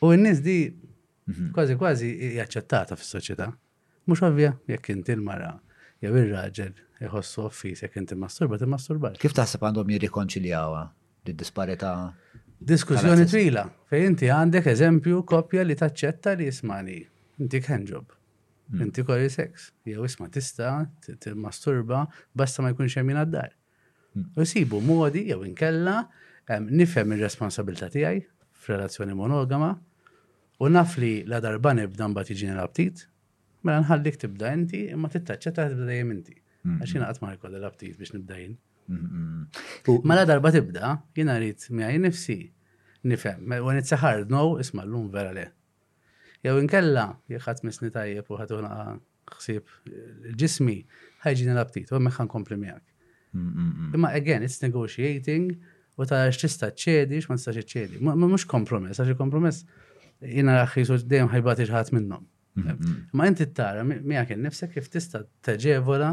U 0.06 0.12
n-nies 0.14 0.40
di 0.46 0.60
mhm. 0.70 1.50
kważi 1.56 1.78
kważi 1.80 2.12
jaċċettata 2.42 3.00
fis-soċjetà. 3.00 3.50
Mux 4.08 4.22
ovvja, 4.26 4.54
jekk 4.70 4.90
inti 4.94 5.16
l-mara, 5.16 5.56
jew 6.04 6.14
ir-raġel 6.20 6.76
iħossu 7.10 7.46
uffis, 7.50 7.82
jekk 7.84 8.04
inti 8.04 8.18
masturba, 8.22 8.58
ti 8.62 8.68
masturba. 8.70 9.12
Kif 9.22 9.34
taħseb 9.36 9.64
għandhom 9.66 9.90
jirrikonċiljawa 9.96 10.84
di 11.28 11.34
disparita? 11.40 11.92
Diskussjoni 12.72 13.26
twila, 13.30 13.64
fej 13.90 14.06
inti 14.12 14.30
għandek 14.34 14.70
eżempju 14.76 15.24
kopja 15.32 15.66
li 15.66 15.76
taċċetta 15.80 16.36
li 16.40 16.48
jismani, 16.52 17.00
inti 17.44 17.62
kħenġob, 17.66 18.14
hmm. 18.70 18.84
inti 18.86 19.06
kolli 19.08 19.32
seks, 19.34 19.72
jew 19.90 20.06
isma 20.08 20.30
tista, 20.38 20.76
masturba, 21.36 22.04
basta 22.32 22.62
ma 22.64 22.72
jkunx 22.76 22.96
hemm 23.02 23.24
dar. 23.34 23.50
Hmm. 24.16 24.30
U 24.40 24.46
sibu 24.48 24.80
modi 24.86 25.26
jew 25.32 25.42
inkella 25.50 25.98
nifhem 26.70 27.18
ir-responsabilità 27.18 27.90
tiegħi 27.92 28.22
f'relazzjoni 28.68 29.18
monogama 29.18 29.74
u 30.64 30.70
naf 30.72 30.94
li 31.02 31.14
la 31.28 31.42
darba 31.42 31.74
nibda 31.76 32.08
mbagħad 32.14 32.32
jiġi 32.36 32.54
l 32.54 32.62
abtit 32.64 33.04
Mela 33.66 33.82
nħallik 33.82 34.20
tibda 34.22 34.52
inti, 34.56 34.84
imma 34.94 35.10
ta' 35.10 35.22
tibda 35.42 35.64
dejjem 35.74 36.12
inti. 36.16 36.36
Għax 36.70 36.96
jiena 36.96 37.08
qatt 37.12 37.22
ma 37.24 37.32
jkollha 37.34 37.60
l-aptit 37.64 37.98
biex 37.98 38.14
nibdajin. 38.14 38.54
Mela 40.06 40.26
darba 40.30 40.52
tibda, 40.54 40.92
jiena 41.18 41.36
rrid 41.40 41.66
miegħi 41.80 42.02
nifsi 42.04 42.36
nifhem, 43.10 43.42
when 43.66 43.78
it's 43.82 43.94
a 43.98 44.02
hard 44.02 44.34
no, 44.34 44.44
isma' 44.62 44.86
llum 44.90 45.08
vera 45.14 45.32
le. 45.34 45.48
Jew 46.46 46.60
inkella 46.62 47.08
jħat 47.34 47.64
misni 47.66 47.90
tajjeb 47.94 48.30
u 48.30 48.38
ħatuna 48.38 48.72
ħsieb 49.34 50.36
ġismi 50.42 50.78
ħajġini 51.26 51.56
l-aptit, 51.56 51.90
u 51.98 52.02
meħan 52.10 52.30
kompli 52.30 52.60
Imma 53.36 54.12
again, 54.16 54.44
it's 54.46 54.62
negotiating 54.64 55.50
u 56.00 56.06
ta' 56.08 56.22
x'tista' 56.32 56.70
ċedi, 56.72 57.18
xman 57.20 57.38
sta' 57.42 57.52
ċedi. 57.58 57.98
Ma 58.00 58.14
mhux 58.16 58.46
kompromess, 58.48 59.02
għax 59.02 59.12
il-kompromess 59.16 59.66
jiena 60.24 60.62
raħħisu 60.62 61.02
dejjem 61.04 61.34
ħajbati 61.34 61.68
ħadd 61.68 61.92
minnhom. 61.98 62.24
Mm-hmm. 62.60 62.94
Ma 63.20 63.26
inti 63.30 63.48
tara, 63.58 63.84
miħak 63.88 64.32
il-nifsek 64.36 64.76
kif 64.78 64.88
tista 64.92 65.20
teġevola 65.44 66.12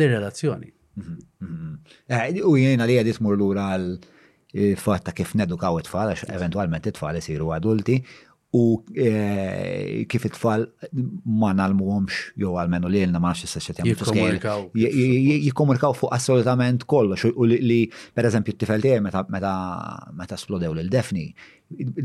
li 0.00 0.06
relazzjoni 0.08 0.70
mm-hmm. 0.70 1.26
mm-hmm. 1.44 1.98
eh, 2.08 2.38
U 2.48 2.54
jena 2.56 2.86
li 2.88 2.94
għadis 2.96 3.18
mur 3.24 3.36
l-ura 3.36 3.66
għal-fat 3.74 4.96
eh, 4.96 5.04
ta' 5.04 5.12
kif 5.18 5.34
nedukaw 5.36 5.76
it-tfal, 5.82 6.14
għax 6.14 6.30
eventualment 6.32 6.88
it-tfal 6.88 7.18
jisiru 7.20 7.50
adulti, 7.58 7.98
u 8.56 8.62
eh, 9.04 10.06
kif 10.10 10.24
it-tfal 10.30 10.64
ma 11.44 11.52
nalmuhomx 11.54 12.38
jew 12.40 12.54
għalmenu 12.62 12.90
li 12.90 13.04
l-na 13.04 13.20
ma 13.22 13.34
nafx 13.36 14.72
jikkomunikaw 14.72 15.98
fuq 16.00 16.16
assolutament 16.16 16.88
kollox 16.92 17.28
u 17.34 17.46
li 17.50 17.82
per 18.16 18.26
eżempju 18.30 18.56
t-tifel 18.56 18.82
tiegħi 18.88 19.04
meta 19.04 20.40
splodew 20.42 20.72
l 20.80 20.88
defni 20.90 21.28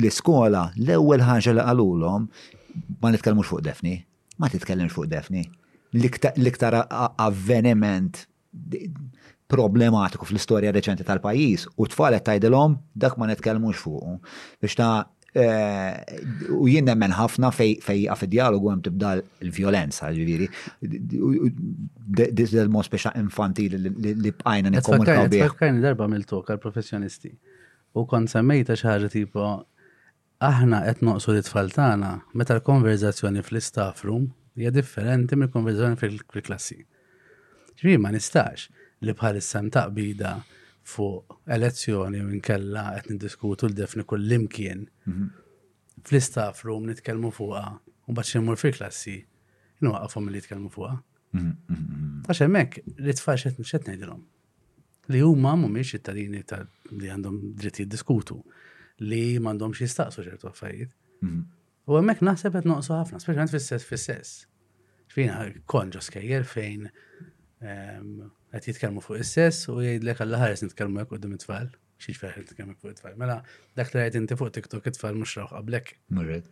l-iskola 0.03 0.68
l-ewwel 0.76 1.23
ħaġa 1.32 1.56
li 1.56 1.65
qalulhom 1.72 2.30
ma 3.02 3.10
nitkellmux 3.14 3.49
fuq 3.52 3.61
defni, 3.65 3.95
ma 4.41 4.49
titkellimx 4.52 4.93
fuq 4.93 5.07
defni. 5.11 5.43
L-iktar 5.95 6.76
avveniment 6.88 8.23
problematiku 9.52 10.27
fl-istorja 10.27 10.73
reċenti 10.76 11.06
tal-pajis 11.07 11.68
u 11.80 11.85
tfalet 11.91 12.23
tajdilom, 12.31 12.80
dak 12.99 13.18
ma 13.22 13.30
nitkellmux 13.31 13.80
fuq. 13.85 14.31
Biex 14.64 14.76
ta' 14.80 14.91
eh, 15.43 16.19
u 16.57 16.68
jien 16.72 16.88
nemmen 16.88 17.14
ħafna 17.15 17.52
fej 17.56 17.77
jaqaf 17.80 18.26
id-dialogu 18.27 18.72
għem 18.73 18.84
tibda 18.89 19.14
l-violenza, 19.22 20.11
ġiviri. 20.18 20.49
Dis 22.35 22.57
l-mod 22.60 22.89
speċa 22.89 23.15
infantili 23.22 23.80
li 23.85 24.31
bqajna 24.31 24.73
nikkomunikaw 24.76 25.30
bih. 25.31 25.47
Fakkajni 25.52 25.85
darba 25.85 26.10
mill-tok 26.11 26.52
għal-professjonisti 26.56 27.31
u 27.95 28.03
kon 28.10 28.27
semmejta 28.27 28.76
xaħġa 28.76 29.14
tipo 29.14 29.47
aħna 30.43 30.79
qed 30.91 31.01
noqsu 31.05 31.31
l-itfal 31.31 31.69
tagħna 31.71 32.09
meta 32.35 32.55
l-konverzazzjoni 32.57 33.43
fl-istaff 33.45 34.03
room 34.07 34.25
hija 34.59 34.71
differenti 34.73 35.35
mill 35.39 35.51
konverzazzjoni 35.53 35.95
fil-klassi. 36.01 36.77
Ġri 37.79 37.95
ma 37.99 38.11
nistax 38.11 38.67
li 39.05 39.13
bħalissa 39.15 39.61
mtaqbida 39.67 40.33
fuq 40.85 41.39
elezzjoni 41.51 42.21
u 42.23 42.29
nkella 42.37 42.87
qed 42.99 43.11
niddiskutu 43.13 43.69
l-defni 43.69 44.03
kull 44.07 44.31
imkien. 44.35 44.85
Mhm. 45.07 45.25
Fl-istaff 46.05 46.65
room 46.67 46.85
nitkellmu 46.91 47.31
fuqha 47.33 47.63
u 48.07 48.13
bad 48.13 48.25
ximur 48.27 48.57
fil-klassi 48.59 49.21
inwaqafhom 49.81 50.29
li 50.31 50.39
jitkellmu 50.41 50.69
fuqha. 50.71 50.99
Mhm, 51.31 51.51
mhm, 51.67 52.23
Għax 52.27 52.39
hemmhekk 52.45 52.83
l-itfal 52.99 53.37
xed 53.37 53.57
ngħidilhom. 53.59 54.21
Li 55.13 55.19
huma 55.21 55.51
mhumiex 55.55 55.93
ċittadini 55.95 56.41
li 56.91 57.07
għandhom 57.11 57.35
dritt 57.59 57.79
jiddiskutu 57.83 58.39
li 59.03 59.38
m'għandhomx 59.41 59.85
staqsu 59.91 60.23
ċertu 60.26 60.49
affarijiet. 60.51 60.91
Mhm. 61.22 61.41
U 61.85 61.97
hemmhekk 61.99 62.23
naħseb 62.26 62.55
qed 62.55 62.67
noqsu 62.69 62.93
ħafna, 62.95 63.19
speċjalment 63.22 63.53
fis-sess 63.53 63.85
fis-sess. 63.85 64.45
Xfina 65.11 65.41
konġo 65.69 66.01
skejjer 66.01 66.45
fejn 66.49 66.88
ehm, 67.61 68.23
qed 68.53 68.69
jitkellmu 68.72 69.03
fuq 69.05 69.19
is-sess 69.22 69.67
u 69.69 69.80
jgħidlek 69.84 70.23
għal 70.26 70.39
ħares 70.41 70.63
nitkellmu 70.65 71.03
hekk 71.03 71.13
qudiem 71.15 71.35
it-tfal. 71.38 71.69
Xiex 72.01 72.22
ferħ 72.23 72.39
nitkellmu 72.41 72.76
fuq 72.81 72.95
it-tfal. 72.95 73.13
Mela 73.22 73.39
dak 73.77 73.93
li 73.93 74.01
qed 74.07 74.17
inti 74.19 74.38
fuq 74.39 74.53
TikTok 74.57 74.89
it-tfal 74.91 75.17
mhux 75.19 75.38
raw 75.39 75.47
qablek. 75.51 75.93
Murred. 76.09 76.49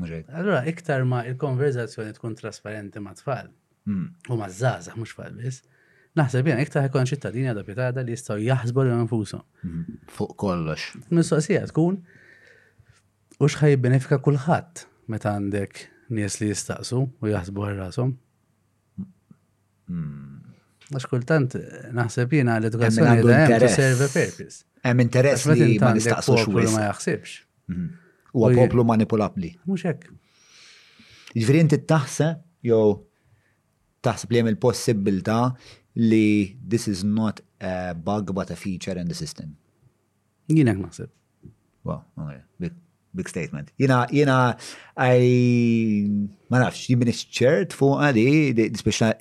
Murred. 0.00 0.28
Allura 0.32 0.64
iktar 0.66 1.04
ma 1.04 1.22
il-konverzazzjoni 1.28 2.16
tkun 2.16 2.34
trasparenti 2.40 3.00
ma' 3.04 3.14
tfal. 3.20 3.52
Mhm. 3.86 4.10
U 4.32 4.40
ma' 4.40 4.50
żgħażagħ 4.50 4.98
mhux 4.98 5.16
fal 5.20 5.38
biss 5.40 5.64
Naħseb 6.20 6.48
jien 6.50 6.58
iktar 6.60 6.82
ħekon 6.86 7.08
ċittadini 7.08 7.46
għadha 7.48 7.64
pjetada 7.66 8.02
li 8.04 8.12
jistgħu 8.12 8.42
jaħsbu 8.44 8.82
l 8.86 8.96
nfushom. 9.06 9.44
Mhm. 9.64 10.00
Fuq 10.16 10.34
kollox. 10.42 10.90
Mistoqsija 11.16 11.64
tkun 11.70 11.98
u 13.42 13.48
xħaj 13.48 13.78
benefika 13.86 14.18
kulħadd 14.26 14.84
meta 15.14 15.32
għandek 15.38 15.86
nies 16.12 16.36
li 16.42 16.50
jistaqsu 16.50 17.00
u 17.06 17.32
jaħsbu 17.32 17.70
rasom. 17.78 18.12
Mhm. 19.86 20.28
Għax 20.92 21.08
kultant 21.08 21.56
naħseb 21.96 22.34
jiena 22.36 22.58
l-edukazzjoni 22.60 23.22
da 23.56 23.68
serve 23.72 24.10
purpose. 24.12 24.66
Hemm 24.84 25.00
interess 25.06 25.46
li 25.56 25.78
ma 25.80 25.94
nistaqsu 25.96 26.36
xwies. 26.44 26.74
Ma 26.76 26.86
jaħsibx. 26.90 27.38
Mhm. 27.72 27.88
Huwa 28.36 28.52
poplu 28.60 28.84
manipulabli. 28.88 29.54
Mhux 29.64 29.86
hekk. 29.94 30.10
Ġifieri 31.34 31.60
inti 31.64 31.78
taħseb 31.88 32.44
jew 32.68 32.84
taħseb 34.04 34.30
li 34.34 34.38
hemm 34.42 34.50
il-possibilità 34.50 35.40
li 35.96 36.56
this 36.66 36.88
is 36.88 37.04
not 37.04 37.40
a 37.60 37.94
bug 37.94 38.34
but 38.34 38.50
a 38.50 38.56
feature 38.56 38.92
in 38.96 39.08
the 39.08 39.14
system. 39.14 39.56
Jina 40.48 40.74
naħseb. 40.74 41.08
Wow, 41.84 42.02
okay. 42.18 42.40
big, 42.60 42.72
big 43.14 43.28
statement. 43.28 43.72
Jina, 43.78 44.06
jina, 44.10 44.56
I, 44.96 46.06
ma 46.50 46.60
nafx, 46.62 46.84
jimin 46.90 47.10
ċert 47.14 47.74
fuq 47.74 47.98
għadi, 48.04 48.66
speċa 48.80 49.12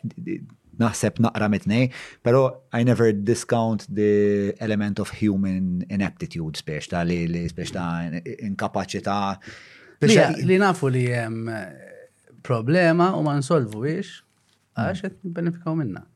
naħseb 0.81 1.19
naqra 1.21 1.49
mitnej, 1.51 1.89
pero 2.25 2.41
I 2.73 2.83
never 2.85 3.11
discount 3.13 3.85
the 3.89 4.53
element 4.61 4.99
of 4.99 5.11
human 5.11 5.83
ineptitude, 5.89 6.57
speċta 6.61 7.03
li, 7.05 7.23
li 7.29 7.45
speċta 7.49 7.85
inkapacita. 8.47 9.19
Li 10.01 10.57
nafu 10.61 10.89
li 10.93 11.05
jem 11.07 11.41
eh, 11.49 11.89
problema 12.41 13.11
u 13.17 13.23
ma 13.25 13.35
nsolvu 13.37 13.83
biex, 13.87 14.15
għax 14.77 15.05
hmm. 15.11 15.35
benefikaw 15.37 15.77
minna. 15.77 16.07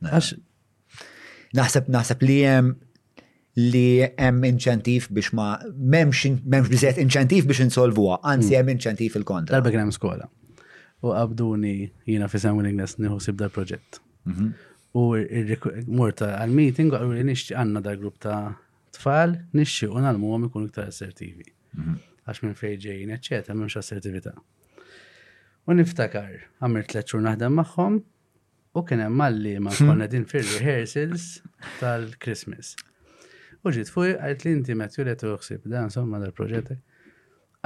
Naħseb 0.00 1.90
naħseb 1.92 2.24
li 2.26 2.36
hemm 2.48 2.76
li 3.60 3.84
hemm 4.00 4.44
inċentiv 4.46 5.08
biex 5.16 5.32
ma 5.36 5.46
m'hemmx 5.66 6.36
m'hemmx 6.44 6.72
biżejjed 6.72 7.00
inċentiv 7.04 7.48
biex 7.50 7.64
insolvuha, 7.66 8.20
anzi 8.30 8.54
hemm 8.54 8.68
hmm. 8.68 8.76
inċentiv 8.78 9.16
il-kontra. 9.20 9.56
Darba 9.56 9.72
kien 9.74 9.82
hemm 9.82 9.94
skola. 9.96 10.28
U 11.02 11.10
qabduni 11.14 11.72
jiena 12.06 12.28
fi 12.30 12.40
Sam 12.42 12.60
ingles 12.64 12.96
nieħu 13.02 13.18
sibda 13.24 13.50
proġett. 13.52 14.00
Mhm. 14.30 14.50
U 14.98 15.02
morta 15.94 16.32
għal-meeting 16.40 16.94
għallu 16.96 17.12
li 17.18 17.26
nixti 17.28 17.54
għanna 17.54 17.82
dar 17.84 17.98
grupp 18.00 18.16
ta' 18.24 18.56
tfal, 18.96 19.36
nixti 19.54 19.86
u 19.86 20.00
għalmu 20.00 20.32
għom 20.34 20.46
ikun 20.48 20.68
iktar 20.70 20.88
assertivi. 20.90 21.46
Mhm. 21.78 21.98
Għax 22.26 22.42
minn 22.46 22.56
fejġejn, 22.62 23.12
eccetera, 23.18 23.54
m'hemmx 23.58 23.78
assertivita. 23.82 24.34
U 25.70 25.74
niftakar, 25.76 26.32
għamir 26.62 26.88
tlet 26.90 27.10
xhur 27.12 27.22
naħdem 27.26 27.58
magħhom, 27.60 28.00
U 28.74 28.82
kien 28.86 29.00
hemm 29.02 29.16
malli 29.18 29.56
ma 29.62 29.72
hmm. 29.74 29.88
konna 29.88 30.06
din 30.10 30.24
fir-rehearsals 30.30 31.24
tal-Christmas. 31.80 32.76
U 33.66 33.72
ġiet 33.74 33.90
fuq 33.92 34.14
għart 34.14 34.44
li 34.46 34.52
inti 34.56 34.76
Matthew 34.78 35.08
li 35.08 35.14
tuħsib 35.20 35.66
dan 35.72 35.90
somma 35.92 36.20
dal-proġett. 36.22 36.76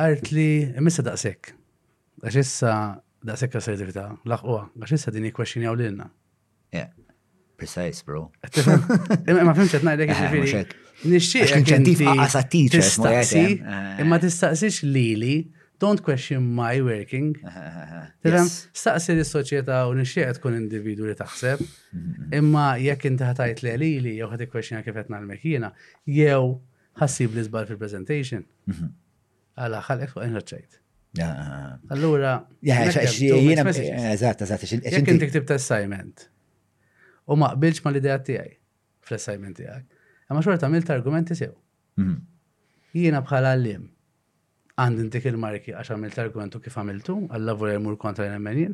Għart 0.00 0.30
li 0.34 0.46
missa 0.82 1.04
daqshekk. 1.06 1.52
Għax 2.24 2.38
issa 2.40 2.72
daqshekk 3.24 3.60
assertività, 3.60 4.06
Laħqua, 4.30 4.62
għax 4.80 4.96
issa 4.96 5.12
din 5.14 5.28
jikkwexxinjaw 5.28 5.76
lilna. 5.80 6.08
Precise, 7.58 8.00
bro. 8.04 8.30
Eh, 8.44 8.54
jiġifieri, 8.54 9.44
ma 9.46 9.52
fimx 9.54 9.70
qed 9.76 9.84
ngħidlek 9.86 10.10
jiġifieri. 10.10 10.56
Eh. 10.56 10.88
Nixtieq. 11.10 11.52
Inċentiv 11.60 12.00
għaqas 12.08 13.34
Imma 14.02 14.18
tistaqsix 14.24 14.80
lili 14.88 15.36
Don't 15.84 16.02
question 16.08 16.42
my 16.60 16.74
working. 16.90 17.26
Tifhem, 18.24 18.48
staqsi 18.80 19.16
s 19.22 19.32
soċjetà 19.34 19.76
u 19.90 19.92
nixtieq 19.98 20.30
tkun 20.38 20.56
individu 20.60 21.08
li 21.10 21.16
taħseb, 21.18 21.62
imma 22.38 22.66
jekk 22.86 23.08
inti 23.10 23.26
ħatajt 23.28 23.60
li 23.66 23.90
li 24.04 24.12
jew 24.18 24.28
ħad 24.32 24.46
ikkwexxina 24.46 24.80
kif 24.86 24.96
qed 25.02 25.10
l 25.18 25.36
jiena, 25.42 25.70
jew 26.18 26.44
ħassib 27.00 27.34
li 27.36 27.44
zbal 27.48 27.66
fil-presentation. 27.70 28.46
Għala 29.58 29.80
ħalek 29.88 30.12
fuq 30.14 30.24
inħarċajt. 30.28 30.78
Allura. 31.94 32.32
Jiena, 32.68 33.66
eżatt, 33.70 34.44
eżatt, 34.46 35.42
ta' 35.44 35.54
assignment 35.60 36.24
u 37.30 37.36
ma 37.40 37.52
qbilx 37.54 37.80
ma 37.84 37.90
l-idea 37.92 38.16
tiegħi 38.26 38.50
fl-assignment 39.06 39.56
tiegħek. 39.60 40.02
Imma 40.32 40.42
xorta 40.44 40.66
għamilt 40.68 40.92
argumenti 40.96 41.36
sew. 41.38 41.52
Mhm. 42.00 42.16
Jiena 43.00 43.22
bħala 43.26 43.52
l-lim 43.60 43.90
għandin 44.80 45.10
dik 45.14 45.26
il-marki 45.30 45.74
għax 45.76 45.92
għamilt 45.94 46.18
argumentu 46.22 46.60
kif 46.62 46.74
għamiltu, 46.80 47.14
għall-lavur 47.30 47.70
jmur 47.76 47.96
kontra 48.00 48.26
l-emmenin, 48.26 48.72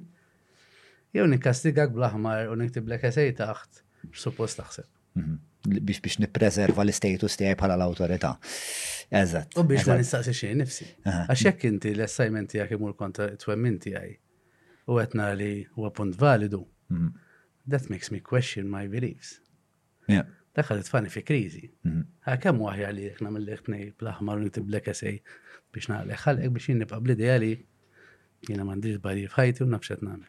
jew 1.16 1.26
nikkastigak 1.28 1.92
blaħmar 1.92 2.46
u 2.52 2.56
niktiblek 2.60 3.04
esej 3.10 3.34
taħt 3.40 3.82
x'suppost 4.14 4.60
taħseb. 4.62 4.88
Mhm. 5.20 5.38
Biex 5.84 6.00
biex 6.00 6.16
nipprezerva 6.24 6.86
l-istatus 6.86 7.34
tiegħi 7.36 7.56
bħala 7.60 7.74
l-awtorità. 7.76 8.30
Eżatt. 9.10 9.58
U 9.60 9.64
biex 9.68 9.90
ma 9.90 9.98
nistaqsi 10.00 10.32
xejn 10.38 10.62
nifsi. 10.62 10.86
Għax 11.04 11.42
jekk 11.50 11.66
inti 11.74 11.92
l-assignment 11.92 12.48
tiegħek 12.54 12.78
imur 12.78 12.94
kontra 12.96 13.26
t-twemmin 13.34 13.76
tiegħi 13.84 14.14
u 14.88 14.96
qed 15.02 15.18
li 15.36 15.50
huwa 15.76 15.92
punt 15.94 16.16
validu. 16.18 16.62
Mhm. 16.94 17.08
That 17.70 17.90
makes 17.92 18.10
me 18.10 18.20
question 18.22 18.70
my 18.70 18.86
beliefs. 18.88 19.36
Dak 20.08 20.26
daħħalet 20.56 20.88
fani 20.90 21.10
fi 21.12 21.20
krizi. 21.22 21.68
Għakem 21.84 22.54
mhm. 22.56 22.64
waħja 22.64 22.94
li 22.96 23.04
jekna 23.10 23.30
mill-li 23.36 23.52
jtnej 23.60 23.90
bl-ħmar 24.00 24.40
u 24.40 24.46
niktib 24.48 24.70
l-ek 24.72 24.88
biex 25.72 25.90
naqleħ 25.90 26.22
ħalqek 26.26 26.52
biex 26.54 26.72
jinnibqa 26.72 26.98
bl-ideja 27.00 27.38
li 27.42 27.50
jina 28.48 28.64
mandriġ 28.66 29.00
barri 29.04 29.26
fħajti 29.30 29.64
u 29.66 29.72
nafxet 29.72 30.04
namel. 30.06 30.28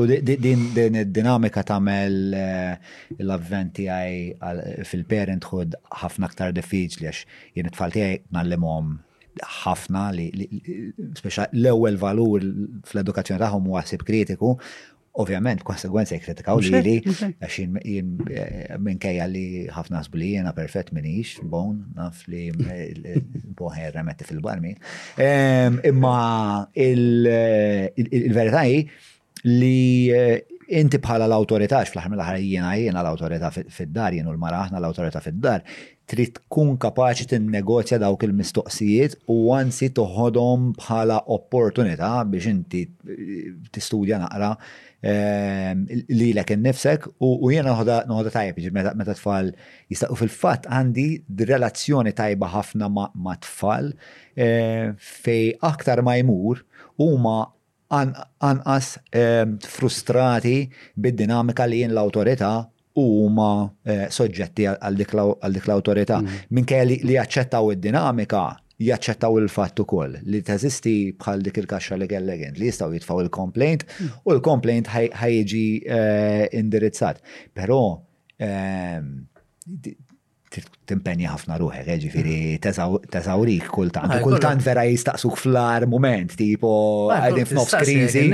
U 0.00 0.04
din 0.08 0.66
id-dinamika 0.74 1.62
tagħmel 1.68 2.16
eh, 2.36 2.92
l 3.20 3.32
avventi 3.34 3.86
għaj 3.92 4.84
fil-parenthood 4.88 5.76
ħafna 6.02 6.30
aktar 6.30 6.54
diffiċli 6.56 7.08
għax 7.10 7.24
jien 7.56 7.68
it-tfal 7.70 7.94
tiegħi 7.94 8.22
nallimhom 8.36 8.94
ħafna 9.62 10.06
li 10.12 10.26
l 10.36 11.70
ewel 11.70 11.98
valur 12.00 12.42
fl-edukazzjoni 12.90 13.40
tagħhom 13.46 13.68
huwa 13.70 13.84
ħsieb 13.86 14.04
kritiku 14.08 14.52
Ovvjament, 15.12 15.60
konsegwenza 15.68 16.16
jkritikaw 16.16 16.56
li 16.64 16.70
li, 16.80 16.92
għax 17.20 17.56
jien 17.60 18.12
eh, 18.32 18.70
minkejja 18.80 19.26
li 19.28 19.42
ħafna 19.68 20.00
zbuli 20.06 20.30
jena 20.38 20.54
perfett 20.56 20.88
ix, 21.04 21.34
bon, 21.44 21.82
naf 21.94 22.22
li 22.32 22.46
boħer 23.58 23.92
remetti 23.98 24.24
fil-barmi. 24.24 24.72
Ehm, 25.20 25.82
imma 25.84 26.14
il-verità 26.72 28.64
li 29.50 30.08
eh, 30.16 30.46
inti 30.80 30.96
bħala 31.04 31.28
l-autorità, 31.28 31.84
fl 31.84 32.00
ħarmi 32.06 32.16
l-ħarri 32.16 32.48
jena 32.54 32.72
jena 32.80 33.04
l 33.04 33.12
autorita 33.12 33.52
fid-dar, 33.52 34.16
jenu 34.16 34.32
l-mara 34.32 34.64
l 34.72 34.88
autorita 34.88 35.20
fid-dar, 35.20 35.60
trid 36.12 36.34
tkun 36.36 36.74
kapaċi 36.82 37.26
tinnegozja 37.30 37.96
dawk 38.02 38.24
il-mistoqsijiet 38.28 39.14
u 39.32 39.36
għansi 39.56 39.88
toħodhom 39.96 40.66
bħala 40.76 41.22
opportunità 41.34 42.10
biex 42.28 42.50
inti 42.52 42.82
eh, 42.84 43.52
tistudja 43.72 44.18
naqra 44.20 44.50
eh, 45.00 45.72
li 46.12 46.32
l 46.34 46.44
innifsek 46.56 47.08
u 47.22 47.32
jena 47.54 47.72
noħda 48.10 48.34
tajb 48.34 48.60
meta 48.76 49.14
tfal 49.16 49.48
u 49.88 50.20
fil-fat 50.20 50.68
għandi 50.68 51.08
relazzjoni 51.52 52.12
tajba 52.20 52.50
ħafna 52.58 52.90
ma' 52.92 53.38
tfal 53.46 53.92
eh, 54.36 54.92
fej 54.96 55.54
aktar 55.72 56.04
ma' 56.04 56.18
jmur 56.20 56.60
u 57.00 57.08
ma' 57.16 57.40
anqas 57.92 58.94
frustrati 59.68 60.56
bid-dinamika 60.96 61.66
li 61.68 61.82
jien 61.82 61.92
l-autorita 61.92 62.54
u 62.94 63.04
huma 63.22 63.50
eh, 63.84 64.06
soġġetti 64.12 64.66
għal 64.72 64.96
dik 64.98 65.14
l-autorità. 65.68 66.20
Mm. 66.20 66.44
Minkejja 66.58 66.86
li 66.90 67.14
jaċċettaw 67.16 67.70
id-dinamika, 67.74 68.42
jaċċettaw 68.82 69.38
il-fatt 69.38 69.80
ukoll 69.84 70.18
li 70.28 70.40
teżisti 70.44 70.94
bħal 71.20 71.44
dik 71.46 71.60
il-kaxxa 71.62 71.98
li 72.02 72.08
kellegent 72.10 72.58
li 72.58 72.66
jistgħu 72.66 72.96
jitfgħu 72.96 73.20
il-complaint 73.26 73.84
mm. 73.92 74.10
u 74.26 74.34
l-complaint 74.34 74.90
ħajġi 74.92 75.66
eh, 75.86 76.44
indirizzat. 76.58 77.22
Però 77.56 77.78
ehm, 78.42 79.08
timpenja 80.84 81.32
ħafna 81.32 81.56
ruħek, 81.62 81.88
eh, 81.94 82.00
ġifiri, 82.06 82.36
mm. 82.60 83.00
teżawrik 83.16 83.70
kultant. 83.72 84.18
Kultant 84.26 84.60
vera 84.66 84.84
jistaqsuk 84.90 85.38
fl-ar 85.40 85.88
moment, 85.88 86.34
tipo, 86.36 86.72
għadin 87.14 87.48
f'nofs 87.54 87.76
krizi. 87.80 88.28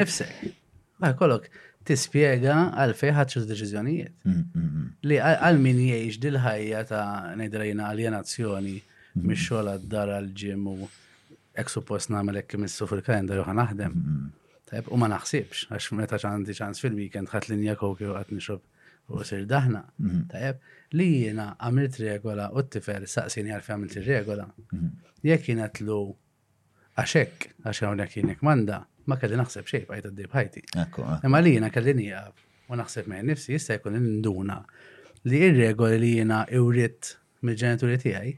Ma 0.99 1.13
kollok, 1.15 1.45
tispjega 1.89 2.55
għalfej 2.83 3.13
ħadx 3.17 3.47
deċiżjonijiet. 3.49 4.15
Mm, 4.29 4.39
mm, 4.39 4.69
mm. 4.69 4.89
Li 5.09 5.19
għal 5.25 5.61
min 5.63 5.79
jgħix 5.87 6.19
dil-ħajja 6.25 6.83
ta' 6.91 7.35
ngħidilajna 7.39 7.89
aljenazzjoni 7.95 8.75
mm-hmm. 8.79 9.29
mix-xogħol 9.31 9.71
għad-dar 9.73 10.13
għal-ġim 10.19 10.67
u 10.75 10.79
ek 11.59 11.73
suppost 11.73 12.13
nagħmel 12.15 12.43
hekk 12.43 12.61
missu 12.63 12.87
fil-kalendarju 12.91 13.45
ħa 13.49 13.55
naħdem. 13.59 13.95
Tajb, 14.69 14.91
u 14.93 14.99
ma 15.01 15.09
naħsibx, 15.15 15.65
għax 15.73 15.89
meta 15.99 16.21
ċanti 16.21 16.55
ċans 16.59 16.83
fil-weekend 16.85 17.33
ħat 17.33 17.49
linja 17.55 17.75
koki 17.81 18.07
u 18.07 18.13
għat 18.21 18.31
nixob 18.35 18.63
u 19.09 19.25
sir 19.27 19.47
daħna. 19.49 19.81
Mm-hmm. 19.97 20.29
Tajb, 20.35 20.69
li 21.01 21.09
jiena 21.25 21.49
għamilt 21.57 21.99
regola 22.05 22.51
u 22.53 22.67
t-tifel 22.67 23.09
saqsini 23.11 23.57
għalfej 23.57 23.75
għamilt 23.79 23.99
regola. 24.05 24.47
Mm-hmm. 24.47 25.11
Jekk 25.33 25.51
jina 25.55 25.67
tlu 25.81 26.03
għaxek, 27.01 27.51
għax 27.65 27.83
għawnek 27.87 28.21
jinek 28.21 28.45
manda, 28.47 28.83
ma 29.09 29.17
kelli 29.21 29.39
naħseb 29.41 29.69
xej 29.73 29.87
bħajt 29.89 30.11
għaddi 30.11 30.29
bħajti. 30.33 30.65
Imma 31.29 31.41
li 31.43 31.55
jena 31.57 31.71
kelli 31.75 31.95
nijab 32.03 32.45
u 32.73 32.77
naħseb 32.79 33.09
me 33.09 33.23
nifsi 33.25 33.55
jista 33.57 33.77
jkun 33.79 33.97
induna 34.03 34.59
li 35.31 35.41
ir-regoli 35.49 35.97
li 36.03 36.11
jena 36.21 36.43
iwrit 36.59 37.15
mill-ġenituri 37.47 37.97
tiegħi 38.05 38.35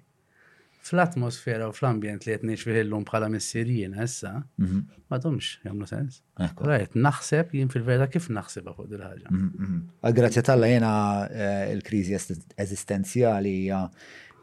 fl-atmosfera 0.91 1.67
u 1.71 1.75
fl-ambjent 1.75 2.25
li 2.29 2.35
jtnix 2.37 2.63
fiħillum 2.67 3.03
bħala 3.09 3.29
missirjien 3.35 3.99
essa, 4.01 4.37
ma 4.57 4.65
mhm. 4.79 5.19
domx, 5.27 5.51
jamlu 5.67 5.87
sens. 5.91 6.23
Rajt, 6.39 6.95
naħseb 6.97 7.51
jien 7.59 7.69
fil-verda 7.75 8.07
kif 8.09 8.31
naħseb 8.33 8.71
fuq 8.71 8.89
dil-ħagġa. 8.95 9.29
Mhm, 9.35 9.51
mhm. 9.51 10.17
grazja 10.21 10.47
talla 10.47 10.71
jena 10.71 10.93
eh, 11.29 11.75
il-krizi 11.75 12.15
eżistenzjali 12.57 13.59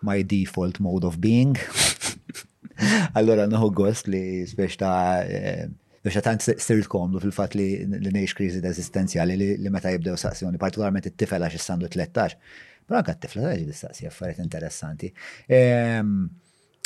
my 0.08 0.22
default 0.30 0.78
mode 0.84 1.08
of 1.08 1.20
being. 1.24 1.56
Allora, 3.18 3.48
noħu 3.50 3.72
gost 3.74 4.06
li 4.12 4.22
spiex 4.46 4.76
ta' 4.78 4.94
eh, 5.26 5.64
biex 6.08 6.18
għatant 6.22 6.44
sirt 6.64 6.88
komdu 6.92 7.20
fil-fat 7.22 7.56
li 7.58 7.70
neħx 7.88 8.36
krizi 8.38 8.62
eżistenzjali 8.66 9.36
li 9.40 9.72
meta 9.74 9.92
jibdew 9.92 10.16
saqsjoni, 10.20 10.60
partikolarment 10.62 11.10
it-tifel 11.12 11.46
għax 11.48 11.64
sandu 11.68 11.90
13. 11.92 12.38
Pero 12.88 13.02
anka 13.02 13.18
t-tifla 13.20 13.52
d 13.52 13.66
distaqsi 13.68 14.08
affarijiet 14.08 14.42
interessanti. 14.46 15.12
Biex 15.50 15.58
ehm, 15.58 16.16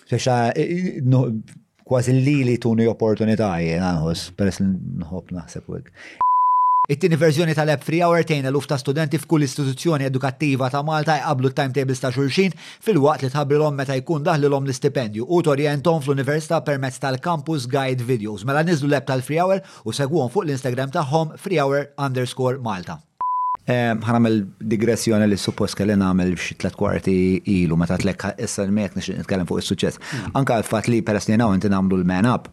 e, 0.10 1.04
e, 1.04 1.62
kważi 1.88 2.18
li 2.18 2.40
li 2.50 2.58
tuni 2.62 2.90
opportunità 2.90 3.54
jena 3.62 3.94
peress 4.40 4.62
l 4.66 4.74
nħob 5.04 5.36
naħseb 5.38 5.70
u 5.78 5.84
It-tieni 6.92 7.16
verżjoni 7.18 7.54
tal-app 7.56 7.86
free 7.88 8.02
hour 8.04 8.20
tejn 8.28 8.50
eluf 8.50 8.66
ta' 8.68 8.76
studenti 8.80 9.16
f'kull 9.22 9.46
istituzzjoni 9.46 10.04
edukattiva 10.10 10.68
ta' 10.74 10.82
Malta 10.84 11.14
jqablu 11.22 11.52
timetables 11.56 12.02
ta' 12.04 12.10
xulxin 12.12 12.52
fil-waqt 12.84 13.24
li 13.24 13.30
tħabrilhom 13.32 13.78
meta 13.80 13.96
jkun 14.02 14.26
daħlilhom 14.26 14.68
l-istipendju 14.68 15.24
u 15.24 15.40
torjentom 15.48 16.02
fl-università 16.04 16.60
permezz 16.68 17.00
tal-campus 17.00 17.70
guide 17.72 18.04
videos. 18.12 18.44
Mela 18.50 18.66
niżlu 18.68 18.92
l-app 18.92 19.08
tal-free 19.08 19.40
hour 19.40 19.64
u 19.88 19.96
segwhom 19.96 20.28
fuq 20.36 20.50
l-Instagram 20.50 20.92
tagħhom 20.98 21.32
free 21.40 21.62
hour 21.64 21.86
underscore 21.96 22.60
Malta. 22.66 23.00
Ehm, 23.72 24.04
ħanamel 24.04 24.42
digressjoni 24.74 25.32
li 25.32 25.40
suppost 25.40 25.80
kelli 25.80 25.96
nagħmel 26.02 26.36
xi 26.36 26.60
tlet 26.60 26.76
kwarti 26.76 27.14
ilu 27.62 27.80
meta 27.80 27.96
tlek 28.04 28.34
issa 28.36 28.68
l-mek 28.68 29.00
nix 29.00 29.14
nitkellem 29.22 29.48
fuq 29.48 29.64
is-suċċess. 29.64 30.04
Mm. 30.10 30.36
Anka 30.42 30.60
għal 30.60 30.68
fatt 30.74 30.92
li 30.92 31.00
peress 31.08 31.32
li 31.32 31.40
inti 31.40 31.72
nagħmlu 31.72 32.02
l-man 32.04 32.28
up 32.36 32.52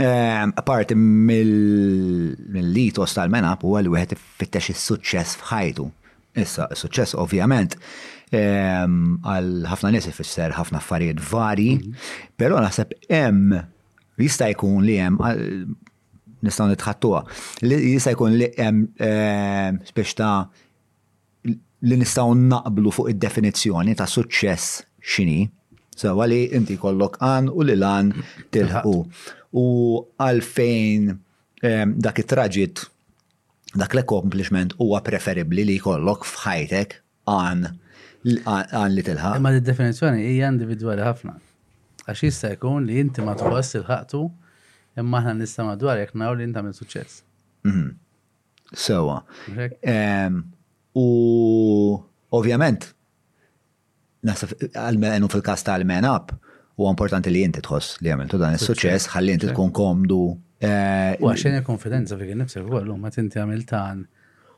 Ehm, 0.00 0.48
Aparti 0.56 0.94
mill-litos 0.96 3.12
tal-menap 3.12 3.60
u 3.64 3.74
għal 3.76 3.88
wieħed 3.92 4.16
fittex 4.38 4.70
is-suċċess 4.72 5.36
f'ħajtu. 5.42 5.86
Issa, 6.40 6.66
il 6.72 6.76
suċċess 6.80 7.14
ovvjament 7.20 7.74
ehm, 8.32 9.18
għal 9.22 9.50
ħafna 9.68 9.90
nies 9.92 10.06
ifisser 10.08 10.50
ħafna 10.56 10.78
affarijiet 10.80 11.20
vari, 11.20 11.74
mhm. 11.76 11.92
però 12.40 12.56
naħseb 12.64 12.88
hemm 13.12 13.52
jista' 14.16 14.48
jkun 14.54 14.82
li 14.88 14.96
hemm 14.96 15.18
nistgħu 16.42 16.68
nitħattuha. 16.72 17.20
Jista' 17.60 18.12
jkun 18.16 18.32
li 18.40 18.48
hemm 18.56 18.88
spiex 18.96 20.08
ehm, 20.08 20.16
ta' 20.16 20.48
li 21.92 21.98
nistgħu 22.00 22.34
naqblu 22.46 22.90
fuq 22.96 23.10
id-definizzjoni 23.12 23.92
ta' 24.00 24.08
suċċess 24.08 24.86
x'inhi. 25.04 25.44
Sewa 26.00 26.24
li 26.24 26.46
inti 26.56 26.80
kollok 26.80 27.20
għan 27.28 27.52
u 27.52 27.60
li 27.60 27.76
lan 27.76 28.08
tilħu 28.56 29.02
u 29.52 29.64
għalfejn 30.18 31.08
ehm, 31.62 31.92
dak 32.00 32.20
it-traġit 32.22 32.82
dak 33.76 33.94
l-accomplishment 33.96 34.74
huwa 34.80 35.00
preferibli 35.04 35.64
li 35.68 35.76
jkollok 35.80 36.24
f'ħajtek 36.28 36.98
għan 37.28 37.70
għan 38.32 38.92
li 38.94 39.02
tilħa. 39.02 39.32
Imma 39.40 39.50
d-definizjoni 39.56 40.20
hija 40.30 40.46
individwali 40.52 41.02
ħafna. 41.02 41.32
Għax 42.06 42.20
jista' 42.28 42.52
jkun 42.54 42.84
li 42.86 43.00
inti 43.00 43.24
ma 43.26 43.32
tħoss 43.38 43.80
il-ħaqtu 43.80 44.20
imma 45.02 45.20
aħna 45.22 45.34
nista' 45.40 45.66
madwar 45.66 45.98
jekk 46.04 46.14
naw 46.22 46.36
li 46.36 46.46
inti 46.46 46.62
minn 46.62 46.76
suċċess. 46.76 47.24
Mhm. 47.66 47.90
Sewa. 48.72 49.18
Ehm, 49.58 50.38
u 50.94 51.06
ovvjament, 52.32 52.86
għal-menu 54.24 55.28
fil-kas 55.32 55.66
tal-men 55.66 56.06
up, 56.08 56.32
u 56.86 56.90
importanti 56.90 57.30
li 57.30 57.40
jinti 57.42 57.60
tħoss 57.64 58.00
li 58.02 58.10
għamiltu 58.12 58.38
dan 58.40 58.56
il-suċess, 58.56 59.10
ħalli 59.14 59.34
jinti 59.36 59.50
tkun 59.52 59.72
komdu. 59.74 60.20
Eh, 60.62 61.14
u 61.22 61.28
għaxen 61.30 61.56
il-konfidenza 61.60 62.18
fi 62.18 62.34
nifsek 62.38 62.66
u 62.70 62.76
għallu, 62.80 62.96
ma 63.02 63.10
tinti 63.14 63.40
għamiltan 63.42 64.02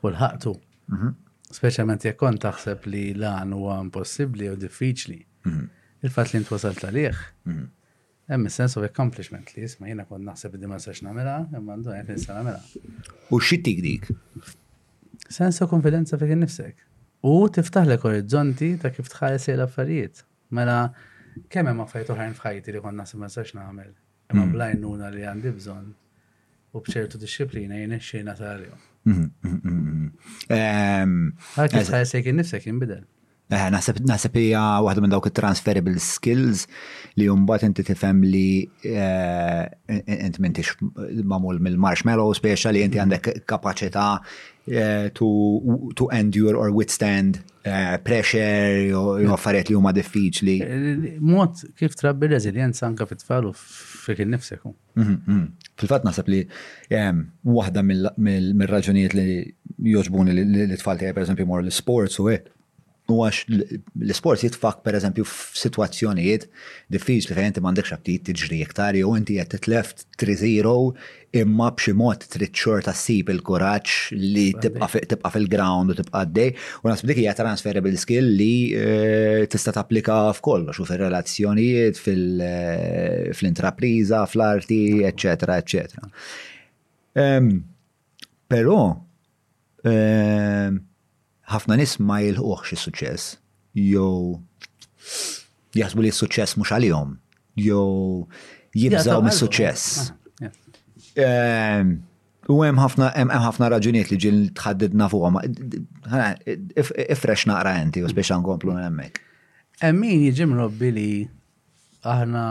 u 0.05 0.11
l-ħaqtu. 0.11 0.55
Mhm. 0.95 1.13
Specialment 1.59 2.05
jek 2.09 2.23
taħseb 2.45 2.85
li 2.89 3.03
lan 3.21 3.53
huwa 3.53 3.79
impossibbli 3.83 4.49
u 4.49 4.55
diffiċli. 4.59 5.19
Mhm. 5.49 5.63
Il-fat 6.05 6.33
li 6.35 6.39
ntwasal 6.43 6.75
tal-liħ. 6.77 7.17
Mhm. 7.49 7.65
Hemm 8.27 8.49
sense 8.49 8.77
of 8.79 8.83
accomplishment 8.87 9.51
li 9.55 9.63
jisma' 9.67 9.87
jiena 9.91 10.05
kont 10.09 10.23
naħseb 10.25 10.57
li 10.59 10.65
ma 10.65 10.77
sax 10.81 11.01
namela, 11.05 11.39
imma 11.53 11.73
għandu 11.75 11.89
qed 11.93 12.07
nista' 12.15 12.33
namela. 12.33 12.59
U 13.33 13.37
xittik 13.37 13.81
dik? 13.85 14.07
Sens 15.29 15.61
of 15.61 15.69
konfidenza 15.69 16.17
fi 16.17 16.25
nifsek. 16.33 16.73
U 17.25 17.35
tiftaħlek 17.53 18.03
orizzonti 18.11 18.73
ta' 18.81 18.89
kif 18.93 19.09
tħares 19.13 19.45
l-affarijiet. 19.57 20.23
Mela, 20.53 20.87
kemm 21.51 21.67
hemm 21.69 21.83
affarijiet 21.83 22.13
oħrajn 22.15 22.35
f'ħajti 22.37 22.75
li 22.75 22.81
konna 22.83 23.05
ma 23.19 23.29
sax 23.31 23.55
nagħmel. 23.57 23.91
Imma 24.33 24.43
mm. 24.43 24.53
blajn 24.55 24.79
nuna 24.83 25.09
li 25.13 25.25
għandi 25.27 25.51
bżonn 25.59 25.91
u 26.75 26.81
bċertu 26.85 27.19
disċiplina 27.21 27.79
jien 27.79 27.95
ix 27.97 28.11
xejna 28.13 28.33
tal-jum. 28.39 28.85
Mm, 29.09 29.27
mm, 29.47 30.07
ehm, 30.55 31.17
Għakis 31.61 31.91
ħajsek 31.93 32.31
innifsek 32.33 32.65
jinbidel. 32.71 33.03
Eh, 33.53 33.67
naħseb 33.69 33.99
naħseb 34.09 34.39
hija 34.41 34.61
waħda 34.81 35.03
minn 35.05 35.11
dawk 35.13 35.27
it-transferable 35.29 35.99
skills 36.01 36.63
li 37.21 37.27
mbagħad 37.29 37.67
inti 37.67 37.85
tifhem 37.85 38.23
li 38.25 38.47
eh, 38.89 39.61
int 40.01 40.39
m'intix 40.41 40.73
magħmul 40.81 41.61
mill-marshmallow 41.67 42.33
speċjali 42.39 42.81
inti 42.87 43.03
għandek 43.03 43.43
kapaċità 43.45 44.07
uh, 44.73 45.09
to, 45.13 45.91
to 45.95 46.09
endure 46.09 46.55
or 46.55 46.71
withstand 46.71 47.43
uh, 47.65 47.97
pressure 48.09 48.87
jew 48.93 49.33
affarijiet 49.35 49.71
li 49.71 49.75
huma 49.77 49.91
diffiċli. 49.93 50.55
Eh, 50.61 51.05
mod 51.33 51.59
kif 51.79 51.95
trabbi 51.97 52.29
reżiljenza 52.29 52.85
anka 52.85 53.07
fit-tfal 53.09 53.47
u 53.49 53.53
fik 53.57 54.21
innifsek. 54.25 54.65
Mhm, 54.67 55.15
mhm. 55.25 55.45
Fil-fatt 55.81 56.05
naħseb 56.05 56.29
li 56.31 56.43
ehm, 56.95 57.23
waħda 57.57 57.81
mill-raġunijiet 57.87 59.17
li 59.17 59.31
joġbuni 59.97 60.37
li 60.37 60.67
t-tfal 60.75 61.01
tiegħi 61.01 61.17
pereżempju 61.17 61.49
mor 61.49 61.65
l-sports 61.65 62.21
u 62.21 62.29
hekk 62.31 62.53
U 63.05 63.19
għax 63.21 63.43
l-sport 64.01 64.41
jitfak 64.41 64.79
per 64.81 64.95
eżempju 64.97 65.21
f-situazzjonijiet 65.29 66.47
diffiċli 66.93 67.35
fejn 67.37 67.51
mandek 67.61 67.89
m'għandekx 67.91 67.99
t 68.23 68.31
tiġri 68.31 68.57
iktar 68.65 68.93
jew 68.97 69.09
inti 69.19 69.35
t 69.37 69.45
titlef 69.59 69.87
3-0 70.17 70.93
imma 71.41 71.67
b'xi 71.77 71.93
mod 71.99 72.19
trid 72.33 72.53
s-sib 72.57 73.25
il-kuraġġ 73.29 73.89
li 74.17 74.47
tibqa' 74.63 74.89
fil-ground 75.35 75.87
u 75.93 75.95
tibqa' 75.99 76.23
dej 76.39 76.49
u 76.81 76.87
naħseb 76.89 77.07
dik 77.11 77.19
hija 77.21 77.33
transferable 77.37 77.93
skill 78.01 78.27
li 78.41 78.51
eh, 78.73 79.41
tista' 79.53 79.75
tapplika 79.77 80.15
f'kollox 80.39 80.77
u 80.81 80.83
fir-relazzjonijiet 80.89 81.95
fil-intrapriża, 82.01 84.19
eh, 84.25 84.29
fl-arti, 84.33 84.81
eċetera, 85.11 85.53
eċetera. 85.61 86.03
Ehm, 87.21 87.47
però 88.49 88.79
ehm, 89.85 90.73
ħafna 91.53 91.77
nis 91.79 91.97
ma 92.01 92.19
jilħuħ 92.23 92.63
xie 92.69 92.81
suċess 92.81 93.35
jew 93.77 94.41
jasbu 95.75 96.05
li 96.05 96.11
suċess 96.15 96.57
mux 96.59 96.71
għalihom, 96.77 97.15
jew 97.61 98.25
jibżaw 98.79 99.21
mis 99.25 99.41
suċess 99.43 100.11
eh, 100.45 101.95
U 102.53 102.59
hemm 102.61 102.77
ħafna 102.77 103.07
hemm 103.17 103.33
ħafna 103.41 103.67
raġunijiet 103.73 104.11
li 104.13 104.17
ġil 104.21 104.35
tħaddidna 104.59 105.07
fuqhom. 105.09 105.39
Ifrex 107.09 107.47
naqra 107.49 107.71
inti 107.81 108.03
u 108.05 108.11
speċi 108.11 108.35
nkomplu 108.37 108.75
hemmhekk. 108.77 109.15
Hemm 109.81 110.03
min 110.05 110.21
jiġim 110.27 110.53
robbi 110.53 110.91
li 110.93 111.07
aħna 112.11 112.43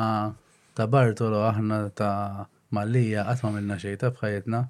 ta' 0.75 0.89
Bartolo 0.91 1.45
aħna 1.47 1.79
ta' 1.95 2.43
Mallija 2.75 3.23
qatt 3.29 3.47
ma 3.47 3.53
minna 3.55 3.79
xejta 3.79 4.09
ta' 4.11 4.17
bħajetna 4.19 4.65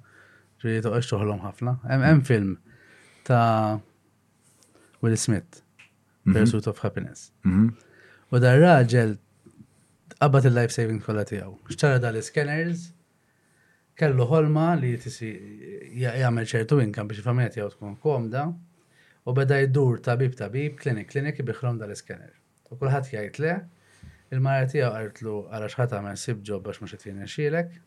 ġrietu 0.61 0.93
għax 0.93 1.17
ħafna. 1.47 1.73
Hemm 1.89 2.21
film 2.29 2.53
ta' 3.25 3.81
Will 5.05 5.17
Smith, 5.25 5.51
mhm. 6.25 6.33
Pursuit 6.35 6.65
of 6.71 6.77
Happiness. 6.85 7.19
Mhm. 7.45 7.67
U 8.33 8.37
dar 8.43 8.57
raġel 8.67 9.11
qabad 10.19 10.47
il-life 10.49 10.73
saving 10.77 11.01
kolla 11.05 11.23
tiegħu. 11.29 11.51
Xtara 11.75 11.99
dal-scanners, 12.05 12.87
kellu 14.01 14.25
ħolma 14.31 14.63
li 14.81 14.95
tisi 15.03 15.29
jgħamil 16.01 16.49
ċertu 16.53 16.79
inkam 16.87 17.11
biex 17.11 17.23
familja 17.27 17.53
tiegħu 17.59 17.69
tkun 17.75 17.93
komda 18.05 18.47
u 18.49 19.35
beda 19.37 19.59
jdur 19.67 20.01
tabib 20.07 20.33
tabib, 20.41 20.73
klinik 20.81 21.11
klinik 21.13 21.41
biħlom 21.51 21.77
dal-scanner. 21.83 22.33
U 22.71 22.79
kulħadd 22.81 23.13
jgħid 23.13 23.39
le, 23.45 23.53
il-mara 24.33 24.65
tiegħu 24.73 24.89
qartlu 24.97 25.35
għala 25.53 25.69
xħat 25.75 25.99
ma 26.07 26.15
sib 26.17 26.41
ġob 26.49 26.65
biex 26.71 26.81
mux 26.87 26.97
qed 26.97 27.13
xilek, 27.35 27.77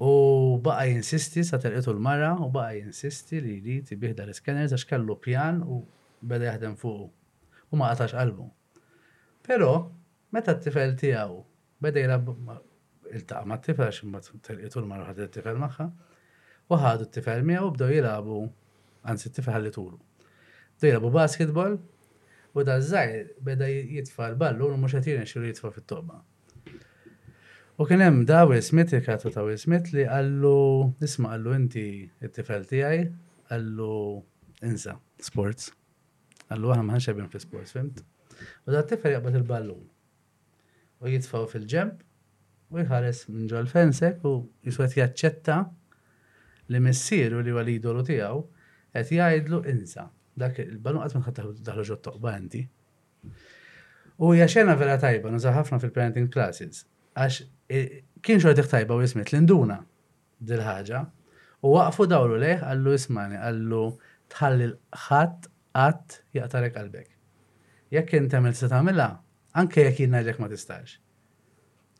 U 0.00 0.58
baqa 0.60 0.84
jinsisti 0.86 1.44
sa 1.44 1.58
telqitu 1.60 1.92
l-mara 1.94 2.34
u 2.42 2.50
baqa 2.50 2.72
jinsisti 2.74 3.40
li 3.40 3.54
li 3.64 3.76
tibihda 3.86 4.24
l-scanners 4.26 4.72
għax 4.74 4.88
kellu 4.90 5.14
pjan 5.22 5.60
u 5.62 5.76
beda 6.22 6.48
jaħdem 6.50 6.74
fuqu. 6.80 7.06
U 7.70 7.76
ma 7.78 7.90
qatax 7.92 8.16
qalbu. 8.16 8.48
Pero, 9.46 9.70
meta 10.32 10.54
t-tifel 10.56 10.96
tijaw, 10.98 11.38
beda 11.80 12.02
jilab 12.02 12.32
il-taq 13.12 13.46
ma 13.46 13.58
t-tifel 13.60 13.90
għax 13.92 14.02
ma 14.10 14.20
telqitu 14.24 14.82
l-mara 14.82 15.06
ħad 15.12 15.22
t-tifel 15.28 15.62
maħħa. 15.62 15.88
U 16.70 16.80
ħadu 16.82 17.06
t-tifel 17.10 17.44
mija 17.46 17.62
u 17.68 17.72
bdew 17.76 17.90
jilabu, 18.00 18.40
għansi 19.04 19.30
t-tifel 19.30 19.58
għalli 19.60 19.74
tulu. 19.78 19.98
Bdew 20.78 20.90
jilabu 20.94 21.12
basketball 21.14 21.78
u 22.54 22.66
da 22.66 22.80
zzaj 22.82 23.20
beda 23.46 23.70
jitfa 23.70 24.32
l-ballu 24.32 24.72
u 24.74 24.78
mux 24.80 24.98
għatirin 24.98 25.28
xiru 25.30 25.52
jitfa 25.52 25.70
fit-toba. 25.76 26.22
U 27.74 27.84
kien 27.90 27.98
hemm 28.04 28.20
da 28.22 28.44
Will 28.46 28.62
Smith, 28.62 28.92
ta' 28.94 29.18
Will 29.42 29.78
li 29.96 30.04
għallu, 30.06 30.58
nisma' 31.02 31.32
għallu 31.34 31.54
inti 31.58 31.82
t 32.22 32.28
tifel 32.36 32.68
tiegħi, 32.70 33.00
għallu 33.50 33.94
insa, 34.68 34.94
sports. 35.18 35.72
Għallu 36.46 36.70
għam 36.74 36.92
ħan 36.94 37.02
xebin 37.02 37.26
fi 37.32 37.40
sports, 37.42 37.72
fimt? 37.74 38.04
U 38.68 38.76
da 38.76 38.84
t-tifel 38.84 39.16
jaqbad 39.16 39.40
il-ballun. 39.40 39.82
U 41.02 41.10
jitfaw 41.16 41.48
fil-ġemp, 41.50 41.98
u 42.70 42.78
jħares 42.78 43.24
minn 43.34 43.50
ġol 43.50 43.66
fensek 43.72 44.22
u 44.30 44.36
jiswet 44.70 44.94
jaċċetta 45.00 45.58
li 46.70 46.80
missieru 46.86 47.42
li 47.42 47.58
għal 47.58 47.74
idolu 47.74 48.06
tijaw, 48.06 48.38
għet 48.94 49.10
jgħidlu 49.18 49.64
insa. 49.74 50.06
Dak 50.30 50.62
il-ballun 50.68 51.08
għatman 51.08 51.26
ħattaħu 51.26 51.58
daħlu 51.66 51.88
ġot 51.90 52.06
toqba 52.06 52.38
inti. 52.38 52.62
U 54.22 54.30
jaxena 54.38 54.78
vera 54.78 54.94
tajba, 55.02 55.34
nuża 55.34 55.50
ħafna 55.58 55.82
fil-parenting 55.82 56.30
classes 56.30 56.86
Għax 57.14 57.40
e, 57.78 57.82
kien 58.24 58.40
xorti 58.42 58.64
tajba 58.72 58.96
u 58.98 59.02
jismet 59.04 59.30
l-induna 59.30 59.78
dil-ħagġa. 60.48 61.02
U 61.64 61.74
waqfu 61.78 62.06
dawlu 62.10 62.38
leħ 62.42 62.64
għallu 62.68 62.94
ismani 62.98 63.38
għallu 63.40 63.84
tħalli 64.34 64.66
l-ħat 64.72 65.48
għat 65.84 66.18
jaqtarek 66.38 66.74
qalbek. 66.76 67.12
Jekk 67.94 68.18
inti 68.18 68.38
għamil 68.38 68.56
se 68.58 68.68
tagħmilha, 68.72 69.08
anke 69.62 69.86
jekk 69.86 70.02
jien 70.04 70.16
ngħidlek 70.16 70.40
ma 70.42 70.50
tistax. 70.52 70.98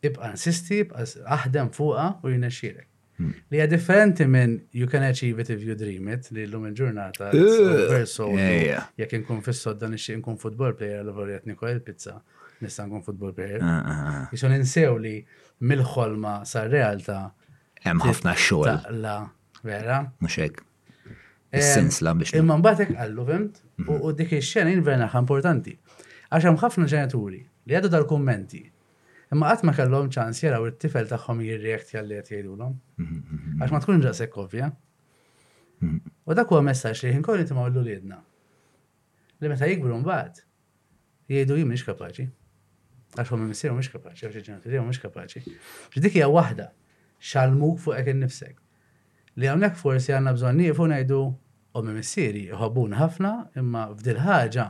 Ibqa' 0.05 0.33
nsisti, 0.35 0.81
ibqa' 0.85 1.07
aħdem 1.39 1.71
fuqha 1.73 2.09
u 2.25 2.33
jinexxielek. 2.35 2.89
Hmm. 3.15 3.31
Li 3.47 3.61
hija 3.61 3.65
differenti 3.71 4.25
minn 4.27 4.57
you 4.75 4.89
can 4.91 5.05
achieve 5.07 5.39
it 5.39 5.49
if 5.53 5.61
you 5.63 5.71
dream 5.79 6.09
it 6.11 6.25
li 6.35 6.43
llum 6.51 6.65
il-ġurnata 6.67 7.29
eh, 7.31 7.85
verso 7.87 8.25
jekk 8.35 9.13
inkun 9.21 9.39
fis-sodda 9.45 9.87
nixtieq 9.93 10.17
inkun 10.19 10.35
football 10.37 10.75
player 10.75 10.99
l-vorjat 11.07 11.47
nikol 11.47 11.71
il-pizza 11.77 12.17
nista' 12.63 12.85
nkun 12.87 13.01
football 13.01 13.31
player. 13.33 13.59
Ah, 13.61 13.81
ah, 13.85 13.89
ah. 13.89 14.33
Iso 14.35 14.47
ninsew 14.51 14.97
li 15.03 15.15
mill-ħolma 15.67 16.35
sar 16.47 16.69
realtà. 16.71 17.19
Hemm 17.85 18.03
ħafna 18.05 18.35
xogħol. 18.35 19.01
La, 19.03 19.17
vera. 19.63 19.99
Mhux 20.21 20.37
hekk. 20.43 20.63
la 22.05 22.15
biex. 22.19 22.35
Imma 22.39 22.57
mbagħad 22.61 22.85
hekk 22.85 22.95
qallu 22.99 23.25
fimt 23.31 23.59
mhm. 23.83 23.91
u 24.03 24.13
dik 24.21 24.37
ix-xena 24.39 24.73
jinverna 24.73 25.09
importanti. 25.21 25.75
Għax 26.31 26.47
hemm 26.49 26.61
ħafna 26.63 26.87
ġenituri 26.95 27.41
li 27.67 27.77
għadu 27.77 27.91
dal-kummenti 27.93 28.63
Imma 29.33 29.49
qatt 29.49 29.63
ma 29.65 29.73
kellhom 29.75 30.05
ċans 30.13 30.43
jaraw 30.43 30.67
it-tifel 30.69 31.07
tagħhom 31.09 31.39
jirreakt 31.43 31.95
jalli 31.95 32.19
qed 32.19 32.29
jgħidulhom. 32.35 32.73
Mhm, 32.97 33.21
mhm, 33.21 33.53
Għax 33.63 33.73
ma 33.73 33.79
tkun 33.81 34.03
ġasek 34.03 34.37
ovvja. 34.37 34.69
U 36.29 36.35
dak 36.37 36.51
huwa 36.53 36.61
messaġġ 36.69 37.07
li 37.07 37.13
ħinkolli 37.17 37.47
timgħu 37.49 37.65
l-uliedna. 37.71 38.19
Li 39.41 39.49
meta 39.49 39.67
jikbru 39.67 39.97
mbagħad 40.03 40.43
jgħidu 41.25 41.57
jien 41.57 41.71
mhix 41.73 41.87
kapaċi 41.89 42.27
għax 43.15 43.31
hu 43.31 43.37
minn 43.39 43.51
mux 43.51 43.89
kapaxi, 43.91 44.25
kapaċi, 44.25 44.37
għax 44.37 44.49
ġenat 44.49 44.67
li 44.71 44.81
mux 44.83 44.99
kapaċi. 45.03 45.55
Ġdik 45.95 46.17
hija 46.19 46.29
waħda 46.31 46.65
xalmu 47.29 47.69
fuq 47.79 47.97
hekk 47.99 48.13
innifsek. 48.15 48.57
Li 49.39 49.49
hawnhekk 49.51 49.79
forsi 49.79 50.13
għandna 50.15 50.33
bżonn 50.37 50.59
nifu 50.61 50.87
ngħidu 50.91 51.19
u 51.75 51.83
minn 51.83 51.99
missieri 51.99 52.45
jħobbun 52.51 52.97
ħafna 52.99 53.33
imma 53.61 53.85
f'dil 53.95 54.19
ħaġa 54.25 54.67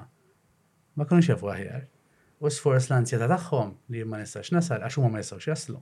ma 0.97 1.07
kunu 1.09 1.25
xefu 1.25 1.51
aħjar. 1.55 1.83
U 2.45 2.51
sforz 2.51 2.89
l-ansjeta 2.89 3.29
tagħhom 3.31 3.71
li 3.93 4.03
ma 4.05 4.19
nistax 4.21 4.51
nasal 4.55 4.83
għax 4.85 4.99
huma 5.01 5.13
ma 5.15 5.21
jistgħux 5.23 5.49
jaslu. 5.49 5.79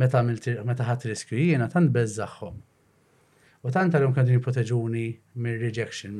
Meta 0.00 0.22
ħat 0.22 0.84
ħadd 0.90 1.10
riskju 1.10 1.40
jiena 1.50 1.68
tant 1.72 1.92
bezzaħħom. 1.94 2.60
U 3.64 3.72
tant 3.72 3.94
għalhom 3.96 4.12
kienu 4.12 4.34
jipproteġuni 4.36 5.04
mir-rejection, 5.40 6.12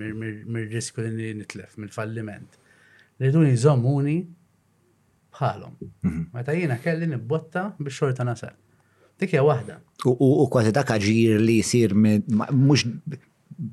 mir-riskju 0.56 1.04
li 1.12 1.32
nitlef, 1.42 1.74
mill-falliment. 1.76 2.56
Li 3.20 3.28
duni 3.34 3.50
jżommuni 3.52 4.16
bħalhom. 5.34 5.76
Mhm. 6.02 6.20
Meta 6.34 6.54
jiena 6.56 6.78
kelli 6.82 7.08
nibbotta 7.14 7.66
biex 7.78 7.98
xorta 7.98 8.26
nasal. 8.26 8.54
Dik 9.20 9.34
hija 9.36 9.44
waħda. 9.46 9.78
U 10.10 10.48
kważi 10.50 10.72
dak 10.74 10.90
aġir 10.96 11.38
li 11.42 11.58
jsir 11.64 11.94
mhux 11.96 12.84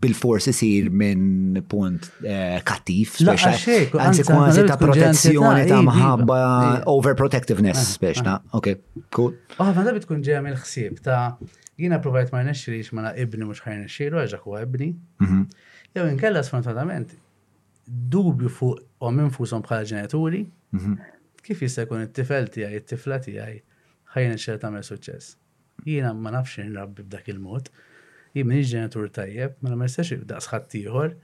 bil-fors 0.01 0.45
isir 0.45 0.91
minn 0.93 1.55
punt 1.65 2.03
eh, 2.21 2.59
kattif, 2.65 3.15
għanzi 3.23 4.25
kważi 4.27 4.65
ta' 4.69 4.75
protezzjoni 4.77 5.63
ta' 5.65 5.79
iva, 5.81 5.85
maħabba 5.88 6.38
iva. 6.41 6.75
overprotectiveness 6.91 7.95
biex 8.03 8.21
ah, 8.21 8.27
ta' 8.27 8.35
ah. 8.43 8.59
ok, 8.59 8.75
cool. 9.17 9.31
Ah, 9.57 9.71
da 9.79 9.95
bitkun 9.95 10.21
ġeja 10.27 10.43
mill 10.45 10.59
ħsieb 10.59 10.99
ta' 11.01 11.23
jina 11.81 11.97
provajt 12.03 12.29
ma' 12.35 12.43
nexxirix 12.45 12.93
ma' 12.93 13.15
ibni 13.23 13.47
mux 13.49 13.63
ħajn 13.65 13.81
nexxiru, 13.88 14.21
għaxak 14.21 14.45
u 14.51 14.59
ibni. 14.61 14.91
Mhm. 15.25 15.41
Jew 15.97 16.05
inkella 16.13 16.45
sfortunatament 16.45 17.15
dubju 17.88 18.53
fuq 18.53 18.85
u 19.01 19.11
minn 19.17 19.33
fusom 19.33 19.65
bħala 19.65 19.89
ġenituri 19.89 20.43
mhm 20.77 20.99
kif 21.45 21.61
jista' 21.65 21.85
jkun 21.85 22.03
it-tifel 22.05 22.47
tiegħi, 22.53 22.80
it-tifla 22.81 23.18
tiegħi 23.26 23.57
ħajna 24.15 24.38
xi 24.43 24.55
tagħmel 24.63 24.84
suċċess. 24.88 25.38
Jiena 25.88 26.11
ma 26.13 26.34
nafx 26.35 26.61
nrabbi 26.69 27.05
b'dak 27.07 27.31
il-mod. 27.34 27.72
Jien 28.35 28.47
m'iniex 28.47 28.69
ġenitur 28.72 29.09
tajjeb, 29.15 29.55
ma 29.65 29.72
mm, 29.72 29.80
ma 29.81 29.88
jistax 29.89 30.11
mm. 30.15 30.26
daqs 30.30 30.49
ħadd 30.53 30.77
ieħor, 30.84 31.15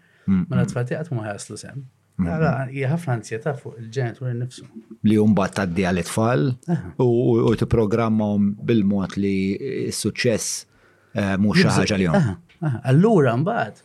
ma 0.48 0.65
tfal 0.68 0.88
tiegħek 0.89 1.14
ma 1.15 1.26
ħajaslu 1.27 1.60
sem. 1.61 1.85
Mm, 2.18 2.48
hija 2.73 2.89
ħafna 2.95 3.15
anzjetà 3.19 3.53
fuq 3.61 3.77
il-ġenitur 3.84 4.31
innifsu. 4.31 4.65
Li 5.07 5.19
mbagħad 5.34 5.53
tgħaddi 5.61 5.85
għal 5.91 6.02
it-tfal 6.02 6.48
u 7.02 7.53
tipprogrammahom 7.61 8.49
bil-mod 8.72 9.19
li 9.22 9.35
s-suċċess 9.91 10.57
eh, 11.14 11.35
mhux 11.44 11.61
xi 11.61 11.76
ħaġa 11.77 11.99
lihom. 12.02 12.31
Allura 12.89 13.35
mbagħad 13.38 13.84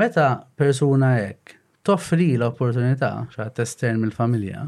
meta 0.00 0.28
persuna 0.56 1.12
hekk 1.26 1.58
toffri 1.86 2.30
l-opportunità 2.40 3.12
xaħat 3.34 3.60
estern 3.62 4.00
mill-familja, 4.02 4.64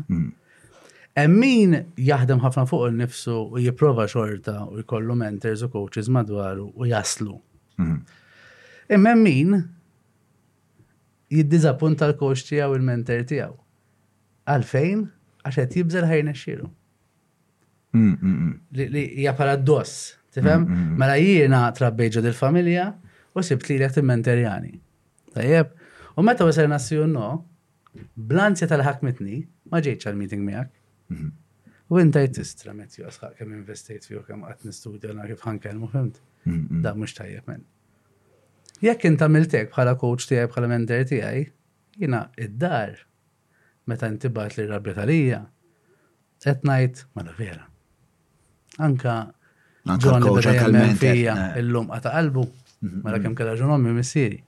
Min 1.27 1.73
jaħdem 1.99 2.39
ħafna 2.45 2.67
fuq 2.71 2.87
il-nifsu 2.87 3.35
u 3.35 3.59
jiprofa 3.65 4.05
xorta 4.07 4.55
u 4.71 4.79
jkollu 4.85 5.17
mentors 5.19 5.65
u 5.67 5.71
coaches 5.73 6.09
madwaru 6.13 6.69
u 6.75 6.87
jaslu. 6.87 7.41
Mhm. 7.79 7.97
Imma 8.95 9.15
min 9.19 9.57
jiddizappunta 11.33 12.07
l-coach 12.13 12.45
tijaw 12.49 12.75
il-mentor 12.79 13.25
tijaw. 13.29 13.57
Għalfejn? 14.49 15.03
Għaxet 15.45 15.75
jibżel 15.77 16.05
ħajna 16.09 16.35
xiru. 16.39 16.71
Mm, 17.93 18.17
mm, 18.21 18.47
mm. 18.49 18.61
Li 18.95 19.03
hija 19.19 19.35
paradoss, 19.37 20.15
tifhem? 20.33 20.65
Mela 21.01 21.17
jiena 21.21 21.67
trabbejġu 21.77 22.23
dil-familja 22.25 22.91
u 23.35 23.43
sibt 23.45 23.69
li 23.69 23.79
jgħat 23.81 23.99
il-mentorjani. 24.01 24.75
Tajjeb? 25.35 25.75
U 26.19 26.23
meta 26.27 26.45
wasal 26.49 26.69
nassiju 26.73 27.07
no, 27.09 27.31
blanzja 28.17 28.69
tal-ħakmitni, 28.73 29.43
ma 29.73 29.81
ġejċ 29.85 30.07
għal-meeting 30.09 30.45
miegħek 30.49 30.78
Mhm. 31.09 31.29
U 31.91 31.99
inta 32.03 32.21
jtistra 32.27 32.75
met 32.79 32.93
ju 32.99 33.07
għasħak 33.09 33.37
kem 33.39 33.53
investejt 33.59 34.05
fiju 34.09 34.21
kem 34.29 34.43
għat 34.49 34.67
nistudja 34.69 35.15
na 35.17 35.25
kif 35.31 35.45
ħankel 35.47 35.79
mufimt. 35.81 36.19
Mhm, 36.45 36.57
mhm. 36.57 36.83
Da 36.87 36.93
mux 37.03 37.15
tajjeb 37.17 37.49
men. 37.53 37.63
Jek 38.85 39.07
inta 39.09 39.29
miltek 39.35 39.73
bħala 39.75 39.95
coach 40.03 40.27
tijaj 40.31 40.51
bħala 40.53 40.69
mender 40.75 41.07
tijaj, 41.09 41.47
jina 42.03 42.21
id-dar 42.45 42.95
meta 43.89 44.11
intibat 44.13 44.59
li 44.61 44.67
rabbi 44.71 44.93
talija, 44.99 45.41
ma 46.69 47.23
la 47.23 47.33
vera. 47.39 47.65
Anka 48.87 49.15
ġon 49.89 50.23
li 50.23 50.31
bada 50.37 50.85
fija 51.01 51.35
il-lum 51.59 51.89
għata 51.97 52.13
qalbu, 52.15 52.45
la 52.85 53.01
mela 53.09 53.19
kem 53.25 53.35
kalla 53.35 53.57
ġonom 53.59 53.89
missiri. 53.97 54.39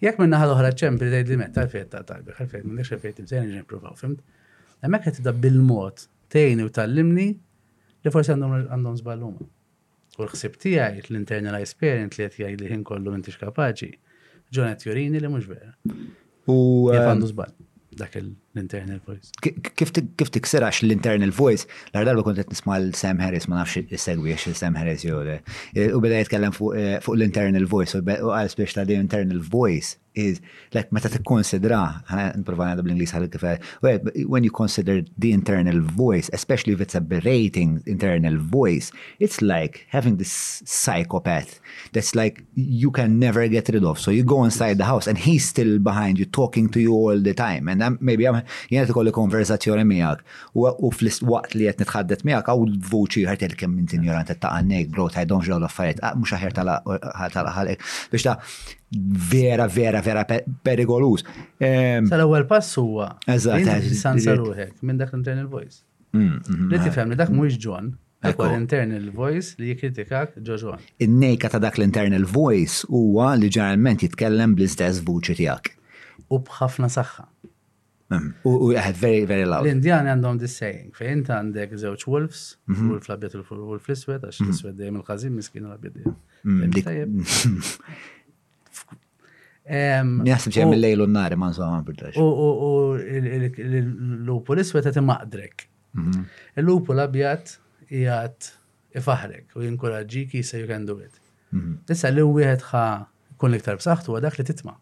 Jekk 0.00 0.18
minna 0.22 0.40
ħadu 0.40 0.54
ħraċem 0.56 0.78
ċempri 0.84 1.10
dejt 1.12 1.28
li 1.28 1.36
metta 1.36 1.60
għalfejt 1.66 1.90
ta' 1.92 2.04
talbi, 2.14 2.32
għalfejt 2.38 2.64
minna 2.64 2.80
diex 2.80 2.92
għalfejt 2.96 3.20
imsejn 3.26 3.50
ġen 3.58 3.66
provaw, 3.68 3.96
fimt? 4.00 4.22
Hemmhekk 4.84 5.06
qed 5.06 5.16
tibda 5.18 5.32
bil-mod 5.44 6.02
tgħinni 6.34 6.66
u 6.68 6.72
tallimni 6.78 7.26
li 7.36 8.12
forsi 8.16 8.32
għandhom 8.34 8.56
għandhom 8.64 8.98
żballuma. 9.00 9.46
U 10.18 10.24
l-ħsib 10.26 10.58
tiegħi 10.64 11.02
l-internal 11.08 11.58
experience 11.60 12.20
li 12.20 12.26
qed 12.26 12.40
jgħid 12.42 12.62
li 12.62 12.72
ħin 12.74 12.84
kollu 12.90 13.12
m'intix 13.14 13.40
kapaċi, 13.42 13.92
ġonet 14.56 14.84
jurini 14.88 15.22
li 15.22 15.30
mhux 15.32 15.48
vera. 15.52 15.72
U 16.48 16.56
ehm, 16.92 17.08
għandu 17.08 17.32
żball 17.32 17.54
dak 18.02 18.20
il- 18.20 18.34
L-internal 18.56 19.00
voice. 19.06 19.28
Kif 19.76 19.92
tiksirax 19.92 20.80
l-internal 20.86 21.32
voice, 21.34 21.68
l-għardalba 21.92 22.24
kont 22.26 22.40
qed 22.40 22.54
nisma' 22.54 22.78
l-Sam 22.82 23.20
Harris, 23.22 23.48
ma 23.50 23.60
nafx 23.60 23.84
is-segwi 23.94 24.32
għax 24.34 24.48
il-Sam 24.52 24.78
Harris 24.80 25.04
jew 25.06 25.20
le. 25.28 25.36
E, 25.74 25.90
u 25.92 26.00
beda 26.04 26.22
jitkellem 26.22 26.54
fuq 26.56 26.78
e, 26.80 26.88
l-internal 27.18 27.68
voice, 27.70 28.00
u 28.00 28.32
għal 28.34 28.56
biex 28.58 28.78
ta' 28.80 28.86
internal 28.96 29.44
voice 29.52 29.96
is 30.16 30.38
like 30.72 30.88
meta 30.96 31.10
tikkonsidra, 31.12 31.78
nipprova 32.40 32.70
ngħidha 32.70 32.84
bl-Ingliż 32.86 33.10
ħalli 33.12 33.28
kif 33.34 34.22
when 34.32 34.46
you 34.48 34.50
consider 34.50 35.02
the 35.20 35.34
internal 35.36 35.82
voice, 35.82 36.30
especially 36.32 36.72
if 36.72 36.80
it's 36.80 36.94
a 36.96 37.02
berating 37.02 37.82
internal 37.84 38.38
voice, 38.40 38.88
it's 39.20 39.42
like 39.44 39.84
having 39.92 40.16
this 40.16 40.62
psychopath 40.64 41.60
that's 41.92 42.14
like 42.16 42.42
you 42.54 42.90
can 42.90 43.18
never 43.18 43.44
get 43.46 43.68
rid 43.68 43.84
of. 43.84 44.00
So 44.00 44.10
you 44.10 44.22
go 44.24 44.42
inside 44.44 44.78
the 44.78 44.86
house 44.88 45.06
and 45.06 45.18
he's 45.18 45.44
still 45.44 45.78
behind 45.78 46.18
you 46.18 46.24
talking 46.24 46.70
to 46.70 46.80
you 46.80 46.94
all 46.94 47.20
the 47.20 47.34
time. 47.34 47.68
And 47.68 47.84
I'm, 47.84 47.98
maybe 48.00 48.26
I'm 48.26 48.42
jena 48.72 48.86
ikolli 48.90 49.12
konverzazzjoni 49.14 49.84
miegħek 49.88 50.56
u 50.82 50.90
fl-waqt 50.90 51.56
li 51.58 51.66
jett 51.68 51.82
nitħaddet 51.82 52.24
miegħek 52.28 52.50
għaw 52.52 52.64
l-vuċi 52.68 53.24
ħert 53.28 53.44
il-kem 53.48 53.74
minn 53.76 53.88
tinjorant 53.90 54.32
ta' 54.42 54.52
għannek, 54.58 54.90
bro, 54.94 55.08
ta' 55.14 55.24
jdomx 55.26 55.50
l-affarijiet, 55.56 56.00
ah, 56.06 56.14
mux 56.20 56.32
ħer 56.36 56.56
tal-ħalek, 56.58 57.84
biex 58.14 58.26
ta' 58.28 58.36
vera, 59.32 59.66
vera, 59.68 60.02
vera 60.06 60.24
perigolus. 60.26 61.26
Sal-ewel 61.60 62.48
pass 62.50 62.76
huwa. 62.80 63.12
Eżatt, 63.26 63.92
sansaruħek, 64.00 64.80
minn 64.88 65.00
dak 65.02 65.14
l-internal 65.14 65.48
voice. 65.50 65.82
Mm, 66.16 66.38
mm, 66.46 66.68
li 66.70 66.76
mm. 66.78 66.82
tifhem 66.86 67.10
li 67.12 67.16
dak 67.18 67.32
mhuwiex 67.34 67.58
John, 67.60 67.90
dak 68.24 68.38
l-internal 68.40 69.10
voice 69.14 69.56
li 69.60 69.72
jikkritikak 69.74 70.38
ġo 70.46 70.56
John. 70.62 70.86
In-nejka 71.04 71.50
ta' 71.52 71.60
dak 71.60 71.76
l-internal 71.80 72.24
voice 72.30 72.86
huwa 72.92 73.34
li 73.36 73.50
ġeneralment 73.52 74.06
jitkellem 74.06 74.54
bl-istess 74.56 75.02
vuċi 75.04 75.36
tiegħek. 75.42 75.72
U 76.32 76.38
bħafna 76.42 76.88
saħħa. 76.90 77.26
Mm-hmm. 78.06 78.42
U 78.46 78.68
għed 78.70 78.76
eh, 78.76 78.92
very, 79.00 79.24
very 79.26 79.44
loud. 79.48 79.66
L-Indjani 79.66 80.08
għandhom 80.12 80.36
this 80.38 80.56
saying, 80.60 80.92
fejn 80.94 81.24
ta' 81.26 81.38
għandek 81.42 81.72
zewċ 81.82 82.06
wolves, 82.06 82.42
mm-hmm. 82.70 82.90
wolf 82.94 83.08
l-abjet 83.08 83.34
u 83.34 83.42
wolf 83.72 83.88
l-iswed, 83.90 84.20
għax 84.28 84.38
mm-hmm. 84.40 84.52
l-iswed 84.52 84.76
dajem 84.78 84.96
il-ħazin 85.00 85.32
miskin 85.34 85.64
l-abjet 85.66 85.94
dajem. 86.86 87.20
Jasib 90.30 90.52
ċem 90.54 90.72
il-lejlu 90.76 91.04
n-nari 91.10 91.34
ma' 91.40 91.50
nsuħan 91.50 91.82
bidlax. 91.88 92.14
U 92.22 92.24
l-lupu 92.94 94.50
l-iswed 94.54 94.86
għet 94.92 95.02
maqdrek. 95.10 95.56
L-lupu 96.62 96.90
l-abjet 96.94 97.56
jgħat 97.90 98.40
ifaħrek 99.00 99.50
u 99.58 99.64
jinkoraġi 99.66 100.22
jisa 100.34 100.60
you 100.62 100.68
can 100.70 100.86
do 100.88 100.94
it. 101.02 101.10
Issa 101.90 102.12
l 102.14 102.22
għed 102.52 102.62
ħa 102.70 102.84
kun 103.40 103.50
liktar 103.56 103.76
b'saħħtu 103.80 104.08
għadak 104.20 104.34
li 104.38 104.44
titma'. 104.52 104.76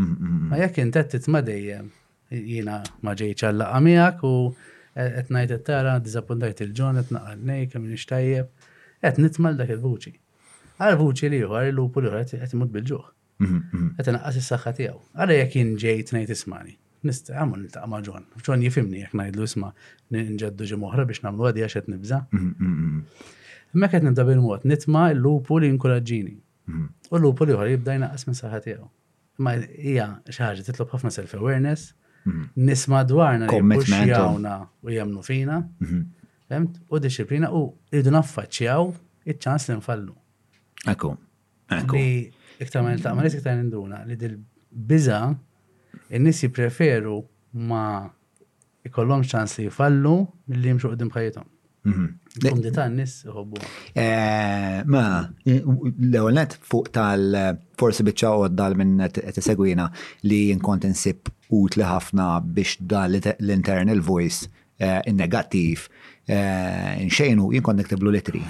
Ma 0.00 0.56
jekk 0.62 0.76
intet 0.84 1.08
titma' 1.16 1.40
dajem, 1.44 1.90
jiena 2.30 2.80
ma 3.02 3.14
ċalla 3.16 3.70
għamijak 3.76 4.20
miegħek 4.22 4.24
u 4.24 4.54
qed 4.94 5.30
ngħid 5.34 5.58
tara 5.68 5.96
dizappuntajt 6.02 6.62
il-ġon 6.66 7.00
qed 7.02 7.14
naqal 7.16 7.40
nejk 7.50 7.72
kemm 7.74 7.88
nixtajjeb 7.90 8.50
qed 9.00 9.40
dak 9.60 9.70
il-vuċi. 9.74 10.12
Għal-vuċi 10.80 11.28
li 11.34 11.40
juħar 11.42 11.68
il-lupu 11.70 12.00
li 12.00 12.10
qed 12.10 12.54
imut 12.56 12.70
bil-ġuħ. 12.74 13.08
Mhm, 13.40 13.58
mhm. 13.72 13.88
Etnaqqas 14.00 14.34
il 14.36 14.40
is-saħħa 14.42 14.72
tiegħu. 14.76 15.00
jek 15.14 15.30
jekk 15.40 15.54
jien 15.54 15.74
ġejt 15.80 16.12
ngħid 16.14 16.30
ismani. 16.34 16.74
Nista' 17.02 17.32
għamlu 17.34 17.58
niltaqa' 17.62 17.88
ma' 17.88 18.00
ġon. 18.04 18.24
Ġon 18.46 18.62
jifimni 18.64 19.00
jekk 19.00 19.14
ngħidlu 19.16 19.44
isma' 19.48 19.72
nġeddu 20.12 20.66
ġemuħra 20.70 21.06
biex 21.08 21.22
nagħmlu 21.24 21.48
għadi 21.50 21.66
għax 21.66 21.76
qed 21.78 23.26
Mek 23.72 23.92
għet 23.94 24.00
qed 24.02 24.06
nibda 24.08 24.24
bil-mod 24.26 24.64
nitma' 24.66 25.10
l-lupu 25.14 25.58
li 25.62 25.68
jinkoraġġini. 25.70 26.34
Mhm. 26.66 26.86
U 27.12 27.16
l-lupu 27.16 27.44
li 27.46 27.52
juħar 27.54 27.68
jibda 27.70 27.94
jnaqqas 28.00 28.26
minn 28.26 28.38
saħħa 28.40 28.58
tiegħu. 28.64 28.88
Ma 29.40 29.52
hija 29.56 30.06
xi 30.28 30.42
ħaġa 30.42 30.64
titlob 30.66 30.90
ħafna 30.90 31.10
self-awareness, 31.14 31.92
Mhm. 32.28 32.50
nisma 32.68 33.00
dwarna 33.08 33.48
jgħawna 33.48 34.54
u 34.88 34.92
jemnu 34.94 35.22
fina, 35.28 35.60
mhm. 35.84 36.02
femt, 36.50 36.80
u 36.96 37.00
disciplina 37.06 37.48
u 37.56 37.62
irridu 37.92 38.12
naffaċċjaw 38.16 38.88
iċ-ċans 39.26 39.68
li 39.70 39.76
nfallu. 39.78 40.16
Eku, 40.94 41.12
eku. 41.78 41.96
Li 41.96 42.64
iktar 42.66 42.84
ma 42.84 42.92
niltaq 42.94 43.20
nis 43.24 43.38
iktar 43.38 43.56
ninduna 43.58 44.02
li 44.08 44.18
dil-biza 44.20 45.22
il-nissi 46.10 46.50
preferu 46.52 47.16
ma 47.70 47.84
ikollom 48.88 49.24
ċans 49.32 49.58
li 49.60 49.68
jfallu 49.70 50.16
mill-li 50.50 50.74
jimxu 50.74 50.92
qdim 50.94 51.14
ħajjithom. 51.16 51.48
Kondita 51.82 52.84
mhm. 52.84 52.94
n-nis 52.94 53.14
uħobbu. 53.30 53.60
Eh, 53.96 54.80
ma, 54.92 55.04
l-ewelnet 55.48 56.58
fuq 56.60 56.90
tal-forsi 56.94 58.04
bieċa 58.06 58.32
u 58.42 58.48
dal 58.52 58.76
minn 58.76 59.00
t-segwina 59.16 59.86
li 60.28 60.42
jinkont 60.50 60.84
nsib 60.90 61.32
utli 61.56 61.86
ħafna 61.88 62.28
biex 62.44 62.82
dal 62.84 63.16
l-internal 63.16 64.02
voice 64.04 64.50
eh, 64.76 65.00
in 65.08 65.16
negativ 65.22 65.86
eh, 66.28 67.00
nxejnu 67.08 67.48
jinkont 67.56 67.80
niktiblu 67.82 68.12
litri. 68.14 68.44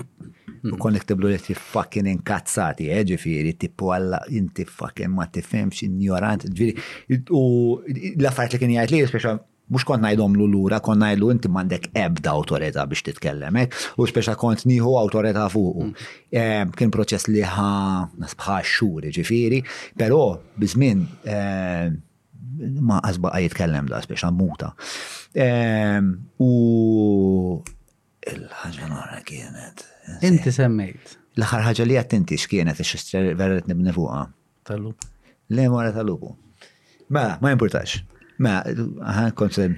U 0.61 0.67
hmm. 0.67 0.77
kon 0.77 0.93
niktiblu 0.93 1.31
litri 1.33 1.55
fucking 1.57 2.05
inkazzati, 2.11 2.91
eh, 2.93 2.99
ġifiri, 3.09 3.55
tippu 3.63 3.95
għalla 3.95 4.19
inti 4.37 4.67
fucking 4.69 5.09
ma 5.15 5.25
tifemx, 5.33 5.87
ignorant, 5.87 6.45
ġifiri. 6.51 7.23
U 7.33 7.45
l 7.79 8.03
li 8.19 8.61
kien 8.61 8.75
jgħid 8.77 8.93
li, 8.93 9.01
speċa 9.09 9.39
mux 9.71 9.85
kont 9.87 10.01
najdom 10.03 10.33
l 10.39 10.47
lura 10.55 10.81
kont 10.87 11.01
najlu 11.05 11.31
inti 11.35 11.51
mandek 11.53 11.87
ebda 11.97 12.33
autorita 12.35 12.85
biex 12.91 13.05
titkellemek, 13.07 13.73
eh? 13.73 13.87
u 14.01 14.07
speċa 14.11 14.35
kont 14.41 14.67
nieħu 14.71 14.95
autorita 14.99 15.47
fuq. 15.53 15.83
Mm. 15.87 16.07
Eh, 16.43 16.65
kien 16.79 16.93
proċess 16.95 17.31
li 17.31 17.43
ħa 17.47 17.69
nasbħa 18.25 18.57
xur, 18.75 19.07
ġifiri, 19.19 19.63
pero 20.01 20.21
bizmin 20.61 21.05
eh, 21.25 21.91
ma 22.91 22.99
għazba 23.05 23.33
jitkellem 23.45 23.89
da, 23.91 24.03
speċa 24.05 24.33
muta. 24.37 24.73
U 26.43 26.51
il-ħagġa 28.31 29.23
kienet. 29.29 29.87
Inti 30.27 30.53
semmejt. 30.53 31.15
L-ħar 31.39 31.69
ħagġa 31.71 31.87
li 31.87 31.97
għattinti 32.03 32.37
xkienet, 32.43 32.83
xistri 32.85 33.33
verret 33.39 33.71
nibni 33.71 33.95
fuqa. 33.97 34.27
Tal-lupu. 34.69 35.07
Le 35.57 35.67
mora 35.73 35.95
tal-lupu. 35.95 36.35
Ma, 37.09 37.39
mela, 37.39 37.39
ma 37.43 37.55
importax. 37.55 38.01
Ma, 38.41 38.61
ħan 39.15 39.35
konsen. 39.37 39.75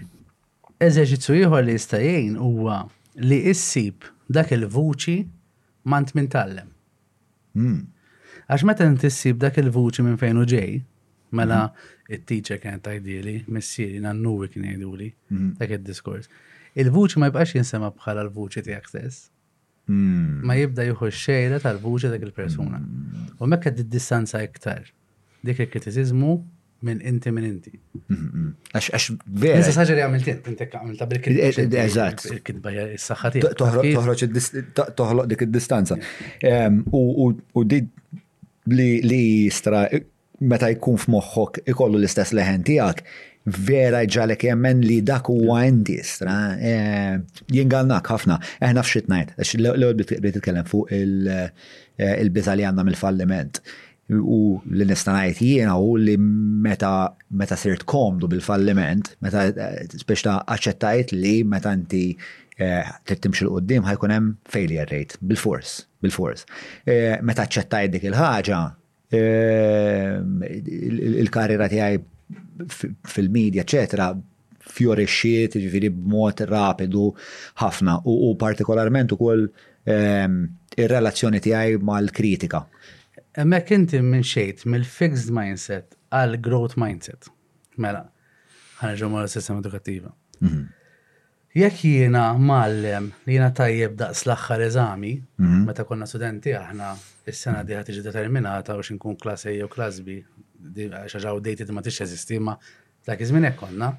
Eżerġizzju 0.82 1.34
ieħor 1.40 1.64
li 1.66 1.72
jista' 1.74 1.98
jgħin 2.02 2.36
huwa 2.40 2.76
li 3.22 3.40
issib 3.50 4.06
dak 4.34 4.52
il-vuċi 4.54 5.16
mant 5.90 6.12
minn 6.16 6.28
tallem. 6.30 6.68
Hmm. 7.58 7.80
Għax 8.46 8.66
meta 8.68 8.86
tissib 9.02 9.40
dak 9.42 9.58
il-vuċi 9.62 10.04
minn 10.06 10.20
fejn 10.20 10.38
u 10.42 10.46
ġej, 10.54 10.76
mela 11.38 11.60
hmm. 11.64 12.06
it-teacher 12.14 12.60
kienet 12.62 12.84
tajdili, 12.86 13.34
missieri 13.50 13.98
nannuwi 14.04 14.50
kien 14.54 14.68
jgħiduli 14.70 15.10
hmm. 15.32 15.52
dak 15.58 15.74
il-diskors. 15.78 16.30
Il-vuċi 16.78 17.18
ma 17.24 17.30
jibqax 17.32 17.58
jinsema 17.58 17.90
bħala 17.98 18.28
l-vuċi 18.28 18.62
tiegħek 18.70 18.90
stess. 18.94 19.24
Ma 19.92 20.54
jibda 20.54 20.86
juħu 20.86 21.10
xejra 21.18 21.58
tal-vuċi 21.66 22.14
dak 22.14 22.22
il-persuna. 22.28 22.78
U 23.42 23.46
mekka 23.50 23.74
d-distanza 23.74 24.38
iktar. 24.46 24.86
Dik 25.42 25.58
il 25.58 25.66
kritizizmu 25.74 26.36
minn 26.82 27.00
inti 27.06 27.32
minn 27.36 27.46
inti. 27.48 27.72
Għax, 28.10 28.90
għax, 28.98 29.14
vera. 29.42 29.58
Nisa 29.60 29.74
saġa 29.76 29.96
li 29.96 30.04
għamilt 30.04 30.30
jent, 30.30 30.48
inti 30.52 30.66
għamilta 30.66 31.08
bil-kidba. 31.10 31.66
Eżat. 31.84 32.24
Il-kidba 32.36 32.72
s-saxħati. 32.98 33.44
Toħloq 34.98 35.30
dik 35.32 35.44
id 35.46 35.52
distanza 35.54 35.98
U 36.94 37.64
di 37.72 37.82
li 38.72 39.22
stra, 39.52 39.86
meta 40.46 40.68
jkun 40.74 40.98
f'moħħok 41.02 41.64
ikollu 41.72 41.98
l-istess 42.00 42.30
leħen 42.38 42.62
tijak, 42.68 43.00
vera 43.66 44.04
ġalek 44.06 44.44
jemmen 44.46 44.84
li 44.86 45.00
dak 45.06 45.30
u 45.32 45.36
għandi 45.56 45.96
stra. 46.06 46.36
Jingalnak 47.52 48.10
ħafna, 48.14 48.38
eħna 48.62 48.84
f'xit 48.86 49.10
najt, 49.10 49.34
l-għod 49.58 50.02
bit 50.02 50.44
fuq 50.44 50.92
il-biza 50.98 52.54
għanna 52.58 52.86
mill-falliment 52.90 53.62
u 54.20 54.60
li 54.72 54.84
nistanajt 54.84 55.42
jiena 55.42 55.76
u 55.78 55.94
li 55.96 56.16
meta 56.18 57.16
meta 57.30 57.56
sirt 57.56 57.82
komdu 57.88 58.26
bil-falliment, 58.30 59.14
meta 59.24 59.42
speċta 59.48 60.20
eh, 60.20 60.22
ta' 60.22 60.44
aċċettajt 60.56 61.12
li 61.16 61.42
meta 61.48 61.72
inti 61.76 62.02
eh, 62.58 62.88
tittimx 63.08 63.42
il-qoddim 63.44 63.82
ħajkun 63.88 64.12
hemm 64.14 64.32
failure 64.52 64.86
rate 64.90 65.14
bil-fors, 65.20 65.84
bil-fors. 66.02 66.46
Eh, 66.86 67.14
meta 67.24 67.42
aċċettajt 67.46 67.88
dik 67.96 68.04
il-ħaġa, 68.12 68.60
il-karriera 69.14 71.66
tiegħi 71.68 71.98
fil-medja, 73.12 73.64
eċetera, 73.66 74.10
fjorexiet, 74.72 75.52
ġifiri 75.60 75.88
b'mod 75.92 76.36
rapidu 76.48 77.06
ħafna 77.60 77.92
u 78.08 78.30
partikolarment 78.40 79.12
ukoll 79.12 79.44
ehm, 79.90 80.32
ir-relazzjoni 80.80 81.38
tiegħi 81.44 81.80
mal-kritika. 81.84 82.60
Emmek 83.40 83.70
inti 83.72 83.96
minn 84.04 84.24
xejt 84.28 84.64
mill-fixed 84.68 85.30
mindset 85.32 85.94
għal 86.12 86.34
growth 86.44 86.76
mindset. 86.76 87.30
Mela, 87.80 88.02
ħanġu 88.82 89.08
mal 89.08 89.28
sistema 89.32 89.62
edukattiva. 89.62 90.10
Mhm. 90.44 90.60
Jekk 91.56 91.82
jiena 91.84 92.24
mallem 92.40 93.10
li 93.24 93.34
jiena 93.36 93.48
tajjeb 93.56 93.96
daqs 94.00 94.26
l-axħar 94.26 94.66
eżami, 94.68 95.14
mhm. 95.40 95.64
meta 95.68 95.84
konna 95.88 96.06
studenti 96.08 96.52
aħna 96.58 96.92
is-sena 97.28 97.64
diħa 97.68 97.82
tiġi 97.88 98.04
determinata 98.06 98.76
u 98.76 98.84
xinkun 98.84 99.16
klas 99.20 99.46
A 99.48 99.56
u 99.64 99.68
klas 99.72 100.00
B, 100.04 100.18
xaġaw 101.14 101.40
dated 101.44 101.70
ma 101.76 101.80
tix 101.84 102.02
eżisti, 102.04 102.40
ma 102.40 102.58
dak 103.08 103.18
iż-żmien 103.24 103.56
konna. 103.60 103.94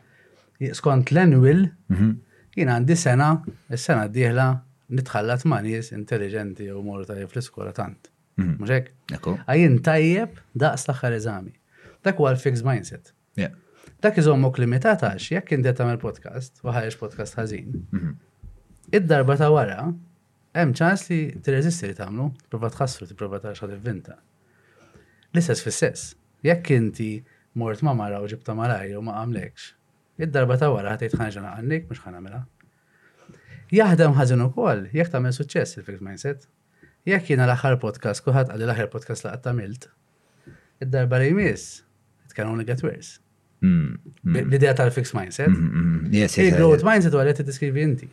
Skont 0.77 1.09
l-annual, 1.13 1.65
mhm. 1.93 2.11
jiena 2.57 2.77
għandi 2.77 2.97
sena, 3.01 3.31
is-sena 3.73 4.05
diħla 4.13 4.47
nitħallat 4.93 5.45
ma' 5.49 5.63
nies 5.65 5.91
intelligenti 5.97 6.69
u 6.73 6.83
morru 6.85 7.05
tajjeb 7.09 7.31
fl-iskola 7.33 7.73
tant. 7.73 8.12
Mhm. 8.39 9.13
Eko. 9.13 9.33
Għajin 9.47 9.75
tajjeb 9.85 10.39
daqs 10.63 10.87
l-axar 10.87 11.15
eżami. 11.19 11.53
Dak 12.03 12.17
huwa 12.17 12.31
l 12.33 12.37
fix 12.41 12.63
mindset. 12.65 13.13
Dak 14.03 14.17
iżommok 14.19 14.57
limitat 14.59 14.99
għax, 15.05 15.29
jekk 15.37 15.53
inti 15.55 15.71
tagħmel 15.75 15.97
podcast, 16.01 16.57
waħarġ 16.65 16.97
podcast 16.99 17.37
ħażin. 17.39 17.69
Mhm. 17.95 18.09
Id-darba 18.97 19.37
ta' 19.39 19.47
wara, 19.53 19.85
hemm 20.57 20.73
ċans 20.75 21.05
li 21.11 21.17
tirreżisti 21.43 21.87
li 21.91 21.95
tagħmlu, 21.99 22.25
prova 22.51 22.67
tħassru, 22.73 23.07
tipprova 23.07 23.39
ta' 23.45 23.53
xad 23.55 23.71
inventa. 23.77 24.17
L-istess 25.31 25.63
fis-sess, 25.63 26.03
jekk 26.43 26.75
inti 26.75 27.09
mort 27.55 27.83
ma' 27.87 27.95
mara 27.95 28.19
u 28.21 28.27
ġibta 28.27 28.55
malajr 28.57 28.97
u 28.99 29.05
ma' 29.07 29.15
għamlekx, 29.21 29.69
id-darba 30.27 30.59
ta' 30.59 30.71
wara 30.75 30.97
ħatejt 30.97 31.15
ħanġana 31.23 31.55
għannik, 31.61 31.87
mhux 31.93 32.03
ħanamela. 32.03 32.43
Jaħdem 33.73 34.19
ħażin 34.19 34.43
ukoll, 34.49 34.85
jekk 34.91 35.15
tagħmel 35.15 35.37
suċċess 35.39 35.79
il 35.79 35.87
fix 35.87 36.03
mindset, 36.03 36.43
Jekk 37.03 37.27
jiena 37.33 37.45
l-aħħar 37.47 37.75
podcast, 37.83 38.23
kuħat 38.23 38.51
għalli 38.53 38.63
l-aħħar 38.69 38.89
podcast 38.93 39.25
ta' 39.27 39.35
tagħmilt, 39.43 39.87
id-darba 40.85 41.19
li 41.19 41.31
jmiss, 41.33 41.81
it 42.29 42.35
can 42.37 42.47
only 42.51 42.63
get 42.67 42.83
worse. 42.85 43.19
L-idea 43.63 44.19
hmm, 44.23 44.51
hmm. 44.51 44.65
tal 44.79 44.91
fix 44.91 45.11
mindset. 45.15 45.51
Hmm, 45.51 46.07
yes, 46.11 46.37
yes. 46.39 46.53
growth 46.55 46.83
mindset 46.87 47.15
għalli 47.15 47.33
t-diskrivi 47.41 47.83
inti. 47.83 48.07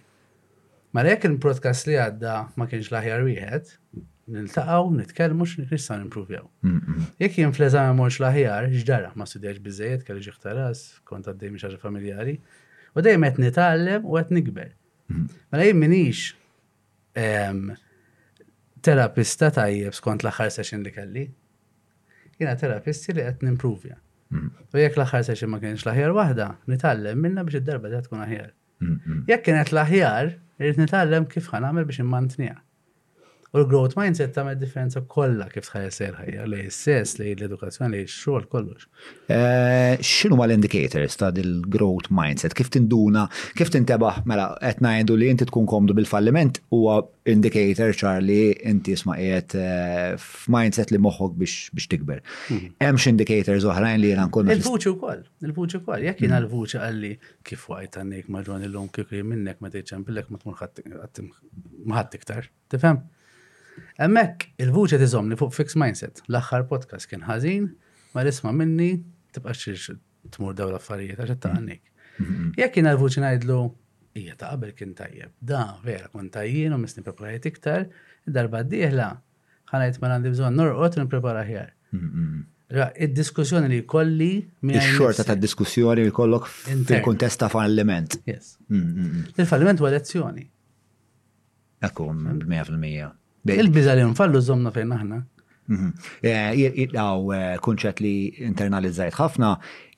Ma 0.90 1.00
mela 1.04 1.14
jekk 1.14 1.28
il-podcast 1.30 1.86
li 1.90 1.94
għadda 2.02 2.34
ma 2.58 2.66
kienx 2.70 2.90
l-aħjar 2.90 3.22
wieħed, 3.28 3.70
niltaqgħu, 4.30 4.88
nitkellmu 5.04 5.46
x'nista' 5.46 5.98
nimpruvjaw. 5.98 6.48
Jekk 7.22 7.38
jien 7.44 7.54
fl-eżam 7.54 7.94
ma 7.98 8.08
l-aħjar, 8.10 8.66
x'dara 8.74 9.12
ma 9.18 9.26
studjax 9.26 9.62
biżejjed 9.68 10.02
kelli 10.06 10.24
xi 10.24 10.34
kont 11.12 11.30
għaddej 11.30 11.52
mhix 11.58 11.78
familjari, 11.82 12.36
u 12.96 13.06
dejjem 13.06 13.28
qed 13.28 13.38
nitgħallem 13.46 14.02
u 14.10 14.18
qed 14.18 14.34
nikber. 14.40 14.72
Mela 15.54 15.66
jien 15.70 15.78
minix 15.78 16.26
ehm, 17.18 17.70
terapista 18.84 19.50
tajjeb 19.54 19.94
skont 19.96 20.24
l-axar 20.24 20.50
session 20.54 20.84
li 20.84 20.92
kelli. 20.94 21.26
Jena 22.40 22.56
terapisti 22.60 23.14
li 23.16 23.24
qed 23.26 23.44
nimprovja. 23.46 23.96
Mhm. 24.32 24.50
U 24.74 24.80
jekk 24.82 24.98
l-axar 25.00 25.24
session 25.28 25.52
ma 25.52 25.60
kienx 25.62 25.84
l-aħjar 25.86 26.14
waħda, 26.20 26.48
nitallem 26.72 27.20
minna 27.26 27.44
biex 27.46 27.60
id-darba 27.60 27.90
tkun 28.06 28.24
aħjar. 28.26 28.50
Mhm, 28.82 28.98
mhm. 29.06 29.22
Jekk 29.32 29.44
kienet 29.50 29.72
l-aħjar, 29.74 30.32
nitallem 30.82 31.26
kif 31.34 31.52
għamil 31.60 31.88
biex 31.90 32.04
immantnija. 32.04 32.56
U 33.52 33.58
l-growth 33.58 33.94
mindset 33.98 34.30
ta' 34.36 34.52
differenza 34.54 35.00
kollha 35.10 35.48
kif 35.50 35.64
tħajser 35.66 36.12
ħajja 36.20 36.44
li 36.52 36.58
s-sess, 36.68 37.16
li 37.18 37.32
l-edukazzjoni, 37.34 37.96
li 37.98 38.02
x-xogħol 38.06 38.44
kollox. 38.52 38.86
Eh, 39.26 39.96
x'inhu 40.06 40.38
ma 40.38 40.46
l-indicators 40.46 41.16
ta' 41.18 41.32
dil-growth 41.34 42.12
mindset? 42.14 42.54
Kif 42.54 42.70
tinduna, 42.76 43.24
kif 43.58 43.72
tintebaħ 43.74 44.20
mela 44.30 44.44
qed 44.62 44.84
ngħidu 44.86 45.16
li 45.18 45.32
inti 45.34 45.48
tkun 45.50 45.66
komdu 45.66 45.96
bil-falliment 45.98 46.60
huwa 46.76 47.00
indicator 47.34 47.90
ċar 47.98 48.22
li 48.22 48.38
inti 48.70 48.94
isma' 48.94 49.18
qiegħed 49.18 49.58
eh, 49.58 50.08
f'mindset 50.22 50.94
li 50.94 51.02
moħħok 51.08 51.38
biex 51.42 51.90
tikber. 51.90 52.22
Mhm. 52.54 52.70
Hemm 52.86 53.02
indicators 53.16 53.66
oħrajn 53.74 54.04
li 54.06 54.12
jiena 54.14 54.28
nkun. 54.30 54.54
Il-vuċi 54.60 54.94
wkoll, 54.94 55.26
il-vuċi 55.50 55.82
wkoll, 55.82 56.06
jekk 56.06 56.22
jiena 56.28 56.38
mhm. 56.38 56.44
l-vuċi 56.46 56.84
qalli 56.84 57.12
kif 57.50 57.66
waqt 57.74 57.98
għandek 58.04 58.30
maġwan 58.38 58.70
lum 58.70 58.86
kif 58.94 59.10
minnek 59.26 59.58
ma 59.58 59.74
tgħidx 59.74 59.98
hemm 59.98 60.06
billek 60.12 60.30
ma 60.30 60.38
tkun 60.38 61.90
ħadd 61.90 62.22
iktar. 62.22 62.52
Tifhem? 62.70 63.08
Emmek, 64.00 64.48
il-vuċi 64.62 64.98
tiżomni 65.02 65.36
fuq 65.40 65.52
Fix 65.54 65.76
Mindset. 65.80 66.22
L-axħar 66.30 66.64
podcast 66.70 67.08
kien 67.10 67.24
ħażin, 67.28 67.66
ma 68.14 68.24
l-isma 68.24 68.52
minni 68.56 68.90
tibqa 69.34 69.54
xirx 69.56 69.96
tmur 70.36 70.54
daw 70.58 70.70
l-affarijiet 70.72 71.20
għax 71.24 71.48
għannik. 71.50 71.82
Mhm. 72.20 72.50
Jekk 72.60 72.74
kien 72.76 72.90
għal-vuċi 72.90 73.22
ngħidlu, 73.24 73.58
hija 74.20 74.36
ta' 74.40 74.52
qabel 74.54 74.72
kien 74.78 74.94
tajjeb. 74.98 75.32
Da, 75.40 75.62
vera, 75.84 76.08
kun 76.12 76.30
tajjien 76.34 76.76
u 76.76 76.78
misni 76.82 77.04
preparajt 77.06 77.50
iktar, 77.52 77.86
darba 78.26 78.64
d-dieħla 78.66 79.08
ħanajt 79.72 80.00
ma 80.00 80.06
mela 80.06 80.16
għandi 80.18 80.32
bżon 80.34 80.58
norqot 80.60 80.96
u 80.98 81.04
nipprepara 81.04 81.44
ħjar. 81.48 81.70
Mhm. 81.96 82.48
Id-diskussjoni 83.04 83.68
li 83.72 83.78
kolli. 83.90 84.32
Ix-xorta 84.62 85.24
ta' 85.26 85.34
diskussjoni 85.42 86.04
li 86.06 86.10
kollok 86.14 86.46
fil 86.46 87.00
kontesta 87.02 87.48
falliment. 87.50 88.20
Yes. 88.30 88.56
Il-falliment 88.70 89.80
mhm, 89.82 89.86
u 89.86 89.90
lezzjoni. 89.90 90.46
Ekkum, 91.82 92.16
100%. 92.38 93.19
Il-biza 93.44 93.94
li 93.96 94.04
nfallu 94.04 94.40
zomna 94.44 94.72
fejn 94.74 94.92
aħna. 94.98 95.20
Jitlaw 95.70 97.20
mhm. 97.20 97.30
eh, 97.30 97.42
eh, 97.54 97.56
kunċet 97.62 98.00
li 98.02 98.12
internalizzajt 98.42 99.14
ħafna 99.20 99.52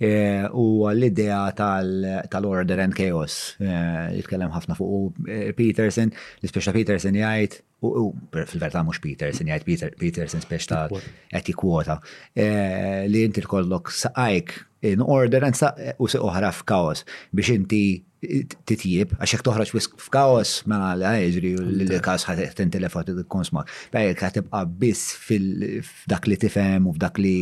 eh, 0.05 0.45
u 0.53 0.67
l-idea 0.91 1.39
tal-order 1.57 2.83
and 2.85 2.95
chaos. 2.99 3.41
Jitkellem 3.59 4.53
ħafna 4.53 4.77
fuq 4.79 5.31
Peterson, 5.59 6.13
l-ispeċa 6.43 6.75
Peterson 6.77 7.17
jgħajt, 7.17 7.57
u 7.89 8.13
fil-verta 8.45 8.85
mux 8.87 9.01
Peterson 9.03 9.49
jgħajt 9.49 9.97
Peterson 9.99 10.45
speċta 10.45 10.85
għetti 11.33 11.55
kwota 11.59 11.97
li 12.39 13.25
inti 13.27 13.43
kollok 13.43 13.91
saqajk 13.97 14.61
in 14.91 15.01
order 15.15 15.41
and 15.49 15.57
u 16.03 16.09
se 16.13 16.19
oħra 16.21 16.51
f'kaos 16.59 17.05
biex 17.37 17.55
inti 17.57 17.83
titjib, 18.23 19.17
għaxek 19.19 19.43
toħraċ 19.49 19.71
wisq 19.75 19.95
f'kaos, 19.99 20.51
mela 20.71 20.93
la 20.99 21.13
u 21.19 21.41
l 21.59 21.99
każ 22.05 22.23
ħatin 22.29 22.71
telefon 22.71 23.09
tkun 23.09 23.47
smak. 23.49 23.71
Bajek 23.95 24.21
ħatibqa 24.27 24.61
biss 24.79 25.17
f'dak 25.25 26.29
li 26.31 26.39
tifhem 26.45 26.87
u 26.87 26.95
f'dak 26.95 27.19
li 27.23 27.33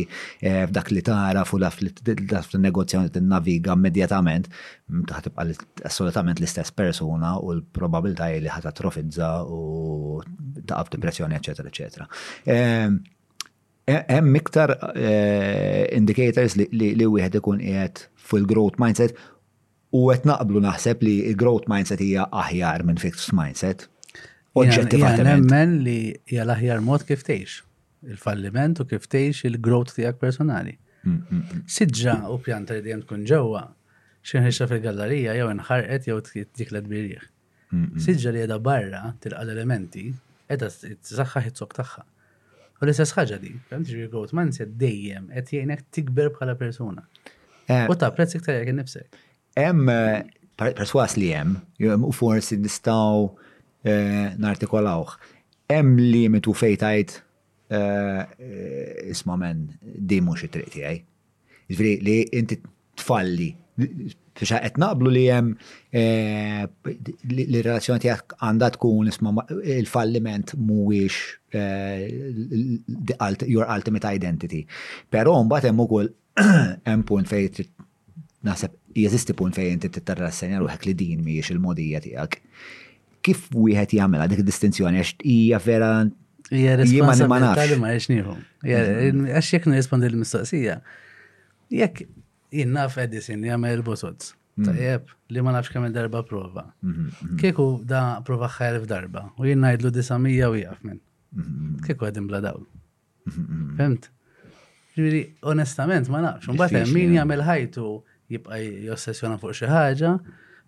eh, 0.41 0.63
f'dak 0.65 0.89
li 0.95 1.03
tara 1.05 1.43
u 1.45 1.61
laf 1.61 1.77
li 1.81 1.91
negozjoni 2.65 3.13
t-naviga 3.13 3.77
immedjatament, 3.77 4.49
mm, 4.89 5.05
ħatibqa 5.13 5.51
assolutament 5.89 6.41
l-istess 6.41 6.73
persuna 6.73 7.35
u 7.45 7.57
l-probabilta 7.59 8.31
li 8.41 8.49
ħat 8.49 8.69
trofizza 8.81 9.29
u 9.45 10.21
taqab 10.65 10.93
depressjoni, 10.97 11.37
eccetera, 11.37 11.69
eccetera. 11.73 12.09
Hemm 13.91 14.35
iktar 14.37 14.73
indicators 15.91 16.55
li 16.59 17.05
wieħed 17.05 17.39
ikun 17.41 17.61
qiegħed 17.63 18.03
fil 18.31 18.47
growth 18.51 18.79
mindset 18.83 19.15
u 19.99 20.05
qed 20.13 20.27
naqblu 20.31 20.61
naħseb 20.65 21.03
li 21.03 21.15
growth 21.41 21.67
mindset 21.71 22.03
hija 22.05 22.27
aħjar 22.43 22.85
minn 22.87 23.01
fixed 23.01 23.35
mindset. 23.37 23.87
Oġġettivament. 24.55 25.23
Nemmen 25.27 25.75
li 25.85 25.97
hija 26.29 26.45
l-aħjar 26.47 26.81
mod 26.83 27.05
kif 27.09 27.25
tgħix 27.27 27.65
il-falliment 28.13 28.81
u 28.81 28.87
kif 28.93 29.05
tgħix 29.11 29.47
il-growth 29.51 29.95
tiegħek 29.97 30.21
personali. 30.21 30.77
Siġġa 31.65 32.15
u 32.31 32.39
pjanta 32.45 32.77
li 32.77 32.85
dejjem 32.85 33.03
tkun 33.05 33.27
ġewwa 33.29 33.65
xi 34.25 34.41
ħixa 34.45 34.67
fil-gallerija 34.71 35.35
jew 35.39 35.51
inħarqet 35.57 36.09
jew 36.11 36.21
tiklet 36.61 36.87
birrieħ. 36.91 37.23
Siġġa 38.03 38.31
li 38.35 38.43
qiegħda 38.43 38.61
barra 38.67 39.03
tilqa' 39.23 39.45
elementi 39.55 40.07
qiegħda 40.11 40.71
tsaħħaħ 41.01 41.51
it-sok 41.51 41.75
tagħha. 41.81 42.07
U 42.81 42.87
l-istess 42.87 43.11
ħaġa 43.13 43.35
di, 43.41 43.51
fehmt 43.69 43.89
ġri 43.91 44.07
growth 44.09 44.33
mindset 44.37 44.71
dejjem 44.81 45.27
qed 45.37 45.51
jgħinek 45.53 45.83
tikber 45.93 46.31
bħala 46.33 46.55
persuna. 46.57 47.03
Eh, 47.69 47.83
u 47.85 47.93
ta' 47.93 48.09
prezz 48.17 48.39
iktar 48.39 48.55
jgħak 48.57 48.73
nifsek. 48.79 49.19
Hemm 49.61 49.91
eh, 49.93 50.23
perswas 50.61 51.13
li 51.21 51.29
hemm, 51.35 51.59
u 51.81 52.13
forsi 52.17 52.57
nistgħu 52.57 53.27
eh, 53.85 54.31
nartikolawh. 54.41 55.13
Hemm 55.69 56.01
limitu 56.01 56.55
fejtajt 56.57 57.19
isma' 57.71 59.37
men 59.39 59.61
di 59.79 60.17
mhux 60.19 60.47
it-triq 60.49 60.73
tiegħi. 60.73 60.97
Jiġifieri 61.71 61.93
li 62.03 62.15
inti 62.35 62.57
tfalli 62.99 63.47
Fiex 64.41 64.57
qed 64.65 64.79
naqblu 64.81 65.11
li 65.13 65.23
hemm 65.31 65.51
eh, 65.93 66.65
li 67.31 67.61
relazzjoni 67.63 68.01
tiegħek 68.05 68.37
għandha 68.47 68.69
tkun 68.77 69.09
isma' 69.11 69.45
il-falliment 69.75 70.55
mhuwiex 70.57 71.19
eh, 71.53 72.07
your 73.51 73.67
ultimate 73.71 74.13
identity. 74.17 74.63
Però 75.13 75.35
mbagħad 75.45 75.69
hemm 75.71 75.83
ukoll 75.85 76.09
hemm 76.89 77.05
punt 77.11 77.29
fejn 77.31 77.67
naħseb 78.49 78.77
jeżisti 78.97 79.35
punt 79.37 79.55
fejn 79.59 79.75
inti 79.77 79.91
titarrassenja 79.99 80.61
ruħek 80.63 80.89
li 80.89 80.95
din 81.03 81.21
mhijiex 81.25 81.53
il-modija 81.55 82.01
tiegħek. 82.07 82.39
Kif 83.21 83.45
wieħed 83.53 83.93
jagħmel 83.99 84.25
dik 84.33 84.41
distinzjoni 84.47 85.01
għax 85.01 85.19
hija 85.29 85.59
vera 85.65 85.91
hija 86.49 86.79
responsabilità 86.81 87.67
li 87.69 87.77
ma 87.77 87.93
Għax 88.61 89.53
jek 89.55 89.65
nirrespondi 89.69 90.09
l-mistoqsija. 90.11 90.75
Jek, 91.71 92.01
jien 92.51 92.71
naf 92.75 92.95
Edison 92.99 93.43
jagħmel 93.47 93.81
bosodz 93.85 94.33
mm. 94.59 94.67
Tajjeb, 94.67 95.13
li 95.33 95.43
ma 95.43 95.53
nafx 95.55 95.71
kemm 95.73 95.91
darba 95.95 96.21
prova. 96.27 96.67
Mhm, 96.83 97.07
mhm. 97.07 97.39
Kieku 97.41 97.67
da 97.87 98.01
prova 98.27 98.49
ħajr 98.51 98.81
f'darba 98.83 99.25
u 99.39 99.47
jien 99.47 99.63
ngħidlu 99.63 99.93
900 99.99 100.49
u 100.51 100.59
jgħaf 100.59 100.83
minn. 100.89 101.01
Mhm, 101.37 101.79
Kieku 101.87 102.07
għedin 102.09 102.27
bla 102.27 102.41
dawl. 102.43 102.67
Femt? 103.79 104.09
Ġifieri, 104.97 105.21
onestament 105.47 106.09
ma 106.11 106.19
nafx. 106.27 106.51
Mbata, 106.51 106.83
min 106.91 107.15
jgħamil 107.15 107.45
ħajtu 107.47 107.89
jibqa' 108.35 108.59
jossessjona 108.89 109.39
fuq 109.41 109.55
xi 109.55 109.71
ħaġa, 109.71 110.11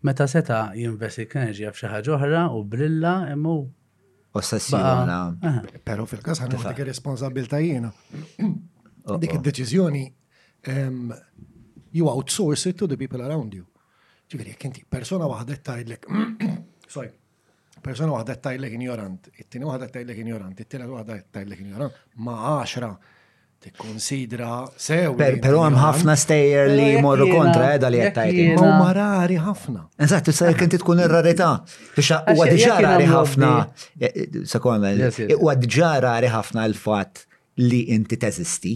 meta 0.08 0.28
seta 0.32 0.62
jinvesti 0.80 1.28
enerġija 1.28 1.72
f'xi 1.74 1.92
ħaġa 1.92 2.18
oħra 2.18 2.46
u 2.56 2.64
brilla 2.68 3.18
imma 3.36 3.58
Ossessjona. 4.34 5.62
Però 5.86 6.08
fil-każ 6.10 6.40
ħanħu 6.42 6.58
oh, 6.58 6.64
dik 6.72 6.80
ir-responsabilta 6.82 7.60
oh. 7.60 7.66
jiena. 7.68 7.92
Dik 9.22 9.36
id-deċiżjoni 9.36 10.02
you 11.94 12.10
outsource 12.10 12.66
it 12.70 12.78
to 12.78 12.88
the 12.88 12.98
people 12.98 13.22
around 13.26 13.54
you. 13.58 13.64
Ġifiri, 14.34 14.54
jek 14.56 14.64
inti 14.68 14.84
persona 14.90 15.28
wahda 15.30 15.56
tajdlek, 15.68 16.08
sorry, 16.94 17.12
persona 17.86 18.16
wahda 18.18 18.34
tajdlek 18.42 18.74
ignorant, 18.80 19.28
it-tini 19.38 19.68
wahda 19.68 19.90
tajdlek 19.94 20.22
ignorant, 20.24 20.62
it-tini 20.64 20.88
wahda 20.90 21.20
tajdlek 21.36 21.60
ignorant, 21.62 21.98
ma' 22.26 22.38
għaxra 22.56 22.90
t-konsidra 23.68 24.54
sew. 24.80 25.12
Pero 25.20 25.62
għam 25.68 25.78
ħafna 25.80 26.16
stejjer 26.20 26.72
li 26.74 26.88
morru 27.04 27.28
kontra 27.30 27.70
edha 27.76 27.86
eh, 27.86 27.92
li 27.94 28.00
jettajti. 28.02 28.48
ma' 28.60 28.90
rari 28.98 29.38
ħafna. 29.44 29.84
t 30.02 30.08
Eżatt, 30.08 30.32
jek 30.50 30.64
inti 30.66 30.80
tkun 30.82 31.04
ir-rarità. 31.06 31.52
Biex 31.94 32.10
eh, 32.10 32.24
eh, 32.26 32.40
huwa 32.40 32.48
diġà 32.50 32.80
rari 32.88 33.08
ħafna. 33.14 33.52
Sekonda, 34.56 34.92
u 35.38 35.54
diġà 35.68 35.94
rari 36.08 36.34
ħafna 36.34 36.66
l 36.72 36.76
fat 36.82 37.28
li 37.62 37.86
inti 37.96 38.18
teżisti 38.18 38.74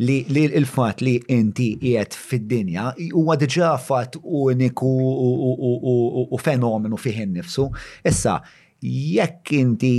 li 0.00 0.44
il-fat 0.56 1.00
li 1.04 1.14
inti 1.38 1.68
jiet 1.82 2.14
fid-dinja 2.16 2.92
huwa 3.12 3.36
diġà 3.40 3.72
fatt 3.82 4.16
uniku 4.22 4.90
u 4.90 6.40
fenomenu 6.40 6.96
fih 7.00 7.18
innifsu. 7.24 7.66
Issa, 8.08 8.38
jekk 8.82 9.52
inti 9.52 9.92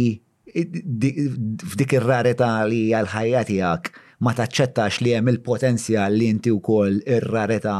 f'dik 1.71 1.93
ir-rarità 1.99 2.53
li 2.69 2.81
għal-ħajja 2.97 3.43
tiegħek 3.51 3.91
ma 4.25 4.33
taċċettax 4.37 5.01
li 5.05 5.13
hemm 5.17 5.31
il-potenzjal 5.35 6.17
li 6.17 6.31
inti 6.33 6.51
wkoll 6.55 6.97
ir-rarità 7.05 7.77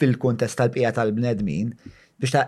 fil-kuntest 0.00 0.58
tal-bqija 0.60 0.90
tal-bnedmin, 0.98 1.70
biex 2.20 2.34
ta' 2.34 2.46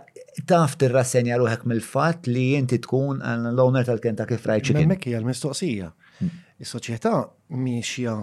taf 0.48 0.74
tirrassenja 0.80 1.38
ruħek 1.40 1.66
mill-fat 1.70 2.26
li 2.30 2.48
inti 2.59 2.80
tkun 2.84 3.22
l-owner 3.54 3.86
tal 3.88 4.02
kenta 4.04 4.26
Fried 4.34 4.64
Chicken. 4.66 4.82
Memmekki 4.88 5.14
għal-mistoqsija. 5.16 5.88
Hmm. 6.20 6.34
Is-soċjetà 6.62 7.16
miexja 7.59 8.16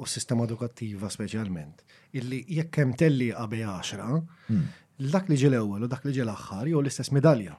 u 0.00 0.06
s-sistema 0.08 0.44
edukattiva 0.46 1.08
speċjalment, 1.12 1.82
illi 2.20 2.40
jekk 2.58 2.80
hemm 2.82 2.94
telli 3.00 3.28
qabel 3.36 3.62
għaxra, 3.68 4.08
hmm. 4.50 4.66
dak 5.12 5.28
li 5.30 5.38
ġiel 5.40 5.56
ewwel 5.58 5.86
u 5.88 5.92
dak 5.92 6.04
li 6.06 6.14
ġiel 6.16 6.30
aħħar 6.32 6.70
jew 6.72 6.82
l-istess 6.82 7.14
medalja. 7.16 7.56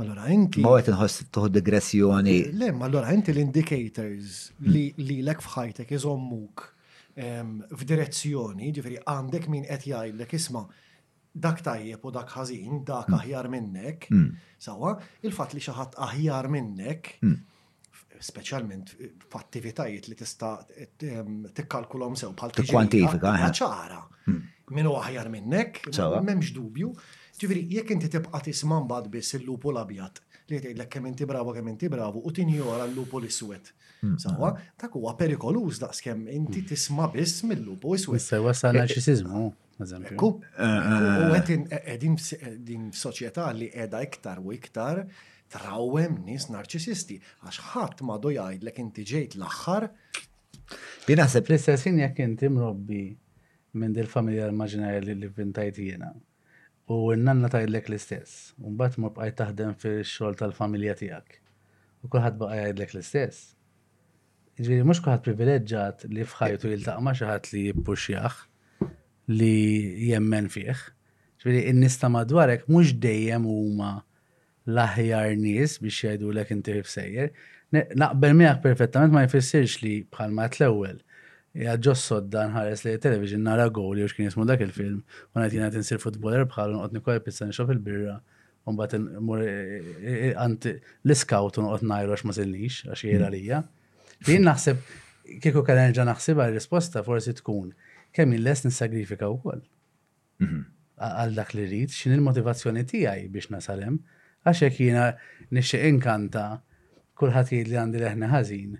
Allora, 0.00 0.24
inti. 0.32 0.62
Ma 0.64 0.72
għet 0.78 0.88
nħoss 0.94 1.26
tuħu 1.34 1.50
digressjoni. 1.52 2.36
Le, 2.58 2.70
ma 2.72 2.86
allora, 2.88 3.10
inti 3.12 3.30
l-indicators 3.34 4.46
li 4.68 4.86
l-ek 4.96 5.42
fħajtek 5.44 5.92
iżommuk 5.98 6.64
f'direzzjoni, 7.76 8.70
ġifiri 8.72 9.02
għandek 9.04 9.50
min 9.52 9.66
qed 9.68 9.84
jgħidlek 9.90 10.32
isma' 10.38 10.64
dak 11.44 11.62
tajjeb 11.64 12.02
u 12.04 12.10
dak 12.12 12.32
ħażin, 12.38 12.80
dak 12.88 13.08
hmm. 13.12 13.20
aħjar 13.20 13.48
minnek, 13.52 14.04
hmm. 14.10 14.32
sawa, 14.64 14.96
il-fatt 15.28 15.54
li 15.56 15.62
xi 15.64 15.72
ħadd 15.76 15.96
aħjar 16.08 16.48
minnek, 16.52 17.12
speċjalment 18.22 18.92
f'attivitajiet 19.30 20.08
li 20.10 20.16
tista' 20.18 20.54
tikkalkulhom 21.58 22.16
sew 22.18 22.30
bħal 22.38 22.54
tikkwantifika. 22.60 23.34
Eh? 23.38 23.48
ċara. 23.58 24.00
Hmm. 24.26 24.42
Minu 24.72 24.94
aħjar 24.96 25.28
minnek, 25.32 25.82
m'hemmx 25.92 26.52
dubju. 26.56 26.92
Ġifiri, 27.42 27.64
jekk 27.76 27.96
inti 27.96 28.10
tibqa' 28.14 28.42
tisma' 28.46 28.78
mbagħad 28.86 29.08
biss 29.16 29.34
il-lupu 29.40 29.72
l-abjad 29.74 30.20
li 30.52 30.58
tgħidlek 30.60 30.90
kemm 30.92 31.08
inti 31.08 31.24
bravo 31.26 31.52
kemm 31.54 31.70
inti 31.70 31.88
bravo 31.88 32.20
u 32.28 32.30
tinjora 32.34 32.84
l-lupu 32.88 33.20
l-iswed. 33.22 33.70
Hmm. 34.02 34.16
Sawa, 34.18 34.50
dak 34.78 34.94
huwa 34.98 35.14
perikolus 35.18 35.80
daqskemm 35.82 36.26
inti 36.28 36.62
hmm. 36.62 36.68
tisma' 36.70 37.08
biss 37.14 37.42
mill-lupu 37.48 37.96
iswed. 37.96 38.20
Sewa 38.22 38.54
sa 38.54 38.70
eh, 38.72 38.76
eh, 38.78 38.84
narċisiżmu. 38.84 39.50
U 39.82 40.30
għedin 40.62 42.16
din 42.68 42.90
soċieta 42.94 43.48
li 43.56 43.70
edha 43.82 44.02
iktar 44.06 44.38
u 44.38 44.52
iktar 44.54 45.06
trawem 45.56 46.18
nis 46.26 46.46
narċisisti, 46.52 47.18
għax 47.44 47.62
ħadd 47.72 48.02
madu 48.08 48.32
jgħidlek 48.32 48.82
inti 48.82 49.04
ġejt 49.12 49.36
l-aħħar. 49.38 49.86
Bina 51.06 51.28
se 51.28 51.42
l-istess 51.42 51.88
jekk 51.92 52.22
inti 52.26 52.48
mrobbi 52.50 53.02
minn 53.80 53.94
dil 53.96 54.08
familja 54.14 54.48
immaġinarja 54.52 55.00
li 55.04 55.16
l-vintajt 55.18 55.80
jiena. 55.82 56.10
U 56.92 57.12
n-nanna 57.14 57.48
tajdlek 57.52 57.88
l-istess. 57.90 58.52
Umbat 58.60 58.98
mur 59.00 59.12
bqajt 59.16 59.38
taħdem 59.42 59.74
fil-xol 59.80 60.36
tal-familja 60.40 60.96
tijak. 61.02 61.38
U 62.02 62.10
kullħat 62.12 62.38
baqa 62.40 62.58
jgħidlek 62.64 62.96
l-istess. 62.96 63.42
Ġviri, 64.56 64.64
jiġifieri 64.82 64.88
mux 64.88 65.04
kolħat 65.04 65.24
privileġġat 65.26 66.08
li 66.12 66.24
fħajtu 66.28 66.72
jiltaq 66.72 66.98
ma 67.06 67.14
xaħat 67.16 67.52
li 67.52 67.62
jippuxjaħ 67.70 68.40
li 69.32 69.52
jemmen 70.10 70.50
fieħ. 70.52 70.80
Ġviri, 71.42 71.64
n-nista 71.72 72.10
madwarek 72.12 72.68
mux 72.70 72.92
dejjem 73.02 73.46
huma 73.50 73.92
ma 73.94 73.94
l-aħjar 74.70 75.32
nies 75.40 75.76
biex 75.82 76.04
jajdu 76.06 76.30
l 76.30 76.44
inti 76.54 76.74
sejjer. 76.84 77.30
Naqbel 77.96 78.34
miħak 78.36 78.60
perfettament 78.66 79.12
ma 79.14 79.24
jfissirx 79.26 79.80
li 79.82 79.94
bħalma 80.12 80.48
t-ewwel. 80.54 80.98
Ja 81.52 81.74
ġossod 81.76 82.30
dan 82.32 82.54
ħares 82.54 82.84
li 82.86 82.96
television 83.00 83.42
nara 83.44 83.66
għoli 83.68 84.02
jew 84.04 84.08
x'kien 84.10 84.28
jismu 84.30 84.46
dak 84.48 84.60
il-film 84.64 85.02
u 85.02 85.38
ngħid 85.42 85.72
t-insir 85.74 86.00
futboler 86.00 86.46
bħal 86.48 86.76
għotni 86.78 87.02
kwa 87.04 87.18
pizza 87.24 87.46
nixob 87.48 87.72
il-birra 87.74 88.18
u 88.68 88.72
mbagħad 88.72 89.42
għant 90.36 90.68
l-iskawt 90.70 91.58
u 91.58 91.64
noqgħod 91.66 91.86
najru 91.90 92.14
għax 92.14 92.24
ma 92.28 92.36
zilnix 92.36 92.80
għax 92.86 93.04
jgħira 93.08 93.28
mm. 93.30 93.34
lija. 93.34 93.62
Jien 94.28 94.46
naħseb 94.46 94.80
kieku 95.42 95.62
kellha 95.66 95.88
nerġa' 95.90 96.06
naħsibha 96.06 96.46
r-risposta 96.48 97.02
forsi 97.06 97.34
tkun 97.40 97.68
kemm 98.14 98.32
il-les 98.38 98.64
nissagrifika 98.68 99.28
wkoll 99.32 99.60
mhm. 100.42 100.64
għal 101.02 101.36
dak 101.36 101.52
li 101.56 101.66
rrit, 101.66 101.92
x'in 101.92 102.16
il-motivazzjoni 102.16 102.86
tiegħi 102.90 103.28
biex 103.32 103.52
nasalem. 103.56 103.98
Għaxek 104.50 104.78
jina 104.88 105.04
nixxie 105.54 105.82
inkanta 105.88 106.44
kullħat 107.20 107.52
li 107.68 107.76
għandi 107.78 108.00
leħna 108.02 108.28
ħażin, 108.32 108.72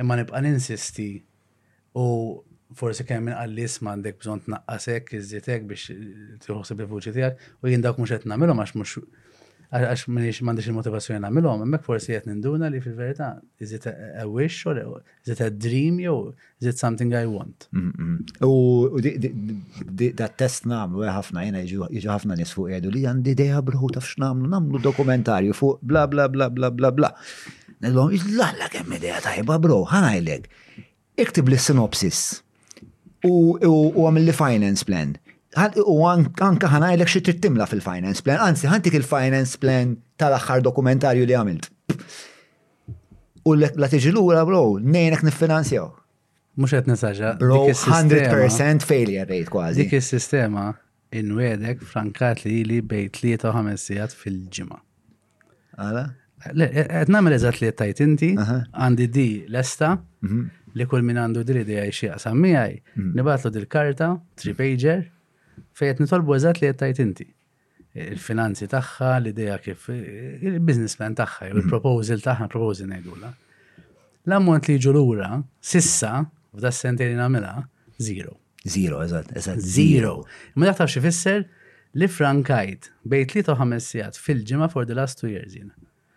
imma 0.00 0.16
nibqa 0.20 0.40
ninsisti 0.46 1.08
u 2.00 2.06
forsi 2.80 3.04
kemm 3.04 3.28
minn 3.28 3.36
għallis 3.36 3.74
ma 3.84 3.92
għandek 3.92 4.20
bżon 4.22 4.44
tnaqqasek, 4.46 5.12
iżjitek 5.18 5.66
biex 5.68 5.90
tħossib 6.46 6.80
il-vuċi 6.86 7.12
tiegħek 7.12 7.50
u 7.60 7.72
jindak 7.74 7.90
dak 7.98 8.00
mhux 8.02 8.16
qed 8.16 8.30
nagħmilhom 8.32 8.64
għax 8.64 8.78
mhux 8.78 8.98
għax 9.72 10.02
minix 10.12 10.40
mandiġ 10.44 10.66
il-motivazzjoni 10.68 11.22
namilom, 11.24 11.62
emmek 11.64 11.82
forsi 11.86 12.12
jett 12.12 12.26
ninduna 12.28 12.68
li 12.68 12.80
fil-verita, 12.84 13.30
is 13.62 13.72
it 13.72 13.86
a 13.88 14.26
wish 14.28 14.66
or 14.68 14.76
is 15.24 15.32
it 15.32 15.40
a 15.40 15.48
dream 15.50 15.96
jew 16.02 16.34
is 16.60 16.68
it 16.72 16.78
something 16.78 17.14
I 17.16 17.24
want? 17.30 17.68
Mm-hmm. 17.72 18.44
U 18.44 19.00
da 20.20 20.28
test 20.28 20.66
namlu 20.68 21.06
eh, 21.06 21.12
ħafna 21.16 21.46
jena 21.46 21.64
iġu 21.64 21.88
ħafna 22.10 22.36
nis 22.38 22.52
fuq 22.52 22.76
li 22.92 23.04
għandi 23.08 23.32
ideja 23.32 23.64
bruħu 23.64 23.94
taf 23.96 24.10
x'namlu, 24.10 24.50
namlu 24.52 24.82
dokumentarju 24.84 25.56
fuq 25.56 25.80
bla 25.80 26.04
bla 26.06 26.28
bla 26.28 26.50
bla 26.52 26.68
bla 26.70 26.92
bla. 26.92 27.12
Nellom 27.82 28.12
iġlalla 28.14 28.68
kemm 28.70 28.98
ideja 28.98 29.22
tajba 29.24 29.56
bro, 29.58 29.80
ħanajlek. 29.90 30.44
Iktib 31.22 31.48
li 31.50 31.56
sinopsis 31.58 32.20
u 33.26 33.56
għamil 33.62 34.28
li 34.28 34.36
finance 34.36 34.84
plan 34.86 35.16
u 35.86 36.04
anka 36.08 36.68
ħanajlek 36.70 37.08
xie 37.08 37.22
trittimla 37.28 37.66
fil-finance 37.68 38.22
plan, 38.24 38.40
anzi 38.40 38.68
ħantik 38.70 38.94
il-finance 38.96 39.58
plan 39.60 39.96
tal-axħar 40.18 40.62
dokumentarju 40.64 41.26
li 41.28 41.34
għamilt. 41.34 41.68
U 43.44 43.54
la 43.58 43.88
tiġi 43.90 44.12
l 44.12 44.44
bro, 44.46 44.78
nejnek 44.78 45.22
nifinanzjaw. 45.26 45.90
Mux 46.60 46.72
għet 46.76 46.86
nisaġa. 46.88 47.34
Bro, 47.40 47.64
100% 47.72 48.84
failure 48.84 49.24
rate 49.26 49.48
kważi. 49.50 49.82
Dik 49.86 49.94
il-sistema 49.98 50.70
inwedek 51.16 51.82
frankat 51.82 52.42
li 52.44 52.62
li 52.64 52.80
bejt 52.82 53.18
e, 53.18 53.20
li 53.22 53.36
ta' 53.40 53.52
ħamessijat 53.56 54.12
fil-ġima. 54.12 54.78
Għala? 55.76 56.06
Għet 56.42 57.12
namel 57.12 57.36
eżat 57.36 57.60
li 57.62 57.70
tajt 57.72 58.00
inti, 58.04 58.32
għandi 58.38 59.08
di 59.14 59.26
l-esta, 59.48 59.94
mhm. 60.26 60.44
li 60.76 60.86
kull 60.90 61.04
min 61.06 61.18
għandu 61.22 61.44
diri 61.48 61.64
di 61.68 61.76
għaj 61.80 61.94
xie 61.98 62.10
għasam 62.16 62.38
mhm. 62.44 63.10
nibatlu 63.18 63.52
dil-karta, 63.54 64.10
tri-pager, 64.42 65.06
Fejt 65.78 65.98
nitolbu 66.02 66.34
eżat 66.36 66.58
li 66.60 66.68
jettajt 66.68 67.00
inti. 67.04 67.26
Il-finanzi 68.02 68.66
taħħa, 68.72 69.08
l-ideja 69.20 69.58
kif, 69.64 69.88
il-business 69.92 70.96
plan 71.00 71.16
taħħa, 71.16 71.48
mhm. 71.50 71.60
il-proposal 71.62 72.22
taħħa, 72.24 72.46
proposal 72.54 72.88
ngħidula. 72.92 73.30
L-ammont 74.30 74.70
li 74.70 74.78
ġulura, 74.84 75.28
sissa, 75.72 76.12
u 76.56 76.62
da 76.62 76.70
s-sentej 76.72 77.10
li 77.12 77.18
namela, 77.18 77.50
zero. 78.06 78.38
Zero, 78.62 79.02
eżat, 79.04 79.32
eżat, 79.38 79.60
zero. 79.74 80.14
Ma 80.56 80.70
jaħtaf 80.70 80.94
xifisser 80.96 81.44
li 81.98 82.08
frankajt 82.08 82.88
bej 83.12 83.26
3-5 83.34 83.78
sijat 83.90 84.20
fil 84.22 84.40
ġima 84.48 84.70
for 84.72 84.86
the 84.88 84.96
last 84.96 85.18
two 85.20 85.28
years 85.32 85.52
jina. 85.58 85.74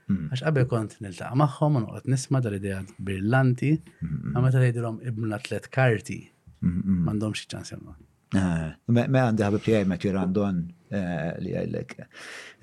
Mhm. 0.08 0.30
Għax 0.32 0.46
għabbe 0.48 0.68
kont 0.72 0.96
nil 1.02 1.10
niltaqa 1.12 1.34
maħħom, 1.44 1.80
unqot 1.82 2.10
nisma 2.14 2.44
dal 2.46 2.56
ideja 2.62 2.84
brillanti, 3.02 3.74
għamma 4.04 4.46
mhm, 4.46 4.56
tal-idilom 4.56 5.00
ibn 5.12 5.32
atlet 5.36 5.66
karti, 5.76 6.20
mandom 6.62 7.34
ċans 7.36 7.74
jemma. 7.76 7.98
Eh, 8.36 8.70
me 8.92 9.22
għandi 9.26 9.46
għabib 9.46 9.64
tijaj 9.64 9.86
me 9.90 9.98
tirandon 10.02 10.58
eh, 10.92 11.30
li 11.44 11.54
għajlek, 11.56 11.96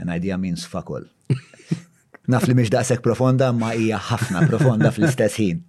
an 0.03 0.13
idea 0.17 0.37
means 0.41 0.67
fakol. 0.69 1.07
Naf 2.31 2.45
li 2.47 2.55
miex 2.55 2.71
daqsek 2.71 3.01
profonda, 3.03 3.49
ma 3.57 3.73
hija 3.75 3.99
ħafna 4.11 4.45
profonda 4.47 4.93
fl-istess 4.95 5.41
ħin. 5.43 5.65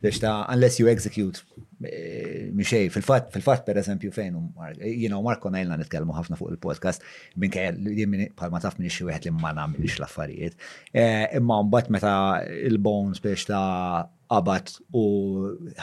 Biex 0.00 0.22
ta' 0.22 0.38
unless 0.54 0.80
you 0.80 0.88
execute, 0.88 1.42
eh, 1.84 2.46
miexej, 2.56 2.86
fil-fat, 2.94 3.28
fil-fat 3.34 3.66
per 3.66 3.82
eżempju 3.82 4.12
fejn, 4.14 4.38
jina 4.88 5.18
u 5.18 5.26
Marko 5.26 5.52
najlna 5.52 5.82
nitkellmu 5.82 6.16
ħafna 6.16 6.38
fuq 6.40 6.54
il-podcast, 6.54 7.04
minn 7.44 7.52
kaj 7.52 7.74
li 7.82 8.30
palma 8.40 8.62
taf 8.64 8.80
minn 8.80 8.88
xie 8.92 9.04
li 9.10 9.34
ma 9.36 9.52
namilix 9.58 9.98
l-affarijiet. 10.00 10.56
Imma 11.42 11.60
mbatt 11.68 11.92
meta 11.92 12.14
il-bones 12.48 13.20
biex 13.24 13.50
ta' 13.52 13.68
qabat 14.32 14.72
u 14.96 15.02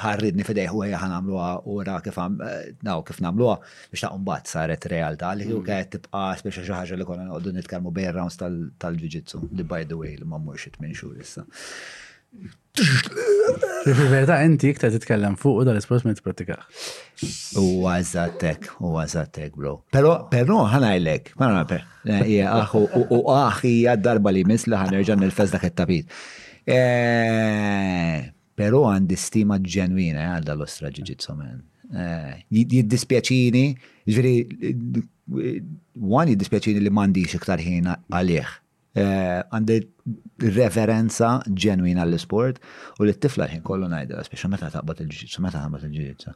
ħarridni 0.01 0.45
fidejħu 0.47 0.81
ħeja 0.85 0.99
ħanamluwa 1.03 1.49
u 1.69 1.77
ra 1.85 1.99
kif 2.05 2.17
eh, 2.17 2.57
naw 2.87 3.03
kif 3.05 3.21
namluwa 3.25 3.59
biex 3.91 4.05
ta' 4.07 4.11
umbat 4.17 4.49
saret 4.49 4.87
realtà 4.91 5.33
li 5.37 5.45
u 5.51 5.59
mm. 5.61 5.67
kħed 5.69 5.93
tibqa 5.97 6.23
speċa 6.41 6.65
xi 6.65 6.75
ħaġa 6.79 6.97
li 6.99 7.07
konna 7.09 7.27
noqogħdu 7.29 7.53
nitkellmu 7.59 7.93
bejn 7.99 8.13
rounds 8.17 8.39
tal-ġiġitsu 8.41 9.43
li 9.53 9.65
by 9.69 9.83
the 9.91 9.97
way 10.01 10.15
li 10.17 10.25
ma 10.27 10.41
mmurx 10.41 10.69
it 10.71 10.79
minn 10.81 10.95
xhur 10.97 11.17
issa. 11.21 11.45
Fil-verità 12.79 14.35
iktar 14.69 14.91
titkellem 14.93 15.33
fuq 15.41 15.63
u 15.63 15.63
dal-isport 15.67 16.03
ma 16.05 16.13
tippratikax. 16.17 16.65
Eh, 16.65 16.73
ah, 17.27 17.61
u 17.63 17.67
għazatek, 17.91 18.67
u 18.85 18.91
għazatek, 19.01 19.55
bro. 19.57 19.77
Pero, 19.93 20.15
pero, 20.33 20.59
ħanajlek, 20.73 21.31
ma 21.41 21.49
nape, 21.57 21.81
u 23.09 23.21
aħi 23.35 23.73
ah, 23.93 23.97
darba 24.09 24.33
li 24.33 24.45
misla 24.53 24.83
ħanerġan 24.85 25.25
il-fez 25.25 25.57
dak 25.57 25.69
it-tapit. 25.71 26.13
Eh, 26.69 28.29
pero 28.59 28.81
għandi 28.91 29.15
stima 29.19 29.57
ġenwina 29.75 30.23
eh, 30.25 30.31
għal 30.35 30.47
dal-ostra 30.49 30.89
ġiġitsu 30.93 31.35
men. 31.39 31.59
Eh, 31.89 32.31
jiddispjaċini, 32.59 33.61
ġveri, 34.11 34.33
għan 35.33 36.33
jiddispjaċini 36.33 36.83
li 36.83 36.91
mandi 36.97 37.23
iktar 37.27 37.63
ħin 37.63 37.87
għalih. 37.95 38.51
Eh, 38.99 39.39
għandi 39.55 39.77
reverenza 40.57 41.31
ġenwina 41.65 42.03
l-sport 42.09 42.59
u 42.99 43.07
li 43.07 43.15
t-tifla 43.15 43.47
ħin 43.53 43.63
kollu 43.67 43.87
najda, 43.93 44.25
speċa 44.27 44.51
meta 44.51 44.67
taqbat 44.73 45.05
il-ġiġitsu, 45.05 45.45
meta 45.45 45.63
taqbat 45.63 45.87
il-ġiġitsu. 45.87 46.35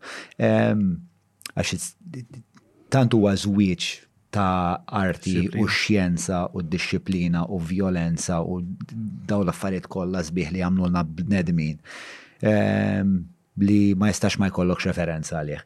Għax 1.53 1.93
tantu 2.93 3.19
għazwieċ 3.27 3.93
ta' 4.33 4.81
arti 4.87 5.49
u 5.61 5.65
xjenza 5.67 6.45
u 6.53 6.61
disciplina 6.61 7.45
u 7.49 7.57
violenza 7.57 8.41
u 8.41 8.61
daw 9.29 9.43
l-affarijiet 9.45 9.85
kollha 9.95 10.23
sbieħ 10.25 10.53
li 10.55 10.63
na 10.65 11.03
b'nedmin 11.05 11.77
ehm, 12.51 13.13
li 13.61 13.79
ma 13.99 14.09
jistax 14.09 14.39
ma 14.41 14.49
jkollokx 14.49 14.89
referenza 14.89 15.37
għalih. 15.37 15.61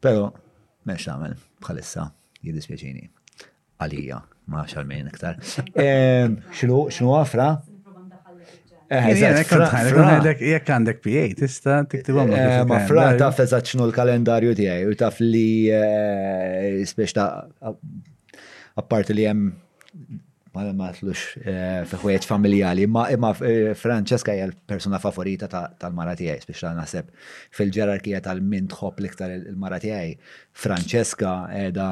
Pero, 0.00 0.30
mex 0.88 1.04
tagħmel 1.04 1.36
bħalissa 1.60 2.08
jiddispjaċini 2.40 3.04
għalija 3.84 4.22
ma 4.50 4.64
xalmin 4.66 5.12
iktar. 5.12 5.36
Ehm, 5.76 6.40
xinu 6.56 7.12
għafra? 7.20 7.50
Eh, 8.90 9.20
Jek 9.22 10.64
għandek 10.74 10.98
PA, 11.04 11.26
tista 11.38 11.76
tiktibom. 11.86 12.32
Eh, 12.34 12.56
ma 12.66 12.80
fra 12.90 13.12
taf 13.20 13.38
eżat 13.44 13.68
xnu 13.70 13.86
l-kalendarju 13.86 14.56
tijaj, 14.58 14.82
u 14.90 14.96
taf 15.02 15.20
li 15.22 15.68
eh, 15.70 16.80
spiex 16.90 17.14
ta' 17.14 17.28
apparti 18.82 19.14
li 19.14 19.28
jem 19.28 19.46
ma 20.52 20.64
matlux 20.74 21.20
eh, 21.44 21.84
fiħwejt 21.86 22.26
familjali, 22.26 22.84
imma 22.88 23.30
eh, 23.46 23.70
Franceska 23.78 24.32
hija 24.34 24.48
l-persuna 24.48 24.98
favorita 25.02 25.46
tal-mara 25.50 26.16
tiegħi, 26.18 26.48
biex 26.48 26.64
naħseb 26.78 27.12
fil-ġerarkija 27.58 28.22
tal-min 28.24 28.66
tħobb 28.72 29.00
iktar 29.06 29.34
il-mara 29.36 29.78
tiegħi. 29.84 30.16
Franceska 30.64 31.34
qiegħda 31.52 31.86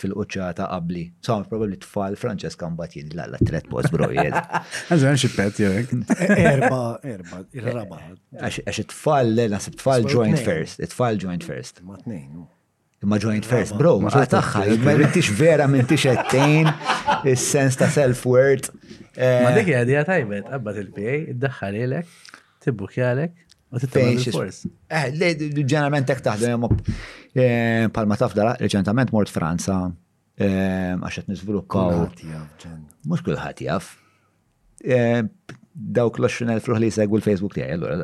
fil-quċċa 0.00 0.48
ta' 0.58 0.68
qabli. 0.74 1.04
So 1.26 1.38
probabbli 1.50 1.78
tfal 1.86 2.18
Franceska 2.18 2.70
mbagħad 2.74 2.98
jien 2.98 3.14
lalla 3.20 3.40
tret 3.46 3.70
post 3.70 3.94
brojed. 3.94 4.38
Għażan 4.90 5.20
xi 5.22 5.30
pet 5.36 5.62
jew 5.62 5.70
hekk. 5.78 6.14
Erba, 6.34 6.82
erba, 7.06 7.44
il-raba. 7.54 8.02
Eh, 8.34 8.42
għax 8.66 8.84
it-tfal, 8.88 9.36
naħseb 9.54 9.78
tfal 9.78 10.08
joint 10.10 10.42
first, 10.48 10.82
it-tfal 10.82 11.20
joint 11.22 11.46
first. 11.46 11.84
Ma 11.86 12.00
tnejn. 12.02 12.42
Imma 13.02 13.16
joint 13.16 13.44
ah, 13.46 13.48
first, 13.48 13.72
bro, 13.80 13.94
ma 14.04 14.10
taħħa, 14.12 14.60
ma 14.84 14.92
rrittix 14.92 15.32
vera 15.38 15.64
minn 15.72 15.86
tix 15.88 16.04
għettejn, 16.10 16.66
il-sens 17.30 17.78
ta' 17.80 17.88
self-worth. 17.94 18.68
Ma 19.16 19.48
eh, 19.48 19.54
dik 19.56 19.70
għadija 19.78 20.02
tajbet, 20.08 20.50
għabbat 20.52 20.80
il 20.82 20.90
pej 20.96 21.14
id-daħħal 21.32 21.78
ilek, 21.78 22.10
u 22.36 22.60
t-tibben 22.66 24.20
il-kors. 24.20 24.58
Eh, 24.84 25.06
ġeneralment 25.16 26.10
tek 26.10 26.20
taħdem, 26.26 26.66
eh, 27.40 27.88
palma 27.96 28.20
tafda, 28.20 28.50
reċentament 28.60 29.14
mort 29.16 29.32
Franza, 29.32 29.78
eh, 30.36 30.92
għaxet 31.00 31.32
nizviluppaw. 31.32 32.04
Mux 33.08 33.24
kullħat 33.26 33.64
jaf 33.64 33.94
dawk 35.74 36.18
l-20.000 36.18 36.60
fruħ 36.64 36.78
li 36.82 36.88
jsegwu 36.90 37.16
l-Facebook 37.20 37.54
tiegħi, 37.54 37.72
allura 37.76 37.94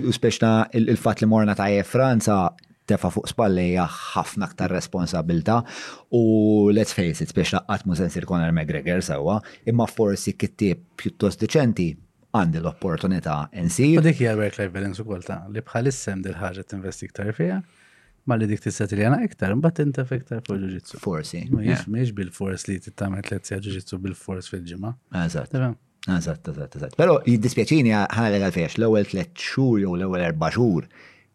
U 0.00 0.10
speċna 0.16 0.50
il-fatt 0.80 1.18
li 1.22 1.28
morna 1.30 1.54
ta' 1.54 1.68
e, 1.70 1.82
Franza 1.86 2.36
tefa 2.90 3.08
fuq 3.14 3.26
spalleja 3.30 3.84
ħafna 3.94 4.42
aktar 4.48 4.70
responsabilta 4.74 5.56
u 6.16 6.18
let's 6.74 6.92
face 6.96 7.20
it, 7.22 7.30
speċa 7.30 7.56
għatmu 7.70 7.92
sensir 7.98 8.24
Conor 8.26 8.50
McGregor 8.52 9.00
sewa, 9.06 9.38
imma 9.70 9.86
forsi 9.86 10.30
kittib 10.34 10.76
pjuttost 10.98 11.40
deċenti 11.44 11.88
għandi 12.34 12.58
l-opportunità 12.62 13.34
nsir. 13.62 13.98
U 13.98 14.00
dik 14.06 14.18
hija 14.22 14.34
work-life 14.38 14.72
balance 14.74 15.02
ukoll 15.02 15.24
ta' 15.26 15.44
li 15.54 15.60
bħalissem 15.66 16.18
dil 16.26 16.36
ħaġa 16.38 16.62
tinvesti 16.74 17.02
iktar 17.08 17.30
fija 17.38 17.56
ma 18.30 18.36
li 18.38 18.46
dik 18.50 18.62
tista' 18.64 18.86
tiljana 18.90 19.18
iktar, 19.26 19.54
mbagħad 19.58 19.84
inta 19.88 20.04
fiktar 20.08 20.42
fuq 20.46 20.58
ġuġitsu. 20.62 20.98
Forsi. 21.04 21.44
Mhijiex 21.50 22.12
bil-fors 22.16 22.66
li 22.70 22.76
titgħamel 22.84 23.24
tliet 23.26 23.48
sija 23.48 23.58
ġuġitsu 23.66 23.98
bil-fors 24.04 24.50
fil-ġimgħa. 24.52 24.92
Eżatt. 25.24 25.56
Eżatt, 26.16 26.48
eżatt, 26.54 26.78
eżatt. 26.80 26.94
Però 27.00 27.18
jiddispjaċini 27.28 27.92
ħalli 28.14 28.38
għalfejx 28.40 28.78
l-ewwel 28.78 29.10
tliet 29.10 29.34
xhur 29.36 29.80
jew 29.82 29.96
l-ewwel 29.98 30.22
erba' 30.30 30.48
xhur 30.54 30.86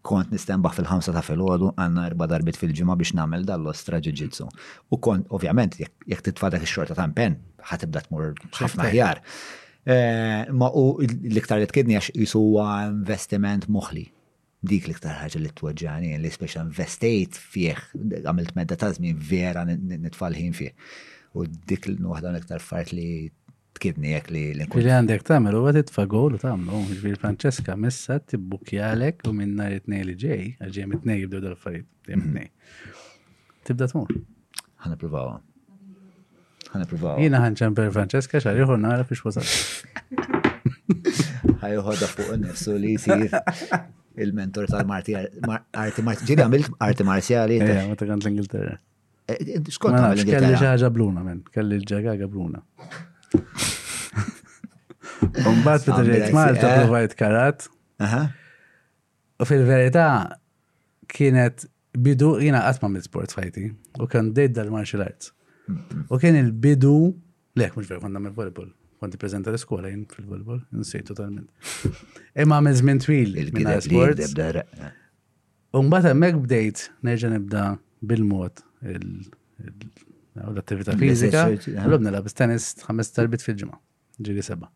kont 0.06 0.32
nistenbaħ 0.34 0.76
fil-ħamsa 0.80 1.14
ta' 1.16 1.22
fil-ħodu 1.26 1.72
għanna 1.82 2.08
erba 2.12 2.28
darbit 2.32 2.58
fil 2.62 2.72
ġimgħa 2.78 2.96
biex 3.04 3.16
nagħmel 3.20 3.46
dall-ostra 3.50 4.00
ġiġitsu. 4.08 4.48
U 4.96 5.00
kont, 5.02 5.28
ovvjament, 5.36 5.78
jekk 5.84 6.26
titfadek 6.32 6.64
ix 6.66 6.78
xorta 6.78 6.98
ta' 6.98 7.08
pen, 7.18 7.38
ħatibda 7.72 8.06
tmur 8.08 8.32
ħafna 8.58 8.90
ħjar. 8.94 9.22
Eh, 9.86 10.50
ma 10.50 10.72
u 10.74 10.86
l-iktar 11.06 11.60
li 11.62 11.66
tkidni 11.70 11.98
għax 12.00 12.16
jisuwa 12.22 12.68
investiment 12.94 13.68
moħli 13.74 14.08
dik 14.70 14.86
li 14.90 14.94
ktar 14.98 15.14
ħagġa 15.22 15.40
li 15.44 15.50
t-twaġġani, 15.56 16.10
li 16.22 16.32
speċa 16.32 16.60
investejt 16.66 17.34
fieħ, 17.54 17.80
għamilt 18.26 18.54
medda 18.58 18.76
ta' 18.82 18.90
żmien 18.96 19.18
vera 19.32 19.62
nitfalħin 19.68 20.54
fieħ. 20.58 20.74
U 21.36 21.38
dik 21.52 21.84
l-nuħda 21.92 22.28
l-iktar 22.34 22.62
fart 22.66 22.90
li 22.96 23.08
t 23.30 23.32
tkidni 23.76 24.10
jek 24.14 24.28
li 24.32 24.42
l-inkun. 24.54 24.78
Li 24.86 24.92
għandek 24.96 25.22
tamel, 25.28 25.54
u 25.60 25.62
għad 25.68 25.80
itfa 25.82 26.04
gol 26.08 26.32
u 26.38 26.40
tamlu, 26.40 26.76
ġbir 26.96 27.16
Franceska 27.20 27.72
messa 27.76 28.16
t-bukjalek 28.24 29.18
u 29.28 29.30
minna 29.36 29.66
jitnej 29.74 30.02
li 30.08 30.14
ġej, 30.22 30.44
għagġem 30.64 30.90
jitnej 30.96 31.18
jibdu 31.26 31.38
dal-farid, 31.44 31.84
jitnej. 32.08 32.48
Mhm. 32.48 32.54
Tibda 33.68 33.86
t-mur. 33.92 34.10
Għana 34.86 34.96
provawa. 35.02 35.36
Għana 36.72 36.88
provawa. 36.94 37.16
Jina 37.28 37.40
ħanċan 37.44 37.72
per 37.76 37.92
Franceska 38.00 38.36
xarriħu 38.48 38.74
nara 38.80 39.04
fiex 39.10 39.22
wasal. 39.28 39.46
ħajħodha 41.62 42.10
fuq 42.14 42.36
nifsu 42.44 42.76
li 42.80 42.94
jisir 42.96 43.24
il-mentor 44.26 44.68
tal 44.72 44.90
arti 44.96 45.16
Marti 46.04 46.28
ġili 46.30 46.44
għamilt 46.44 46.78
arti 46.80 47.08
marzjali. 47.08 47.60
Eja, 47.62 47.82
eh, 47.84 47.90
ma 47.92 47.98
ta' 48.00 48.08
kant 48.10 48.26
l-Ingilterra. 48.26 48.76
Skont 49.26 49.30
eh, 49.30 49.36
eh, 49.36 49.76
għamil 49.82 50.20
l-Ingilterra. 50.20 50.54
Kelli 50.56 50.62
ġaġa 50.70 50.92
bluna, 50.98 51.26
men, 51.28 51.42
kelli 51.54 51.80
ġaġa 51.92 52.30
bluna. 52.32 52.64
Umbat 55.50 55.86
bidriet 55.90 56.32
Malta 56.36 56.74
provajt 56.82 57.18
karat. 57.22 57.68
U 59.40 59.48
fil-verità 59.50 60.08
kienet 61.12 61.68
bidu, 62.06 62.36
jina 62.44 62.64
għatma 62.68 62.90
mill 62.92 63.04
sport 63.06 63.32
fajti, 63.36 63.70
u 64.04 64.08
kan 64.12 64.32
dejt 64.36 64.56
dal-martial 64.58 65.04
arts. 65.06 65.32
U 66.12 66.18
kien 66.22 66.36
il-bidu, 66.40 66.98
lek, 67.58 67.76
mux 67.76 67.88
vera, 67.88 68.02
konna 68.04 68.20
mill 68.20 68.34
volleyball, 68.36 68.70
konti 69.02 69.18
prezenta 69.20 69.50
l-iskola 69.54 69.90
jien 69.92 70.06
fil-volbol, 70.12 70.60
nsejt 70.76 71.06
totalment. 71.12 71.50
Imma 72.44 72.58
minn 72.66 72.76
żmien 72.80 72.98
twil 73.04 73.30
minn 73.56 73.70
sports. 73.84 74.26
Umbagħad 75.76 76.12
hemmhekk 76.14 76.38
bdejt 76.46 76.80
nerġa' 77.04 77.32
nibda 77.36 77.64
bil-mod 78.08 78.56
l-attività 78.86 80.96
fizika. 81.02 81.42
L-lum 81.84 82.02
nilab 82.08 82.26
tennis 82.32 82.66
ħames 82.88 83.08
tarbit 83.18 83.42
fil-ġimgħa, 83.44 83.78
ġiri 84.30 84.44
seba'. 84.52 84.70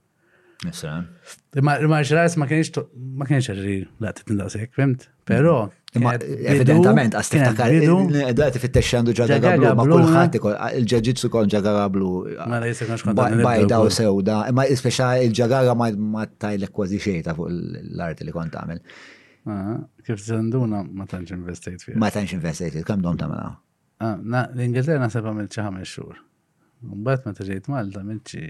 Ma 1.61 1.79
martial 1.87 2.27
ma 2.37 2.45
kienx 2.49 2.71
ma 3.17 3.25
kienx 3.27 3.47
ġri 3.55 3.75
laqtet 4.03 4.27
nindaqsek, 4.31 4.71
fimt? 4.75 5.05
Pero. 5.25 5.53
evidentament 5.99 7.15
għas 7.17 7.31
tiftakar. 7.33 7.71
Eh, 7.77 7.91
Għadati 8.29 8.59
fit-tex 8.61 8.91
għandu 8.99 9.13
ġaga 9.17 9.53
ma 9.79 9.85
kullħat 9.87 10.35
il-ġaġitsu 10.43 11.29
kon 11.33 11.47
ġaga 11.53 11.73
gablu. 11.77 12.11
Bajda 13.15 13.79
u 13.85 13.93
sewda, 13.93 14.41
imma 14.51 14.67
ispeċa 14.75 15.13
il-ġagaga 15.29 15.77
ma 15.97 16.27
tajlek 16.27 16.73
kważi 16.75 16.99
xejta 17.07 17.33
fuq 17.39 17.49
l-art 17.79 18.21
li 18.27 18.35
kont 18.35 18.59
għamil. 18.59 18.83
Kif 20.05 20.25
zanduna 20.27 20.83
ma 20.89 21.07
tanċ 21.13 21.37
investejt 21.39 21.87
fija. 21.87 21.97
Ma 22.03 22.11
tanċ 22.13 22.35
investejt, 22.37 22.81
kam 22.89 23.01
dom 23.05 23.15
tamela? 23.21 23.55
Ah, 24.03 24.19
L-Ingilterra 24.19 24.99
nasab 25.05 25.25
għamil 25.31 25.47
ċaħam 25.51 25.79
xur 25.87 26.19
Mbat 26.79 27.25
ma 27.27 27.31
t 27.35 27.49
Malta, 27.67 27.99
milċi 28.07 28.45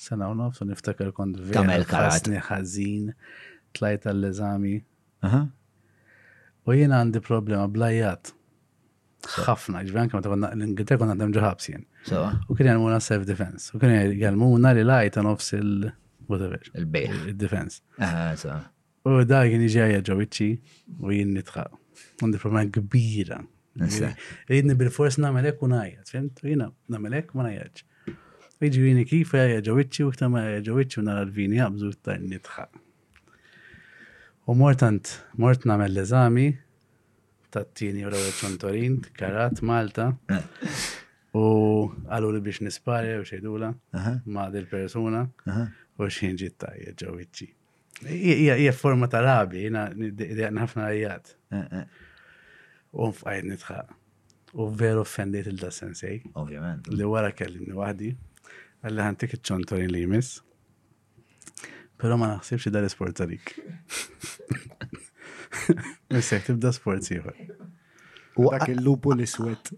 sena 0.00 0.28
u 0.28 0.34
nofsu 0.34 0.64
niftakar 0.64 1.12
kont 1.16 1.36
Kamel 1.52 1.84
ħazin 1.90 3.12
tlajt 3.76 4.08
għall-eżami. 4.10 4.74
U 6.66 6.76
jien 6.76 6.94
għandi 6.96 7.20
problema 7.24 7.68
blajat. 7.72 8.32
ħafna, 9.20 9.82
ġvan 9.84 10.08
kama 10.08 10.22
ta' 10.24 10.30
l-Ingilterra 10.32 11.02
konna 11.02 11.12
għandem 11.12 11.34
ġaħabs 11.36 11.66
jien. 11.68 11.82
U 12.48 12.56
kien 12.56 12.70
jgħalmuna 12.70 13.00
self-defense. 13.04 13.74
U 13.76 13.80
kien 13.82 13.92
jgħalmuna 14.14 14.72
li 14.78 14.86
lajta 14.88 15.24
nofs 15.26 15.52
il- 15.58 15.90
whatever. 16.30 16.60
Il-bejħ. 16.72 17.26
Il-defense. 17.34 17.82
U 19.04 19.20
da 19.28 19.42
kien 19.44 19.64
iġaja 19.68 20.00
ġawiċi 20.08 20.50
u 21.04 21.12
jien 21.12 21.34
nitħaq. 21.36 21.76
Għandi 22.24 22.40
problema 22.40 22.72
kbira. 22.80 23.42
Jidni 24.48 24.74
bil-fors 24.80 25.20
namelek 25.22 25.60
u 25.62 25.68
najjat, 25.70 26.08
fimt? 26.10 26.40
Jina 26.46 26.66
namelek 26.90 27.30
u 27.36 27.44
najjatx. 27.44 27.84
Iġvini 28.60 29.06
kif 29.08 29.30
ġewitċi 29.64 30.04
u 30.04 30.10
ktama 30.12 30.40
ġewitċi 30.64 30.98
u 31.00 31.04
nara 31.06 31.22
l-vini 31.24 31.60
għabżu 31.64 31.92
ta' 32.04 32.18
nitħa. 32.20 32.66
U 34.52 34.56
mortant, 34.60 35.14
mort 35.40 35.64
namel 35.68 35.94
l-eżami 35.94 36.44
ta' 37.48 37.62
t-tini 37.64 38.04
u 38.04 38.10
l 38.12 38.18
ċontorin, 38.36 38.98
karat 39.16 39.62
Malta, 39.64 40.10
u 41.32 41.42
għallu 42.12 42.34
li 42.36 42.42
biex 42.50 42.60
nisparja 42.66 43.22
u 43.22 43.24
xejdula 43.30 43.72
ma' 44.28 44.48
dil-persuna 44.52 45.24
u 45.56 46.10
xinġi 46.20 46.52
ta' 46.60 46.74
ġewitċi. 47.00 47.48
Ija 48.12 48.76
forma 48.76 49.08
ta' 49.12 49.24
rabi, 49.24 49.64
jina 49.70 49.88
id-dijak 49.96 50.56
ħafna 50.66 50.90
għajat. 50.90 51.32
Eh, 51.56 51.80
eh. 51.80 51.88
U 53.00 53.08
fqajt 53.16 53.48
nitħa. 53.54 53.80
U 54.60 54.64
veru 54.74 55.02
offendit 55.06 55.46
il-da 55.52 55.68
sensej. 55.72 56.22
Ovvijament. 56.40 56.88
Li 56.90 57.06
wara 57.06 57.28
kellimni 57.36 57.76
wahdi. 57.76 58.10
Għalli 58.82 59.02
ħantik 59.04 59.32
iċ-ċontorin 59.36 59.90
li 59.92 60.04
jmiss. 60.06 60.40
Pero 62.00 62.16
ma 62.16 62.30
naħsibx 62.32 62.72
dar 62.72 62.86
sport 62.88 63.20
għalik. 63.20 63.50
Missek 66.14 66.46
tibda 66.48 66.70
sport 66.72 67.04
siħor. 67.04 67.34
U 68.40 68.48
għak 68.54 68.70
il-lupu 68.76 69.12
li 69.18 69.26
swet. 69.28 69.68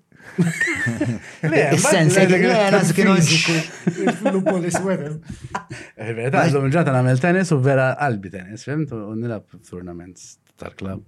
Is-sens, 1.49 2.15
għana 2.15 2.83
Il-lupu 2.93 4.55
li 4.63 4.71
swet. 4.71 5.03
Vera, 5.03 5.73
eh, 5.99 6.29
għazom 6.29 6.69
ġata 6.71 6.95
namel 6.95 7.19
tennis 7.21 7.51
u 7.57 7.59
vera 7.65 7.89
qalbi 7.99 8.31
tennis, 8.31 8.69
fimt, 8.69 8.95
u 8.95 9.17
nilab 9.19 9.49
tournaments 9.67 10.37
tal-klab. 10.63 11.03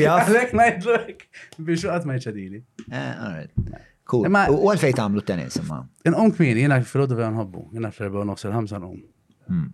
għek. 0.00 0.04
Għalek 0.08 0.52
għek, 0.56 1.24
Biex 1.62 1.84
għat 1.86 2.02
eh, 2.04 2.08
ma 2.10 2.18
jċadili. 2.18 2.60
Eh, 2.88 2.96
all 3.16 3.38
right. 3.38 3.88
Cool. 4.12 4.26
U 4.52 4.66
għalfej 4.68 4.92
għamlu 5.00 5.22
t-tenis 5.24 5.54
imma? 5.62 5.78
Nqom 6.10 6.34
kmini, 6.36 6.66
jena 6.66 6.76
fil-ħodu 6.84 7.16
fejn 7.16 7.32
nħobbu, 7.32 7.62
jena 7.78 7.88
fl-erba 7.94 8.20
u 8.20 8.28
nofs 8.28 8.44
il-ħamsa 8.44 8.80
nqom. 8.82 8.98
Hmm. 9.48 9.70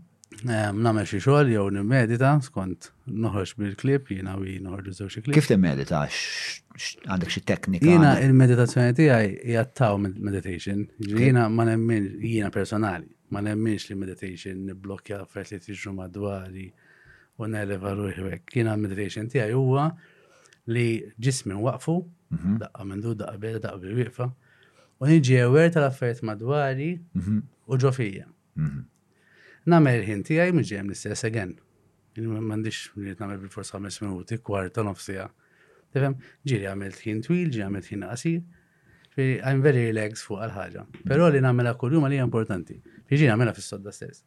Namel 0.49 1.07
xie 1.09 1.19
xogħol 1.25 1.49
jew 1.51 1.65
nimmedita 1.75 2.31
skont 2.47 2.87
noħroġ 3.25 3.53
bil-klip 3.59 4.13
jiena 4.15 4.37
u 4.39 4.45
jien 4.47 4.63
noħorġu 4.69 4.93
żewġ 5.01 5.17
klip. 5.25 5.35
Kif 5.35 5.49
timmedita? 5.51 6.05
Għandek 6.05 7.35
xi 7.35 7.43
teknika? 7.51 7.89
Jiena 7.89 8.13
il-meditazzjoni 8.23 8.95
tiegħi 9.01 9.33
hija 9.51 9.65
taw 9.81 9.97
meditation. 10.05 10.85
Jiena 11.09 11.49
ma 11.51 11.67
nemmin 11.73 12.07
jiena 12.23 12.53
personali, 12.55 13.11
ma 13.35 13.43
nemminx 13.43 13.91
li 13.91 13.99
meditation 14.05 14.61
nibblokja 14.71 15.25
affarijiet 15.25 15.65
li 15.67 15.73
tiġru 15.73 15.97
madwari 15.99 16.69
u 17.43 17.51
neleva 17.51 17.97
ruħi 17.99 18.15
hekk. 18.37 18.61
Jiena 18.61 18.77
meditation 18.85 19.27
tiegħi 19.35 19.59
huwa 19.59 19.89
li 20.71 20.87
ġismi 21.19 21.59
waqfu 21.67 21.99
Mhm. 22.35 22.59
Daqqa 22.63 22.85
mendu, 22.85 23.15
daqqa 23.21 23.39
bieda, 23.43 23.61
daqqa 23.69 23.97
bieda, 24.01 24.27
U 25.01 25.07
nġi 25.07 25.37
ewer 25.39 25.69
tal 25.71 25.85
affariet 25.87 26.25
madwari 26.27 26.89
mhm. 27.15 27.35
u 27.71 27.77
ġofija. 27.79 28.25
Mhm. 28.59 28.79
Namel 29.71 30.03
ħin 30.03 30.25
tiegħi 30.27 30.55
miġi 30.57 30.75
hemm 30.81 30.91
l-istess 30.91 31.27
għen. 31.29 31.53
Mandiċ 32.49 32.81
rrid 32.97 33.15
nagħmel 33.23 33.39
bil-forsa 33.45 33.77
ħames 33.79 34.01
minuti, 34.03 34.41
kwarta 34.43 34.83
nofsija. 34.83 35.29
Tifem, 35.95 36.17
ġiri 36.43 36.67
għamilt 36.73 36.99
ħin 37.05 37.23
twil, 37.29 37.53
ġiri 37.55 37.65
għamilt 37.69 37.93
ħin 37.93 38.05
għasi. 38.09 38.35
I'm 39.21 39.63
very 39.63 39.87
relaxed 39.87 40.27
fuq 40.27 40.43
għal-ħagġa. 40.49 40.85
Pero 41.07 41.31
li 41.31 41.45
namela 41.47 41.77
kull-jum 41.79 42.09
għalija 42.09 42.27
importanti. 42.27 42.81
Fiġi 43.07 43.31
namela 43.31 43.55
fis-sodda 43.55 43.95
stess. 43.95 44.27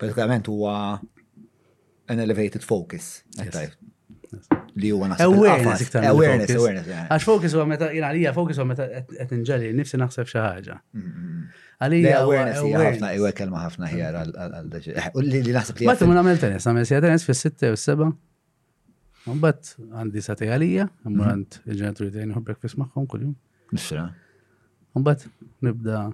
Pratikament 0.00 0.48
huwa 0.48 0.74
an 2.08 2.24
elevated 2.24 2.64
focus 2.64 3.18
li 4.80 4.90
huwa 4.94 5.08
naħseb. 5.12 5.34
Awareness 5.34 5.96
Awareness, 6.10 6.54
awareness. 6.58 6.88
Eh. 6.94 7.02
Għax 7.14 7.26
focus 7.28 7.56
huwa 7.56 7.66
meta, 7.70 7.88
jina 7.96 8.10
għalija 8.10 8.32
focus 8.36 8.60
huwa 8.60 8.70
meta 8.72 8.86
qed 9.10 9.34
inġeli, 9.38 9.72
nifsi 9.80 10.00
naħseb 10.00 10.30
xi 10.30 10.78
Għalija. 11.80 12.18
Awareness 12.26 12.58
hija 12.60 12.80
ħafna, 12.84 13.10
kelma 13.38 13.60
ħafna 13.62 13.86
ħjar 13.88 14.16
għal 14.20 14.74
eh, 14.92 15.06
U 15.16 15.22
li 15.24 15.38
naħseb 15.54 15.78
li. 15.80 15.86
Batt 15.88 16.02
għamil 16.04 16.40
tennis, 16.42 16.66
għamil 16.68 16.84
sija 16.90 16.98
tennis 17.00 17.24
fis-sitta 17.24 17.70
u 17.72 17.78
s-seba. 17.78 18.10
Mbagħad 19.24 19.86
għandi 20.02 20.24
sati 20.26 20.50
għalija, 20.52 20.84
mhm. 20.90 21.06
għamurant 21.08 21.56
il-ġenituri 21.64 22.10
tiegħi 22.18 22.28
nħu 22.34 22.42
breakfast 22.50 22.76
magħhom 22.82 23.08
kuljum. 23.14 23.32
Nisra. 23.72 24.04
Mbagħad 24.98 25.48
nibda 25.70 26.04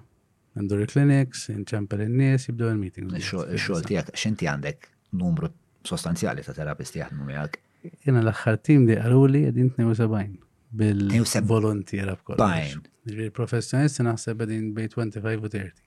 ndur 0.63 0.85
il-clinics, 0.87 1.49
nċempel 1.59 2.07
in-nies, 2.07 2.47
jibdew 2.47 2.71
il-meetings. 2.71 3.31
ix 3.59 4.27
għandek 4.53 4.87
numru 5.19 5.51
sostanzjali 5.87 6.47
ta' 6.47 6.55
terapisti 6.55 7.03
jaħdmu 7.03 7.27
miegħek 7.27 7.59
jena 8.05 8.21
l-axħar 8.23 8.57
tim 8.65 8.85
li 8.87 8.95
għaruli 8.97 9.41
għedin 9.49 9.71
72 9.79 10.37
bil-volontiera 10.77 12.17
b'kollox. 12.19 12.79
Ġviri 13.07 13.31
professjonisti 13.35 14.05
naħseb 14.07 14.43
għedin 14.45 14.71
bej 14.75 14.91
25 14.95 15.43
u 15.47 15.51
30. 15.57 15.83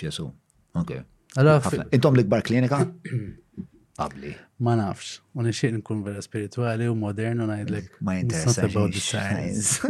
ċesu, 0.00 0.26
ok. 0.78 0.98
Allora, 1.40 1.86
intom 1.94 2.18
l-ikbar 2.18 2.42
klinika? 2.46 2.82
Qabli. 4.00 4.32
Ma 4.66 4.74
nafx, 4.76 5.16
u 5.38 5.42
nixieq 5.44 5.72
nkun 5.78 6.02
vera 6.04 6.20
spirituali 6.24 6.86
u 6.88 6.94
modernu 6.98 7.46
najdlek. 7.48 7.94
Ma 8.04 8.18
jinteressax. 8.18 9.80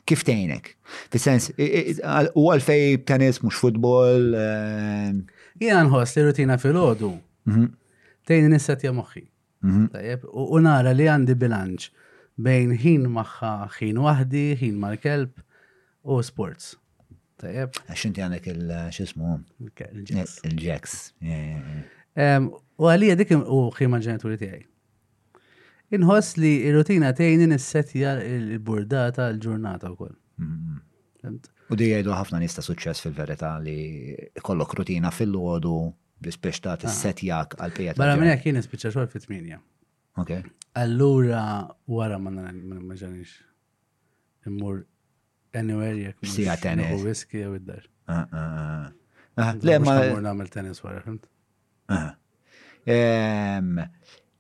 kif 0.08 0.22
tejnek? 0.28 0.76
Fis-sens, 1.14 1.50
u 1.58 2.46
għalfej 2.54 3.02
tennis 3.10 3.42
mux 3.42 3.58
futbol? 3.60 4.30
Ehm, 4.38 5.24
Jena 5.62 5.84
nħoss 5.88 6.18
li 6.20 6.28
rutina 6.30 6.60
fil-ħodu. 6.62 7.10
Tejni 8.30 8.54
nissat 8.54 8.86
jamoħi. 8.86 9.26
U 10.30 10.62
nara 10.62 10.94
li 10.94 11.10
għandi 11.10 11.36
bilanċ 11.42 11.90
bejn 12.42 12.76
ħin 12.84 13.10
maħħa 13.18 13.54
ħin 13.80 13.98
wahdi, 14.06 14.46
ħin 14.62 14.78
mal-kelb 14.82 15.34
u 16.06 16.22
sports. 16.26 16.76
Tajab. 17.42 17.74
Għax 17.90 18.10
għandek 18.12 18.52
il 18.54 18.74
ċismu 18.94 19.40
Il-ġeks. 19.66 20.42
Il-ġeks. 20.52 21.00
U 22.82 22.90
għalija 22.92 23.18
dik 23.18 23.34
u 23.42 23.64
ħima 23.80 23.98
ġenituri 24.04 24.38
tijaj 24.38 24.68
inħoss 25.92 26.38
li 26.40 26.52
rutina 26.76 27.10
tejni 27.16 27.48
nissetja 27.52 28.14
il-burdata 28.24 29.28
l-ġurnata 29.34 29.92
u 29.92 29.98
koll. 30.00 30.16
Mm-hmm. 30.42 31.40
U 31.72 31.78
di 31.78 31.90
jgħidu 31.92 32.14
ħafna 32.16 32.40
nista 32.42 32.64
suċċess 32.66 33.06
fil-verita 33.06 33.52
li 33.64 34.16
kollok 34.46 34.76
rutina 34.82 35.12
fil-ħodu 35.14 35.74
biex 36.22 36.62
ta' 36.64 36.76
ah. 36.76 36.82
t-setjak 36.86 37.58
għal-pijat. 37.62 38.00
Barra 38.00 38.18
minna 38.20 38.38
kien 38.38 38.54
jien 38.56 38.62
nispiċċa 38.62 38.94
xogħol 38.96 39.12
fit-8. 39.14 39.60
Ok. 40.22 40.32
Allura 40.82 41.44
wara 41.94 42.18
ma 42.20 42.32
maġanix 42.36 43.36
immur 44.50 44.84
anywhere 45.58 46.00
jek. 46.10 46.22
Sija 46.26 46.56
tenis. 46.62 46.94
U 46.98 47.06
whisky 47.06 47.44
u 47.48 47.56
id-dar. 47.58 47.86
Ah, 48.12 48.38
ah, 49.38 49.56
le 49.64 49.78
ma. 49.84 49.98
Mur 50.12 50.24
namel 50.26 50.50
tenis 50.52 50.82
wara, 50.86 51.02
fimt? 51.06 51.28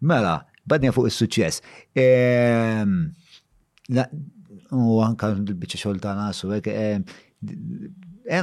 Mela, 0.01 0.35
Badnija 0.67 0.93
fuq 0.93 1.09
il 1.09 1.13
sucċess 1.13 1.63
ehm, 1.97 2.93
U 4.71 5.01
għanka 5.03 5.33
l-bicċa 5.35 6.13
nasu, 6.15 6.47
għek, 6.55 6.67
ehm, 6.71 7.03
nasu, 7.43 7.89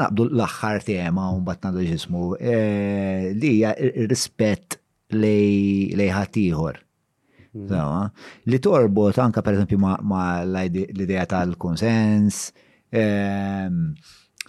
għabdu 0.02 0.26
l-axħar 0.34 0.80
għema 0.82 1.28
un 1.36 1.46
batna 1.46 1.70
d 1.72 1.86
ġismu 1.88 2.24
ehm, 2.36 3.38
li 3.40 3.52
għja 3.64 4.06
rispet 4.10 4.76
li 5.16 6.10
ħatiħor. 6.12 6.80
Mm-hmm. 7.56 8.22
Li 8.52 8.58
torbot 8.60 9.18
anka 9.24 9.40
per 9.44 9.56
esempio 9.56 9.80
ma 9.80 10.26
l-ideja 10.44 11.24
tal-konsens, 11.32 12.50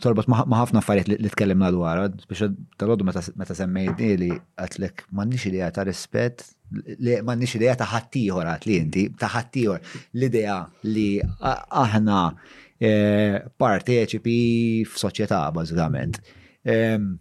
torbot 0.03 0.27
ma 0.29 0.43
ħafna 0.65 0.83
affarijiet 0.83 1.15
li 1.23 1.31
tkellimna 1.31 1.71
dwar, 1.71 2.09
biex 2.27 2.49
tal-għoddu 2.81 3.07
meta 3.07 3.55
semmejtni 3.55 4.13
li 4.25 4.31
għatlek 4.35 5.05
ma 5.15 5.23
nix 5.31 5.47
ideja 5.47 5.71
ta' 5.79 5.87
rispett 5.87 6.49
li 6.71 7.15
ma 7.25 7.33
nix 7.39 7.55
ideja 7.57 7.75
ta' 7.79 7.87
ħattijħor 7.89 8.49
għat 8.51 8.67
li 8.69 8.75
inti, 8.83 9.03
ta' 9.17 9.29
ħattijħor 9.33 9.81
l-ideja 10.13 10.59
li 10.89 11.07
aħna 11.19 12.19
eh, 12.81 13.37
parteċipi 13.59 14.35
f-soċieta 14.85 15.41
bażikament. 15.55 16.19
Ehm, 16.65 17.13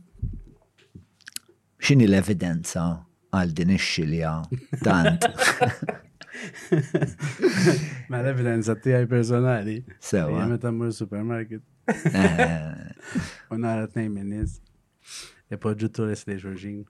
Xini 1.78 2.08
l-evidenza 2.08 2.84
għal 3.38 3.52
din 3.54 3.72
ix-xilja 3.76 4.32
tant? 4.82 5.28
Ma 8.10 8.18
l-evidenza 8.20 8.74
tiegħi 8.78 9.06
personali. 9.10 9.76
Sewa. 10.02 10.42
Meta 10.50 10.70
mmur 10.74 10.90
supermarket. 10.98 11.62
Eh. 11.86 12.94
U 13.54 13.58
nara 13.62 13.86
tnejn 13.90 14.10
minn 14.12 14.34
nies. 14.36 14.58
t 15.54 15.74
turist 15.88 16.26
li 16.28 16.36
xurxin 16.42 16.82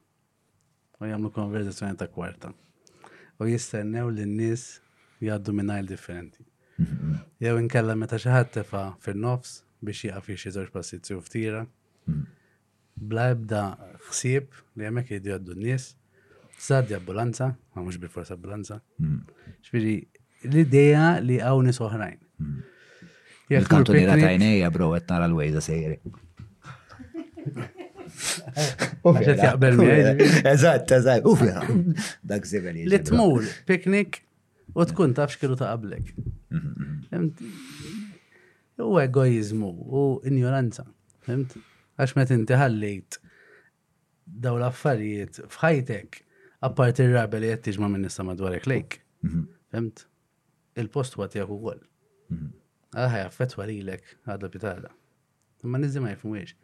u 1.01 1.07
jamlu 1.07 1.31
konverzazzjoni 1.31 1.97
ta' 1.97 2.07
kwarta. 2.07 2.51
U 3.39 3.45
jistennew 3.47 4.11
li 4.13 4.23
n 4.27 4.37
nis 4.39 4.79
jgħaddu 5.23 5.55
minn 5.55 5.87
differenti. 5.87 6.45
Mhm. 6.79 7.15
Jew 7.43 7.59
inkella 7.59 7.95
meta 7.97 8.19
xi 8.19 8.29
ħadd 8.31 8.51
tefa' 8.59 8.87
fil 9.03 9.19
nofs 9.19 9.63
biex 9.83 10.09
jaqaf 10.11 10.29
xi 10.35 10.51
żewġ 10.57 10.71
pasizzju 10.73 11.21
ftira. 11.23 11.67
Mhm. 12.07 12.23
Bla 12.97 13.29
ebda 13.31 13.63
ħsieb 14.11 14.47
li 14.77 14.85
jgħamek 14.85 15.11
jgħidu 15.13 15.31
jgħaddu 15.31 15.53
n 15.59 15.63
nis 15.71 15.95
Sardi 16.59 16.95
ambulanza, 16.97 17.53
ma 17.75 17.83
mux 17.85 17.97
bil-forsa 18.03 18.35
ambulanza. 18.35 18.81
Xbiri, 19.63 19.95
mhm. 20.43 20.51
l 20.51 20.57
ideja 20.59 21.05
li 21.23 21.37
hawn 21.39 21.67
nies 21.69 21.79
oħrajn. 21.81 22.19
Il-kantuniera 23.55 24.17
tajnejja 24.19 24.71
bro 24.75 24.91
għetna 24.97 25.21
l-wejda 25.29 25.63
sejri. 25.63 26.01
Għaxet 29.09 29.63
eh? 29.65 30.51
Eżatt, 30.53 30.93
eżatt, 30.97 31.27
ufja. 31.29 31.63
Dak 32.25 32.47
zibeli. 32.49 32.87
Li 32.89 33.01
piknik, 33.69 34.21
u 34.75 34.87
tkun 34.91 35.15
tafx 35.17 35.39
kienu 35.41 35.57
ta' 35.61 35.73
qablek. 35.75 36.13
Mhm, 36.55 37.01
mhm. 37.13 38.85
U 38.89 38.99
egoizmu, 39.03 39.71
u 40.01 40.03
ignoranza. 40.31 40.85
Għax 41.29 42.15
met 42.17 42.31
inti 42.35 42.57
ħallejt 42.59 43.17
daw 44.45 44.57
l-affarijiet 44.59 45.43
fħajtek, 45.51 46.21
apparti 46.67 47.05
r-rabel 47.05 47.43
li 47.45 47.51
jettiġma 47.53 47.89
minn 47.91 48.07
nista 48.07 48.25
madwarek 48.27 48.69
lejk. 48.71 49.01
Mhm. 49.27 49.43
Fimt? 49.73 50.07
Il-post 50.79 51.19
għat 51.19 51.37
jgħu 51.43 51.59
għol. 51.73 51.83
Għalħaj 52.95 53.27
għaffetwa 53.27 53.67
li 53.69 53.81
l 53.83 53.99
għadda 53.99 54.51
pitala. 54.55 54.95
Ma 55.67 55.81
nizzi 55.83 55.99
ma 55.99 56.13
jifmwiex 56.15 56.55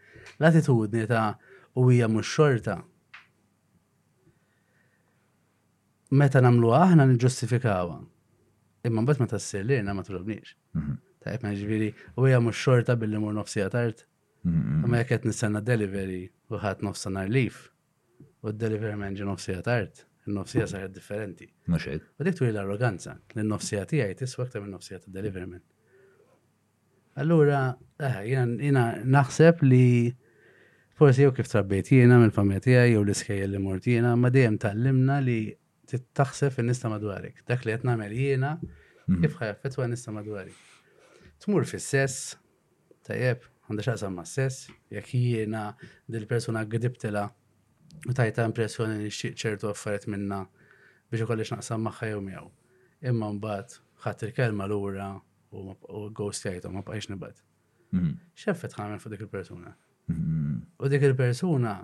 l-attitudni 0.41 1.07
ta' 1.07 1.39
u 1.75 1.89
hija 1.91 2.09
mhux 2.09 2.29
xorta. 2.37 2.79
Meta 6.21 6.41
nagħmlu 6.45 6.71
aħna 6.79 7.09
niġġustifikawha. 7.11 7.97
Imma 8.87 9.03
mbagħad 9.05 9.25
meta 9.27 9.41
ssir 9.41 9.65
lilna 9.69 9.95
ma 9.97 10.05
tulobniex. 10.07 10.53
Ta' 11.25 11.35
ma 11.41 11.51
mhm. 11.51 11.59
ġifieri 11.61 11.89
u 12.17 12.27
hija 12.29 12.41
mhux 12.45 12.63
xorta 12.65 12.97
billi 13.01 13.21
mur 13.23 13.35
nofsija 13.37 13.69
tard. 13.77 14.05
Mhm, 14.45 14.59
mhm. 14.61 14.81
imma 14.87 15.01
jekk 15.03 15.15
qed 15.17 15.29
nistenna 15.31 15.63
delivery 15.65 16.21
u 16.53 16.61
ħadd 16.61 16.85
nofsa 16.87 17.13
nar 17.15 17.31
lif 17.33 17.69
u 18.45 18.53
d-delivery 18.53 18.99
ma 19.01 19.13
ġi 19.17 19.29
nofsija 19.31 19.63
tard. 19.67 20.05
Il-nofsija 20.25 20.65
saret 20.65 20.89
differenti. 20.97 21.45
Muxed. 21.69 22.07
U 22.17 22.25
dik 22.25 22.37
turi 22.39 22.49
l-arroganza. 22.49 23.13
L-nofsija 23.37 23.83
tiegħi 23.91 24.15
tiswa 24.23 24.47
aktar 24.47 24.63
minn 24.65 24.73
nofsija 24.73 24.97
ta' 25.03 25.11
delivery 25.13 25.45
Allura, 27.16 27.77
eh, 28.03 28.15
jina 28.27 28.85
naħseb 29.15 29.61
li 29.70 29.82
forsi 30.99 31.23
jew 31.23 31.31
kif 31.36 31.49
trabbejt 31.53 31.93
jiena 31.95 32.16
mill-familja 32.19 32.62
tiegħi 32.66 32.95
jew 32.95 33.03
l-iskejjel 33.07 33.53
li 33.55 33.61
mort 33.62 33.86
jiena, 33.86 34.15
ma 34.19 34.31
dejjem 34.35 34.57
tallimna 34.65 35.20
li 35.23 35.36
tittaħseb 35.93 36.59
in-nista 36.65 36.91
madwarek. 36.91 37.45
Dak 37.47 37.62
li 37.69 37.74
qed 37.77 37.85
nagħmel 37.86 38.15
jiena 38.19 38.51
mhm. 38.59 39.20
kif 39.23 39.36
ħajaffettwa 39.41 39.86
n-nista 39.86 40.15
madwarek. 40.16 40.74
Tmur 41.45 41.66
fis-sess, 41.70 42.32
tajjeb, 43.07 43.47
għandha 43.69 43.85
xaqsam 43.86 44.19
ma' 44.19 44.27
sess, 44.27 44.66
jekk 44.95 45.15
jiena 45.15 45.65
dil-persuna 46.11 46.65
gdibtela 46.66 47.28
u 48.11 48.16
tajta 48.16 48.49
impressjoni 48.51 48.99
li 49.05 49.12
xtieq 49.15 49.39
ċertu 49.45 49.70
affarijiet 49.70 50.09
minna 50.11 50.41
biex 51.12 51.23
ikollix 51.28 51.55
naqsam 51.55 51.85
magħha 51.86 52.11
jew 52.11 52.24
miegħu. 52.27 52.51
Imma 53.07 53.31
mbagħad 53.36 53.78
ħadd 54.05 54.27
il-kelma 54.28 54.66
lura 54.66 55.12
u 55.89 56.11
ghost 56.17 56.45
jajtu 56.45 56.69
ma 56.71 56.81
bqajx 56.87 57.11
nibad. 57.11 57.37
Mhm. 57.93 58.11
Xeffet 58.41 58.75
ħamen 58.79 58.99
fu 59.03 59.09
dik 59.11 59.25
il-persuna. 59.27 59.75
Mhm. 60.11 60.57
U 60.81 60.89
dik 60.91 61.07
il-persuna 61.11 61.75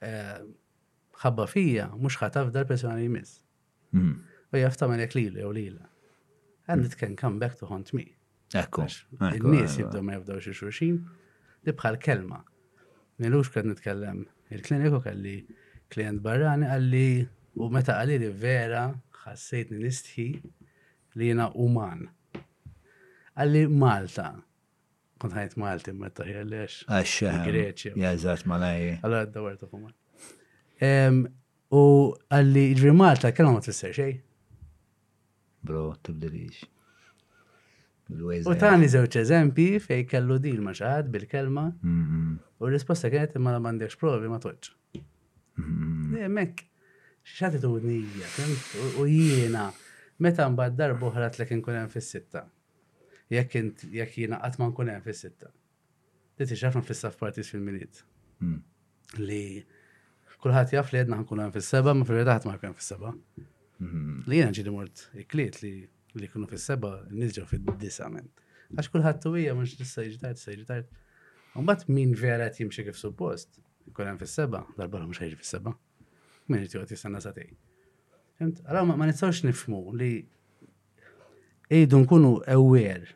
eh, 0.00 0.38
ħabba 1.22 1.46
fija 1.48 1.88
mux 1.96 2.18
ħataf 2.22 2.52
dal-persuna 2.54 2.94
li 2.96 3.08
jmiss. 3.08 3.40
Mhm. 3.94 4.14
U 4.52 4.62
jafta 4.62 4.88
ma 4.88 4.96
li 4.96 5.08
lila 5.14 5.40
jew 5.42 5.52
lila. 5.52 5.88
And 6.66 6.84
it 6.84 6.96
can 6.96 7.14
come 7.16 7.38
back 7.38 7.56
to 7.58 7.66
haunt 7.66 7.92
me. 7.92 8.14
Ekku. 8.54 8.86
Il-nies 9.36 9.76
jibdu 9.78 10.02
ma 10.02 10.14
jibdu 10.16 10.38
xie 10.40 10.54
xurxin 10.60 10.96
dibħal 11.66 11.98
kelma. 11.98 12.42
Nilux 13.20 13.48
kad 13.48 13.64
nitkellem 13.66 14.24
il-kliniku 14.50 15.00
kalli 15.06 15.36
klient 15.90 16.22
barrani 16.22 16.66
għalli 16.66 17.28
u 17.56 17.68
meta 17.70 17.98
għalli 18.00 18.16
li 18.24 18.30
vera 18.30 18.84
ħassejt 19.24 19.68
nistħi 19.72 20.28
li 21.18 21.28
jena 21.28 21.50
uman 21.54 22.08
għalli 23.38 23.62
Malta. 23.70 24.26
Kont 25.22 25.34
ħajt 25.34 25.56
Malti 25.62 25.94
meta 25.96 26.26
jgħalix. 26.26 26.84
Għaxxa. 26.90 27.30
Ehm, 27.32 27.46
Greċja. 27.48 27.94
Jazzat 27.98 28.44
malaj. 28.50 28.88
Għalla 28.98 29.24
d 29.30 29.42
ta' 29.62 29.68
ehm, 30.88 31.20
U 31.74 31.82
għalli 32.30 32.64
ġri 32.78 32.92
Malta 32.94 33.32
kena 33.34 33.54
ma 33.54 33.62
tfisser 33.64 33.94
xej. 33.94 34.14
Bro, 35.64 35.94
tibdilix. 36.04 36.64
U 38.44 38.52
tani 38.60 38.86
zewċ 38.92 39.22
eżempi 39.22 39.64
fej 39.80 40.02
kellu 40.10 40.36
dil 40.44 40.58
ma 40.60 40.74
xaħad 40.76 41.08
bil-kelma. 41.12 41.70
U 42.60 42.68
risposta 42.70 43.08
kienet 43.10 43.38
imma 43.40 43.54
la 43.56 43.62
mandekx 43.64 43.96
provi 44.02 44.28
ma 44.28 44.38
toċ. 44.42 44.74
Eh, 46.18 46.28
mek, 46.28 46.60
xaħat 47.38 47.62
tu 47.64 47.70
eh? 47.78 47.86
nija, 47.86 48.28
u 49.00 49.06
jiena, 49.08 49.64
meta 50.20 50.44
mbaddar 50.50 50.92
buħrat 51.00 51.40
l-ekin 51.40 51.62
kunem 51.64 51.88
fis-sitta 51.92 52.44
jekk 53.32 53.54
int 53.60 53.84
jekk 53.92 54.16
jiena 54.18 54.38
qatt 54.42 54.58
ma 54.60 54.66
nkun 54.68 54.90
hemm 54.92 55.04
fis-sitta. 55.04 55.48
Dit 56.38 56.50
ixafna 56.56 56.82
fis-saf 56.84 57.16
partis 57.20 57.50
fil-miliet. 57.52 58.02
Hmm. 58.42 58.60
Li 59.18 59.62
kulħadd 60.44 60.74
jaf 60.74 60.90
li 60.92 61.00
jedna 61.00 61.20
ħankun 61.22 61.40
hemm 61.44 61.54
fis-seba, 61.54 61.94
ma 61.96 62.04
fil-verità 62.04 62.34
ħadd 62.36 62.48
ma 62.50 62.56
jkun 62.58 62.74
fis-seba. 62.80 63.14
Hmm. 63.80 64.18
Li 64.28 64.40
jiena 64.40 64.54
ġieli 64.58 64.74
mort 64.74 65.06
ikliet 65.24 65.60
li 65.64 65.72
li 66.20 66.28
kunu 66.30 66.48
fis-seba 66.50 66.90
nilġgħu 67.10 67.46
fid-disa 67.54 68.10
minn. 68.12 68.28
Għax 68.74 68.90
kulħadd 68.92 69.22
tuwija 69.24 69.54
mhux 69.56 69.74
tista' 69.78 70.04
jiġdar, 70.06 70.36
tista' 70.38 70.54
jiġdar. 70.54 70.84
Mbagħad 71.56 71.90
min 71.94 72.12
vera 72.18 72.46
qed 72.50 72.62
jimxi 72.64 72.84
kif 72.88 72.98
suppost, 72.98 73.58
ikun 73.88 74.08
hemm 74.10 74.20
fis-seba, 74.20 74.62
darba 74.78 75.00
mhux 75.06 75.22
ħejġi 75.22 75.40
fis-seba. 75.40 75.72
Min 76.50 76.62
qed 76.64 76.76
joqgħod 76.76 76.94
jistenna 76.96 77.22
satej. 77.24 77.50
Allora 78.44 78.84
ma 78.90 79.08
nistgħux 79.08 79.42
nifmu 79.48 79.82
li 79.98 80.12
Ejdu 81.74 81.98
nkunu 81.98 82.38
aware, 82.54 83.06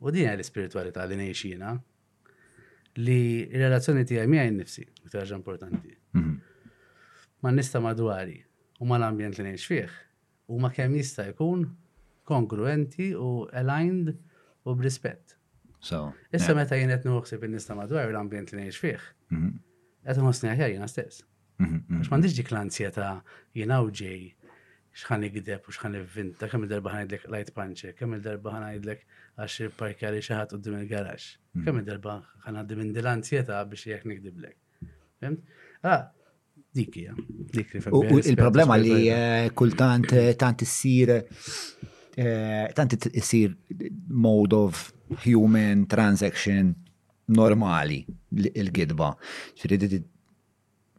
u 0.00 0.08
din 0.14 0.24
għal 0.30 0.40
spiritualità 0.46 1.02
li 1.04 1.18
nejxina, 1.20 1.74
li 3.04 3.18
il-relazzjoni 3.44 4.06
tijaj 4.08 4.30
mija 4.30 4.46
nifsi 4.50 4.84
u 4.84 5.34
importanti. 5.36 5.92
Mhm. 6.16 6.34
Ma 7.42 7.50
nista 7.50 7.80
madwari, 7.80 8.38
u 8.80 8.86
ma 8.88 8.96
l-ambjent 8.98 9.36
li 9.38 9.44
nejx 9.50 9.66
fieħ, 9.70 9.90
u 10.48 10.56
ma 10.60 10.70
kem 10.70 10.94
jista 10.96 11.26
jkun 11.32 11.66
kongruenti 12.24 13.10
u 13.14 13.44
aligned 13.52 14.16
u 14.64 14.70
b'rispett. 14.74 15.36
So, 15.80 16.12
Issa 16.32 16.54
meta 16.56 16.74
jien 16.76 16.88
qed 16.90 17.04
nuħsib 17.06 17.44
in-nista 17.46 17.74
madwar 17.76 18.08
l-ambjent 18.10 18.52
li 18.56 18.62
nejx 18.64 18.76
fih. 18.80 19.02
Mhm. 19.30 19.48
Qed 20.08 20.16
nħossni 20.24 20.48
aħjar 20.54 20.70
jiena 20.72 20.88
stess. 20.88 21.20
Mhm, 21.60 21.78
Għax 22.00 22.08
m'għandix 22.10 22.36
dik 22.40 22.50
l-ansjeta 22.52 23.12
jiena 23.56 23.82
u 23.84 23.90
ġej 23.92 24.24
xħan 24.96 25.26
igdeb 25.28 25.68
u 25.70 25.74
xħan 25.76 25.96
ivvinta, 26.00 26.48
kemm 26.48 26.64
il-darba 26.64 26.92
ħan 26.94 27.02
idlek 27.06 27.24
light 27.32 27.52
puncher, 27.56 27.92
kemm 27.98 28.16
il-darba 28.16 28.52
ħan 28.54 28.64
idlek 28.78 29.02
għax 29.44 29.66
parkari 29.76 30.22
xaħat 30.24 30.54
u 30.56 30.60
il-garax, 30.72 31.26
hmm. 31.54 31.64
kemm 31.66 31.82
il-darba 31.82 32.14
ħan 32.46 32.60
għaddim 32.62 32.84
indilanzjeta 32.86 33.58
biex 33.72 33.90
jek 33.92 34.06
nikdiblek. 34.08 34.56
Ah, 35.82 36.08
dik 36.78 36.96
hija. 36.96 37.16
U 37.92 38.04
il-problema 38.22 38.78
li 38.80 38.96
eh, 39.12 39.50
kultant 39.58 40.16
eh, 40.16 40.32
tant 40.40 40.64
issir 40.64 41.12
eh, 41.12 42.72
tant 42.78 42.96
issir 43.12 43.52
mode 44.24 44.56
of 44.62 44.86
human 45.26 45.84
transaction 45.92 46.72
normali 47.36 48.00
il-gidba. 48.32 49.12
Ċiridi 49.60 50.00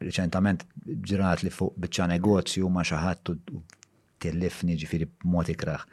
reċentament 0.03 0.67
ġirat 0.85 1.41
li 1.41 1.49
fuq 1.49 1.73
bieċa 1.81 2.05
negozju 2.13 2.69
ma 2.69 2.85
xaħat 2.85 3.33
u 3.33 3.39
tellifni 4.23 4.75
ġifiri 4.81 5.07
b'mod 5.23 5.51
ikraħ. 5.53 5.83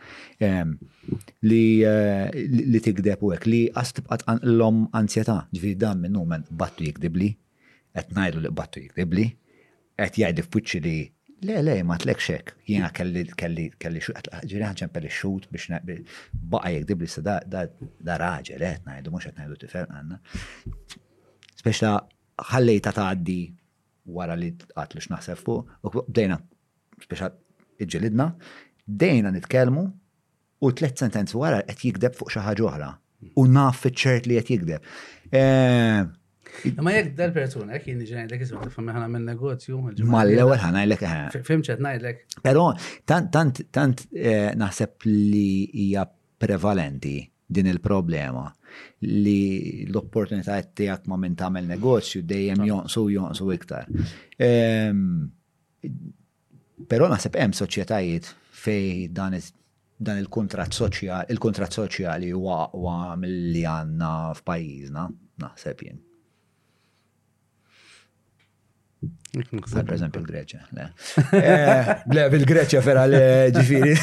Eh, 0.44 0.62
li 1.48 2.82
tikdeb 2.84 3.24
u 3.26 3.32
għek, 3.36 3.48
li 3.50 3.62
għastib 3.76 4.10
għat 4.12 4.26
l-om 4.52 4.84
ansjeta, 4.96 5.38
ġifiri 5.54 5.78
dan 5.84 6.00
minnu 6.04 6.24
men 6.30 6.46
battu 6.62 6.86
jikdibli, 6.88 7.32
għet 7.94 8.14
najlu 8.16 8.44
li 8.46 8.50
battu 8.60 8.82
jikdibli, 8.84 9.28
għet 9.98 10.20
jgħajdi 10.20 10.46
f'wiċċi 10.48 10.82
li 10.86 10.96
le, 11.44 11.58
le, 11.60 11.74
ma 11.84 11.96
tlekxek, 12.00 12.54
jena 12.72 12.88
kelli, 12.94 13.26
kelli, 13.36 13.66
kelli, 13.82 14.00
ġiri 14.00 14.64
ħanċem 14.64 14.92
pelli 14.94 15.10
xut 15.12 15.50
biex 15.52 15.74
baqa 16.54 16.70
jikdibli, 16.72 17.08
sa 17.10 17.24
da 17.44 18.16
raġel, 18.20 18.62
eh, 18.64 18.78
għet 18.78 18.88
najdu, 18.88 19.12
mux 19.12 19.28
għet 19.28 19.42
najdu 19.42 19.58
tifel 19.66 19.90
għanna. 19.92 20.20
Speċta 21.58 21.92
ta' 22.86 22.96
taħdi 23.02 23.38
wara 24.14 24.34
li 24.36 24.50
għatlu 24.52 25.00
xnaħseb 25.00 25.38
fuq, 25.40 25.70
u 25.80 25.90
bdejna, 26.08 26.36
speċa 27.06 27.28
iġġelidna, 27.82 28.28
dejna 28.88 29.30
nitkellmu 29.34 29.84
u 30.64 30.72
tliet 30.72 30.98
sentenz 31.00 31.34
wara 31.38 31.62
qed 31.66 31.84
jikdeb 31.88 32.16
fuq 32.18 32.34
xi 32.34 32.42
ħaġa 32.46 32.68
oħra. 32.68 32.90
U 33.40 33.46
naf 33.50 33.82
fiċ-ċert 33.86 34.28
li 34.30 34.38
qed 34.38 34.52
jikdeb. 34.52 34.88
Eh, 35.34 36.00
ma 36.82 36.92
jekk 36.94 37.14
dal-persuna, 37.18 37.78
jien 37.80 37.94
jini 37.96 38.08
ġenajdlek 38.10 38.42
jisma 38.44 38.64
tifhem 38.66 38.90
ħana 38.94 39.08
minn 39.10 39.24
negozju. 39.32 39.78
Ma 40.08 40.20
l-ewel 40.26 40.60
ħana 40.62 40.82
jlek 40.86 41.06
ħana. 41.08 41.30
Eh. 41.38 41.42
Fimċet 41.46 41.80
ngħidlek. 41.84 42.26
Però 42.44 42.68
tant 43.06 43.56
eh, 43.58 44.50
naħseb 44.60 45.08
li 45.10 45.48
hija 45.84 46.06
prevalenti 46.44 47.16
din 47.54 47.68
il-problema 47.72 48.48
li 49.06 49.84
l 49.88 50.04
qed 50.10 50.70
tiegħek 50.80 51.04
ma 51.08 51.18
min 51.24 51.36
tagħmel 51.38 51.68
negozju 51.76 52.22
dejjem 52.26 52.64
jonqsu 52.68 53.04
jonqsu 53.14 53.50
iktar. 53.56 53.88
Ehm, 54.40 55.04
Però 56.90 57.06
naħseb 57.10 57.36
hemm 57.38 57.54
soċjetajiet 57.54 58.30
fej 58.64 59.06
dan 59.14 59.36
il-kontrat 60.20 60.74
soċjali, 60.74 61.30
il-kontrat 61.36 61.76
soċjali 61.78 62.32
waqwa 62.34 62.94
aqwa 63.04 63.18
milli 63.22 63.62
għandna 63.68 64.08
f'pajjiżna, 64.40 65.04
naħseb 65.44 65.84
jien. 65.86 66.00
Per 69.34 69.94
eżempju 69.94 70.18
eh, 70.18 70.22
il-Greċja, 70.22 70.60
le. 70.72 70.90
Le, 72.16 72.22
greċja 72.50 72.80
fera 72.82 73.02
le 73.06 73.20
ġifiri, 73.52 73.94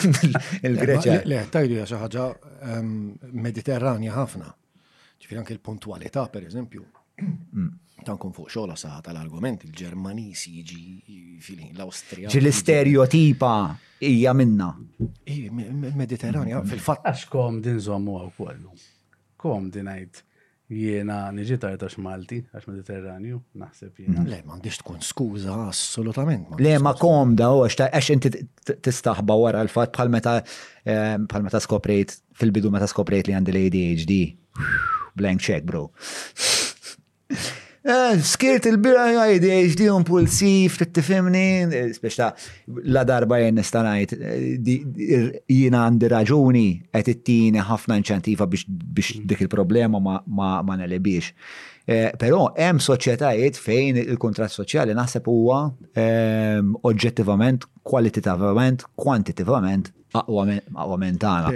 il-Greċja. 0.69 1.19
Le, 1.31 1.41
tajdu 1.51 1.79
ja 1.81 1.87
xaħġa 1.89 2.25
ehm, 2.77 2.95
mediterranja 3.43 4.15
ħafna. 4.15 4.51
Ġifiri 5.23 5.41
anke 5.41 5.57
il-puntualità, 5.57 6.27
per 6.31 6.45
eżempju. 6.47 6.85
Mm 7.21 7.71
tankun 8.05 8.33
fuq 8.35 8.49
xogħla 8.53 8.75
sa 8.79 8.95
tal-argument 9.05 9.63
il 9.67 9.73
ġermaniż 9.77 10.45
jiġi 10.49 10.81
filin 11.43 11.69
l 11.75 11.85
awstrija 11.85 12.31
Ġi 12.31 12.41
l 12.41 12.49
istereotipa 12.49 13.53
hija 14.01 14.33
minna. 14.37 14.71
Mediterranja, 15.53 16.57
mm-hmm. 16.57 16.71
fil-fatt. 16.73 17.05
Għax 17.11 17.25
kom 17.33 17.59
din 17.65 17.79
żommu 17.83 18.17
għaw 18.21 18.33
kollu. 18.39 18.77
Kom 19.41 19.69
din 19.73 19.89
għajt 19.91 20.21
jiena 20.71 21.17
niġi 21.35 21.57
tartax 21.61 21.97
Malti, 22.01 22.39
għax 22.55 22.69
Mediterranju, 22.71 23.41
naħseb 23.61 23.99
jiena. 24.01 24.23
Le, 24.25 24.39
ma 24.47 24.55
għandix 24.55 24.79
tkun 24.81 25.01
skuża 25.05 25.57
assolutament. 25.67 26.55
Le, 26.63 26.77
ma 26.81 26.95
kom 26.97 27.35
da, 27.37 27.51
għax 27.53 28.11
inti 28.15 28.31
tistaħba 28.71 29.35
wara 29.43 29.61
l 29.65 29.73
fatt 29.73 29.93
bħal 29.97 30.13
meta 30.13 30.37
eh, 30.39 31.15
bħal 31.19 31.45
meta 31.49 31.61
skoprejt, 31.61 32.15
fil-bidu 32.39 32.71
meta 32.73 32.89
skoprejt 32.89 33.29
li 33.29 33.37
għandi 33.37 33.55
l-ADHD. 33.57 34.15
Blank 35.19 35.43
check, 35.43 35.67
bro. 35.67 35.89
Eh, 37.83 38.17
skirt 38.21 38.65
il-bira 38.69 39.07
eh, 39.09 39.15
għajdi, 39.17 39.49
HD 39.71 39.85
eh, 39.87 39.87
impulsiv, 39.89 40.75
t-tifimni, 40.83 41.79
speċta, 41.95 42.27
la 42.93 43.01
darba 43.09 43.39
jen 43.41 43.55
nistanajt, 43.57 44.13
er, 44.19 45.25
jina 45.49 45.81
għandi 45.87 46.11
raġuni 46.13 46.65
għet 46.93 47.09
it-tini 47.15 47.63
ħafna 47.65 47.97
inċantiva 48.03 48.45
biex 48.53 48.67
mm. 49.15 49.25
dik 49.31 49.41
il-problema 49.47 49.97
ma 50.01 50.51
ma 50.61 50.77
nelebiex. 50.77 51.33
Pero 51.91 52.51
hemm 52.53 52.77
soċjetajiet 52.79 53.57
fejn 53.57 53.97
il-kontrat 54.05 54.53
soċjali 54.53 54.93
naħseb 54.95 55.25
huwa 55.27 55.63
ehm, 55.97 56.75
oġġettivament, 56.85 57.65
kwalitativament, 57.83 58.85
kwantitivament 58.93 59.89
aqwa 60.21 60.97
mentana. 61.01 61.49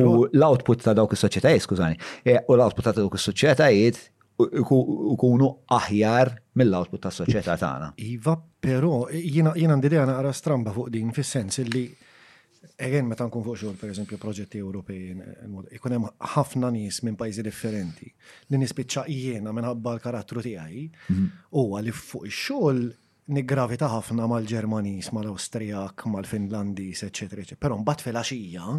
U 0.00 0.22
l-output 0.32 0.80
ta' 0.86 0.96
dawk 0.96 1.12
is-soċjetajiet, 1.14 1.64
skużani, 1.68 2.00
u 2.32 2.56
l-output 2.56 2.88
ta' 2.88 2.96
dawk 2.96 3.20
is-soċjetajiet 3.20 4.06
ikunu 4.38 5.48
aħjar 5.74 6.30
mill-output 6.56 7.00
tas 7.02 7.20
soċjetà 7.22 7.56
tagħna. 7.58 7.92
Iva, 8.06 8.36
però 8.62 9.08
jiena 9.10 9.76
ndidea 9.80 10.04
naqra 10.06 10.32
stramba 10.34 10.74
fuq 10.76 10.92
din 10.94 11.12
fis-sens 11.14 11.62
li 11.66 11.88
Egen, 12.78 13.06
meta 13.06 13.24
nkun 13.26 13.42
fuq 13.42 13.56
xogħol 13.58 13.76
pereżempju 13.78 14.16
proġetti 14.18 14.58
Ewropej, 14.58 15.02
ikun 15.78 15.94
hemm 15.94 16.08
ħafna 16.34 16.68
nies 16.74 16.98
minn 17.06 17.16
pajjiżi 17.18 17.44
differenti 17.46 18.06
li 18.50 18.58
nispiċċa 18.58 19.04
jiena 19.14 19.52
minħabba 19.54 19.94
l-karattru 19.96 20.42
tiegħi 20.42 20.82
mhm. 21.08 21.28
huwa 21.58 21.82
li 21.82 21.94
fuq 21.94 22.26
ix-xogħol 22.30 22.82
niggravita 23.38 23.90
ħafna 23.94 24.26
mal 24.30 24.46
ġermaniż 24.46 25.12
mal-Awstrijak, 25.14 26.06
mal 26.10 26.26
finlandiż 26.26 27.06
eċetera, 27.08 27.44
eċetera. 27.44 27.62
Però 27.66 27.78
mbagħad 27.78 28.06
filgħaxija. 28.08 28.76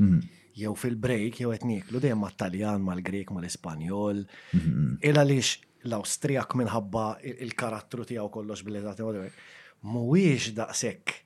Mhm 0.00 0.20
jew 0.56 0.74
fil-break 0.76 1.38
jew 1.42 1.52
qed 1.54 1.64
nieklu 1.68 2.00
dejjem 2.02 2.20
mat-Taljan, 2.22 2.82
mal-Grek, 2.84 3.30
mal-Ispanjol. 3.34 4.24
Mhm. 4.56 4.96
Il 5.00 5.20
għaliex 5.20 5.58
l-Awstrijak 5.88 6.56
minħabba 6.60 7.04
il-karattru 7.44 8.06
tiegħu 8.12 8.30
kollox 8.36 8.64
bil-eżat 8.68 9.02
mhuwiex 9.82 10.52
daqshekk 10.60 11.20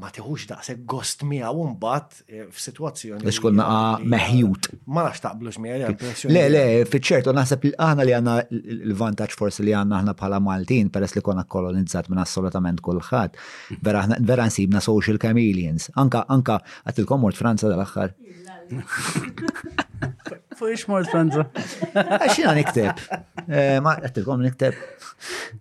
ma 0.00 0.10
tiħux 0.14 0.44
daqseg 0.50 0.84
gost 0.88 1.24
miegħu 1.26 1.64
mbagħad 1.72 2.18
eh, 2.28 2.42
f'sitwazzjoni. 2.54 3.24
Biex 3.26 3.40
kull 3.42 3.56
naqa 3.58 4.04
meħjut. 4.12 4.68
Ma 4.86 5.08
nafx 5.08 5.24
taqblux 5.26 5.58
mija, 5.64 5.88
l 5.90 6.12
Le, 6.34 6.44
le, 6.54 6.62
fiċċertu 6.86 7.34
naħseb 7.34 7.66
li 7.66 7.72
aħna 7.74 8.06
li 8.06 8.14
għandna 8.14 8.36
l-vantaġġ 8.50 9.40
forsi 9.40 9.66
li 9.66 9.74
għandna 9.74 9.98
aħna 10.02 10.14
bħala 10.20 10.38
Maltin 10.44 10.90
peress 10.94 11.16
li 11.18 11.24
konna 11.26 11.42
kolonizzat 11.50 12.12
minn 12.12 12.22
assolutament 12.22 12.78
kulħadd. 12.86 13.34
Vera 13.82 14.04
vera 14.20 14.46
nsibna 14.50 14.78
social 14.84 15.18
chameleons. 15.18 15.88
Anka 15.98 16.22
anka 16.30 16.60
għatilkom 16.84 17.24
mort 17.26 17.34
Franza 17.38 17.66
dal-aħħar. 17.72 18.14
Fuq 20.60 20.86
mort 20.92 21.10
Franza. 21.10 21.48
Għaxina 22.22 22.54
nikteb. 22.54 23.06
Eh, 23.50 23.80
ma 23.82 23.96
għatilkom 23.98 24.46
nikteb. 24.46 24.78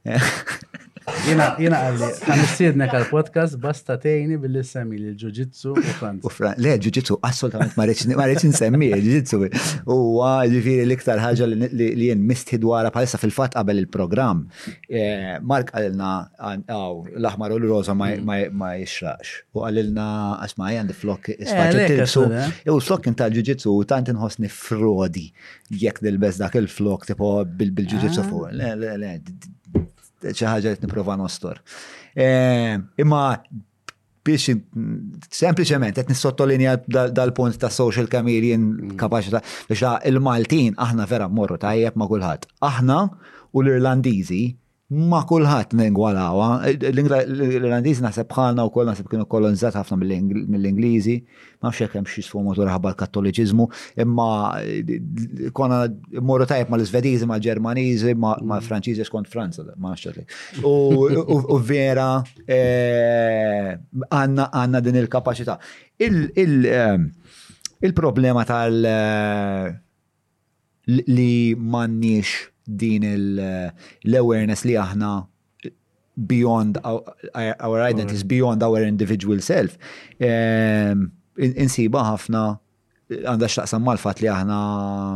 Jena, 1.27 1.45
jena 1.59 1.79
għalli, 1.89 2.07
għan 2.31 2.37
nistiednek 2.39 2.93
għal-podcast 2.95 3.57
basta 3.59 3.97
tejni 3.99 4.37
billi 4.39 4.61
semmi 4.63 4.95
li 4.99 5.09
l-ġuġitsu 5.11 5.73
u 5.73 5.81
franz. 5.97 6.23
Le, 6.63 6.75
ġuġitsu, 6.85 7.17
assolutament 7.27 7.73
marriċ 7.79 8.45
nsemmi, 8.47 8.87
ġuġitsu. 9.01 9.39
U 9.91 9.97
ġifiri 10.53 10.85
l-iktar 10.85 11.19
ħagġa 11.23 11.49
li 11.75 12.07
jen 12.07 12.23
misti 12.27 12.59
dwara 12.61 12.91
palissa 12.95 13.19
fil-fat 13.19 13.57
qabel 13.57 13.81
il-program. 13.83 14.45
Eh, 14.87 15.33
Mark 15.43 15.73
għalilna, 15.75 16.11
għaw, 16.71 16.95
l-ahmar 17.19 17.55
u 17.55 17.59
l-roza 17.59 17.95
ma 17.97 18.69
jixrax. 18.77 19.35
U 19.59 19.65
għalilna, 19.67 20.05
asma 20.47 20.69
għajan 20.71 20.93
flok 21.01 21.33
eh, 21.33 21.41
isfaċetirsu. 21.43 22.23
U 22.23 22.37
eh? 22.45 22.77
flok 22.85 23.09
inta 23.11 23.27
ġuġitsu, 23.35 23.75
tant 23.91 24.13
nħosni 24.15 24.51
frodi 24.55 25.27
jekk 25.67 25.99
dil-bez 26.07 26.39
dak 26.45 26.55
il-flok 26.63 27.09
tipo 27.11 27.35
bil-ġuġitsu 27.43 28.23
ah. 28.23 28.31
fuq. 28.31 28.53
Le, 28.55 28.71
le, 28.79 28.95
le, 29.03 29.13
ċaħġa 30.31 30.55
ħaġa 30.57 30.73
qed 30.73 30.85
nipprova 30.85 31.17
nostor. 31.19 31.59
Ehm, 32.15 32.85
imma 33.01 33.21
biex 34.23 34.53
sempliċement 35.35 35.95
qed 35.97 36.09
nissottolinja 36.13 36.77
dal-punt 37.11 37.59
ta' 37.59 37.69
social 37.73 38.07
chameleon 38.07 38.67
mm. 38.71 38.97
kapaċità, 39.01 39.41
ta' 39.41 39.67
biex 39.69 39.83
il-Maltin 40.13 40.77
aħna 40.79 41.07
vera 41.11 41.27
mmorru 41.27 41.59
tajjeb 41.65 41.99
ma' 41.99 42.09
kulħadd. 42.11 42.47
Aħna 42.69 42.99
u 43.53 43.61
l-Irlandiżi 43.65 44.41
ma 44.93 45.21
kullħat 45.27 45.73
ningwalawa. 45.77 46.47
L-Irlandiż 46.89 48.01
naħseb 48.05 48.27
bħalna 48.29 48.65
u 48.67 48.71
koll 48.75 48.89
naħseb 48.91 49.09
kienu 49.09 49.25
kolonizzat 49.29 49.77
ħafna 49.79 49.97
mill-Ingliżi, 49.99 51.15
ma 51.63 51.69
nafx 51.71 51.97
hemm 51.97 52.09
xi 52.09 52.23
sfumu 52.27 52.53
raħba 52.57 52.91
l-Kattoliċiżmu, 52.91 53.67
imma 54.03 54.29
konna 55.57 55.79
morru 56.29 56.47
tajb 56.49 56.73
mal 56.75 56.83
l-Svediżi, 56.83 57.29
ġermaniżi 57.47 58.13
mal 58.19 58.63
franċiżi 58.67 59.07
skont 59.07 59.29
Franza, 59.31 59.65
ma 59.77 59.95
nafx 59.95 60.61
U 60.63 61.59
vera 61.63 62.09
eh, 62.47 63.73
għandna 64.09 64.81
din 64.85 65.01
il-kapaċità. 65.01 65.57
Eh, 65.97 66.09
il-problema 67.83 68.45
tal- 68.45 68.87
eh, 68.93 69.75
li 70.85 71.55
mannix 71.55 72.51
din 72.65 73.05
eh, 73.39 73.69
l-awareness 74.07 74.63
li 74.65 74.75
aħna 74.79 75.11
beyond 76.29 76.77
our, 76.85 77.03
our 77.59 77.81
identities, 77.81 78.21
right. 78.23 78.29
beyond 78.37 78.63
our 78.63 78.83
individual 78.85 79.41
self. 79.41 79.77
Um, 80.21 81.09
insiba 81.39 82.03
ħafna 82.11 82.43
għanda 83.13 83.47
xtaqsam 83.49 83.83
mal-fat 83.85 84.21
li 84.23 84.29
aħna 84.31 84.57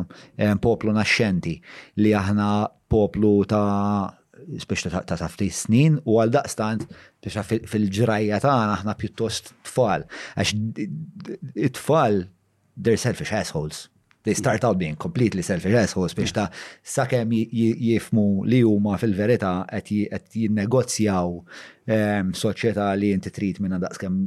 um, 0.04 0.62
poplu 0.62 0.94
naxxenti, 0.98 1.58
li 2.02 2.14
aħna 2.18 2.50
poplu 2.92 3.36
ta' 3.50 4.14
spiex 4.62 4.88
ta' 4.94 5.04
ta' 5.16 5.30
ftit 5.30 5.54
snin 5.58 5.98
u 6.08 6.18
għal 6.22 6.32
daqstant 6.38 6.86
biex 7.26 7.66
fil-ġrajja 7.68 8.40
tagħna 8.44 8.80
aħna 8.80 8.96
pjuttost 9.00 9.54
tfal. 9.70 10.08
Għax 10.36 10.56
it-tfal 11.68 12.26
they're 12.78 13.02
selfish 13.02 13.34
assholes. 13.34 13.86
They 14.28 14.34
mm. 14.34 14.38
start 14.44 14.64
out 14.66 14.78
being 14.78 14.98
completely 15.04 15.42
selfish 15.50 15.74
assholes 15.84 16.14
biex 16.18 16.34
ta' 16.38 16.46
sakem 16.94 17.30
jifmu 17.80 18.24
li 18.54 18.58
huma 18.66 18.98
fil 19.00 19.14
verita 19.20 19.52
qed 19.70 20.32
jinnegozjaw 20.42 21.30
ehm, 21.96 22.34
soċjetà 22.42 22.88
li 23.04 23.14
inti 23.16 23.32
trid 23.38 23.62
minna 23.64 23.80
daqskemm 23.84 24.18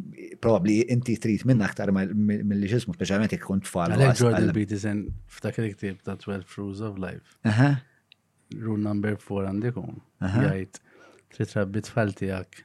probably 0.47 0.79
inti 0.95 1.19
trid 1.25 1.45
minna 1.51 1.69
aktar 1.69 1.93
mill-li 1.97 2.71
ġismu 2.73 2.97
speċjalment 2.97 3.35
jekk 3.37 3.45
kont 3.51 3.69
tfal. 3.69 3.93
Għalhekk 3.93 4.23
Jordan 4.23 4.55
Peterson 4.57 5.03
f'dak 5.37 5.61
il-ktieb 5.67 6.01
ta' 6.09 6.17
12 6.25 6.57
Rules 6.63 6.81
of 6.89 6.97
Life. 7.05 7.37
Aha. 7.53 7.69
Rule 8.57 8.81
number 8.87 9.19
4 9.21 9.51
għandikum. 9.51 10.01
Jgħid 10.31 10.81
trid 11.37 11.53
trabbi 11.53 11.85
tfal 11.91 12.17
tiegħek 12.25 12.65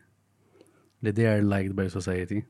li 1.03 1.11
they 1.19 1.27
are 1.35 1.43
liked 1.43 1.75
by 1.81 1.91
society. 1.99 2.45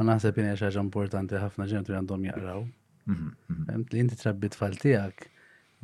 Ma 0.00 0.14
naħseb 0.14 0.38
jina 0.40 0.54
xaġa 0.56 0.80
importanti 0.80 1.36
ħafna 1.36 1.64
ġenet 1.68 1.88
li 1.90 1.96
għandhom 2.00 2.22
jaqraw. 2.26 2.60
Mhm, 3.12 3.26
mhm. 3.52 3.80
Li 3.92 3.98
inti 4.00 4.16
trabbi 4.16 4.48
tfal 4.54 4.78
tijak 4.80 5.26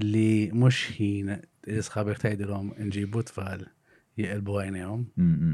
li 0.05 0.51
mux 0.57 0.79
ħin 0.97 1.35
il 1.75 1.85
sħabek 1.85 2.23
tajdilom 2.23 2.71
nġibu 2.87 3.23
tfal 3.29 3.67
jieqilbu 4.17 4.55
għajnijom. 4.63 5.03
Mhm, 5.21 5.53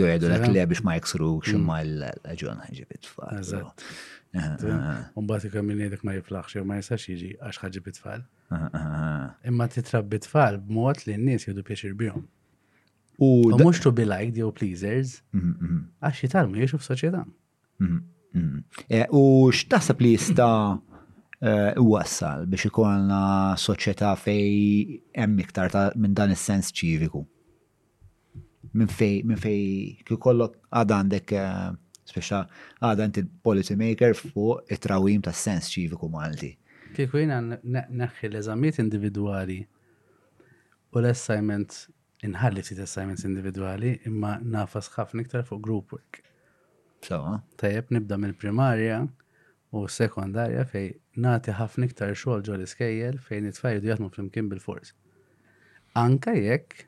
jo 0.00 0.08
jgħidu 0.10 0.30
l 0.40 0.50
li 0.50 0.64
biex 0.72 0.82
ma 0.86 0.96
jksru 0.98 1.28
xumma 1.46 1.76
mm. 1.84 1.92
l-ġon 2.32 2.66
ħġib 2.66 2.98
tfal. 3.06 3.36
Eżatt. 3.38 3.84
Umbati 5.22 5.50
kam 5.54 5.70
minn 5.70 5.86
ma 6.02 6.14
jiflaħx, 6.18 6.56
jew 6.58 6.64
ma 6.66 6.80
jisax 6.80 7.06
jiġi 7.12 7.30
għax 7.38 7.62
ħġib 7.68 7.90
tfal. 8.00 8.24
Imma 9.52 9.68
titrabbi 9.76 10.18
tfal 10.26 10.58
b'mod 10.64 11.06
li 11.06 11.14
n 11.20 11.28
nis 11.36 11.46
jgħidu 11.46 11.64
pieċir 11.70 11.94
bjom. 12.02 12.26
U 13.22 13.30
mux 13.62 13.78
tu 13.78 13.92
be 13.92 14.04
liked 14.10 14.36
jew 14.42 14.50
pleasers, 14.50 15.20
għax 16.02 16.24
jitalmu 16.26 16.58
jiexu 16.58 16.82
f'soċjetà. 16.82 17.22
U 17.80 19.24
x'taħseb 19.52 20.02
li 20.04 20.10
jista' 20.14 20.48
wassal 21.82 22.44
biex 22.46 22.68
ikolna 22.70 23.20
soċjetà 23.58 24.12
fej 24.16 25.00
hemm 25.18 25.38
iktar 25.42 25.74
minn 25.98 26.14
dan 26.14 26.30
is-sens 26.34 26.70
ċiviku. 26.78 27.22
Minn 28.78 28.88
fej 28.88 29.22
minn 29.26 29.40
fej 29.42 30.02
kikollok 30.08 30.54
għad 30.70 30.94
għandek 30.98 31.32
speċa 32.12 32.44
għada 32.86 33.08
inti 33.08 33.24
policy 33.46 33.76
maker 33.78 34.14
fuq 34.16 34.62
it-trawim 34.72 35.22
ta' 35.22 35.34
sens 35.34 35.68
ċiviku 35.74 36.08
Malti. 36.10 36.54
Kieku 36.94 37.18
jina 37.20 37.40
neħħi 37.42 38.28
l-eżamiet 38.30 38.78
individuali 38.82 39.58
u 40.92 41.00
l-assignment 41.00 41.80
inħalli 42.22 42.62
ftit 42.64 42.84
assignments 42.84 43.26
individuali 43.26 43.96
imma 44.08 44.36
nafas 44.44 44.92
ħafna 44.94 45.24
iktar 45.24 45.42
fuq 45.48 45.58
group 45.64 45.96
work. 45.96 46.22
Sawa. 47.06 47.42
Tajjeb 47.56 47.90
nibda 47.90 48.16
mill-primarja 48.18 49.06
u 49.74 49.82
sekondarja 49.88 50.64
fej 50.68 50.92
nati 51.26 51.54
ħafna 51.56 51.88
iktar 51.90 52.12
xogħol 52.22 52.44
ġol 52.46 52.64
iskejjel 52.66 53.18
fejn 53.28 53.48
it-tfajdu 53.50 53.90
jaħdmu 53.90 54.10
flimkien 54.14 54.50
bil-fors. 54.52 54.94
Anka 56.02 56.34
jekk 56.36 56.86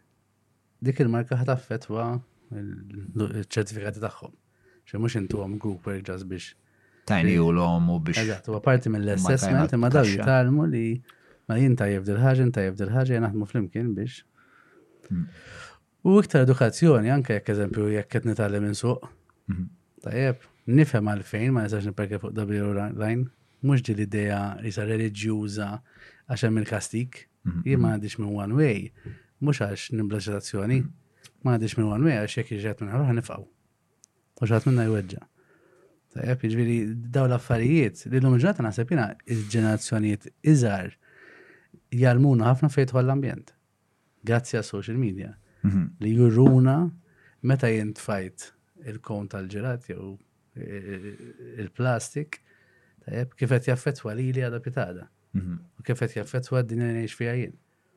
dik 0.88 1.00
il-marka 1.04 1.38
ħat 1.40 1.52
affetwa 1.56 2.06
l 2.54 3.42
ċertifikati 3.48 4.02
tagħhom. 4.04 4.34
xi 4.84 4.98
mhux 5.00 5.16
intuhom 5.22 5.58
grupp 5.58 5.88
ġas 6.08 6.26
biex. 6.28 6.52
Tajni 7.08 7.34
u 7.40 7.48
l-om 7.52 7.90
u 7.94 7.98
biex. 8.04 8.20
Eżatt, 8.22 8.50
huwa 8.52 8.60
parti 8.64 8.92
mill-assessment 8.92 9.72
imma 9.76 9.90
daw 9.92 10.04
jitalmu 10.08 10.66
li 10.72 10.84
ma 11.48 11.56
jien 11.60 11.74
tajjeb 11.76 12.04
dil-ħaġa, 12.08 12.48
tajjeb 12.56 12.76
dil-ħaġa 12.82 13.22
naħdmu 13.26 13.48
flimkien 13.50 13.90
biex. 13.96 14.22
Hmm. 15.08 15.24
U 16.04 16.18
iktar 16.20 16.44
edukazzjoni 16.44 17.12
anke 17.12 17.38
jekk 17.38 17.48
eżempju 17.56 17.88
jekk 17.96 18.12
qed 18.18 18.28
nitgħallem 18.30 18.68
insuq. 18.70 19.08
Tajjeb, 20.04 20.40
nifhem 20.78 21.06
għalfejn 21.10 21.52
ma 21.56 21.62
nistax 21.64 21.86
nipperke 21.88 22.18
fuq 22.20 22.34
W 22.36 22.72
line, 22.76 23.30
mhux 23.64 23.84
din 23.86 23.96
l-idea 23.98 24.40
li 24.60 24.72
sa 24.74 24.84
reliġjuża 24.84 25.68
għax 26.28 26.44
hemm 26.46 26.60
il-kastik, 26.60 27.22
mhm, 27.48 27.62
jien 27.64 27.80
ma 27.80 27.86
mhm. 27.86 27.92
għandix 27.96 28.18
minn 28.20 28.36
one 28.44 28.58
way, 28.58 29.14
mhux 29.40 29.62
għax 29.64 29.86
nimblaġitazzjoni, 29.96 30.80
ma 31.44 31.54
għandix 31.56 31.78
minn 31.78 31.92
one 31.96 32.04
way 32.08 32.20
għax 32.20 32.40
jekk 32.42 32.52
jiġġed 32.58 32.82
minn 32.84 32.92
ħaruħ 32.94 33.14
nifqaw. 33.18 33.46
U 34.40 34.48
xaħat 34.50 34.68
minna 34.68 34.84
jweġġa. 34.90 35.22
Tajjeb, 36.16 36.44
iġviri 36.50 36.76
daw 37.16 37.24
l-affarijiet 37.30 38.04
li 38.12 38.18
l-lum 38.20 38.36
ġurnata 38.38 38.66
naħseb 38.68 38.92
jina 38.92 39.06
il 39.32 39.40
ġenerazzjoniet 39.54 40.28
iżar 40.52 40.90
jgħalmuna 41.96 42.50
ħafna 42.52 42.68
fejn 42.74 42.92
l-ambjent. 43.06 43.54
Grazzi 44.24 44.58
għas 44.60 44.74
social 44.76 45.00
media. 45.00 45.32
Mhm. 45.64 45.86
Li 46.04 46.12
juruna 46.18 46.76
meta 47.44 47.72
jintfajt 47.72 48.50
il-kon 48.90 49.26
tal-ġirat 49.32 49.86
jew 49.90 50.12
eh, 50.60 51.10
il-plastik, 51.64 52.40
tajab 53.04 53.34
kif 53.38 53.52
qed 53.54 53.68
jaffettwa 53.70 54.14
li 54.16 54.30
li 54.36 54.44
għadha 54.46 54.60
pitada. 54.64 55.06
Mhm. 55.34 55.56
U 55.80 55.84
kif 55.86 56.00
qed 56.02 56.16
jaffettwa 56.20 56.62
d-dinja 56.62 56.90
li 56.96 57.06
fija 57.20 57.34
jien. 57.38 57.54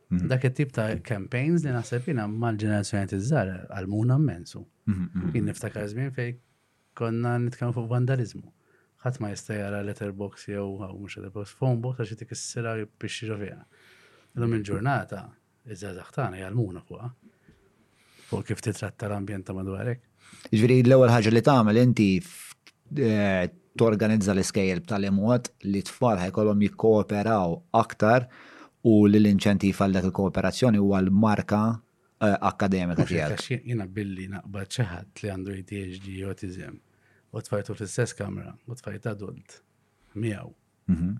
Mhm. 0.09 0.27
Dak 0.31 0.45
it-tip 0.49 0.71
ta' 0.71 0.89
campaigns 1.11 1.63
li 1.67 1.71
naħseb 1.75 2.07
jiena 2.09 2.25
mal-ġenerazzjoni 2.31 3.11
tiż-żgħar 3.11 3.51
għalmuna 3.75 4.17
mmensu. 4.23 4.63
Mhm, 4.87 5.29
jien 5.35 5.45
niftakar 5.49 5.85
żmien 5.93 6.11
fejn 6.15 6.39
konna 6.97 7.35
nitkellmu 7.43 7.73
fuq 7.75 7.89
vandalizmu. 7.95 8.51
Ħadd 9.03 9.19
ma 9.21 9.29
jista' 9.33 9.55
jara 9.59 9.83
letterbox 9.85 10.47
jew 10.49 10.63
mhux 10.95 11.17
letterbox 11.19 11.51
phone 11.53 11.81
box 11.83 11.99
għax 12.05 12.15
tikkissira 12.23 12.75
u 12.79 12.83
jippixxiru 12.85 13.37
fiha. 13.43 13.59
Illum 14.37 14.53
il-ġurnata 14.57 15.21
iż-żgħażagħ 15.67 16.11
tagħna 16.17 16.37
jgħalmuna 16.41 16.83
fuq. 16.87 17.11
Fuq 18.27 18.45
kif 18.49 18.61
titratta 18.65 19.07
l 19.07 19.13
ambjenta 19.15 19.53
madwarek. 19.55 20.06
Ġviri, 20.55 20.77
l-ewel 20.87 21.11
ħagġa 21.11 21.31
li 21.33 21.41
tagħmel 21.43 21.79
inti 21.81 22.07
eh, 23.07 23.47
torganizza 23.79 24.33
l-iskejjel 24.35 24.83
tal-imwat 24.89 25.51
li 25.67 25.81
tfal 25.87 26.21
ħajkolhom 26.21 26.63
jikkooperaw 26.69 27.55
aktar 27.81 28.27
u 28.87 28.93
l-inċentif 29.09 29.81
għal 29.83 29.97
dak 29.99 30.07
il-kooperazzjoni 30.09 30.79
huwa 30.81 31.01
l-marka 31.03 31.61
eh, 31.73 32.37
akademika 32.51 33.05
tiegħek. 33.07 33.59
Jiena 33.67 33.87
billi 33.99 34.29
naqbad 34.31 34.71
xi 34.77 34.87
li 35.25 35.31
għandu 35.33 35.55
ADHD 35.59 36.11
u 36.23 36.31
autism 36.33 36.79
u 37.35 37.43
tfajtu 37.43 37.75
fl-istess 37.75 38.15
kamra 38.21 38.55
u 38.71 38.77
tfajt 38.79 39.11
adult 39.13 39.59
miegħu. 40.15 40.53
Mhm. 40.93 41.11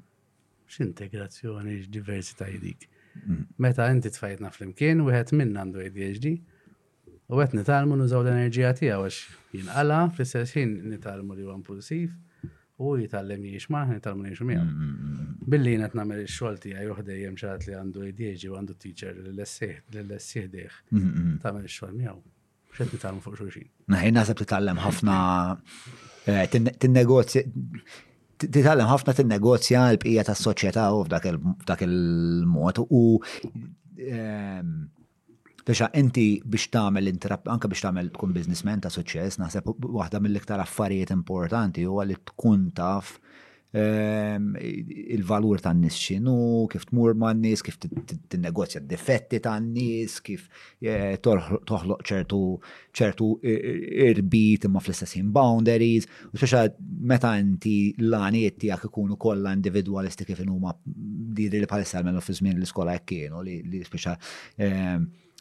X'integrazzjoni 0.68 1.82
x'diversità 1.84 2.48
jdik. 2.52 2.88
Mhm. 3.26 3.44
Meta 3.66 3.92
inti 3.92 4.08
tfajtna 4.16 4.53
fl-imkien 4.56 5.03
wieħed 5.03 5.36
minn 5.42 5.58
għandu 5.61 5.84
ADHD 5.90 6.38
U 7.27 7.41
għet 7.43 7.57
nitalmu 7.59 7.97
nużaw 7.99 8.22
l-enerġija 8.23 8.69
tiegħu 8.77 9.03
għax 9.03 9.56
jinqala, 9.57 9.95
fl-istess 10.15 10.56
ħin 10.56 10.75
nitalmu 10.93 11.35
li 11.35 11.43
huwa 11.43 11.57
impulsiv 11.57 12.14
u 12.80 12.93
jitallem 13.01 13.43
jiex 13.49 13.65
maħ, 13.73 13.89
nitalmu 13.97 14.30
jiex 14.30 14.45
miegħu. 14.47 14.64
Mm, 14.67 14.93
mm, 14.93 15.25
mm, 15.25 15.49
Billi 15.51 15.73
jina 15.73 15.89
t 15.91 15.97
nagħmel 15.99 16.22
ix-xogħol 16.23 16.59
tiegħi 16.64 16.88
joħdej 16.88 17.22
li 17.65 17.77
għandu 17.81 18.06
idieġi 18.14 18.51
u 18.51 18.56
għandu 18.61 18.77
teacher 18.80 19.19
lill-essieħ 19.25 20.49
deħ 20.56 20.80
tagħmel 21.43 21.67
ix-xogħol 21.67 21.93
miegħu. 21.99 22.17
Xed 22.77 22.93
nitalmu 22.95 23.23
fuq 23.25 23.61
Naħi 23.97 24.11
nasab 24.15 24.38
t 24.38 24.45
titallem 24.45 24.80
ħafna 24.85 25.19
eh, 26.30 26.43
tinnegozja 26.53 27.43
titallem 28.39 28.88
ħafna 28.88 29.15
tinnegozja 29.19 29.83
l-bqija 29.97 30.23
tas-soċjetà 30.31 30.88
u 30.95 31.03
f'dak 31.09 31.81
il-mod 31.89 32.85
u 32.88 33.01
ehm, 33.17 34.72
Bixa, 35.68 35.90
inti 36.00 36.24
biex 36.48 36.70
tagħmel 36.72 37.10
anka 37.12 37.68
biex 37.72 37.84
tagħmel 37.84 38.12
tkun 38.16 38.34
biznismen 38.38 38.80
ta' 38.84 38.92
suċċess, 38.94 39.42
naħseb 39.42 39.68
waħda 40.00 40.22
mill-iktar 40.24 40.62
affarijiet 40.64 41.12
importanti 41.12 41.84
huwa 41.84 42.06
li 42.08 42.16
tkun 42.32 42.70
taf 42.78 43.10
ehm, 43.76 44.54
il-valur 45.18 45.60
tan 45.66 45.82
nis 45.84 45.98
xinu, 46.06 46.38
kif 46.72 46.86
tmur 46.88 47.18
man 47.20 47.42
nis, 47.44 47.66
kif 47.68 47.76
t-negozja 47.84 48.80
d-defetti 48.86 49.42
tan 49.50 49.68
nis, 49.76 50.22
kif 50.30 50.46
eh, 50.88 51.18
toħloq 51.20 52.08
ċertu 52.14 52.40
ċertu 53.02 53.30
e, 53.44 53.58
e, 53.60 53.76
irbit 54.08 54.70
imma 54.72 54.80
fl-istessin 54.80 55.36
boundaries, 55.36 56.08
u 56.32 56.40
xaxa 56.40 56.64
meta 57.12 57.36
inti 57.44 57.76
l-għaniet 57.98 58.56
tijak 58.64 58.88
ikunu 58.88 59.20
kolla 59.20 59.52
individualisti 59.60 60.32
kif 60.32 60.46
huma 60.48 60.72
diri 60.88 61.60
li 61.66 61.74
palissa 61.76 62.00
l-menu 62.00 62.24
fi 62.24 62.40
żmien 62.40 62.56
l-iskola 62.56 62.96
kienu 63.04 63.44
li 63.44 63.84
xaxa 63.92 64.16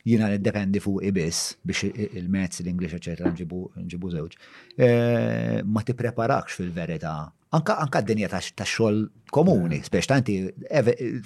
jina 0.07 0.29
niddependi 0.31 0.81
fuq 0.83 1.01
ibis 1.09 1.41
biex 1.67 1.81
il-mezz, 1.97 2.61
l-Inglis, 2.63 2.93
eccetera, 2.97 3.33
nġibu 3.33 4.11
zewġ. 4.13 4.37
Eh, 4.77 5.61
ma 5.67 5.83
ti 5.83 5.97
preparax 5.99 6.61
fil-verita. 6.61 7.15
Anka 7.57 7.77
anka 7.83 8.03
d-dinja 8.03 8.29
ta' 8.31 8.67
xol 8.67 9.03
komuni, 9.33 9.81
eh. 9.81 9.87
spiex 9.87 10.09
tanti, 10.11 10.37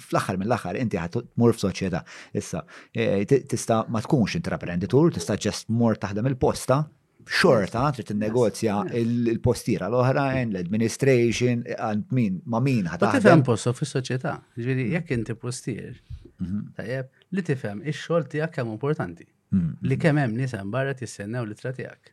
fl-axar 0.07 0.39
mill-axar, 0.41 0.79
inti 0.81 0.97
għat 0.97 1.19
mur 1.41 1.53
f-soċieta. 1.55 2.01
Issa, 2.37 2.63
eh, 2.95 3.21
tista 3.27 3.83
ma 3.89 4.01
tkunx 4.01 4.39
intraprenditur, 4.41 5.11
tista 5.13 5.37
ġest 5.37 5.69
mur 5.75 5.99
taħdem 6.01 6.31
il-posta, 6.33 6.81
xorta 7.21 7.83
trid 7.93 8.15
negozja 8.17 8.79
il-postira 8.97 9.91
l-oħrajn, 9.91 10.55
l-administration, 10.55 11.61
għand 11.77 12.09
min, 12.17 12.41
ma 12.49 12.63
min 12.65 12.89
ħata. 12.89 13.11
Ma 13.11 13.19
tifhem 13.21 13.45
posto 13.45 13.75
fis-soċjetà. 13.77 14.33
Ġifieri 14.57 14.87
jekk 14.95 15.17
inti 15.19 15.37
postier, 15.37 16.01
Mhm. 16.41 16.71
tajjeb, 16.77 17.09
li 17.37 17.43
tifhem 17.49 17.81
ix-xogħol 17.91 18.25
tiegħek 18.33 18.55
kemm 18.57 18.73
importanti. 18.75 19.27
Mhm, 19.53 19.61
mhm. 19.67 19.87
Li 19.89 19.97
kemm 20.05 20.21
hemm 20.23 20.33
nies 20.39 20.55
hemm 20.57 20.73
barra 20.75 20.93
tissennew 21.01 21.45
litra 21.51 21.71
tiegħek. 21.79 22.11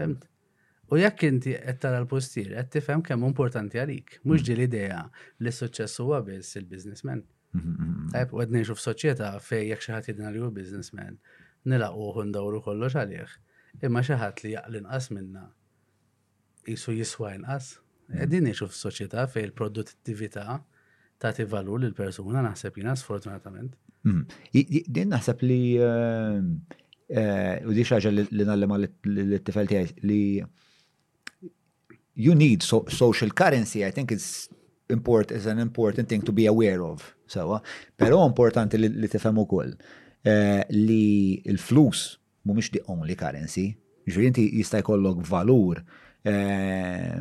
Femt? 0.00 0.26
U 0.90 0.96
jekk 0.98 1.26
inti 1.30 1.52
qed 1.54 1.80
tara 1.84 1.98
l-postier 2.00 2.54
qed 2.58 2.70
tifhem 2.78 3.02
kemm 3.08 3.26
importanti 3.28 3.78
għalik, 3.82 4.16
mhux 4.24 4.44
di 4.48 4.54
l-idea 4.56 5.02
li 5.44 5.50
suċċess 5.52 6.00
huwa 6.04 6.22
biss 6.28 6.56
il-businessman. 6.62 7.22
Tajb, 8.12 8.32
u 8.38 8.42
qed 8.42 8.56
ngħixu 8.56 8.78
f'soċjetà 8.80 9.28
fejn 9.48 9.68
jekk 9.72 9.84
xi 9.86 9.92
ħadd 9.94 10.08
jidna 10.10 10.32
li 10.34 10.40
hu 10.42 10.50
businessman, 10.56 11.18
nilaqgħuh 11.68 12.24
ndawru 12.32 12.62
kollox 12.66 12.94
għalih. 13.02 13.36
Imma 13.84 14.02
xi 14.02 14.16
ħadd 14.22 14.44
li 14.46 14.54
jaqli 14.56 14.82
inqas 14.82 15.10
minna 15.14 15.44
jisu 16.68 16.96
jiswa 17.02 17.34
inqas. 17.38 17.70
Qegħdin 18.08 18.48
ngħixu 18.50 18.68
f'soċjetà 18.72 19.28
fejn 19.32 19.50
il-produttività 19.50 20.60
tagħti 21.22 21.46
valur 21.50 21.82
l 21.88 21.94
persuna 21.98 22.42
naħseb 22.46 22.78
jiena 22.80 22.94
sfortunatament. 22.98 23.74
Hmm. 24.06 24.22
Din 24.52 25.10
naħseb 25.12 25.42
li 25.44 25.60
eh, 25.82 26.36
eh, 27.08 27.66
u 27.66 27.74
di 27.74 27.86
xaġa 27.86 28.12
li 28.14 28.46
nallema 28.46 28.78
l-tifel 28.80 29.70
tiegħi 29.70 30.06
li 30.06 30.20
you 32.18 32.34
need 32.38 32.62
so 32.66 32.84
social 32.90 33.30
currency 33.42 33.84
I 33.84 33.90
think 33.92 34.12
it's 34.14 34.48
important, 34.90 35.38
is 35.40 35.46
an 35.46 35.58
important 35.58 36.08
thing 36.08 36.22
to 36.24 36.32
be 36.32 36.46
aware 36.46 36.82
of. 36.86 37.14
Sewa, 37.28 37.58
però 37.96 38.22
importanti 38.24 38.78
li 38.80 39.08
tifhem 39.12 39.36
ukoll 39.42 39.74
eh, 40.24 40.62
li 40.72 41.42
l-flus 41.58 42.14
mhumiex 42.48 42.70
the 42.72 42.80
only 42.88 43.18
currency. 43.20 43.66
Ġifieri 44.08 44.24
jistaj 44.46 44.56
jista' 44.62 44.80
jkollok 44.86 45.26
valur 45.28 45.82
Eh, 46.26 47.14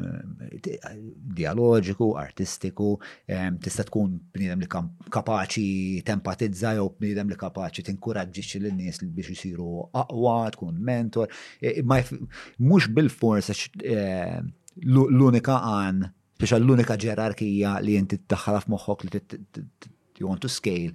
dialogiku, 1.38 2.16
artistiku, 2.18 2.98
eh, 3.28 3.52
tista' 3.62 3.84
tkun 3.86 4.16
bniedem 4.34 4.64
li 4.66 4.68
kapaċi 4.68 5.70
tempatizza 6.08 6.72
jew 6.78 6.88
bniedem 6.98 7.30
li 7.30 7.36
kapaċi 7.38 7.84
tinkuraġġixxi 7.92 8.62
lin-nies 8.64 9.04
biex 9.06 9.30
isiru 9.36 9.76
aqwa, 10.02 10.38
tkun 10.56 10.82
mentor, 10.82 11.28
eh, 11.62 11.78
mhux 12.58 12.88
bil-forsa 12.98 13.54
l-unika 14.82 15.60
għan, 15.62 16.00
biex 16.40 16.58
l-unika 16.58 16.98
ġerarkija 17.06 17.76
li 17.86 18.00
inti 18.02 18.18
t-taħħala 18.18 18.64
f'moħħok 18.66 19.06
li 19.12 19.68
you 20.18 20.26
want 20.28 20.42
to 20.42 20.50
scale, 20.50 20.92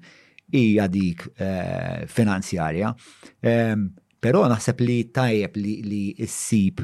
hija 0.51 0.89
dik 0.91 1.23
finanzjarja. 2.11 2.91
Ehm, 3.43 3.87
però 4.19 4.43
naħseb 4.51 4.81
li 4.83 4.97
tajjeb 5.15 5.57
li 5.63 6.15
ssib 6.27 6.83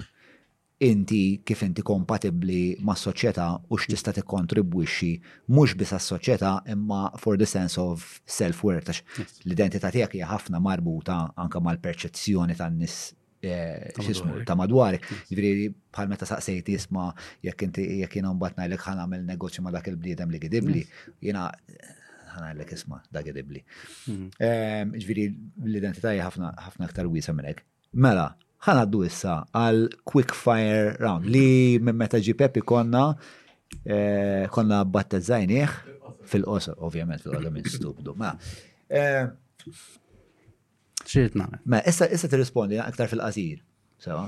inti 0.80 1.40
kif 1.44 1.62
inti 1.66 1.82
kompatibbli 1.82 2.78
mas 2.86 3.02
soċjetà 3.06 3.46
u 3.66 3.76
x'tista' 3.82 4.12
tikkontribwixxi 4.14 5.10
mhux 5.50 5.74
biss 5.78 5.94
għas-soċjetà 5.96 6.50
imma 6.74 7.00
for 7.18 7.36
the 7.40 7.46
sense 7.48 7.80
of 7.82 8.04
self-worth 8.30 8.92
għax 8.92 9.38
l-identità 9.46 9.90
tiegħek 9.90 10.20
hija 10.20 10.28
ħafna 10.30 10.60
marbuta 10.62 11.16
anke 11.34 11.62
mal-perċezzjoni 11.66 12.56
tan-nies 12.60 12.94
eh, 13.42 13.90
xismu 13.98 14.44
ta' 14.46 14.54
madwar. 14.58 14.94
Jivri, 15.02 15.20
jiġifieri 15.28 15.76
bħal 15.94 16.12
meta 16.14 16.28
saqsejt 16.30 16.70
jisma 16.76 17.08
jekk 17.46 17.66
inti 17.70 17.88
jekk 18.04 18.20
jiena 18.20 18.30
mbagħad 18.38 18.60
ngħidlek 18.62 18.86
ħan 18.86 19.00
nagħmel 19.02 19.26
negozju 19.34 19.66
ma' 19.66 19.74
dak 19.78 19.90
il-bliedem 19.96 20.30
li 20.36 20.40
gidibli, 20.46 20.84
jiena 21.26 21.48
ħan 22.36 22.52
ngħidlek 22.52 22.76
isma' 22.78 23.02
dak 23.18 23.26
gidibli. 23.32 23.64
Mm-hmm. 24.12 24.36
Ehm, 24.46 24.94
Ġviri, 24.94 24.98
jiġifieri 25.00 25.30
l-identità 25.72 26.14
hija 26.14 26.30
ħafna 26.30 26.54
aktar 26.86 27.10
wiesa 27.10 27.34
minn 27.34 27.50
hekk. 27.50 27.66
Mela, 28.04 28.30
ħanaddu 28.66 29.04
issa 29.06 29.34
għal 29.54 29.84
quick 30.08 30.34
fire 30.34 30.96
round 30.98 31.28
li 31.30 31.44
minn 31.78 31.96
meta 31.98 32.18
ġi 32.18 32.34
Peppi 32.40 32.64
konna 32.66 33.04
eh, 33.84 34.48
konna 34.50 34.82
battezzajnieħ 34.84 35.76
fil-qosor, 36.28 36.78
ovvjament 36.84 37.22
fil-qosor 37.24 37.52
minn 37.54 37.68
stupdu. 37.72 38.12
Ma, 38.18 38.32
ċirtna. 41.08 41.46
Eh, 41.58 41.62
ma, 41.64 41.80
issa, 41.88 42.08
issa 42.12 42.28
t-rispondi 42.28 42.80
aktar 42.82 43.08
fil-qasir. 43.12 43.62
Sawa? 44.04 44.26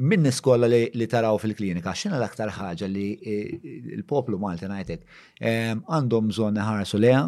Minn 0.00 0.24
iskola 0.26 0.66
li, 0.70 1.06
taraw 1.12 1.36
fil-klinika, 1.40 1.92
xina 1.96 2.16
l-aktar 2.18 2.50
ħaġa 2.56 2.88
li 2.90 3.06
eh, 3.20 3.70
il-poplu 4.00 4.40
Malti 4.42 4.68
najtek 4.70 5.04
eh, 5.44 5.76
għandhom 5.76 6.32
bżon 6.32 6.58
ħarsu 6.64 7.00
leja 7.04 7.26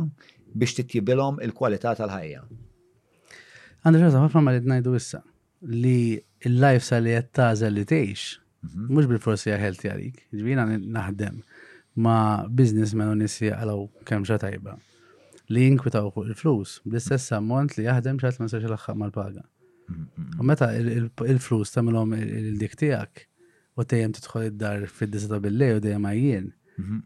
biex 0.57 0.79
titjibilhom 0.81 1.39
il-kwalità 1.45 1.93
tal-ħajja. 2.01 2.47
Għandu 3.85 4.09
ħafna 4.17 4.43
ma 4.47 4.57
li 4.57 4.65
t-najdu 4.65 4.97
issa 4.99 5.21
li 5.67 6.19
il-lifestyle 6.45 7.05
li 7.07 7.13
qed 7.15 7.29
tażel 7.37 7.77
li 7.77 7.85
tgħix 7.87 8.23
mhm. 8.67 8.87
mhux 8.91 9.09
bil-forsi 9.11 9.51
hija 9.51 9.59
healthy 9.63 9.89
għalik. 9.93 10.23
Ġbina 10.35 10.65
naħdem 10.97 11.41
ma' 12.03 12.49
businessmen 12.51 13.13
u 13.13 13.15
nissi 13.21 13.51
għalaw 13.53 13.87
kemm 14.09 14.27
xa 14.27 14.39
tajba 14.43 14.77
li 15.53 15.67
jinkwitaw 15.69 16.09
fuq 16.11 16.25
il-flus 16.31 16.79
bl-istess 16.87 17.35
ammont 17.37 17.77
li 17.77 17.87
jaħdem 17.87 18.19
xat 18.23 18.41
ma 18.43 18.49
sarx 18.49 18.67
l 18.71 18.97
mal-paga. 19.03 19.45
Mhm. 19.91 20.41
U 20.41 20.43
meta 20.49 20.71
il-flus 20.79 21.71
tagħmilhom 21.77 22.17
il-dik 22.19 22.77
tiegħek 22.83 23.27
u 23.81 23.87
dejjem 23.89 24.17
tidħol 24.19 24.51
id-dar 24.51 24.87
fid-disa 24.91 25.31
ta' 25.35 25.41
billej 25.45 25.79
u 25.79 25.85
dejjem 25.87 26.11
għajjien. 26.11 26.51
Mhm 26.83 27.01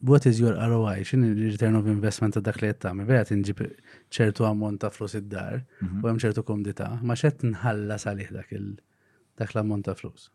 what 0.00 0.26
is 0.26 0.38
your 0.40 0.54
ROI, 0.54 1.02
xin 1.02 1.22
return 1.52 1.74
of 1.74 1.86
investment 1.88 2.34
ta' 2.36 2.44
dak 2.44 2.58
li 2.60 2.68
qed 2.68 2.80
tagħmel, 2.84 3.06
vera 3.08 3.24
tinġib 3.24 3.62
ċertu 4.12 4.44
ammont 4.48 4.80
ta' 4.82 4.90
flus 4.92 5.14
id-dar 5.16 5.62
mhm. 5.80 6.02
u 6.02 6.08
hemm 6.10 6.20
ċertu 6.22 6.42
komdità, 6.46 6.90
ma 7.02 7.16
x'għedt 7.16 7.46
nħallas 7.52 8.08
għalih 8.10 8.32
dak 8.36 8.52
dak 9.36 9.50
l-ammont 9.52 9.84
ta' 9.88 9.94
flus. 9.96 10.28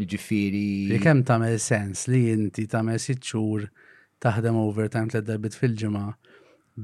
Jiġifieri 0.00 0.88
Li 0.90 0.96
kemm 1.02 1.20
tagħmel 1.28 1.58
sens 1.62 2.06
li 2.10 2.24
inti 2.32 2.64
tagħmel 2.70 2.98
sitt 2.98 3.22
xhur 3.26 3.66
taħdem 4.22 4.56
overtime 4.62 5.10
tliet 5.12 5.26
darbit 5.28 5.54
fil-ġimgħa 5.58 6.06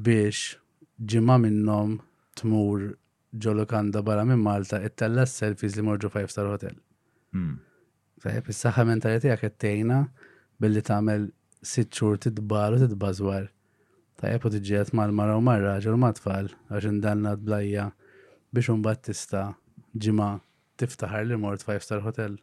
biex 0.05 0.57
ġimgħa 1.01 1.37
minnhom 1.47 1.97
tmur 2.39 2.85
ġolokanda 3.37 4.03
barra 4.05 4.27
minn 4.29 4.43
Malta 4.45 4.79
ittella 4.87 5.25
selfies 5.27 5.75
li 5.81 5.87
morġu 5.89 6.11
5 6.15 6.31
star 6.33 6.47
hotel. 6.53 6.77
Fejb, 7.37 8.39
hmm. 8.47 8.55
is-saħħa 8.55 8.85
mentalitija 8.93 9.37
qed 9.41 9.59
tgħinha 9.65 10.01
billi 10.63 10.83
tagħmel 10.87 11.27
sitt 11.73 11.91
xhur 11.99 12.17
tidbar 12.25 12.73
u 12.77 12.81
titbażwar. 12.83 13.47
Tajjeb 14.21 14.47
u 14.49 14.53
tiġġiet 14.55 14.93
mal-mara 14.97 15.35
u 15.39 15.43
mar-raġel 15.45 15.97
u 15.97 16.01
mat-tfal 16.01 16.49
għax 16.73 16.87
indanna 16.91 17.35
blajja 17.47 17.89
biex 18.55 18.71
un 18.75 18.85
battista 18.87 19.43
ġimgħa 20.07 20.29
tiftaħar 20.83 21.27
li 21.29 21.39
mort 21.43 21.67
five 21.67 21.83
star 21.85 22.01
hotel. 22.07 22.39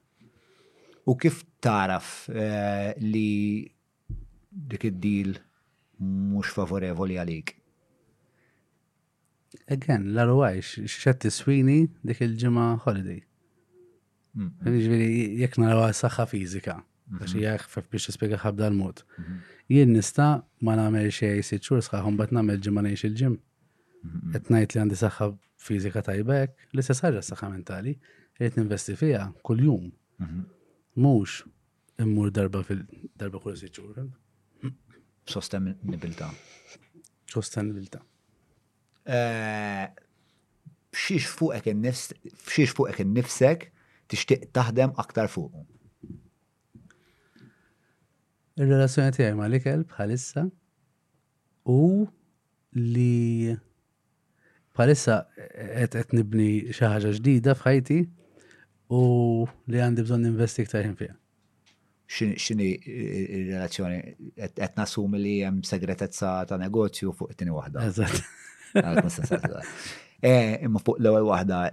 U 1.09 1.15
kif 1.19 1.41
taraf 1.65 2.11
eh, 2.29 2.93
li 2.99 3.65
dik 4.53 4.85
id-dil 4.91 5.35
mhux 6.03 6.53
favorevoli 6.59 7.17
għalik? 7.23 7.55
Again, 9.71 10.11
l 10.13 10.17
għaj 10.19 10.63
xed 10.91 11.31
swini 11.31 11.79
dik 12.05 12.21
il-ġimgħa 12.27 12.69
holiday. 12.85 13.21
Mm. 14.33 14.53
Ġviri, 14.65 15.11
jek 15.45 15.59
narawa 15.61 15.91
saħħa 15.95 16.27
fizika. 16.33 16.79
Mhm. 17.11 17.19
Għax 17.19 17.33
jgħak 17.37 17.63
ħfef 17.69 17.89
biex 17.93 18.13
spiega 18.15 18.37
ħabda 18.43 18.67
l-mod. 18.71 19.03
Mhm. 19.21 19.39
Jien 19.73 19.91
nista' 19.95 20.27
ma 20.63 20.75
nagħmel 20.79 21.09
xejn 21.11 21.41
sitt 21.43 21.65
xhur 21.65 21.81
sħaħom 21.87 22.19
bat 22.21 22.31
nagħmel 22.37 22.61
ġimma 22.63 22.83
ngħix 22.85 23.07
il-ġim. 23.09 23.35
Qed 24.31 24.43
mhm. 24.43 24.53
ngħid 24.59 24.77
li 24.77 24.81
għandi 24.83 24.99
saħħa 25.01 25.27
fiżika 25.65 26.03
tajbek 26.07 26.55
li 26.63 26.71
l-istess 26.77 27.03
ħaġa 27.07 27.23
saħħa 27.29 27.49
mentali 27.55 27.95
qed 28.39 28.59
ninvesti 28.61 28.95
fiha 29.01 29.25
kuljum. 29.47 29.91
Mhux 30.95 31.43
immur 32.05 32.31
darba 32.31 32.63
fil-darba 32.67 33.43
kull 33.43 33.57
sitt 33.59 33.75
xhur. 33.75 34.07
Sostenibilità. 35.25 36.29
Sostenibilità. 37.33 37.99
F'xiex 40.93 41.59
eh, 41.59 42.65
fuqek 42.77 43.05
innifsek 43.05 43.67
tixtieq 44.13 44.49
taħdem 44.55 44.95
aktar 44.99 45.31
fuqum. 45.31 45.67
Il-relazzjoni 48.53 49.09
tiegħi 49.15 49.33
ma' 49.37 49.47
l-ikel 49.49 49.81
bħalissa 49.89 50.43
u 51.73 51.77
li 52.77 53.53
bħalissa 54.77 55.15
qed 55.33 56.13
nibni 56.19 56.47
xi 56.69 56.85
ħaġa 56.85 57.13
ġdida 57.17 57.55
f'ħajti 57.57 57.97
u 58.93 58.99
li 59.73 59.81
għandi 59.81 60.05
bżonn 60.05 60.29
investi 60.29 60.65
iktar 60.67 60.85
ħin 60.85 60.93
fiha. 60.99 61.15
X'inhi 62.13 62.67
eh, 62.77 63.35
il-relazzjoni 63.39 63.99
qed 64.37 64.77
nassumi 64.77 65.21
li 65.23 65.33
hemm 65.41 65.65
segretezza 65.65 66.35
ta' 66.49 66.59
negozju 66.61 67.13
fuq 67.17 67.33
it-tieni 67.33 67.53
waħda. 67.57 67.87
Eżatt. 67.89 69.61
Eh, 70.23 70.59
imma 70.63 70.79
fuq 70.79 70.99
l-ewwel 71.01 71.25
waħda, 71.27 71.63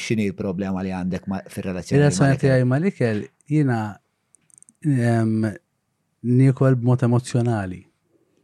x'inhi 0.00 0.30
l-problema 0.32 0.80
li 0.82 0.94
għandek 0.96 1.28
fir-relazzjoni? 1.52 2.00
Il-relazzjoni 2.00 2.40
tiegħi 2.40 2.64
mal-ikel 2.70 3.20
jiena 3.52 3.82
ehm, 4.82 5.52
nikol 6.24 6.74
b'mod 6.76 7.02
emozjonali. 7.02 7.82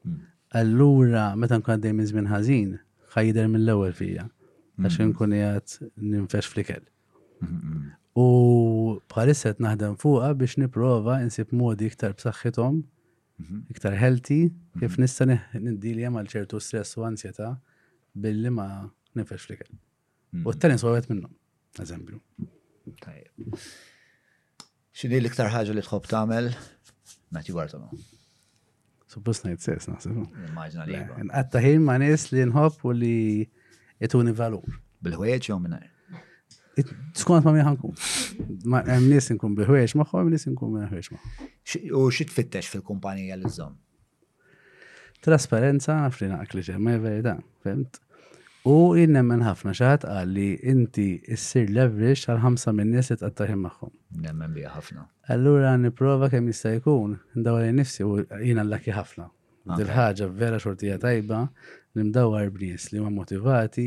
Hmm. 0.03 0.21
Allura, 0.51 1.35
meta 1.39 1.59
nkun 1.59 1.75
għaddej 1.77 1.95
minn 1.95 2.09
żmien 2.11 2.29
ħażin, 2.29 2.73
ħajder 3.15 3.49
mill-ewwel 3.55 3.95
fija 3.95 4.27
hmm. 4.27 4.89
għax 4.89 5.01
nkun 5.13 5.35
qiegħed 5.35 5.79
ninfex 6.13 6.51
flikel. 6.53 6.83
Hmm, 7.43 7.93
u 8.19 8.25
bħalissa 9.13 9.53
qed 9.53 9.63
naħdem 9.63 9.97
fuqha 10.03 10.33
biex 10.35 10.59
nipprova 10.63 11.21
insib 11.23 11.55
modi 11.55 11.87
iktar 11.91 12.17
b'saħħithom, 12.19 12.81
iktar 13.71 13.95
healthy, 13.95 14.49
kif 14.81 14.97
nista' 14.99 15.29
niddilja 15.61 16.11
mal 16.11 16.27
ċertu 16.27 16.59
stress 16.61 16.97
u 16.99 17.05
ansjetà 17.07 17.53
billi 18.19 18.51
ma 18.51 18.69
ninfex 19.15 19.47
flikel. 19.47 19.71
U 20.43 20.51
t-tani 20.53 20.77
sowet 20.83 21.07
minnhom, 21.09 21.31
eżempju. 21.81 22.19
X'inhi 24.99 25.19
l-iktar 25.23 25.53
ħaġa 25.55 25.77
li 25.79 25.85
tħobb 25.87 26.09
tagħmel 26.11 26.51
Nati 27.33 27.53
għartonu. 27.53 27.89
Suppost 29.11 29.45
najt 29.45 29.65
sess, 29.65 29.89
naħseb. 29.89 30.25
Immaġna 30.49 30.87
li. 30.89 30.99
Għatta 31.29 31.63
ħin 31.65 31.83
ma' 31.85 31.97
nis 32.03 32.27
li 32.33 32.45
nħob 32.49 32.83
u 32.89 32.95
li 32.97 33.17
jtuni 34.05 34.35
valur. 34.37 34.67
Bil-ħwieċ 35.05 35.51
jom 35.51 35.65
minna. 35.67 35.81
Skont 37.19 37.45
ma' 37.47 37.55
miħanku. 37.57 37.91
Ma' 38.69 38.83
nis 39.05 39.33
nkun 39.35 39.57
bil-ħwieċ 39.59 39.99
maħħu, 40.01 40.23
nis 40.33 40.49
nkun 40.53 40.77
bil-ħwieċ 40.79 41.15
maħħu. 41.15 41.49
U 42.01 42.07
xit 42.13 42.33
fittex 42.37 42.71
fil-kumpanija 42.77 43.37
l 43.37 43.53
zom? 43.59 43.77
Trasparenza, 45.25 45.99
għafrina 46.09 46.39
għakli 46.45 46.65
ġemma, 46.69 46.97
verita, 47.03 47.37
fimt? 47.67 47.99
U 48.69 48.93
jinnemmen 49.01 49.41
ħafna 49.47 49.73
xaħat 49.73 50.03
għalli 50.13 50.47
inti 50.69 51.05
issir 51.33 51.71
leverage 51.73 52.29
għal 52.29 52.41
ħamsa 52.43 52.73
minn 52.77 52.91
nies 52.93 53.09
li 53.09 53.19
maħħum. 53.25 53.59
magħhom. 53.63 53.93
Nemmen 54.25 54.53
bija 54.53 54.73
ħafna. 54.75 55.07
Allura 55.33 55.71
nipprova 55.81 56.29
kemm 56.29 56.51
jista' 56.53 56.73
jkun 56.77 57.15
ndawar 57.41 57.65
nifsi 57.73 58.05
u 58.05 58.19
jiena 58.43 58.65
l-laki 58.67 58.93
ħafna. 58.93 59.29
Ah. 59.69 59.79
dil 59.79 59.89
ħagġa 59.93 60.29
vera 60.41 60.59
xortija 60.61 60.99
tajba 61.01 61.41
li 61.95 62.05
mdawar 62.11 62.51
b'nies 62.55 62.91
li 62.93 63.01
ma 63.03 63.09
motivati 63.13 63.87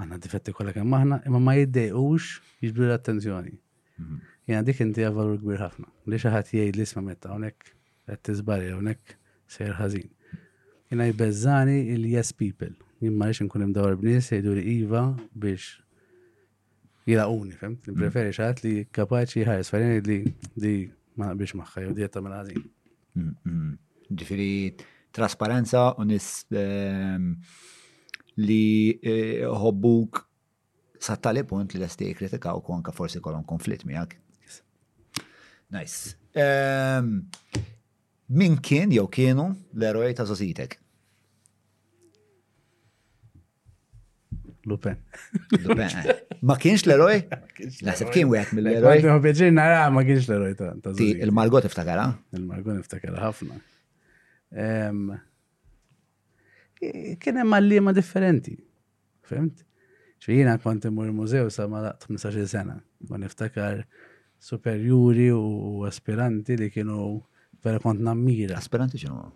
għanna 0.00 0.18
difetti 0.22 0.52
kollha 0.54 0.74
kemm 0.74 0.94
aħna, 1.00 1.18
imma 1.26 1.40
ma 1.42 1.54
jiddejqux 1.58 2.60
jiġbdu 2.62 2.84
l-attenzjoni. 2.86 3.56
Mhm. 3.98 4.20
Jena 4.50 4.62
dik 4.66 4.84
inti 4.86 5.02
għavalur 5.06 5.40
kbir 5.42 5.58
ħafna. 5.66 5.88
Li 6.06 6.18
xaħat 6.22 6.52
jgħid 6.54 6.78
li 6.78 6.86
sma 6.86 7.02
metta 7.08 7.32
hawnhekk 7.34 7.74
qed 8.06 8.22
tiżbari 8.30 8.70
hawnhekk 8.70 9.18
sejr 9.56 9.74
ħażin. 9.82 10.08
Jena 10.90 11.10
jbeżżani 11.10 11.80
il-yes 11.96 12.32
people 12.38 12.76
imma 13.00 13.24
ma 13.26 13.44
nkun 13.44 13.62
hemm 13.64 13.72
dawar 13.74 13.94
jgħidu 14.00 14.52
li 14.58 14.64
iva 14.80 15.02
biex 15.32 15.66
jilaquni, 17.08 17.56
fem? 17.56 17.76
Mm. 17.86 17.96
Preferi 18.02 18.32
xaħat 18.36 18.64
li 18.66 18.74
kapaċi 18.94 19.44
ħares, 19.48 19.70
farin 19.72 19.94
li 20.06 20.20
di 20.64 20.74
ma 21.20 21.32
biex 21.36 21.56
maħħa, 21.60 21.84
jew 21.88 21.96
dieta 21.98 22.20
minn 22.22 22.32
mela 22.32 22.42
għazin. 22.44 22.66
Mm, 23.18 23.36
mm. 23.52 23.76
Ġifiri, 24.20 24.50
trasparenza 25.16 25.86
u 26.02 26.06
nis 26.08 26.28
ehm, 26.52 27.30
li 28.44 28.98
hobbuk 29.50 30.20
eh, 30.20 30.26
sa 31.00 31.16
tali 31.16 31.40
punt 31.48 31.72
li 31.72 31.80
l-esti 31.80 32.12
kritika 32.16 32.52
u 32.58 32.76
anka 32.76 32.92
forsi 32.92 33.22
kolon 33.24 33.46
konflitt 33.48 33.86
miħak. 33.88 34.18
Nice. 35.70 36.16
Ehm, 36.34 37.30
min 38.42 38.56
kien 38.60 38.90
jew 38.92 39.04
kienu 39.10 39.52
l-eroj 39.72 40.12
ta' 40.18 40.26
Zositek? 40.28 40.76
Lupin. 44.64 44.96
Lupin. 45.64 45.80
Eh. 46.04 46.20
Ma 46.46 46.56
kienx 46.60 46.84
l-eroj? 46.88 47.14
Naħseb 47.86 48.10
kien 48.14 48.28
għet 48.32 48.52
mill-eroj. 48.56 49.02
Beġir 49.24 49.52
nara 49.56 49.86
ma 49.92 50.02
kienx 50.06 50.28
l-eroj 50.28 50.54
ta' 50.56 50.92
Il-Margot 51.04 51.64
iftakara? 51.68 52.06
Il-Margot 52.36 52.78
iftakara 52.82 53.22
ħafna. 53.26 53.58
Kien 57.20 57.40
hemm 57.42 57.56
għallima 57.58 57.94
differenti. 57.96 58.56
Fimt? 59.30 59.66
ċvijina 60.20 60.58
kont 60.60 60.84
imur 60.84 61.08
mużew 61.16 61.46
sa 61.52 61.64
ma 61.70 61.80
laqt 61.84 62.08
15 62.10 62.48
sena. 62.50 62.76
Ma 63.08 63.16
niftakar 63.20 63.84
superjuri 64.40 65.30
u 65.32 65.84
aspiranti 65.88 66.56
li 66.60 66.70
kienu 66.72 67.14
vera 67.64 67.80
kont 67.84 68.00
nammira. 68.04 68.58
Aspiranti 68.60 69.00
ċinu? 69.00 69.26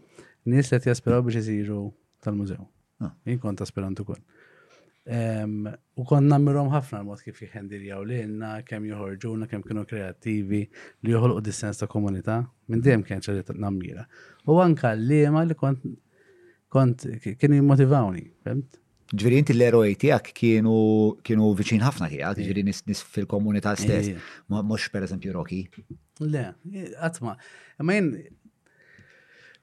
Nis 0.52 0.68
li 0.74 0.80
jaspiraw 0.88 1.22
biex 1.24 1.38
jisiru 1.44 1.86
tal-mużew. 2.24 2.64
Ah. 3.00 3.12
Jien 3.28 3.40
kont 3.40 3.60
aspirantu 3.64 4.04
kont. 4.10 4.20
Um, 5.06 5.66
U 6.00 6.04
kon 6.08 6.24
namirom 6.28 6.70
ħafna 6.72 7.02
l-mod 7.02 7.18
kif 7.26 7.42
jħendirjaw 7.44 8.04
li 8.08 8.22
jenna, 8.22 8.50
kem 8.64 8.86
juħorġuna, 8.88 9.46
kem 9.50 9.60
kienu 9.66 9.82
kreativi 9.88 10.62
li 11.04 11.12
juħolqu 11.12 11.42
dissens 11.44 11.76
ta' 11.82 11.88
komunita, 11.92 12.38
minn 12.72 12.80
dem 12.80 13.02
kien 13.04 13.20
ċerri 13.20 13.44
ta' 13.44 13.56
namira. 13.60 14.06
U 14.48 14.56
anka 14.64 14.94
li 14.96 15.18
ma 15.28 15.42
li 15.44 15.56
kont 15.60 15.84
kont 16.74 17.04
kienu 17.38 17.58
jimmotivawni, 17.60 18.24
femt? 18.48 18.80
Ġviri 19.14 19.36
inti 19.44 19.52
l-eroj 19.54 19.92
tijak 20.00 20.30
kienu, 20.34 20.72
kienu 21.22 21.50
viċin 21.58 21.84
ħafna 21.84 22.08
tijak, 22.10 22.40
ġviri 22.40 22.64
nis, 22.66 22.80
nis 22.88 23.02
fil-komunità 23.14 23.76
stess, 23.78 24.16
mux 24.50 24.88
per 24.90 25.04
eżempju 25.06 25.36
Rocky. 25.36 25.60
Le, 26.32 26.46
għatma, 26.98 27.36
ma 27.84 27.94
jen 27.98 28.08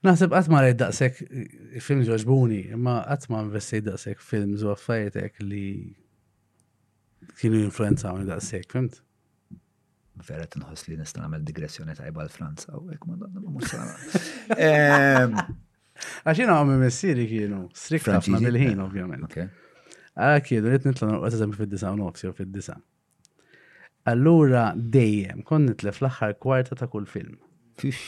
Naħseb 0.02 0.32
għatma 0.34 0.60
rajt 0.64 0.78
daqsek 0.82 1.18
eh, 1.24 1.78
film 1.86 2.02
ġoġbuni, 2.08 2.62
imma 2.74 2.96
għatma 3.14 3.44
investi 3.46 3.82
daqsek 3.86 4.22
film 4.32 4.56
u 4.58 4.72
għaffajtek 4.74 5.44
li 5.46 5.66
kienu 7.38 7.60
influenza 7.68 8.10
għu 8.16 8.26
daqsek, 8.32 8.66
fimt? 8.74 8.98
Vera 10.26 10.48
tinħoss 10.54 10.88
li 10.90 10.98
nistan 11.00 11.28
għamil 11.28 11.46
digressjoni 11.48 11.94
tajba 11.98 12.26
l-Franza 12.26 12.74
u 12.80 12.84
ma 12.88 12.98
madonna 13.06 13.44
ma 13.44 13.54
mhux 13.54 13.72
ehm, 14.58 15.38
Għaxina 16.26 16.56
għammi 16.58 16.80
messiri 16.82 17.28
kienu, 17.30 17.62
strikt 17.78 18.08
għafna 18.10 18.40
bil-ħin, 18.42 18.80
ovvijament. 18.82 19.36
Għara 19.38 20.42
ah, 20.42 20.46
kienu, 20.48 20.66
li 20.74 20.80
t-nitla 20.82 21.12
norqas 21.14 21.36
eżempju 21.38 21.60
fil-disa, 21.62 21.92
nofsi 22.00 22.26
u 22.26 22.34
fil-disa. 22.36 22.76
Allura 24.10 24.72
dejjem, 24.74 25.44
kon 25.46 25.70
nitlef 25.70 26.02
l-axħar 26.02 26.40
kwarta 26.42 26.76
ta' 26.80 26.90
kull 26.90 27.06
film. 27.06 27.38
Fix. 27.84 28.02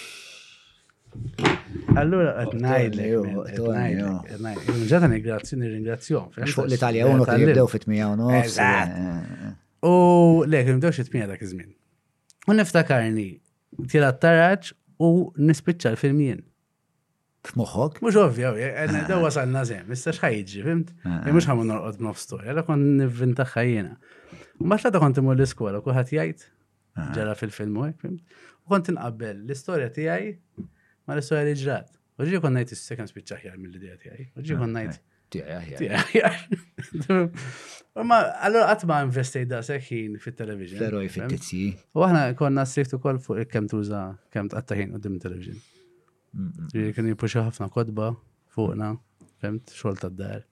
Allura, 1.98 2.32
għetnajdlek, 2.42 3.34
għetnajdlek, 4.34 5.26
ġata 5.26 5.60
ringrazzju, 5.60 6.22
Fuq 6.34 6.64
l-Italja, 6.64 7.10
unu 7.10 7.28
kien 7.28 7.44
jibdew 7.46 7.68
fit 7.70 7.86
no. 7.90 8.28
U 8.30 8.32
eh, 8.38 8.48
eh, 8.48 8.96
eh. 9.50 10.40
lek, 10.50 10.72
jibdew 10.74 10.92
fit-mija 10.98 11.28
dak 11.30 11.44
iż-żmien. 11.46 11.68
U 12.50 12.56
niftakarni, 12.58 13.28
tira 13.92 14.10
t-taraċ 14.16 14.74
u 15.06 15.12
nispiċċa 15.38 15.92
l-filmien. 15.94 16.42
F'moħħok? 17.50 18.00
Mux 18.08 18.18
ovvja, 18.24 18.54
għedna 18.86 19.02
ah, 19.04 19.06
ah. 19.06 19.10
daw 19.12 19.28
għasal 19.30 19.52
nazem, 19.54 19.86
mista 19.92 20.14
xħajġi, 20.16 20.64
fimt? 20.66 20.94
Ah, 21.04 21.28
e 21.28 21.34
Mux 21.36 21.46
għamun 21.46 21.68
norqod 21.76 22.00
b'nof 22.02 22.22
storja, 22.22 22.56
kon 22.66 22.86
nivvinta 23.02 23.46
xħajjena. 23.50 23.98
U 24.64 24.72
ta' 24.74 24.98
kont 25.02 25.22
imur 25.22 25.36
l-iskola, 25.38 25.84
kuħat 25.86 26.16
jajt, 26.18 26.48
ġara 27.14 27.36
fil-film 27.38 27.82
u 27.84 27.90
fimt? 28.00 28.40
U 28.64 28.72
kont 28.78 28.90
l-istoria 28.96 29.92
tijaj 29.94 30.32
ma 31.06 31.16
l-istoria 31.18 31.48
li 31.48 31.56
ġrat. 31.60 31.90
Uġi 32.22 32.40
kon 32.44 32.54
najt 32.56 32.76
il-second 32.76 33.10
speech 33.10 33.34
aħjar 33.36 33.56
mill-idea 33.58 33.96
tijaj. 34.02 34.28
Uġi 34.40 34.58
kon 34.60 34.76
najt. 34.78 35.00
Tijaj 35.34 35.56
aħjar. 35.60 36.38
Ma 38.10 38.20
allora 38.46 38.68
għatma 38.74 39.00
investej 39.08 39.46
da 39.50 39.62
seħin 39.66 40.16
fit-television. 40.22 40.78
Feroj 40.82 41.08
fit-tizzi. 41.14 41.64
U 41.98 42.04
għahna 42.06 42.22
konna 42.38 42.68
s-siftu 42.70 43.00
kol 43.02 43.18
fuq 43.22 43.42
il 43.42 43.48
kem 43.50 43.66
tuża, 43.72 44.04
kem 44.34 44.46
t 44.50 44.54
tqattaħin 44.54 44.94
u 44.98 45.02
dim 45.02 45.18
television. 45.24 45.58
Ġiri 46.74 46.94
kien 46.94 47.10
jipuxa 47.12 47.46
ħafna 47.50 47.70
kodba 47.74 48.12
fuqna, 48.54 48.92
femt, 49.42 49.74
xol 49.74 49.98
ta' 50.04 50.10
dar. 50.14 50.46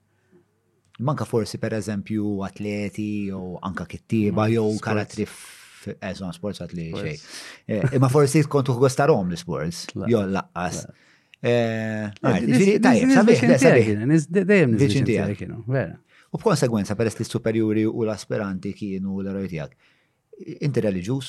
Manka 1.02 1.26
forsi 1.30 1.58
per 1.62 1.78
eżempju 1.78 2.36
atleti 2.46 3.08
u 3.34 3.56
anka 3.66 3.86
kittiba 3.90 4.46
mm, 4.46 4.52
jew 4.56 4.80
karatri 4.86 5.26
Eżon 5.90 6.30
eh, 6.30 6.36
sports 6.36 6.62
għat 6.62 6.74
li 6.78 6.88
xej. 6.94 7.16
Eh, 7.72 7.96
Ma 8.02 8.10
forsi 8.12 8.44
kontu 8.50 8.76
għostarom 8.78 9.32
li 9.32 9.40
sports 9.40 9.86
Jo, 10.12 10.26
laqqas. 10.30 10.86
U 16.32 16.38
b'konsegwenza, 16.40 16.96
peress 16.96 17.18
li 17.20 17.26
superiuri 17.28 17.82
u 17.90 18.06
l-aspiranti 18.06 18.72
kienu 18.78 19.18
l-eroj 19.22 19.50
Inti 20.66 20.82
religjus? 20.82 21.28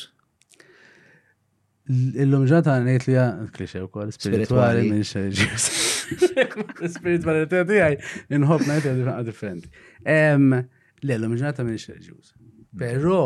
Illum 1.91 2.45
ġata 2.49 2.77
għanajt 2.79 3.09
li 3.11 3.17
klixe 3.57 3.81
u 3.83 3.89
kol 3.93 4.13
spirituali 4.15 4.87
minn 4.89 5.03
xeġus. 5.05 5.65
Spiritualità 6.97 7.63
tijaj, 7.67 7.97
nħob 8.37 8.65
najt 8.69 8.87
għadu 8.93 9.13
differenti. 9.27 9.69
Le, 10.07 11.17
illum 11.19 11.35
minn 11.35 11.77
xeġus. 11.83 12.33
Pero, 12.79 13.25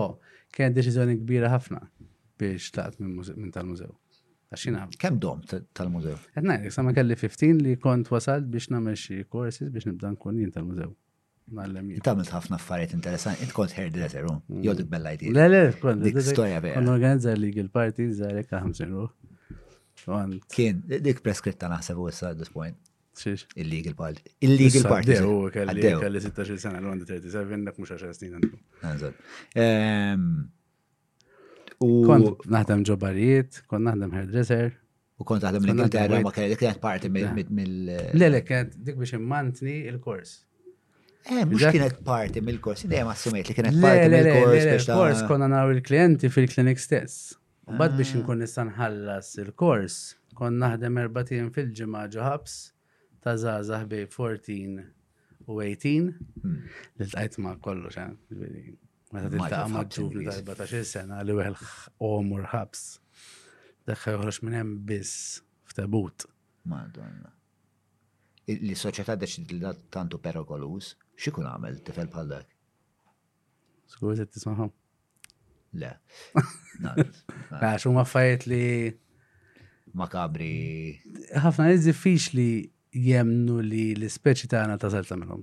kien 0.57 0.73
deċiżjoni 0.77 1.19
kbira 1.21 1.51
ħafna 1.53 1.83
biex 2.41 2.71
taqt 2.77 3.01
minn 3.03 3.53
tal-mużew. 3.53 3.93
Għaxina. 4.47 4.87
Kem 5.03 5.17
dom 5.21 5.43
tal-mużew? 5.51 6.17
Għetna, 6.39 6.57
sama 6.73 6.93
kelli 6.97 7.17
15 7.19 7.61
li 7.67 7.75
kont 7.83 8.09
wasal 8.15 8.45
biex 8.53 8.71
namel 8.73 8.97
xie 9.01 9.25
courses 9.27 9.71
biex 9.75 9.89
nibda 9.91 10.15
nkun 10.15 10.39
jien 10.41 10.53
tal-mużew. 10.55 10.95
Tamilt 12.03 12.33
ħafna 12.35 12.57
affarijiet 12.59 12.97
interessanti, 12.97 13.45
int 13.47 13.53
kont 13.55 13.71
hair 13.79 13.93
dresser, 13.95 14.25
jew 14.65 14.73
dik 14.75 14.89
bella 14.91 15.13
idea. 15.15 15.31
Le, 15.37 15.45
le, 15.53 15.61
kont. 15.79 16.01
Dik 16.03 16.17
storja 16.27 16.59
vera. 16.65 16.81
Kont 16.81 16.91
organizza 16.91 17.37
legal 17.39 17.69
party, 17.71 18.09
zarek 18.19 18.49
50 18.51 18.91
ruħ. 18.91 19.13
Kien, 20.53 20.81
dik 21.05 21.23
preskritta 21.25 21.71
naħseb 21.71 22.01
u 22.03 22.09
issa 22.11 22.33
at 22.35 22.41
this 22.43 22.51
point. 22.53 22.77
Il-legal 23.25 23.95
part. 23.99 24.21
Il-legal 24.45 24.85
part. 24.89 25.07
Għaddew, 25.09 26.01
kelli 26.03 26.21
16 26.25 26.57
sena 26.61 26.81
l-għandu 26.83 27.07
37, 27.09 27.65
dak 27.69 27.79
mux 27.81 27.93
10 27.95 28.17
snin 28.19 28.35
għandu. 28.37 28.59
Għanżad. 28.83 29.23
Ah, 29.57 29.63
ehm, 29.65 30.27
kont 31.81 32.45
naħdem 32.53 32.83
ġobarijiet, 32.91 33.63
kont 33.71 33.89
naħdem 33.89 34.17
hairdresser. 34.19 34.75
U 35.17 35.25
kont 35.29 35.47
naħdem 35.49 35.65
l-Ingilterra, 35.65 36.19
ma 36.27 36.35
kelli 36.37 36.59
kienet 36.61 36.81
parti 36.83 37.09
mill. 37.13 37.95
Le, 38.21 38.43
kienet 38.45 38.77
dik 38.85 38.99
biex 39.01 39.17
immantni 39.17 39.79
il-kors. 39.93 40.35
Eh, 41.33 41.43
mux 41.49 41.65
kienet 41.73 42.03
parti 42.07 42.43
mill-kors, 42.45 42.85
id-dajem 42.87 43.09
assumiet 43.15 43.49
li 43.51 43.57
kienet 43.57 43.81
parti 43.83 44.07
mill-kors. 44.13 44.69
Il-kors 44.77 45.27
konna 45.31 45.49
naraw 45.51 45.73
il-klienti 45.75 46.29
fil-klinik 46.33 46.79
stess. 46.85 47.33
U 47.67 47.81
bad 47.81 47.97
biex 47.99 48.13
ah. 48.15 48.21
nkun 48.23 48.45
nistan 48.45 48.71
ħallas 48.77 49.33
il-kors, 49.43 49.97
kon 50.39 50.61
naħdem 50.61 51.01
erbatin 51.07 51.49
fil-ġimma 51.55 52.05
ġoħabs 52.15 52.61
ta' 53.27 53.35
zazah 53.37 53.83
bej 53.91 54.07
14 54.07 54.87
u 55.51 55.53
18 55.59 56.15
hmm. 56.43 56.61
li 56.99 57.05
l-tajt 57.09 57.35
ma' 57.43 57.57
kollu 57.67 57.91
xan. 57.97 58.13
kollox 58.29 58.51
eh? 58.51 58.77
Meta 59.15 59.29
tiltaqa' 59.33 59.71
ma' 59.75 59.83
ġuvni 59.97 60.27
ta' 60.29 60.37
14 60.51 60.87
sena 60.93 61.19
li 61.27 61.35
weħel 61.35 61.57
omur 62.09 62.47
ħabs. 62.53 62.85
Daħħa 63.91 64.15
joħroġ 64.15 64.39
minn 64.47 64.57
hemm 64.61 64.77
biss 64.87 65.41
f'tabut. 65.73 66.29
Madonna. 66.71 67.33
Li 68.47 68.77
soċjetà 68.79 69.17
deċid 69.19 69.57
li 69.57 69.75
tantu 69.95 70.21
perikoluż, 70.23 70.93
x'ikun 71.19 71.51
għamel 71.51 71.81
tifel 71.87 72.07
bħal 72.13 72.31
dak? 72.31 72.55
Skur 73.91 74.15
se 74.19 74.27
tisma'hom. 74.31 74.71
Le. 75.83 75.91
Għax 77.63 77.89
huma 77.91 78.07
affarijiet 78.07 78.47
li 78.53 78.65
makabri. 79.99 80.55
Ħafna 81.43 81.75
iż 81.75 82.31
li 82.39 82.51
jemnu 82.97 83.57
li 83.63 83.85
l-speċi 83.99 84.49
tagħna 84.49 84.79
ta' 84.81 84.89
salta 84.91 85.17
minnum. 85.21 85.43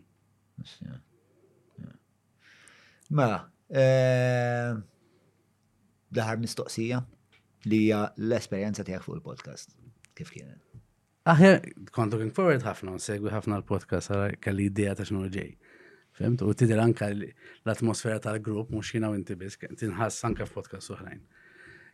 Mela, 3.13 3.39
daħar 6.13 6.37
eh, 6.37 6.41
mistoqsija 6.41 7.01
li 7.69 7.79
hija 7.87 7.99
l 8.17 8.37
esperienza 8.39 8.85
tiegħek 8.85 9.05
fuq 9.05 9.19
il-podcast. 9.19 9.75
Kif 10.17 10.33
kienet? 10.33 10.57
Aħjar, 11.29 11.61
kont 11.95 12.13
looking 12.15 12.33
forward 12.35 12.65
ħafna, 12.67 12.97
segwi 12.99 13.31
ħafna 13.31 13.61
l-podcast, 13.61 14.11
għara 14.17 14.41
kelli 14.43 14.67
idea 14.71 14.95
ta' 14.97 15.05
xnu 15.07 15.27
ġej. 15.31 15.53
Fimt, 16.17 16.43
u 16.45 16.51
tidir 16.57 16.77
anka 16.81 17.07
l-atmosfera 17.09 18.19
tal-grupp, 18.21 18.73
mux 18.75 18.91
jina 18.93 19.09
u 19.09 19.15
inti 19.17 19.37
biss, 19.39 19.61
tinħass 19.79 20.25
anka 20.27 20.45
f'podcast 20.49 20.93
oħrajn. 20.97 21.23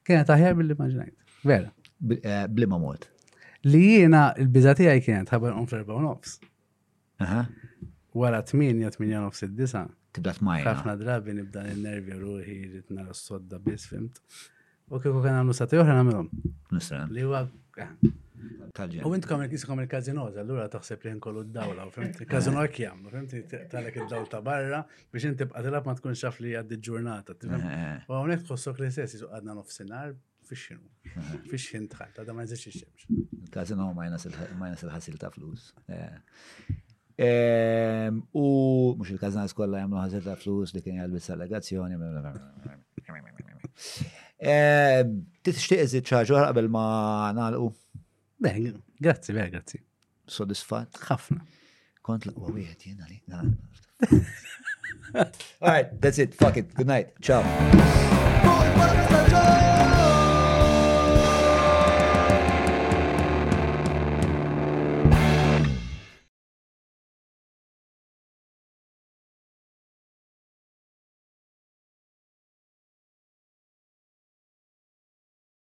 Kienet 0.07 0.33
aħjar 0.33 0.57
mill 0.57 0.75
maġnajt. 0.79 1.15
Vera. 1.47 1.69
Eh, 2.17 2.43
Blima 2.51 2.79
mod 2.79 3.05
li 3.65 3.81
jiena 3.83 4.29
l 4.39 4.47
bizati 4.51 4.85
għaj 4.87 5.01
kienet 5.03 5.31
ħabar 5.33 5.55
on 5.59 5.67
ferba 5.67 5.95
u 5.97 6.03
nofs. 6.03 6.37
Wara 8.15 8.39
8 8.43 8.55
8 8.55 9.09
nofs 9.11 9.43
id-disa. 9.47 9.87
Tibda 10.15 10.31
tmajja. 10.37 10.65
Ħafna 10.71 10.93
drabi 10.97 11.33
nibda 11.37 11.65
n-nervi 11.75 12.15
ruħi 12.17 12.55
rrid 12.71 12.93
nara 12.95 13.11
s-sodda 13.13 13.59
biss 13.61 13.89
fimt. 13.91 14.21
U 14.89 14.97
kieku 14.97 15.19
kien 15.21 15.35
għamlu 15.43 15.53
sati 15.53 15.77
oħra 15.77 15.97
nagħmilhom. 15.99 16.29
Nisra. 16.73 17.03
Li 17.11 17.25
huwa 17.27 17.43
U 19.05 19.11
int 19.13 19.25
kamer 19.27 19.49
kisikom 19.51 19.81
il-kazinoz, 19.83 20.37
allura 20.39 20.67
taħseb 20.71 21.03
li 21.03 21.11
nkollu 21.17 21.41
d-dawla, 21.49 21.85
u 21.89 21.91
fimt, 21.91 22.21
kazino 22.31 22.61
għak 22.63 22.77
jam, 22.81 23.01
fimt, 23.11 23.55
talek 23.67 23.99
id-dawl 23.99 24.27
fiċinu. 30.49 30.85
Fiċin 31.51 31.87
tħal, 31.91 32.13
ta' 32.15 32.25
da' 32.25 32.35
ma 32.35 32.43
nżiċi 32.45 32.69
il-xemx. 32.71 33.07
Il-kazino 33.45 33.89
ma 33.97 34.07
jnas 34.09 34.25
il-ħasil 34.85 35.17
ta' 35.21 35.31
flus. 35.33 35.69
U 38.31 38.45
mux 38.99 39.11
il-kazina 39.13 39.45
skolla 39.51 39.83
jamlu 39.83 39.99
ħasil 40.01 40.25
ta' 40.25 40.37
flus 40.39 40.73
li 40.75 40.83
kien 40.85 40.97
jgħalbis 40.99 41.31
allegazzjoni. 41.35 41.99
Titxtiq 45.43 45.83
iżid 45.83 46.09
ċaġu 46.11 46.39
qabel 46.39 46.71
ma 46.73 46.85
nalqu? 47.37 47.71
Beh, 48.39 48.59
grazzi, 49.05 49.35
beh, 49.35 49.49
grazzi. 49.53 49.81
Sodisfat? 50.29 51.01
Ħafna. 51.09 51.43
Kont 52.05 52.29
laqwa 52.29 52.53
wieħed 52.55 52.87
jiena 52.87 53.09
li. 53.09 53.21
All 55.17 55.27
right, 55.73 55.91
that's 56.01 56.19
it. 56.21 56.35
Fuck 56.37 56.57
it. 56.61 56.73
Good 56.77 56.87
night. 56.87 57.13
Ciao. 57.19 57.49